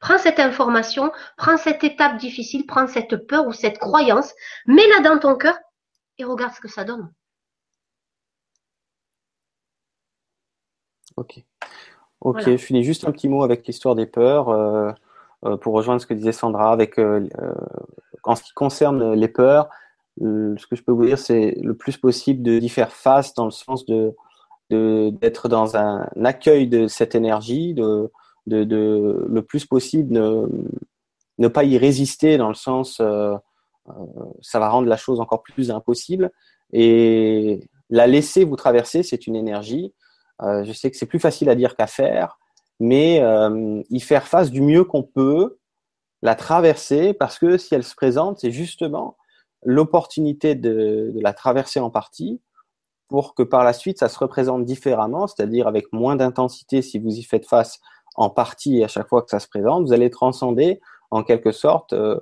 Prends 0.00 0.18
cette 0.18 0.40
information, 0.40 1.12
prends 1.36 1.56
cette 1.56 1.84
étape 1.84 2.16
difficile, 2.16 2.66
prends 2.66 2.86
cette 2.86 3.26
peur 3.26 3.46
ou 3.46 3.52
cette 3.52 3.78
croyance, 3.78 4.32
mets-la 4.66 5.00
dans 5.00 5.18
ton 5.18 5.36
cœur 5.36 5.58
et 6.18 6.24
regarde 6.24 6.54
ce 6.54 6.60
que 6.60 6.68
ça 6.68 6.84
donne. 6.84 7.12
Ok. 11.16 11.42
Ok, 12.20 12.42
je 12.44 12.56
finis 12.56 12.84
juste 12.84 13.06
un 13.06 13.12
petit 13.12 13.28
mot 13.28 13.42
avec 13.42 13.66
l'histoire 13.66 13.94
des 13.94 14.06
peurs 14.06 14.48
euh, 14.48 14.90
euh, 15.44 15.56
pour 15.56 15.74
rejoindre 15.74 16.00
ce 16.00 16.06
que 16.06 16.14
disait 16.14 16.32
Sandra. 16.32 16.72
Avec, 16.72 16.98
euh, 16.98 17.26
en 18.24 18.34
ce 18.34 18.42
qui 18.42 18.52
concerne 18.52 19.12
les 19.12 19.28
peurs, 19.28 19.68
ce 20.20 20.66
que 20.66 20.76
je 20.76 20.82
peux 20.82 20.92
vous 20.92 21.06
dire, 21.06 21.18
c'est 21.18 21.56
le 21.62 21.74
plus 21.74 21.96
possible 21.96 22.42
d'y 22.42 22.68
faire 22.68 22.92
face 22.92 23.34
dans 23.34 23.44
le 23.44 23.50
sens 23.50 23.86
de 23.86 24.14
d'être 24.68 25.48
dans 25.48 25.76
un 25.76 26.08
accueil 26.24 26.66
de 26.66 26.88
cette 26.88 27.14
énergie, 27.14 27.72
de, 27.72 28.10
de, 28.48 28.64
de 28.64 29.24
le 29.28 29.42
plus 29.42 29.64
possible 29.64 30.12
ne, 30.12 30.48
ne 31.38 31.46
pas 31.46 31.62
y 31.62 31.78
résister 31.78 32.36
dans 32.36 32.48
le 32.48 32.54
sens 32.54 33.00
euh, 33.88 33.94
ça 34.40 34.58
va 34.58 34.68
rendre 34.68 34.88
la 34.88 34.96
chose 34.96 35.20
encore 35.20 35.42
plus 35.42 35.70
impossible 35.70 36.30
et 36.72 37.60
la 37.90 38.06
laisser 38.06 38.44
vous 38.44 38.56
traverser, 38.56 39.02
c'est 39.02 39.26
une 39.26 39.36
énergie. 39.36 39.94
Euh, 40.42 40.64
je 40.64 40.72
sais 40.72 40.90
que 40.90 40.96
c'est 40.96 41.06
plus 41.06 41.20
facile 41.20 41.48
à 41.48 41.54
dire 41.54 41.76
qu'à 41.76 41.86
faire, 41.86 42.38
mais 42.80 43.20
euh, 43.20 43.82
y 43.90 44.00
faire 44.00 44.26
face 44.26 44.50
du 44.50 44.60
mieux 44.60 44.84
qu'on 44.84 45.02
peut, 45.02 45.58
la 46.22 46.34
traverser, 46.34 47.14
parce 47.14 47.38
que 47.38 47.58
si 47.58 47.74
elle 47.74 47.84
se 47.84 47.94
présente, 47.94 48.40
c'est 48.40 48.50
justement 48.50 49.16
l'opportunité 49.66 50.54
de, 50.54 51.12
la 51.16 51.34
traverser 51.34 51.80
en 51.80 51.90
partie 51.90 52.40
pour 53.08 53.34
que 53.34 53.42
par 53.42 53.64
la 53.64 53.72
suite 53.72 53.98
ça 53.98 54.08
se 54.08 54.18
représente 54.18 54.64
différemment, 54.64 55.26
c'est-à-dire 55.26 55.66
avec 55.66 55.92
moins 55.92 56.16
d'intensité 56.16 56.80
si 56.82 56.98
vous 56.98 57.18
y 57.18 57.22
faites 57.22 57.46
face 57.46 57.80
en 58.14 58.30
partie 58.30 58.82
à 58.82 58.88
chaque 58.88 59.08
fois 59.08 59.22
que 59.22 59.30
ça 59.30 59.40
se 59.40 59.48
présente, 59.48 59.84
vous 59.84 59.92
allez 59.92 60.08
transcender 60.08 60.80
en 61.10 61.22
quelque 61.22 61.52
sorte 61.52 61.92
euh, 61.92 62.18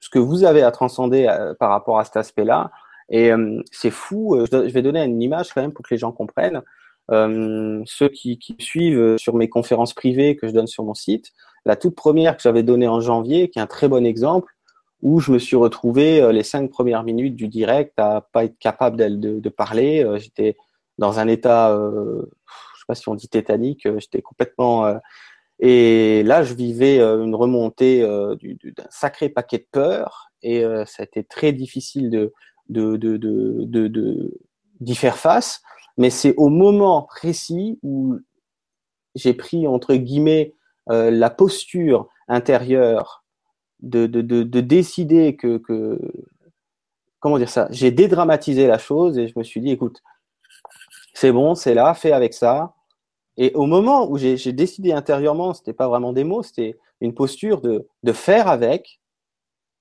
ce 0.00 0.10
que 0.10 0.18
vous 0.18 0.44
avez 0.44 0.62
à 0.62 0.70
transcender 0.70 1.26
euh, 1.28 1.54
par 1.58 1.70
rapport 1.70 1.98
à 1.98 2.04
cet 2.04 2.16
aspect-là. 2.16 2.70
Et 3.08 3.32
euh, 3.32 3.60
c'est 3.70 3.90
fou, 3.90 4.38
je, 4.50 4.56
vais 4.56 4.82
donner 4.82 5.02
une 5.02 5.20
image 5.20 5.52
quand 5.52 5.60
même 5.60 5.72
pour 5.72 5.84
que 5.84 5.92
les 5.92 5.98
gens 5.98 6.12
comprennent. 6.12 6.62
ceux 7.10 8.08
qui, 8.08 8.38
qui 8.38 8.56
suivent 8.58 9.16
sur 9.16 9.34
mes 9.34 9.48
conférences 9.48 9.94
privées 9.94 10.36
que 10.36 10.46
je 10.46 10.52
donne 10.52 10.66
sur 10.66 10.84
mon 10.84 10.94
site, 10.94 11.32
la 11.64 11.76
toute 11.76 11.94
première 11.94 12.36
que 12.36 12.42
j'avais 12.42 12.62
donnée 12.62 12.88
en 12.88 13.00
janvier, 13.00 13.48
qui 13.48 13.58
est 13.58 13.62
un 13.62 13.66
très 13.66 13.88
bon 13.88 14.04
exemple, 14.06 14.52
où 15.02 15.18
je 15.18 15.32
me 15.32 15.38
suis 15.38 15.56
retrouvé 15.56 16.22
euh, 16.22 16.32
les 16.32 16.44
cinq 16.44 16.70
premières 16.70 17.02
minutes 17.02 17.36
du 17.36 17.48
direct 17.48 17.92
à 17.98 18.26
pas 18.32 18.44
être 18.44 18.58
capable 18.58 18.96
de, 18.96 19.40
de, 19.40 19.48
parler. 19.48 20.04
Euh, 20.04 20.18
j'étais 20.18 20.56
dans 20.96 21.18
un 21.18 21.26
état, 21.26 21.72
euh, 21.72 22.22
je 22.74 22.80
sais 22.80 22.84
pas 22.86 22.94
si 22.94 23.08
on 23.08 23.16
dit 23.16 23.28
tétanique, 23.28 23.84
euh, 23.86 23.98
j'étais 23.98 24.22
complètement. 24.22 24.94
et 25.58 26.22
là, 26.22 26.44
je 26.44 26.54
vivais 26.54 27.00
une 27.00 27.34
remontée 27.34 28.02
d'un 28.02 28.86
sacré 28.90 29.28
paquet 29.28 29.58
de 29.58 29.66
peur, 29.70 30.30
et 30.42 30.62
ça 30.86 31.02
a 31.02 31.04
été 31.04 31.24
très 31.24 31.52
difficile 31.52 32.10
de 32.10 32.32
d'y 34.80 34.94
faire 34.94 35.18
face. 35.18 35.62
Mais 35.98 36.10
c'est 36.10 36.34
au 36.36 36.48
moment 36.48 37.02
précis 37.02 37.78
où 37.82 38.16
j'ai 39.14 39.34
pris 39.34 39.66
entre 39.68 39.94
guillemets 39.94 40.54
la 40.88 41.30
posture 41.30 42.08
intérieure 42.28 43.21
de, 43.82 44.06
de, 44.06 44.22
de, 44.22 44.60
décider 44.60 45.36
que, 45.36 45.58
que, 45.58 45.98
comment 47.20 47.38
dire 47.38 47.48
ça, 47.48 47.68
j'ai 47.70 47.90
dédramatisé 47.90 48.66
la 48.66 48.78
chose 48.78 49.18
et 49.18 49.28
je 49.28 49.34
me 49.36 49.44
suis 49.44 49.60
dit, 49.60 49.70
écoute, 49.70 50.02
c'est 51.14 51.32
bon, 51.32 51.54
c'est 51.54 51.74
là, 51.74 51.94
fais 51.94 52.12
avec 52.12 52.34
ça. 52.34 52.74
Et 53.36 53.52
au 53.54 53.66
moment 53.66 54.08
où 54.10 54.18
j'ai 54.18 54.52
décidé 54.52 54.92
intérieurement, 54.92 55.54
c'était 55.54 55.72
pas 55.72 55.88
vraiment 55.88 56.12
des 56.12 56.24
mots, 56.24 56.42
c'était 56.42 56.78
une 57.00 57.14
posture 57.14 57.60
de, 57.60 57.88
de 58.02 58.12
faire 58.12 58.48
avec, 58.48 59.00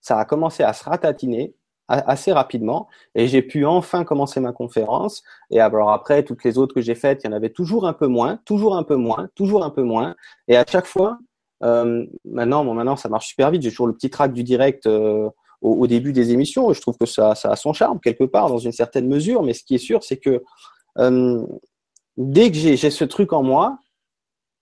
ça 0.01 0.17
a 0.17 0.25
commencé 0.25 0.63
à 0.63 0.73
se 0.73 0.83
ratatiner 0.83 1.53
assez 1.87 2.31
rapidement 2.31 2.87
et 3.15 3.27
j'ai 3.27 3.41
pu 3.41 3.65
enfin 3.65 4.03
commencer 4.03 4.39
ma 4.39 4.53
conférence. 4.53 5.23
Et 5.49 5.59
alors 5.59 5.91
après, 5.91 6.23
toutes 6.23 6.43
les 6.43 6.57
autres 6.57 6.73
que 6.73 6.81
j'ai 6.81 6.95
faites, 6.95 7.23
il 7.23 7.27
y 7.27 7.29
en 7.29 7.35
avait 7.35 7.49
toujours 7.49 7.85
un 7.85 7.93
peu 7.93 8.07
moins, 8.07 8.37
toujours 8.45 8.75
un 8.75 8.83
peu 8.83 8.95
moins, 8.95 9.29
toujours 9.35 9.63
un 9.63 9.69
peu 9.69 9.83
moins. 9.83 10.15
Et 10.47 10.55
à 10.55 10.65
chaque 10.67 10.85
fois, 10.85 11.19
maintenant, 11.61 12.65
bon, 12.65 12.73
maintenant, 12.73 12.95
ça 12.95 13.09
marche 13.09 13.27
super 13.27 13.51
vite. 13.51 13.61
J'ai 13.61 13.69
toujours 13.69 13.87
le 13.87 13.93
petit 13.93 14.09
track 14.09 14.33
du 14.33 14.43
direct 14.43 14.87
euh, 14.87 15.29
au, 15.61 15.87
début 15.87 16.13
des 16.13 16.31
émissions. 16.31 16.73
Je 16.73 16.81
trouve 16.81 16.97
que 16.97 17.05
ça, 17.05 17.35
ça 17.35 17.51
a 17.51 17.55
son 17.55 17.73
charme 17.73 17.99
quelque 17.99 18.23
part, 18.23 18.49
dans 18.49 18.57
une 18.57 18.71
certaine 18.71 19.07
mesure. 19.07 19.43
Mais 19.43 19.53
ce 19.53 19.63
qui 19.63 19.75
est 19.75 19.79
sûr, 19.79 20.03
c'est 20.03 20.17
que 20.17 20.43
euh, 20.97 21.45
dès 22.17 22.51
que 22.51 22.57
j'ai 22.57 22.77
ce 22.77 23.03
truc 23.03 23.33
en 23.33 23.43
moi, 23.43 23.77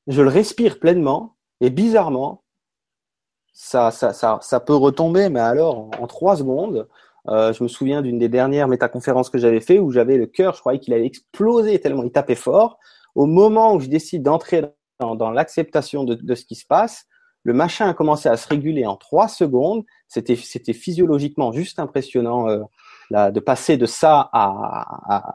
je 0.07 0.21
le 0.21 0.30
respire 0.30 0.80
pleinement. 0.80 1.35
Et 1.61 1.69
bizarrement, 1.69 2.43
ça, 3.53 3.91
ça, 3.91 4.13
ça, 4.13 4.39
ça 4.41 4.59
peut 4.59 4.76
retomber, 4.76 5.30
mais 5.30 5.41
alors 5.41 5.89
en, 5.99 6.07
trois 6.07 6.38
secondes. 6.38 6.88
Euh, 7.27 7.51
je 7.51 7.61
me 7.61 7.67
souviens 7.67 8.01
d'une 8.01 8.17
des 8.17 8.30
dernières 8.30 8.69
métaconférences 8.69 9.30
que 9.30 9.38
j'avais 9.38 9.59
fait 9.59 9.77
où 9.77 9.91
j'avais 9.91 10.17
le 10.17 10.26
cœur, 10.26 10.55
je 10.55 10.61
croyais 10.61 10.80
qu'il 10.80 10.93
allait 10.93 11.05
exploser 11.05 11.80
tellement 11.80 12.03
il 12.03 12.11
tapait 12.11 12.34
fort. 12.34 12.80
Au 13.13 13.26
moment 13.26 13.73
où 13.73 13.81
je 13.81 13.88
décide 13.88 14.23
d'entrer 14.23 14.63
dans, 14.99 15.31
l'acceptation 15.31 16.03
de, 16.03 16.15
de, 16.15 16.35
ce 16.35 16.45
qui 16.45 16.55
se 16.55 16.65
passe, 16.65 17.05
le 17.43 17.53
machin 17.53 17.89
a 17.89 17.93
commencé 17.93 18.27
à 18.27 18.38
se 18.38 18.47
réguler 18.47 18.85
en 18.85 18.95
trois 18.97 19.27
secondes. 19.27 19.85
C'était, 20.07 20.35
physiologiquement 20.35 21.51
juste 21.51 21.80
impressionnant 21.80 22.49
euh, 22.49 22.61
là, 23.09 23.31
de 23.31 23.39
passer 23.39 23.77
de 23.77 23.85
ça 23.85 24.30
à, 24.34 25.15
à, 25.15 25.34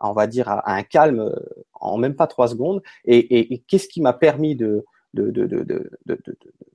on 0.00 0.12
va 0.12 0.26
dire, 0.26 0.48
à, 0.48 0.72
un 0.72 0.82
calme 0.82 1.20
euh, 1.20 1.36
en 1.74 1.98
même 1.98 2.16
pas 2.16 2.26
trois 2.26 2.48
secondes. 2.48 2.82
Et, 3.04 3.18
et, 3.18 3.54
et 3.54 3.58
qu'est-ce 3.58 3.88
qui 3.88 4.00
m'a 4.00 4.14
permis 4.14 4.56
de, 4.56 4.84
de, 5.14 5.30
de, 5.30 5.46
de 5.46 5.90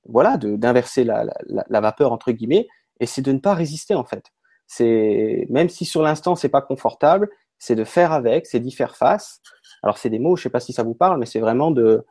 voilà, 0.06 0.38
d'inverser 0.38 1.04
la, 1.04 1.24
la, 1.48 1.66
la, 1.68 1.82
vapeur 1.82 2.12
entre 2.12 2.32
guillemets 2.32 2.68
Et 3.00 3.06
c'est 3.06 3.22
de 3.22 3.32
ne 3.32 3.40
pas 3.40 3.54
résister 3.54 3.96
en 3.96 4.04
fait. 4.04 4.26
C'est 4.68 5.48
même 5.50 5.70
si 5.70 5.86
sur 5.86 6.02
l'instant 6.04 6.36
c'est 6.36 6.50
pas 6.50 6.62
confortable, 6.62 7.30
c'est 7.64 7.76
de 7.76 7.86
faire 7.86 8.12
avec, 8.12 8.46
c'est 8.46 8.60
d'y 8.60 8.72
faire 8.72 8.98
face. 8.98 9.40
Alors 9.84 9.98
c'est 9.98 10.10
des 10.10 10.20
mots, 10.20 10.36
je 10.36 10.44
sais 10.44 10.50
pas 10.50 10.60
si 10.60 10.74
ça 10.74 10.84
vous 10.84 10.96
parle, 10.96 11.18
mais 11.18 11.26
c'est 11.26 11.40
vraiment 11.40 11.72
de, 11.72 12.06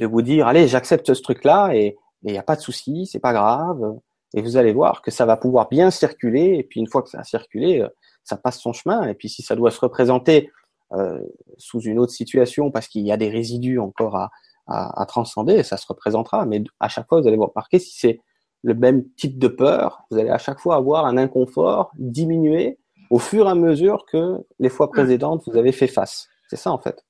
de 0.00 0.06
vous 0.06 0.22
dire, 0.22 0.46
allez, 0.46 0.66
j'accepte 0.66 1.12
ce 1.12 1.20
truc-là 1.20 1.74
et 1.74 1.98
il 2.22 2.32
n'y 2.32 2.38
a 2.38 2.42
pas 2.42 2.56
de 2.56 2.62
souci, 2.62 3.04
c'est 3.04 3.18
pas 3.18 3.34
grave. 3.34 3.82
Et 4.34 4.40
vous 4.40 4.56
allez 4.56 4.72
voir 4.72 5.02
que 5.02 5.10
ça 5.10 5.26
va 5.26 5.36
pouvoir 5.36 5.68
bien 5.68 5.90
circuler. 5.90 6.56
Et 6.58 6.62
puis 6.62 6.80
une 6.80 6.88
fois 6.88 7.02
que 7.02 7.10
ça 7.10 7.20
a 7.20 7.24
circulé, 7.24 7.82
euh, 7.82 7.88
ça 8.24 8.38
passe 8.38 8.58
son 8.60 8.72
chemin. 8.72 9.06
Et 9.06 9.14
puis 9.14 9.28
si 9.28 9.42
ça 9.42 9.56
doit 9.56 9.70
se 9.70 9.78
représenter 9.78 10.50
euh, 10.92 11.20
sous 11.58 11.80
une 11.80 11.98
autre 11.98 12.12
situation 12.12 12.70
parce 12.70 12.88
qu'il 12.88 13.06
y 13.06 13.12
a 13.12 13.18
des 13.18 13.28
résidus 13.28 13.78
encore 13.78 14.16
à, 14.16 14.30
à, 14.66 15.02
à, 15.02 15.04
transcender, 15.04 15.62
ça 15.62 15.76
se 15.76 15.86
représentera. 15.86 16.46
Mais 16.46 16.64
à 16.80 16.88
chaque 16.88 17.08
fois, 17.08 17.20
vous 17.20 17.28
allez 17.28 17.36
voir 17.36 17.50
remarquer 17.50 17.78
si 17.78 17.94
c'est 17.98 18.20
le 18.62 18.72
même 18.72 19.04
type 19.16 19.38
de 19.38 19.48
peur, 19.48 20.06
vous 20.10 20.18
allez 20.18 20.30
à 20.30 20.38
chaque 20.38 20.58
fois 20.58 20.76
avoir 20.76 21.04
un 21.04 21.18
inconfort 21.18 21.92
diminué 21.98 22.78
au 23.10 23.18
fur 23.18 23.46
et 23.46 23.50
à 23.50 23.54
mesure 23.54 24.04
que 24.06 24.38
les 24.58 24.68
fois 24.68 24.90
précédentes 24.90 25.42
vous 25.46 25.56
avez 25.56 25.72
fait 25.72 25.86
face. 25.86 26.28
C'est 26.48 26.56
ça 26.56 26.70
en 26.70 26.78
fait. 26.78 27.04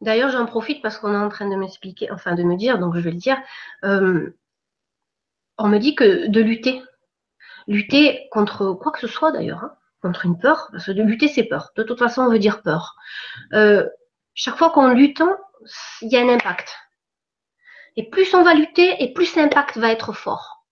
D'ailleurs, 0.00 0.30
j'en 0.30 0.46
profite 0.46 0.80
parce 0.82 0.98
qu'on 0.98 1.12
est 1.12 1.18
en 1.18 1.28
train 1.28 1.48
de 1.48 1.56
m'expliquer, 1.56 2.10
enfin 2.10 2.34
de 2.34 2.42
me 2.42 2.56
dire, 2.56 2.78
donc 2.78 2.94
je 2.94 3.00
vais 3.00 3.10
le 3.10 3.18
dire. 3.18 3.36
Euh, 3.84 4.34
on 5.58 5.68
me 5.68 5.78
dit 5.78 5.94
que 5.94 6.26
de 6.26 6.40
lutter, 6.40 6.82
lutter 7.66 8.28
contre 8.30 8.72
quoi 8.72 8.92
que 8.92 9.00
ce 9.00 9.06
soit 9.06 9.30
d'ailleurs, 9.30 9.64
hein, 9.64 9.74
contre 10.00 10.24
une 10.24 10.38
peur, 10.38 10.68
parce 10.72 10.86
que 10.86 10.92
de 10.92 11.02
lutter 11.02 11.28
c'est 11.28 11.44
peur. 11.44 11.70
De 11.76 11.82
toute 11.82 11.98
façon, 11.98 12.22
on 12.22 12.30
veut 12.30 12.38
dire 12.38 12.62
peur. 12.62 12.96
Euh, 13.52 13.86
chaque 14.32 14.56
fois 14.56 14.70
qu'on 14.70 14.88
lutte, 14.88 15.22
il 16.00 16.08
y 16.10 16.16
a 16.16 16.22
un 16.22 16.30
impact. 16.30 16.78
Et 17.96 18.08
plus 18.08 18.32
on 18.34 18.42
va 18.42 18.54
lutter, 18.54 19.02
et 19.02 19.12
plus 19.12 19.36
l'impact 19.36 19.76
va 19.76 19.90
être 19.90 20.14
fort. 20.14 20.64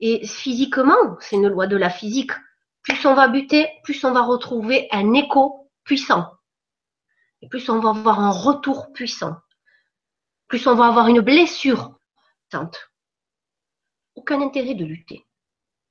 Et 0.00 0.26
physiquement, 0.26 1.18
c'est 1.20 1.36
une 1.36 1.48
loi 1.48 1.66
de 1.66 1.76
la 1.76 1.90
physique. 1.90 2.32
Plus 2.82 3.04
on 3.06 3.14
va 3.14 3.28
buter, 3.28 3.68
plus 3.84 4.04
on 4.04 4.12
va 4.12 4.22
retrouver 4.22 4.88
un 4.90 5.12
écho 5.12 5.70
puissant 5.84 6.30
et 7.42 7.48
plus 7.48 7.68
on 7.68 7.80
va 7.80 7.90
avoir 7.90 8.20
un 8.20 8.30
retour 8.30 8.92
puissant, 8.92 9.36
plus 10.48 10.66
on 10.66 10.74
va 10.74 10.86
avoir 10.86 11.08
une 11.08 11.20
blessure 11.20 11.98
puissante. 12.48 12.90
Aucun 14.14 14.40
intérêt 14.42 14.74
de 14.74 14.84
lutter. 14.84 15.26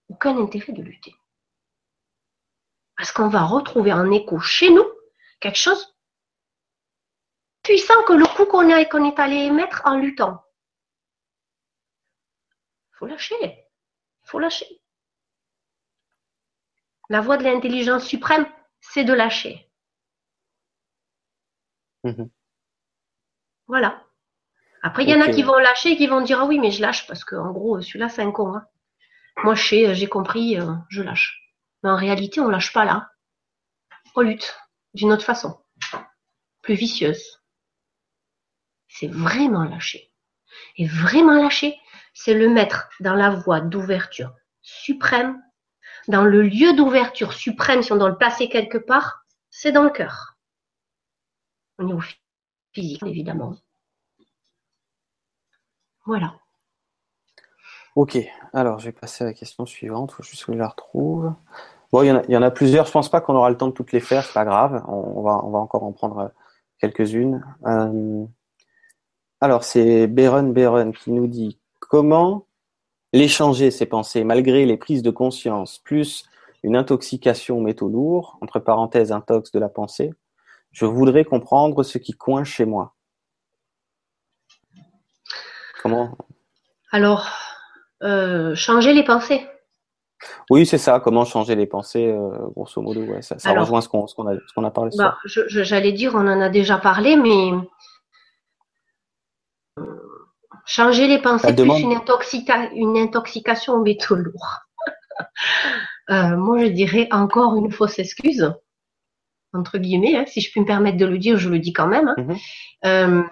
Aucun 0.10 0.38
intérêt 0.38 0.74
de 0.74 0.82
lutter. 0.82 1.16
Parce 2.95 3.11
qu'on 3.11 3.30
va 3.30 3.44
retrouver 3.44 3.91
un 3.91 4.11
écho 4.11 4.40
chez 4.40 4.70
nous, 4.70 4.86
quelque 5.40 5.57
chose 5.57 5.95
puissant 7.64 8.03
que 8.03 8.14
le 8.14 8.26
coup 8.26 8.45
qu'on 8.45 8.68
qu'on 8.86 9.10
est 9.10 9.20
allé 9.20 9.36
émettre 9.45 9.82
en 9.86 9.98
luttant. 9.98 10.44
Faut 12.91 13.06
lâcher. 13.06 13.66
Faut 14.24 14.40
lâcher. 14.40 14.78
La 17.10 17.22
voie 17.22 17.38
de 17.38 17.44
l'intelligence 17.44 18.06
suprême, 18.06 18.48
c'est 18.81 19.03
de 19.03 19.14
lâcher. 19.14 19.69
Mhm. 22.03 22.30
Voilà. 23.68 24.03
Après, 24.81 25.03
il 25.03 25.10
y 25.10 25.15
en 25.15 25.22
a 25.22 25.30
qui 25.30 25.44
vont 25.44 25.57
lâcher 25.57 25.91
et 25.91 25.98
qui 25.98 26.07
vont 26.07 26.22
dire 26.22 26.40
Ah 26.40 26.45
oui, 26.45 26.60
mais 26.60 26.72
je 26.72 26.81
lâche 26.81 27.07
parce 27.07 27.23
que 27.23 27.36
en 27.36 27.52
gros, 27.52 27.81
celui-là, 27.81 28.10
c'est 28.10 28.22
un 28.22 28.31
con. 28.31 28.56
Hein. 28.56 28.65
Moi, 29.44 29.56
je 29.56 29.68
sais, 29.68 29.95
j'ai 29.95 30.07
compris, 30.07 30.60
euh, 30.60 30.73
je 30.90 31.02
lâche. 31.02 31.53
Mais 31.84 31.90
en 31.90 31.95
réalité, 31.95 32.40
on 32.40 32.49
lâche 32.49 32.73
pas 32.73 32.86
là. 32.86 33.11
On 34.15 34.22
lutte 34.22 34.57
d'une 34.94 35.11
autre 35.11 35.23
façon, 35.23 35.60
plus 36.61 36.76
vicieuse. 36.76 37.41
C'est 38.88 39.07
vraiment 39.07 39.64
lâcher. 39.64 40.11
Et 40.77 40.88
vraiment 40.88 41.36
lâcher, 41.36 41.77
c'est 42.14 42.34
le 42.34 42.49
mettre 42.49 42.90
dans 42.99 43.15
la 43.15 43.30
voie 43.30 43.61
d'ouverture 43.61 44.34
suprême, 44.61 45.41
dans 46.10 46.26
le 46.26 46.41
lieu 46.41 46.73
d'ouverture 46.76 47.34
suprême, 47.34 47.84
si 47.84 47.94
on 47.94 47.98
doit 47.98 48.10
le 48.10 48.18
placer 48.18 48.49
quelque 48.49 48.80
part, 48.80 49.26
c'est 49.52 49.72
dans 49.72 49.84
le 49.84 49.91
cœur. 49.91 50.38
Au 51.77 51.84
niveau 51.84 52.02
physique, 52.73 53.03
évidemment. 53.03 53.56
Voilà. 56.06 56.34
Ok, 57.95 58.18
alors 58.53 58.80
je 58.80 58.86
vais 58.86 58.91
passer 58.91 59.23
à 59.23 59.27
la 59.27 59.34
question 59.34 59.68
suivante, 59.68 60.11
il 60.11 60.15
faut 60.15 60.23
juste 60.23 60.45
que 60.45 60.53
je 60.53 60.57
la 60.57 60.68
retrouve. 60.68 61.34
Bon, 61.91 62.02
il 62.02 62.07
y, 62.07 62.38
en 62.38 62.41
a, 62.41 62.52
plusieurs, 62.52 62.88
je 62.88 62.91
pense 62.91 63.10
pas 63.10 63.22
qu'on 63.22 63.36
aura 63.36 63.49
le 63.49 63.57
temps 63.57 63.68
de 63.68 63.73
toutes 63.73 63.91
les 63.91 63.99
faire, 63.99 64.23
c'est 64.23 64.34
pas 64.34 64.45
grave, 64.45 64.84
on, 64.88 65.22
va, 65.22 65.34
encore 65.34 65.84
en 65.84 65.91
prendre 65.91 66.18
euh, 66.19 66.27
quelques-unes. 66.80 67.44
Euh, 67.65 68.26
alors 69.41 69.64
c'est 69.64 70.07
Beren 70.07 70.53
Beren 70.53 70.91
qui 70.94 71.11
nous 71.11 71.27
dit 71.27 71.60
comment 71.80 72.48
l'échanger 73.14 73.72
ces 73.72 73.86
pensées 73.86 74.23
malgré 74.23 74.65
les 74.65 74.77
prises 74.77 75.03
de 75.03 75.11
conscience 75.11 75.80
plus 75.80 76.26
une 76.64 76.76
intoxication 76.76 77.57
aux 77.57 77.61
métaux 77.61 77.88
lourds, 77.88 78.38
entre 78.41 78.60
parenthèses 78.60 79.11
intox 79.11 79.52
de 79.52 79.60
la 79.60 79.69
pensée, 79.69 80.14
je 80.72 80.86
voudrais 80.86 81.23
comprendre 81.23 81.84
ce 81.84 81.98
qui 81.98 82.14
coince 82.14 82.48
chez 82.48 82.65
moi. 82.65 82.95
Comment? 85.81 86.18
Alors, 86.91 87.27
euh, 88.03 88.56
changer 88.56 88.94
les 88.94 89.03
pensées. 89.03 89.48
Oui, 90.49 90.65
c'est 90.65 90.77
ça. 90.77 90.99
Comment 90.99 91.23
changer 91.23 91.56
les 91.56 91.65
pensées, 91.65 92.07
euh, 92.07 92.30
grosso 92.56 92.81
modo. 92.81 93.02
Ouais, 93.02 93.22
ça, 93.22 93.36
rejoint 93.53 93.81
ce 93.81 93.88
qu'on 93.88 94.06
a, 94.27 94.68
a, 94.68 94.72
parlé. 94.72 94.91
Bah, 94.98 95.18
J'allais 95.26 95.94
dire, 95.94 96.15
on 96.15 96.27
en 96.27 96.41
a 96.41 96.49
déjà 96.49 96.77
parlé, 96.77 97.15
mais 97.15 97.52
changer 100.70 101.08
les 101.08 101.20
pensées 101.20 101.54
plus 101.54 101.64
une, 101.80 101.91
une, 102.76 102.98
intoxication 102.98 103.74
aux 103.74 103.84
métaux 103.84 104.16
lourds. 104.16 104.60
Euh, 106.10 106.36
moi, 106.38 106.58
je 106.66 106.70
dirais 106.70 107.08
encore 107.12 107.56
une 107.56 107.72
fausse 107.72 108.00
excuse, 108.00 108.52
entre 109.54 109.78
guillemets, 109.78 110.16
hein, 110.16 110.24
si 110.26 110.41
je 110.41 110.50
puis 110.50 110.60
me 110.60 110.66
permettre 110.66 110.98
de 110.98 111.06
le 111.06 111.20
dire, 111.20 111.38
je 111.38 111.50
le 111.50 111.60
dis 111.60 111.72
quand 111.72 111.86
même. 111.86 112.16
Hein. 112.84 113.06
Mhm 113.06 113.24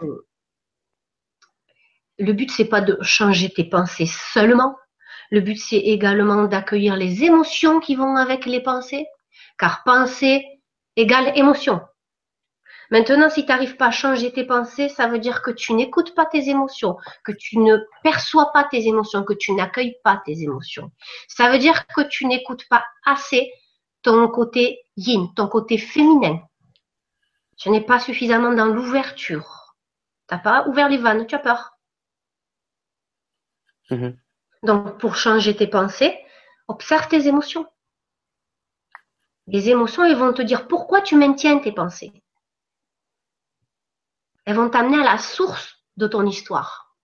le 2.20 2.34
but 2.34 2.52
c'est 2.52 2.66
pas 2.66 2.82
de 2.82 2.98
changer 3.02 3.50
tes 3.50 3.64
pensées 3.64 4.08
seulement. 4.08 4.76
Le 5.30 5.42
but 5.42 5.58
c'est 5.58 5.78
également 5.78 6.46
d'accueillir 6.46 6.96
les 6.96 7.24
émotions 7.24 7.80
qui 7.80 7.96
vont 7.96 8.16
avec 8.16 8.46
les 8.46 8.62
pensées, 8.62 9.06
car 9.60 9.84
pensée 9.84 10.46
égale 10.96 11.38
émotion. 11.38 11.82
Maintenant, 12.90 13.30
si 13.30 13.46
tu 13.46 13.50
n'arrives 13.50 13.76
pas 13.76 13.88
à 13.88 13.92
changer 13.92 14.32
tes 14.32 14.46
pensées, 14.46 14.90
ça 14.90 15.08
veut 15.08 15.20
dire 15.20 15.42
que 15.42 15.52
tu 15.52 15.74
n'écoutes 15.74 16.16
pas 16.16 16.26
tes 16.26 16.50
émotions, 16.50 16.98
que 17.24 17.34
tu 17.34 17.58
ne 17.60 17.78
perçois 18.04 18.52
pas 18.54 18.64
tes 18.64 18.88
émotions, 18.88 19.24
que 19.24 19.34
tu 19.34 19.52
n'accueilles 19.54 19.98
pas 20.04 20.22
tes 20.26 20.42
émotions. 20.42 20.92
Ça 21.28 21.52
veut 21.52 21.58
dire 21.58 21.86
que 21.88 22.02
tu 22.02 22.26
n'écoutes 22.26 22.68
pas 22.70 22.86
assez 23.06 23.52
ton 24.04 24.28
côté 24.30 24.80
yin, 24.96 25.34
ton 25.36 25.48
côté 25.48 25.78
féminin. 25.78 26.40
Tu 27.58 27.70
n'es 27.70 27.82
pas 27.82 28.00
suffisamment 28.00 28.54
dans 28.54 28.68
l'ouverture. 28.68 29.76
Tu 30.30 30.36
n'as 30.36 30.40
pas 30.40 30.68
ouvert 30.68 30.88
les 30.88 30.98
vannes, 30.98 31.28
tu 31.28 31.36
as 31.36 31.40
peur. 31.40 31.78
Mhm. 33.90 34.18
Donc, 34.64 35.00
pour 35.00 35.16
changer 35.16 35.56
tes 35.56 35.68
pensées, 35.68 36.18
observe 36.68 37.08
tes 37.08 37.28
émotions. 37.28 37.66
Les 39.48 39.70
émotions, 39.70 40.04
elles 40.04 40.16
vont 40.16 40.34
te 40.34 40.42
dire 40.42 40.68
pourquoi 40.68 41.02
tu 41.02 41.16
maintiens 41.16 41.60
tes 41.60 41.72
pensées. 41.72 42.12
Elles 44.48 44.56
vont 44.56 44.69
t'amener 44.69 44.98
à 45.02 45.03
la 45.03 45.18
source 45.18 45.76
de 45.98 46.07
ton 46.07 46.26
histoire. 46.26 46.95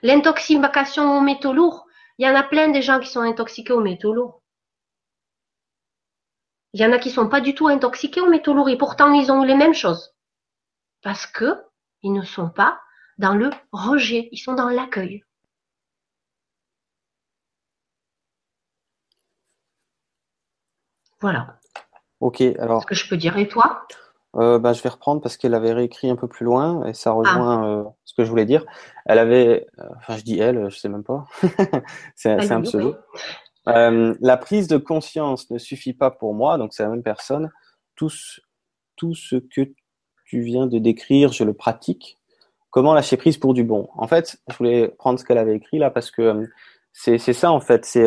L'intoxication 0.00 1.18
aux 1.18 1.20
métaux 1.20 1.52
lourds, 1.52 1.86
il 2.16 2.26
y 2.26 2.30
en 2.30 2.34
a 2.34 2.42
plein 2.42 2.70
des 2.70 2.80
gens 2.80 2.98
qui 2.98 3.10
sont 3.10 3.20
intoxiqués 3.20 3.74
aux 3.74 3.82
métaux 3.82 4.14
lourds. 4.14 4.42
Il 6.72 6.80
y 6.80 6.86
en 6.86 6.92
a 6.92 6.98
qui 6.98 7.10
sont 7.10 7.28
pas 7.28 7.42
du 7.42 7.54
tout 7.54 7.68
intoxiqués 7.68 8.22
aux 8.22 8.30
métaux 8.30 8.54
lourds 8.54 8.70
et 8.70 8.78
pourtant 8.78 9.12
ils 9.12 9.30
ont 9.30 9.42
les 9.42 9.54
mêmes 9.54 9.74
choses. 9.74 10.14
Parce 11.02 11.26
que 11.26 11.62
ils 12.02 12.14
ne 12.14 12.22
sont 12.22 12.48
pas 12.48 12.80
dans 13.18 13.34
le 13.34 13.50
rejet, 13.70 14.30
ils 14.32 14.38
sont 14.38 14.54
dans 14.54 14.70
l'accueil. 14.70 15.24
Voilà. 21.20 21.58
Ok, 22.20 22.40
alors. 22.40 22.80
Ce 22.80 22.86
que 22.86 22.94
je 22.94 23.06
peux 23.06 23.18
dire, 23.18 23.36
et 23.36 23.46
toi? 23.46 23.86
Euh, 24.36 24.58
bah, 24.58 24.72
Je 24.72 24.82
vais 24.82 24.88
reprendre 24.88 25.20
parce 25.20 25.36
qu'elle 25.36 25.54
avait 25.54 25.72
réécrit 25.72 26.10
un 26.10 26.16
peu 26.16 26.28
plus 26.28 26.44
loin 26.44 26.84
et 26.86 26.94
ça 26.94 27.12
rejoint 27.12 27.62
ah. 27.62 27.66
euh, 27.66 27.84
ce 28.04 28.14
que 28.14 28.24
je 28.24 28.30
voulais 28.30 28.44
dire. 28.44 28.64
Elle 29.06 29.18
avait, 29.18 29.66
euh, 29.78 29.84
enfin 29.96 30.16
je 30.16 30.22
dis 30.22 30.38
elle, 30.38 30.68
je 30.70 30.78
sais 30.78 30.88
même 30.88 31.04
pas, 31.04 31.26
c'est 32.14 32.50
un 32.50 32.60
pseudo. 32.62 32.96
la 33.66 34.36
prise 34.36 34.68
de 34.68 34.76
conscience 34.76 35.50
ne 35.50 35.58
suffit 35.58 35.94
pas 35.94 36.10
pour 36.10 36.34
moi, 36.34 36.58
donc 36.58 36.74
c'est 36.74 36.82
la 36.82 36.90
même 36.90 37.02
personne. 37.02 37.50
Tout, 37.96 38.10
tout 38.96 39.14
ce 39.14 39.36
que 39.36 39.62
tu 40.24 40.40
viens 40.40 40.66
de 40.66 40.78
décrire, 40.78 41.32
je 41.32 41.44
le 41.44 41.54
pratique, 41.54 42.18
Comment 42.70 42.92
lâcher 42.92 43.16
prise 43.16 43.38
pour 43.38 43.54
du 43.54 43.64
bon? 43.64 43.88
En 43.96 44.06
fait, 44.06 44.36
je 44.50 44.56
voulais 44.56 44.88
prendre 44.88 45.18
ce 45.18 45.24
qu'elle 45.24 45.38
avait 45.38 45.56
écrit 45.56 45.78
là 45.78 45.90
parce 45.90 46.10
que 46.10 46.46
c'est 46.92 47.18
ça 47.18 47.50
en 47.50 47.60
fait. 47.60 47.86
C'est 47.86 48.04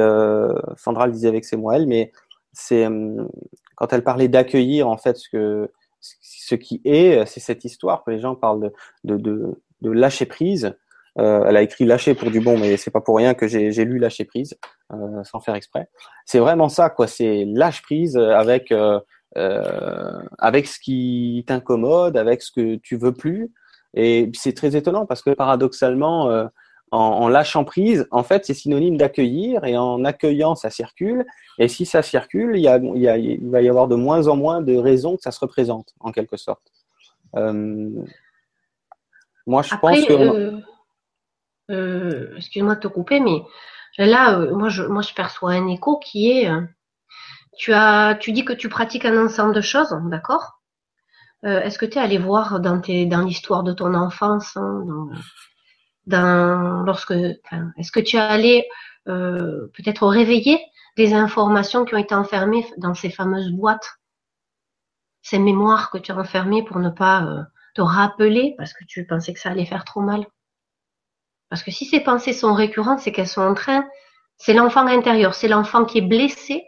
Sandra 0.77 1.07
le 1.07 1.13
disait 1.13 1.27
avec 1.27 1.45
ses 1.45 1.57
mots 1.57 1.71
elle, 1.71 1.87
mais 1.87 2.11
c'est 2.53 2.87
quand 3.75 3.91
elle 3.91 4.03
parlait 4.03 4.27
d'accueillir 4.27 4.87
en 4.87 4.97
fait 4.97 5.17
ce 5.17 5.29
que 5.29 5.71
ce 6.01 6.55
qui 6.55 6.81
est, 6.83 7.25
c'est 7.25 7.39
cette 7.39 7.63
histoire 7.63 8.03
que 8.03 8.11
les 8.11 8.19
gens 8.19 8.35
parlent 8.35 8.71
de 9.03 9.17
de, 9.17 9.57
de, 9.81 9.91
lâcher 9.91 10.25
prise. 10.25 10.75
Euh, 11.19 11.43
elle 11.45 11.57
a 11.57 11.61
écrit 11.61 11.85
lâcher 11.85 12.15
pour 12.15 12.31
du 12.31 12.39
bon, 12.39 12.57
mais 12.57 12.77
c'est 12.77 12.91
pas 12.91 13.01
pour 13.01 13.17
rien 13.17 13.33
que 13.33 13.47
j'ai 13.47 13.85
lu 13.85 13.99
lâcher 13.99 14.25
prise 14.25 14.57
euh, 14.93 15.23
sans 15.23 15.39
faire 15.41 15.55
exprès. 15.55 15.89
C'est 16.25 16.39
vraiment 16.39 16.69
ça, 16.69 16.89
quoi. 16.89 17.07
C'est 17.07 17.45
lâche 17.45 17.81
prise 17.81 18.17
avec 18.17 18.71
euh, 18.71 18.99
avec 20.39 20.67
ce 20.67 20.79
qui 20.79 21.43
t'incommode, 21.47 22.17
avec 22.17 22.41
ce 22.41 22.51
que 22.51 22.75
tu 22.75 22.97
veux 22.97 23.13
plus, 23.13 23.51
et 23.93 24.31
c'est 24.33 24.53
très 24.53 24.75
étonnant 24.75 25.05
parce 25.05 25.21
que 25.21 25.31
paradoxalement, 25.31 26.47
en, 26.91 27.29
lâchant 27.29 27.63
prise, 27.63 28.05
en 28.11 28.23
fait, 28.23 28.45
c'est 28.45 28.53
synonyme 28.53 28.97
d'accueillir 28.97 29.63
et 29.63 29.77
en 29.77 30.03
accueillant, 30.03 30.55
ça 30.55 30.69
circule. 30.69 31.25
Et 31.57 31.69
si 31.69 31.85
ça 31.85 32.01
circule, 32.01 32.57
il, 32.57 32.61
y 32.61 32.67
a, 32.67 32.77
il, 32.77 33.01
y 33.01 33.07
a, 33.07 33.17
il, 33.17 33.49
va 33.49 33.61
y 33.61 33.69
avoir 33.69 33.87
de 33.87 33.95
moins 33.95 34.27
en 34.27 34.35
moins 34.35 34.61
de 34.61 34.75
raisons 34.75 35.15
que 35.15 35.21
ça 35.21 35.31
se 35.31 35.39
représente, 35.39 35.93
en 36.01 36.11
quelque 36.11 36.35
sorte. 36.35 36.61
Euh, 37.37 37.89
moi, 39.47 39.61
je 39.61 39.75
pense 39.75 40.05
que. 40.05 40.13
Euh, 40.13 40.59
euh, 41.69 42.35
Excuse-moi 42.35 42.75
de 42.75 42.81
te 42.81 42.87
couper, 42.89 43.21
mais 43.21 43.41
là, 43.97 44.37
moi, 44.37 44.67
je, 44.67 44.83
moi, 44.83 45.01
je 45.01 45.13
perçois 45.13 45.51
un 45.51 45.67
écho 45.67 45.97
qui 45.97 46.29
est. 46.29 46.51
tu, 47.57 47.71
as, 47.71 48.15
tu 48.19 48.33
dis 48.33 48.43
que 48.43 48.53
tu 48.53 48.67
pratiques 48.67 49.05
un 49.05 49.25
ensemble 49.25 49.55
de 49.55 49.61
choses, 49.61 49.95
d'accord? 50.07 50.59
Est-ce 51.43 51.79
que 51.79 51.87
tu 51.87 51.97
es 51.97 52.01
allé 52.01 52.19
voir 52.19 52.59
dans, 52.59 52.79
tes, 52.79 53.07
dans 53.07 53.21
l'histoire 53.21 53.63
de 53.63 53.73
ton 53.73 53.95
enfance, 53.95 54.55
hein, 54.57 54.83
dans, 54.85 55.09
lorsque, 56.07 57.11
est-ce 57.11 57.91
que 57.91 57.99
tu 57.99 58.17
es 58.17 58.19
allé 58.19 58.67
euh, 59.07 59.67
peut-être 59.75 60.07
réveiller 60.07 60.59
des 60.97 61.13
informations 61.13 61.85
qui 61.85 61.95
ont 61.95 61.99
été 61.99 62.13
enfermées 62.13 62.65
dans 62.77 62.93
ces 62.93 63.09
fameuses 63.09 63.51
boîtes, 63.51 63.99
ces 65.21 65.39
mémoires 65.39 65.89
que 65.91 65.97
tu 65.97 66.11
as 66.11 66.17
enfermées 66.17 66.63
pour 66.63 66.79
ne 66.79 66.89
pas 66.89 67.23
euh, 67.23 67.43
te 67.75 67.81
rappeler 67.81 68.55
parce 68.57 68.73
que 68.73 68.83
tu 68.85 69.05
pensais 69.05 69.33
que 69.33 69.39
ça 69.39 69.49
allait 69.49 69.65
faire 69.65 69.85
trop 69.85 70.01
mal? 70.01 70.25
Parce 71.49 71.63
que 71.63 71.71
si 71.71 71.85
ces 71.85 71.99
pensées 71.99 72.33
sont 72.33 72.53
récurrentes, 72.53 72.99
c'est 72.99 73.11
qu'elles 73.11 73.27
sont 73.27 73.41
en 73.41 73.53
train, 73.53 73.85
c'est 74.37 74.53
l'enfant 74.53 74.87
intérieur, 74.87 75.35
c'est 75.35 75.47
l'enfant 75.47 75.85
qui 75.85 75.99
est 75.99 76.07
blessé, 76.07 76.65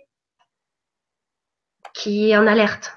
qui 1.93 2.31
est 2.31 2.37
en 2.37 2.47
alerte. 2.47 2.93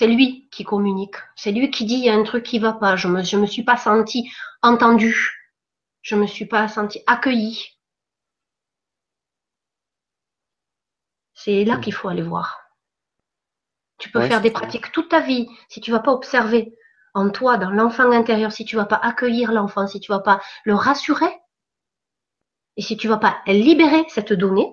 C'est 0.00 0.06
lui 0.06 0.48
qui 0.50 0.64
communique. 0.64 1.16
C'est 1.36 1.52
lui 1.52 1.70
qui 1.70 1.84
dit 1.84 1.96
il 1.96 2.04
y 2.04 2.08
a 2.08 2.14
un 2.14 2.22
truc 2.22 2.42
qui 2.42 2.58
va 2.58 2.72
pas. 2.72 2.96
Je 2.96 3.06
me, 3.06 3.22
je 3.22 3.36
me 3.36 3.44
suis 3.44 3.64
pas 3.64 3.76
senti 3.76 4.32
entendu. 4.62 5.14
Je 6.00 6.16
me 6.16 6.26
suis 6.26 6.46
pas 6.46 6.68
senti 6.68 7.02
accueilli. 7.06 7.78
C'est 11.34 11.66
là 11.66 11.76
qu'il 11.76 11.92
faut 11.92 12.08
aller 12.08 12.22
voir. 12.22 12.60
Tu 13.98 14.10
peux 14.10 14.26
faire 14.26 14.40
des 14.40 14.50
pratiques 14.50 14.90
toute 14.90 15.10
ta 15.10 15.20
vie 15.20 15.46
si 15.68 15.82
tu 15.82 15.90
vas 15.90 16.00
pas 16.00 16.12
observer 16.12 16.74
en 17.12 17.28
toi, 17.28 17.58
dans 17.58 17.68
l'enfant 17.68 18.10
intérieur, 18.10 18.52
si 18.52 18.64
tu 18.64 18.76
vas 18.76 18.86
pas 18.86 18.96
accueillir 18.96 19.52
l'enfant, 19.52 19.86
si 19.86 20.00
tu 20.00 20.10
vas 20.10 20.20
pas 20.20 20.40
le 20.64 20.74
rassurer, 20.74 21.30
et 22.78 22.80
si 22.80 22.96
tu 22.96 23.06
vas 23.06 23.18
pas 23.18 23.42
libérer 23.46 24.06
cette 24.08 24.32
donnée, 24.32 24.72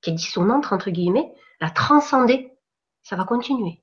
qui 0.00 0.08
est 0.08 0.14
dissonante 0.14 0.72
entre 0.72 0.88
guillemets, 0.88 1.34
la 1.60 1.68
transcender, 1.68 2.56
ça 3.02 3.14
va 3.14 3.24
continuer. 3.24 3.82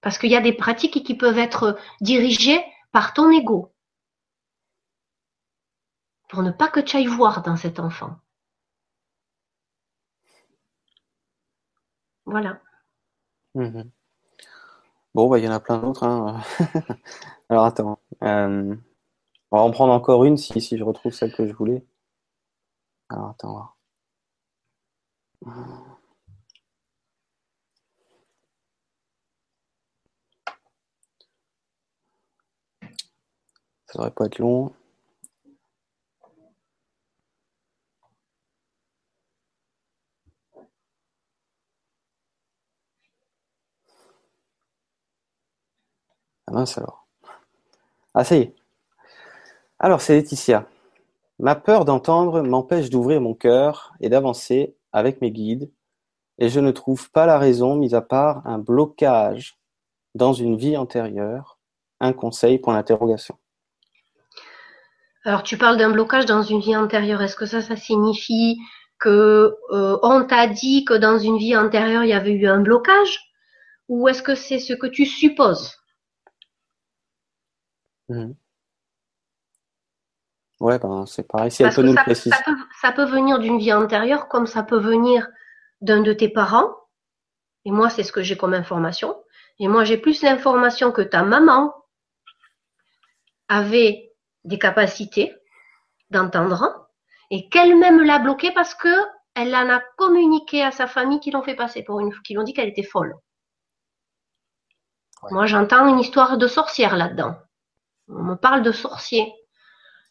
Parce 0.00 0.18
qu'il 0.18 0.30
y 0.30 0.36
a 0.36 0.40
des 0.40 0.52
pratiques 0.52 1.04
qui 1.04 1.16
peuvent 1.16 1.38
être 1.38 1.78
dirigées 2.00 2.64
par 2.92 3.14
ton 3.14 3.30
ego. 3.30 3.72
pour 6.28 6.42
ne 6.42 6.50
pas 6.50 6.68
que 6.68 6.80
tu 6.80 6.96
ailles 6.96 7.06
voir 7.06 7.42
dans 7.42 7.56
cet 7.56 7.80
enfant. 7.80 8.16
Voilà. 12.26 12.60
Mhm. 13.54 13.90
Bon, 15.14 15.28
bah, 15.28 15.38
il 15.38 15.44
y 15.44 15.48
en 15.48 15.52
a 15.52 15.60
plein 15.60 15.78
d'autres. 15.78 16.04
Hein. 16.04 16.40
Alors 17.48 17.64
attends. 17.64 17.98
Euh, 18.22 18.76
on 19.50 19.56
va 19.56 19.62
en 19.62 19.70
prendre 19.70 19.92
encore 19.92 20.24
une 20.24 20.36
si, 20.36 20.76
je 20.76 20.84
retrouve 20.84 21.12
celle 21.12 21.34
que 21.34 21.46
je 21.46 21.54
voulais. 21.54 21.84
Alors 23.08 23.30
attends. 23.30 23.74
Ça 33.88 33.98
devrait 33.98 34.10
pas 34.10 34.26
être 34.26 34.38
long. 34.38 34.72
Ah 46.46 46.52
mince 46.52 46.76
alors. 46.78 47.06
Ah 48.14 48.24
ça 48.24 48.36
y 48.36 48.40
est. 48.40 48.54
Alors 49.78 50.00
c'est 50.02 50.14
Laetitia. 50.14 50.66
Ma 51.38 51.54
peur 51.54 51.84
d'entendre 51.84 52.42
m'empêche 52.42 52.90
d'ouvrir 52.90 53.20
mon 53.20 53.34
cœur 53.34 53.94
et 54.00 54.08
d'avancer 54.10 54.76
avec 54.92 55.20
mes 55.22 55.30
guides, 55.30 55.70
et 56.38 56.48
je 56.50 56.60
ne 56.60 56.72
trouve 56.72 57.10
pas 57.10 57.26
la 57.26 57.38
raison, 57.38 57.76
mis 57.76 57.94
à 57.94 58.02
part 58.02 58.46
un 58.46 58.58
blocage 58.58 59.58
dans 60.14 60.32
une 60.32 60.56
vie 60.56 60.76
antérieure. 60.76 61.58
Un 62.00 62.12
conseil 62.12 62.58
pour 62.58 62.72
l'interrogation. 62.72 63.38
Alors 65.28 65.42
tu 65.42 65.58
parles 65.58 65.76
d'un 65.76 65.90
blocage 65.90 66.24
dans 66.24 66.42
une 66.42 66.60
vie 66.60 66.74
antérieure. 66.74 67.20
Est-ce 67.20 67.36
que 67.36 67.44
ça, 67.44 67.60
ça 67.60 67.76
signifie 67.76 68.58
que 68.98 69.54
euh, 69.72 69.98
on 70.02 70.24
t'a 70.24 70.46
dit 70.46 70.86
que 70.86 70.94
dans 70.94 71.18
une 71.18 71.36
vie 71.36 71.54
antérieure 71.54 72.02
il 72.02 72.08
y 72.08 72.14
avait 72.14 72.32
eu 72.32 72.48
un 72.48 72.60
blocage, 72.60 73.30
ou 73.88 74.08
est-ce 74.08 74.22
que 74.22 74.34
c'est 74.34 74.58
ce 74.58 74.72
que 74.72 74.86
tu 74.86 75.04
supposes? 75.04 75.76
Mhm. 78.08 78.34
Ouais, 80.60 80.78
ben, 80.78 81.04
c'est 81.04 81.28
pareil. 81.28 81.50
Si 81.50 81.62
elle 81.62 81.74
peut 81.74 81.82
nous 81.82 81.92
le 81.92 82.02
préciser. 82.02 82.34
Ça 82.80 82.92
peut, 82.92 83.04
venir 83.04 83.38
d'une 83.38 83.58
vie 83.58 83.74
antérieure, 83.74 84.28
comme 84.28 84.46
ça 84.46 84.62
peut 84.62 84.80
venir 84.80 85.28
d'un 85.82 86.00
de 86.00 86.14
tes 86.14 86.30
parents. 86.30 86.74
Et 87.66 87.70
moi, 87.70 87.90
c'est 87.90 88.02
ce 88.02 88.12
que 88.12 88.22
j'ai 88.22 88.38
comme 88.38 88.54
information. 88.54 89.14
Et 89.58 89.68
moi, 89.68 89.84
j'ai 89.84 89.98
plus 89.98 90.22
l'information 90.22 90.90
que 90.90 91.02
ta 91.02 91.22
maman 91.22 91.74
avait 93.48 94.07
des 94.44 94.58
capacités 94.58 95.34
d'entendre 96.10 96.88
et 97.30 97.48
qu'elle-même 97.48 98.02
l'a 98.02 98.18
bloqué 98.18 98.52
parce 98.52 98.74
que 98.74 98.88
elle 99.34 99.54
en 99.54 99.68
a 99.70 99.80
communiqué 99.96 100.64
à 100.64 100.72
sa 100.72 100.86
famille 100.86 101.20
qui 101.20 101.30
l'ont 101.30 101.42
fait 101.42 101.54
passer 101.54 101.82
pour 101.84 102.00
une, 102.00 102.12
qui 102.22 102.34
l'ont 102.34 102.42
dit 102.42 102.54
qu'elle 102.54 102.68
était 102.68 102.82
folle. 102.82 103.14
Moi, 105.30 105.46
j'entends 105.46 105.86
une 105.86 106.00
histoire 106.00 106.38
de 106.38 106.46
sorcière 106.46 106.96
là-dedans. 106.96 107.36
On 108.08 108.22
me 108.22 108.34
parle 108.34 108.62
de 108.62 108.72
sorcier. 108.72 109.32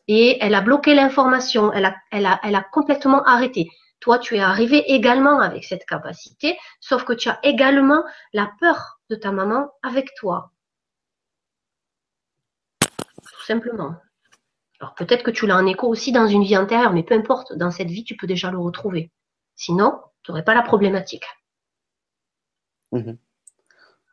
Et 0.08 0.38
elle 0.42 0.56
a 0.56 0.62
bloqué 0.62 0.96
l'information, 0.96 1.74
elle 1.74 1.86
a, 1.86 1.96
elle, 2.12 2.26
a, 2.26 2.40
elle 2.44 2.56
a 2.56 2.64
complètement 2.64 3.24
arrêté. 3.24 3.68
Toi, 4.00 4.20
tu 4.20 4.38
es 4.38 4.40
arrivé 4.40 4.78
également 4.94 5.42
avec 5.42 5.66
cette 5.66 5.86
capacité, 5.86 6.58
sauf 6.80 7.04
que 7.04 7.14
tu 7.14 7.28
as 7.28 7.40
également 7.44 8.04
la 8.32 8.50
peur 8.60 9.00
de 9.10 9.16
ta 9.16 9.32
maman 9.32 9.70
avec 9.84 10.14
toi. 10.16 10.52
Tout 12.80 13.44
simplement. 13.46 13.96
Alors 14.80 14.94
peut-être 14.96 15.24
que 15.24 15.32
tu 15.32 15.48
l'as 15.48 15.58
en 15.58 15.66
écho 15.66 15.88
aussi 15.88 16.12
dans 16.12 16.28
une 16.28 16.44
vie 16.44 16.58
antérieure, 16.58 16.94
mais 16.94 17.04
peu 17.04 17.16
importe, 17.16 17.54
dans 17.54 17.72
cette 17.72 17.90
vie, 17.90 18.04
tu 18.04 18.16
peux 18.16 18.28
déjà 18.28 18.52
le 18.52 18.60
retrouver. 18.60 19.12
Sinon, 19.56 20.00
tu 20.24 20.32
n'aurais 20.32 20.44
pas 20.44 20.54
la 20.54 20.62
problématique. 20.62 21.26
Mhm. 22.92 23.18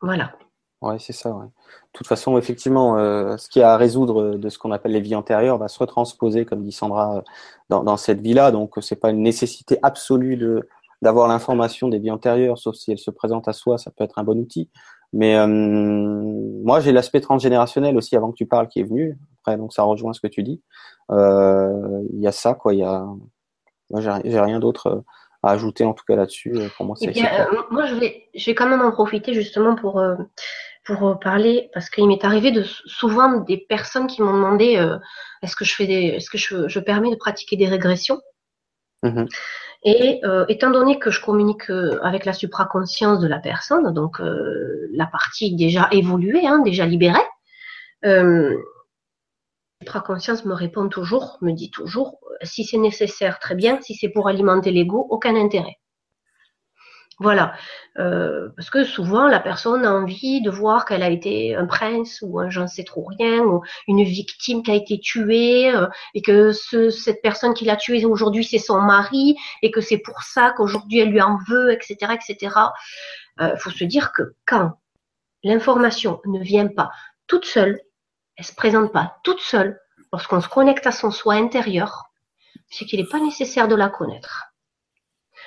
Voilà. 0.01 0.35
Ouais, 0.81 0.99
c'est 0.99 1.13
ça. 1.13 1.31
Ouais. 1.31 1.45
De 1.45 1.51
toute 1.93 2.07
façon, 2.07 2.37
effectivement, 2.37 2.97
euh, 2.97 3.37
ce 3.37 3.49
qui 3.49 3.61
a 3.61 3.73
à 3.73 3.77
résoudre 3.77 4.35
de 4.35 4.49
ce 4.49 4.59
qu'on 4.59 4.71
appelle 4.71 4.91
les 4.91 5.01
vies 5.01 5.15
antérieures 5.15 5.57
va 5.57 5.67
se 5.67 5.79
retransposer, 5.79 6.45
comme 6.45 6.63
dit 6.63 6.71
Sandra, 6.71 7.23
dans, 7.69 7.83
dans 7.83 7.97
cette 7.97 8.21
vie-là. 8.21 8.51
Donc, 8.51 8.75
c'est 8.81 8.95
pas 8.97 9.11
une 9.11 9.21
nécessité 9.21 9.79
absolue 9.81 10.37
de 10.37 10.67
d'avoir 11.01 11.27
l'information 11.27 11.87
des 11.87 11.99
vies 11.99 12.09
antérieures, 12.09 12.57
sauf 12.57 12.75
si 12.75 12.91
elle 12.91 12.97
se 12.97 13.11
présente 13.11 13.47
à 13.47 13.53
soi, 13.53 13.77
ça 13.77 13.91
peut 13.91 14.03
être 14.03 14.17
un 14.17 14.23
bon 14.23 14.39
outil. 14.39 14.69
Mais 15.13 15.35
euh, 15.35 15.47
moi, 15.47 16.79
j'ai 16.79 16.91
l'aspect 16.91 17.21
transgénérationnel 17.21 17.97
aussi 17.97 18.15
avant 18.15 18.31
que 18.31 18.35
tu 18.35 18.45
parles 18.45 18.67
qui 18.67 18.79
est 18.79 18.83
venu. 18.83 19.17
Après, 19.41 19.57
donc 19.57 19.73
ça 19.73 19.83
rejoint 19.83 20.13
ce 20.13 20.19
que 20.19 20.27
tu 20.27 20.43
dis. 20.43 20.61
Euh, 21.11 22.01
il 22.13 22.21
y 22.21 22.27
a 22.27 22.31
ça, 22.31 22.53
quoi. 22.53 22.73
Il 22.73 22.79
y 22.79 22.83
a, 22.83 23.05
moi, 23.91 24.01
j'ai 24.01 24.39
rien 24.39 24.59
d'autre 24.59 25.03
à 25.43 25.51
ajouter 25.51 25.85
en 25.85 25.93
tout 25.93 26.03
cas 26.07 26.15
là-dessus. 26.15 26.53
Pour 26.75 26.85
moi, 26.85 26.95
c'est. 26.99 27.13
Eh 27.15 27.21
moi, 27.71 27.85
je 27.85 27.95
vais, 27.95 28.23
je 28.33 28.45
vais 28.45 28.55
quand 28.55 28.67
même 28.67 28.81
en 28.81 28.91
profiter 28.91 29.33
justement 29.33 29.75
pour 29.75 30.01
pour 30.85 31.03
euh, 31.07 31.15
parler 31.15 31.69
parce 31.73 31.89
qu'il 31.89 32.07
m'est 32.07 32.23
arrivé 32.23 32.51
de 32.51 32.63
souvent 32.63 33.39
des 33.39 33.57
personnes 33.57 34.07
qui 34.07 34.21
m'ont 34.21 34.33
demandé 34.33 34.77
euh, 34.77 34.97
est-ce 35.41 35.55
que 35.55 35.65
je 35.65 35.75
fais 35.75 35.87
des 35.87 36.15
est-ce 36.15 36.29
que 36.29 36.37
je, 36.37 36.67
je, 36.67 36.79
permets 36.79 37.09
de 37.09 37.15
pratiquer 37.15 37.57
des 37.57 37.67
régressions? 37.67 38.21
Mmh 39.05 39.25
et 39.87 40.19
euh, 40.23 40.45
étant 40.47 40.71
donné 40.71 40.97
que 40.97 41.11
je 41.11 41.21
communique 41.21 41.69
avec 42.01 42.25
la 42.25 42.33
supraconscience 42.33 43.19
de 43.19 43.27
la 43.27 43.37
personne 43.37 43.93
donc 43.93 44.19
la 44.19 45.05
partie 45.05 45.55
déjà 45.55 45.87
évoluée 45.91 46.47
hein, 46.47 46.57
déjà 46.65 46.87
libérée 46.87 47.19
la 48.01 48.55
supraconscience 49.81 50.43
me 50.45 50.55
répond 50.55 50.89
toujours 50.89 51.37
me 51.41 51.51
dit 51.51 51.69
toujours 51.69 52.17
si 52.43 52.63
c'est 52.63 52.77
nécessaire 52.77 53.39
très 53.39 53.55
bien. 53.55 53.79
Si 53.81 53.95
c'est 53.95 54.09
pour 54.09 54.27
alimenter 54.27 54.71
l'ego 54.71 55.05
aucun 55.09 55.35
intérêt 55.35 55.77
voilà, 57.17 57.53
euh, 57.97 58.49
parce 58.57 58.69
que 58.69 58.83
souvent 58.83 59.29
la 59.29 59.39
personne 59.39 59.85
a 59.85 59.93
envie 59.93 60.41
de 60.41 60.49
voir 60.49 60.83
qu'elle 60.83 61.01
a 61.01 61.09
été 61.09 61.55
un 61.55 61.65
prince 61.65 62.19
ou 62.21 62.39
un 62.39 62.49
j'en 62.49 62.67
sais 62.67 62.83
trop 62.83 63.05
rien 63.05 63.39
ou 63.39 63.61
une 63.87 64.03
victime 64.03 64.63
qui 64.63 64.71
a 64.71 64.75
été 64.75 64.99
tuée 64.99 65.73
euh, 65.73 65.87
et 66.13 66.21
que 66.21 66.51
ce, 66.51 66.89
cette 66.89 67.21
personne 67.21 67.53
qui 67.53 67.63
l'a 67.63 67.77
tuée 67.77 68.03
aujourd'hui 68.03 68.43
c'est 68.43 68.59
son 68.59 68.81
mari 68.81 69.37
et 69.61 69.71
que 69.71 69.79
c'est 69.79 69.99
pour 69.99 70.23
ça 70.23 70.53
qu'aujourd'hui 70.57 70.99
elle 70.99 71.11
lui 71.11 71.21
en 71.21 71.37
veut, 71.47 71.71
etc., 71.71 71.95
etc. 72.13 72.53
Il 73.39 73.45
euh, 73.45 73.57
faut 73.57 73.69
se 73.69 73.85
dire 73.85 74.11
que 74.11 74.35
quand 74.45 74.73
l'information 75.43 76.19
ne 76.25 76.39
vient 76.43 76.67
pas 76.67 76.91
toute 77.27 77.45
seule, 77.45 77.79
elle 78.35 78.45
se 78.45 78.55
présente 78.55 78.91
pas 78.91 79.19
toute 79.23 79.39
seule, 79.39 79.79
lorsqu'on 80.11 80.41
se 80.41 80.49
connecte 80.49 80.85
à 80.85 80.91
son 80.91 81.11
soi 81.11 81.35
intérieur, 81.35 82.11
c'est 82.69 82.83
qu'il 82.83 82.99
n'est 82.99 83.07
pas 83.07 83.21
nécessaire 83.21 83.69
de 83.69 83.75
la 83.75 83.87
connaître. 83.87 84.54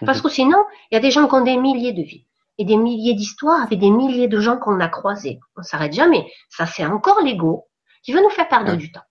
Parce 0.05 0.21
que 0.21 0.29
sinon, 0.29 0.65
il 0.91 0.95
y 0.95 0.99
a 0.99 1.01
des 1.01 1.11
gens 1.11 1.27
qui 1.29 1.35
ont 1.35 1.45
des 1.45 1.57
milliers 1.57 1.93
de 1.93 2.03
vies 2.03 2.25
et 2.59 2.65
des 2.65 2.77
milliers 2.77 3.15
d'histoires 3.15 3.63
avec 3.63 3.79
des 3.79 3.91
milliers 3.91 4.29
de 4.29 4.41
gens 4.41 4.59
qu'on 4.59 4.81
a 4.81 4.89
croisés. 4.89 5.41
On 5.57 5.63
s'arrête 5.63 5.93
jamais. 5.93 6.31
Ça, 6.51 6.67
c'est 6.67 6.85
encore 6.85 7.21
l'ego 7.23 7.67
qui 8.03 8.13
veut 8.13 8.23
nous 8.23 8.31
faire 8.31 8.49
perdre 8.49 8.77
du 8.77 8.91
temps. 8.91 9.03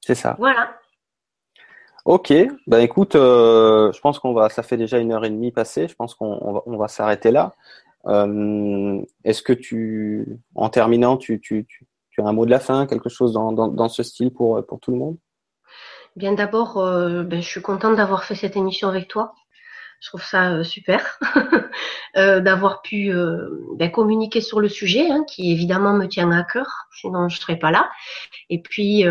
C'est 0.00 0.14
ça. 0.14 0.36
Voilà. 0.38 0.74
Ok, 2.06 2.32
ben 2.66 2.80
écoute, 2.80 3.14
euh, 3.14 3.92
je 3.92 4.00
pense 4.00 4.18
qu'on 4.18 4.32
va, 4.32 4.48
ça 4.48 4.62
fait 4.62 4.78
déjà 4.78 4.98
une 4.98 5.12
heure 5.12 5.24
et 5.24 5.30
demie 5.30 5.52
passée, 5.52 5.86
je 5.86 5.94
pense 5.94 6.14
qu'on 6.14 6.52
va, 6.52 6.62
on 6.64 6.76
va 6.78 6.88
s'arrêter 6.88 7.30
là. 7.30 7.54
Euh, 8.06 9.02
est-ce 9.24 9.42
que 9.42 9.52
tu, 9.52 10.38
en 10.54 10.70
terminant, 10.70 11.18
tu, 11.18 11.40
tu, 11.40 11.66
tu, 11.66 11.86
tu, 12.10 12.20
as 12.22 12.24
un 12.24 12.32
mot 12.32 12.46
de 12.46 12.50
la 12.50 12.58
fin, 12.58 12.86
quelque 12.86 13.10
chose 13.10 13.34
dans, 13.34 13.52
dans, 13.52 13.68
dans 13.68 13.88
ce 13.90 14.02
style 14.02 14.32
pour, 14.32 14.64
pour 14.64 14.80
tout 14.80 14.90
le 14.90 14.96
monde? 14.96 15.18
Bien 16.16 16.32
d'abord, 16.32 16.78
euh, 16.78 17.22
ben, 17.22 17.40
je 17.40 17.46
suis 17.46 17.62
contente 17.62 17.96
d'avoir 17.96 18.24
fait 18.24 18.34
cette 18.34 18.56
émission 18.56 18.88
avec 18.88 19.06
toi. 19.06 19.34
Je 20.00 20.08
trouve 20.08 20.24
ça 20.24 20.52
euh, 20.52 20.64
super 20.64 21.18
euh, 22.16 22.40
d'avoir 22.40 22.82
pu 22.82 23.12
ben, 23.76 23.90
communiquer 23.90 24.40
sur 24.40 24.60
le 24.60 24.68
sujet, 24.68 25.08
hein, 25.10 25.24
qui 25.28 25.52
évidemment 25.52 25.92
me 25.92 26.06
tient 26.06 26.30
à 26.32 26.42
cœur, 26.42 26.66
sinon 27.00 27.28
je 27.28 27.38
serais 27.38 27.58
pas 27.58 27.70
là. 27.70 27.88
Et 28.48 28.60
puis, 28.60 29.04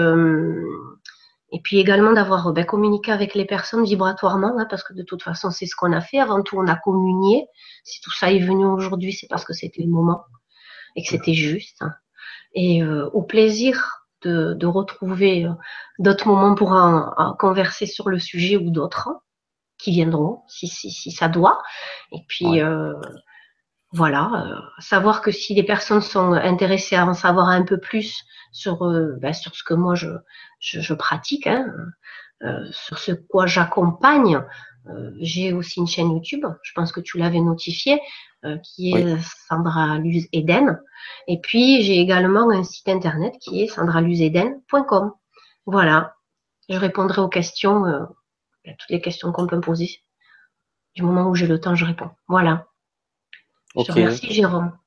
et 1.51 1.61
puis 1.63 1.79
également 1.79 2.11
d'avoir 2.11 2.51
ben, 2.51 2.65
communiqué 2.65 3.11
avec 3.13 3.33
les 3.33 3.45
personnes 3.45 3.85
vibratoirement, 3.85 4.57
hein, 4.59 4.67
parce 4.69 4.83
que 4.83 4.93
de 4.93 5.03
toute 5.03 5.23
façon 5.23 5.51
c'est 5.51 5.67
ce 5.67 5.75
qu'on 5.75 5.93
a 5.93 6.01
fait. 6.01 6.19
Avant 6.19 6.43
tout, 6.43 6.57
on 6.57 6.67
a 6.67 6.75
communié. 6.75 7.45
Si 7.85 8.01
tout 8.01 8.11
ça 8.11 8.31
est 8.31 8.39
venu 8.39 8.65
aujourd'hui, 8.65 9.13
c'est 9.13 9.27
parce 9.27 9.45
que 9.45 9.53
c'était 9.53 9.83
le 9.83 9.89
moment 9.89 10.25
et 10.97 11.03
que 11.03 11.09
c'était 11.09 11.33
juste. 11.33 11.81
Hein. 11.81 11.93
Et 12.53 12.83
au 12.83 13.21
plaisir 13.21 13.98
de, 14.21 14.65
retrouver 14.65 15.45
euh, 15.45 15.51
d'autres 15.99 16.27
moments 16.27 16.55
pour 16.55 16.71
en, 16.71 17.35
converser 17.37 17.85
sur 17.85 18.09
le 18.09 18.19
sujet 18.19 18.57
ou 18.57 18.69
d'autres 18.69 19.09
qui 19.77 19.91
viendront 19.91 20.43
si, 20.47 20.67
si, 20.67 20.91
si 20.91 21.11
ça 21.11 21.29
doit. 21.29 21.61
Et 22.11 22.23
puis 22.27 22.61
euh, 22.61 22.93
voilà, 23.91 24.29
euh, 24.33 24.59
savoir 24.79 25.21
que 25.21 25.31
si 25.31 25.53
les 25.53 25.63
personnes 25.63 26.01
sont 26.01 26.33
intéressées 26.33 26.95
à 26.95 27.05
en 27.05 27.13
savoir 27.13 27.49
un 27.49 27.63
peu 27.63 27.79
plus 27.79 28.23
sur, 28.51 28.79
ben, 29.19 29.33
sur 29.33 29.55
ce 29.55 29.63
que 29.63 29.73
moi 29.73 29.95
je, 29.95 30.09
je, 30.59 30.93
pratique, 30.93 31.47
hein, 31.47 31.65
sur 32.71 32.97
ce 32.97 33.11
quoi 33.11 33.45
j'accompagne, 33.45 34.43
j'ai 35.19 35.53
aussi 35.53 35.79
une 35.79 35.87
chaîne 35.87 36.11
YouTube, 36.11 36.45
je 36.63 36.71
pense 36.73 36.91
que 36.91 36.99
tu 36.99 37.19
l'avais 37.19 37.41
notifié, 37.41 38.01
qui 38.63 38.95
est 38.95 39.17
Sandra 39.47 39.97
Luz 39.97 40.27
Eden. 40.31 40.79
Et 41.27 41.39
puis, 41.39 41.81
j'ai 41.81 41.99
également 41.99 42.49
un 42.51 42.63
site 42.63 42.89
internet 42.89 43.33
qui 43.39 43.63
est 43.63 43.67
sandraluzeden.com. 43.67 45.13
voilà, 45.65 46.15
je 46.69 46.77
répondrai 46.77 47.21
aux 47.21 47.29
questions, 47.29 47.85
euh, 47.85 48.03
à 48.65 48.73
toutes 48.77 48.89
les 48.89 49.01
questions 49.01 49.31
qu'on 49.31 49.47
peut 49.47 49.55
me 49.55 49.61
poser. 49.61 50.01
Du 50.95 51.03
moment 51.03 51.29
où 51.29 51.35
j'ai 51.35 51.47
le 51.47 51.59
temps, 51.59 51.75
je 51.75 51.85
réponds. 51.85 52.11
Voilà. 52.27 52.67
Je 53.75 53.83
te 53.83 53.91
remercie, 53.91 54.33
Jérôme. 54.33 54.77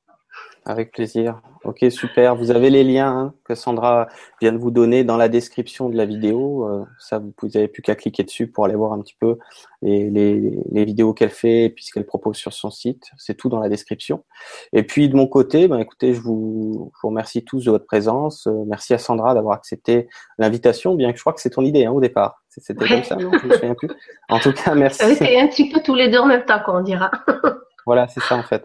Avec 0.65 0.93
plaisir. 0.93 1.41
Ok, 1.65 1.85
super. 1.91 2.37
Vous 2.37 2.53
avez 2.53 2.71
les 2.71 2.85
liens 2.85 3.09
hein, 3.09 3.35
que 3.45 3.57
Sandra 3.57 4.07
vient 4.41 4.53
de 4.53 4.59
vous 4.59 4.71
donner 4.71 5.03
dans 5.03 5.17
la 5.17 5.29
description 5.29 5.89
de 5.89 5.97
la 5.97 6.05
vidéo. 6.05 6.69
Euh, 6.69 6.85
ça, 7.01 7.19
vous 7.19 7.49
n'avez 7.49 7.67
plus 7.67 7.83
qu'à 7.83 7.97
cliquer 7.97 8.23
dessus 8.23 8.47
pour 8.47 8.65
aller 8.65 8.77
voir 8.77 8.93
un 8.93 9.01
petit 9.01 9.17
peu 9.19 9.39
les, 9.83 10.09
les, 10.09 10.59
les 10.71 10.85
vidéos 10.85 11.15
qu'elle 11.15 11.31
fait 11.31 11.65
et 11.65 11.71
puis 11.71 11.85
ce 11.85 11.93
qu'elle 11.93 12.07
propose 12.07 12.37
sur 12.37 12.53
son 12.53 12.71
site. 12.71 13.11
C'est 13.17 13.35
tout 13.35 13.49
dans 13.49 13.59
la 13.59 13.69
description. 13.69 14.25
Et 14.73 14.85
puis 14.85 15.09
de 15.09 15.17
mon 15.17 15.27
côté, 15.27 15.67
ben, 15.67 15.79
écoutez, 15.79 16.15
je 16.15 16.21
vous, 16.21 16.93
je 16.95 17.01
vous 17.03 17.09
remercie 17.09 17.45
tous 17.45 17.65
de 17.65 17.71
votre 17.73 17.87
présence. 17.87 18.47
Euh, 18.47 18.65
merci 18.67 18.95
à 18.95 18.99
Sandra 18.99 19.35
d'avoir 19.35 19.57
accepté 19.57 20.09
l'invitation, 20.39 20.95
bien 20.95 21.11
que 21.11 21.19
je 21.19 21.23
crois 21.23 21.33
que 21.33 21.41
c'est 21.41 21.51
ton 21.51 21.63
idée 21.63 21.87
hein, 21.87 21.93
au 21.93 22.01
départ. 22.01 22.43
C'était 22.49 22.87
comme 22.87 23.03
ça, 23.03 23.17
non 23.17 23.31
Je 23.41 23.47
me 23.49 23.55
souviens 23.55 23.75
plus. 23.75 23.89
En 24.29 24.39
tout 24.39 24.53
cas, 24.53 24.75
merci. 24.75 25.17
C'est 25.17 25.41
un 25.41 25.49
petit 25.49 25.71
peu 25.71 25.81
tous 25.83 25.95
les 25.95 26.09
deux 26.09 26.19
en 26.19 26.27
même 26.27 26.45
temps, 26.45 26.61
qu'on 26.65 26.83
dira. 26.83 27.11
Voilà, 27.87 28.09
c'est 28.09 28.21
ça 28.21 28.37
en 28.37 28.43
fait. 28.43 28.65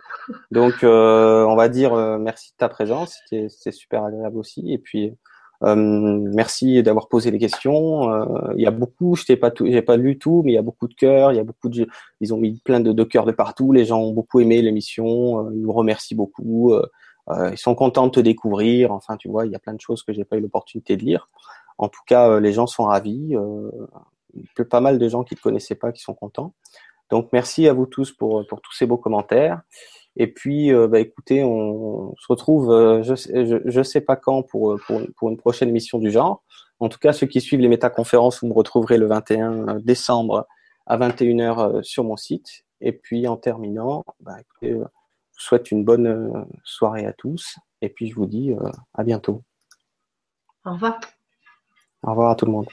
Donc, 0.52 0.84
euh, 0.84 1.44
on 1.46 1.56
va 1.56 1.70
dire 1.70 1.94
euh, 1.94 2.18
merci 2.18 2.52
de 2.52 2.58
ta 2.58 2.70
présence, 2.70 3.20
c'était 3.30 3.72
super 3.72 4.04
agréable 4.04 4.38
aussi. 4.38 4.72
Et 4.72 4.78
puis, 4.78 5.14
euh, 5.64 5.76
merci 5.76 6.84
d'avoir 6.84 7.08
posé 7.08 7.32
les 7.32 7.40
questions. 7.40 8.12
Il 8.56 8.62
y 8.62 8.68
a 8.68 8.72
beaucoup, 8.72 9.16
je 9.16 9.26
t'ai 9.26 9.38
pas 9.38 9.52
j'ai 9.60 9.82
pas 9.82 9.98
lu 9.98 10.18
tout, 10.20 10.44
mais 10.46 10.52
il 10.52 10.56
y 10.56 10.60
a 10.60 10.62
beaucoup 10.62 10.88
de 10.88 10.94
cœurs, 10.94 11.32
il 11.32 11.38
y 11.38 11.40
a 11.40 11.44
beaucoup 11.44 11.70
de, 11.70 11.88
ils 12.22 12.34
ont 12.34 12.38
mis 12.38 12.60
plein 12.60 12.80
de, 12.80 12.92
de 12.92 13.04
cœurs 13.04 13.26
de 13.26 13.32
partout. 13.32 13.72
Les 13.72 13.86
gens 13.86 14.02
ont 14.02 14.14
beaucoup 14.14 14.40
aimé 14.40 14.62
l'émission, 14.62 15.50
ils 15.52 15.62
nous 15.62 15.72
remercient 15.74 16.16
beaucoup. 16.16 16.74
ils 17.52 17.58
sont 17.58 17.76
contents 17.76 18.08
de 18.08 18.12
te 18.12 18.20
découvrir. 18.20 18.92
Enfin, 18.92 19.18
tu 19.18 19.30
vois, 19.30 19.46
il 19.46 19.52
y 19.52 19.56
a 19.56 19.60
plein 19.60 19.74
de 19.74 19.82
choses 19.82 20.04
que 20.04 20.14
j'ai 20.14 20.26
pas 20.26 20.38
eu 20.38 20.42
l'opportunité 20.42 20.96
de 20.96 21.04
lire. 21.04 21.30
En 21.80 21.90
tout 21.90 22.02
cas, 22.08 22.40
les 22.40 22.54
gens 22.54 22.68
sont 22.68 22.86
ravis. 22.86 23.36
Pas 24.70 24.82
mal 24.82 25.00
de 25.00 25.10
gens 25.10 25.24
qui 25.24 25.36
te 25.36 25.42
connaissaient 25.42 25.76
pas 25.76 25.92
qui 25.92 26.02
sont 26.02 26.14
contents. 26.14 26.54
Donc 27.10 27.30
merci 27.32 27.68
à 27.68 27.74
vous 27.74 27.86
tous 27.86 28.12
pour, 28.12 28.46
pour 28.48 28.62
tous 28.62 28.74
ces 28.74 28.86
beaux 28.86 28.98
commentaires. 28.98 29.62
Et 30.18 30.28
puis, 30.28 30.74
euh, 30.74 30.88
bah, 30.88 31.00
écoutez, 31.00 31.44
on, 31.44 32.16
se 32.18 32.26
retrouve, 32.28 32.72
euh, 32.72 33.04
je, 33.04 33.14
je, 33.16 33.58
je, 33.64 33.84
sais 33.84 34.02
pas 34.02 34.16
quand 34.16 34.42
pour, 34.42 34.80
pour, 34.88 35.02
pour, 35.16 35.30
une 35.30 35.38
prochaine 35.38 35.72
mission 35.72 36.00
du 36.00 36.10
genre. 36.10 36.44
En 36.80 36.90
tout 36.90 36.98
cas, 36.98 37.14
ceux 37.14 37.28
qui 37.28 37.40
suivent 37.40 37.60
les 37.60 37.68
métaconférences, 37.68 38.42
vous 38.42 38.48
me 38.48 38.54
retrouverez 38.54 38.98
le 38.98 39.06
21 39.06 39.76
décembre 39.76 40.48
à 40.88 40.98
21h 40.98 41.60
euh, 41.78 41.82
sur 41.84 42.04
mon 42.04 42.18
site. 42.18 42.64
Et 42.82 42.94
puis, 42.94 43.28
en 43.28 43.38
terminant, 43.38 44.04
bah, 44.20 44.38
écoutez, 44.42 44.72
je 44.72 44.78
vous 44.78 44.88
souhaite 45.36 45.70
une 45.70 45.86
bonne 45.86 46.46
soirée 46.64 47.06
à 47.06 47.14
tous. 47.14 47.58
Et 47.82 47.90
puis, 47.90 48.10
je 48.10 48.16
vous 48.16 48.26
dis 48.26 48.56
à 48.96 49.04
bientôt. 49.04 49.44
Au 50.66 50.74
revoir. 50.74 51.00
Au 52.04 52.10
revoir 52.10 52.32
à 52.32 52.36
tout 52.36 52.46
le 52.46 52.52
monde. 52.52 52.68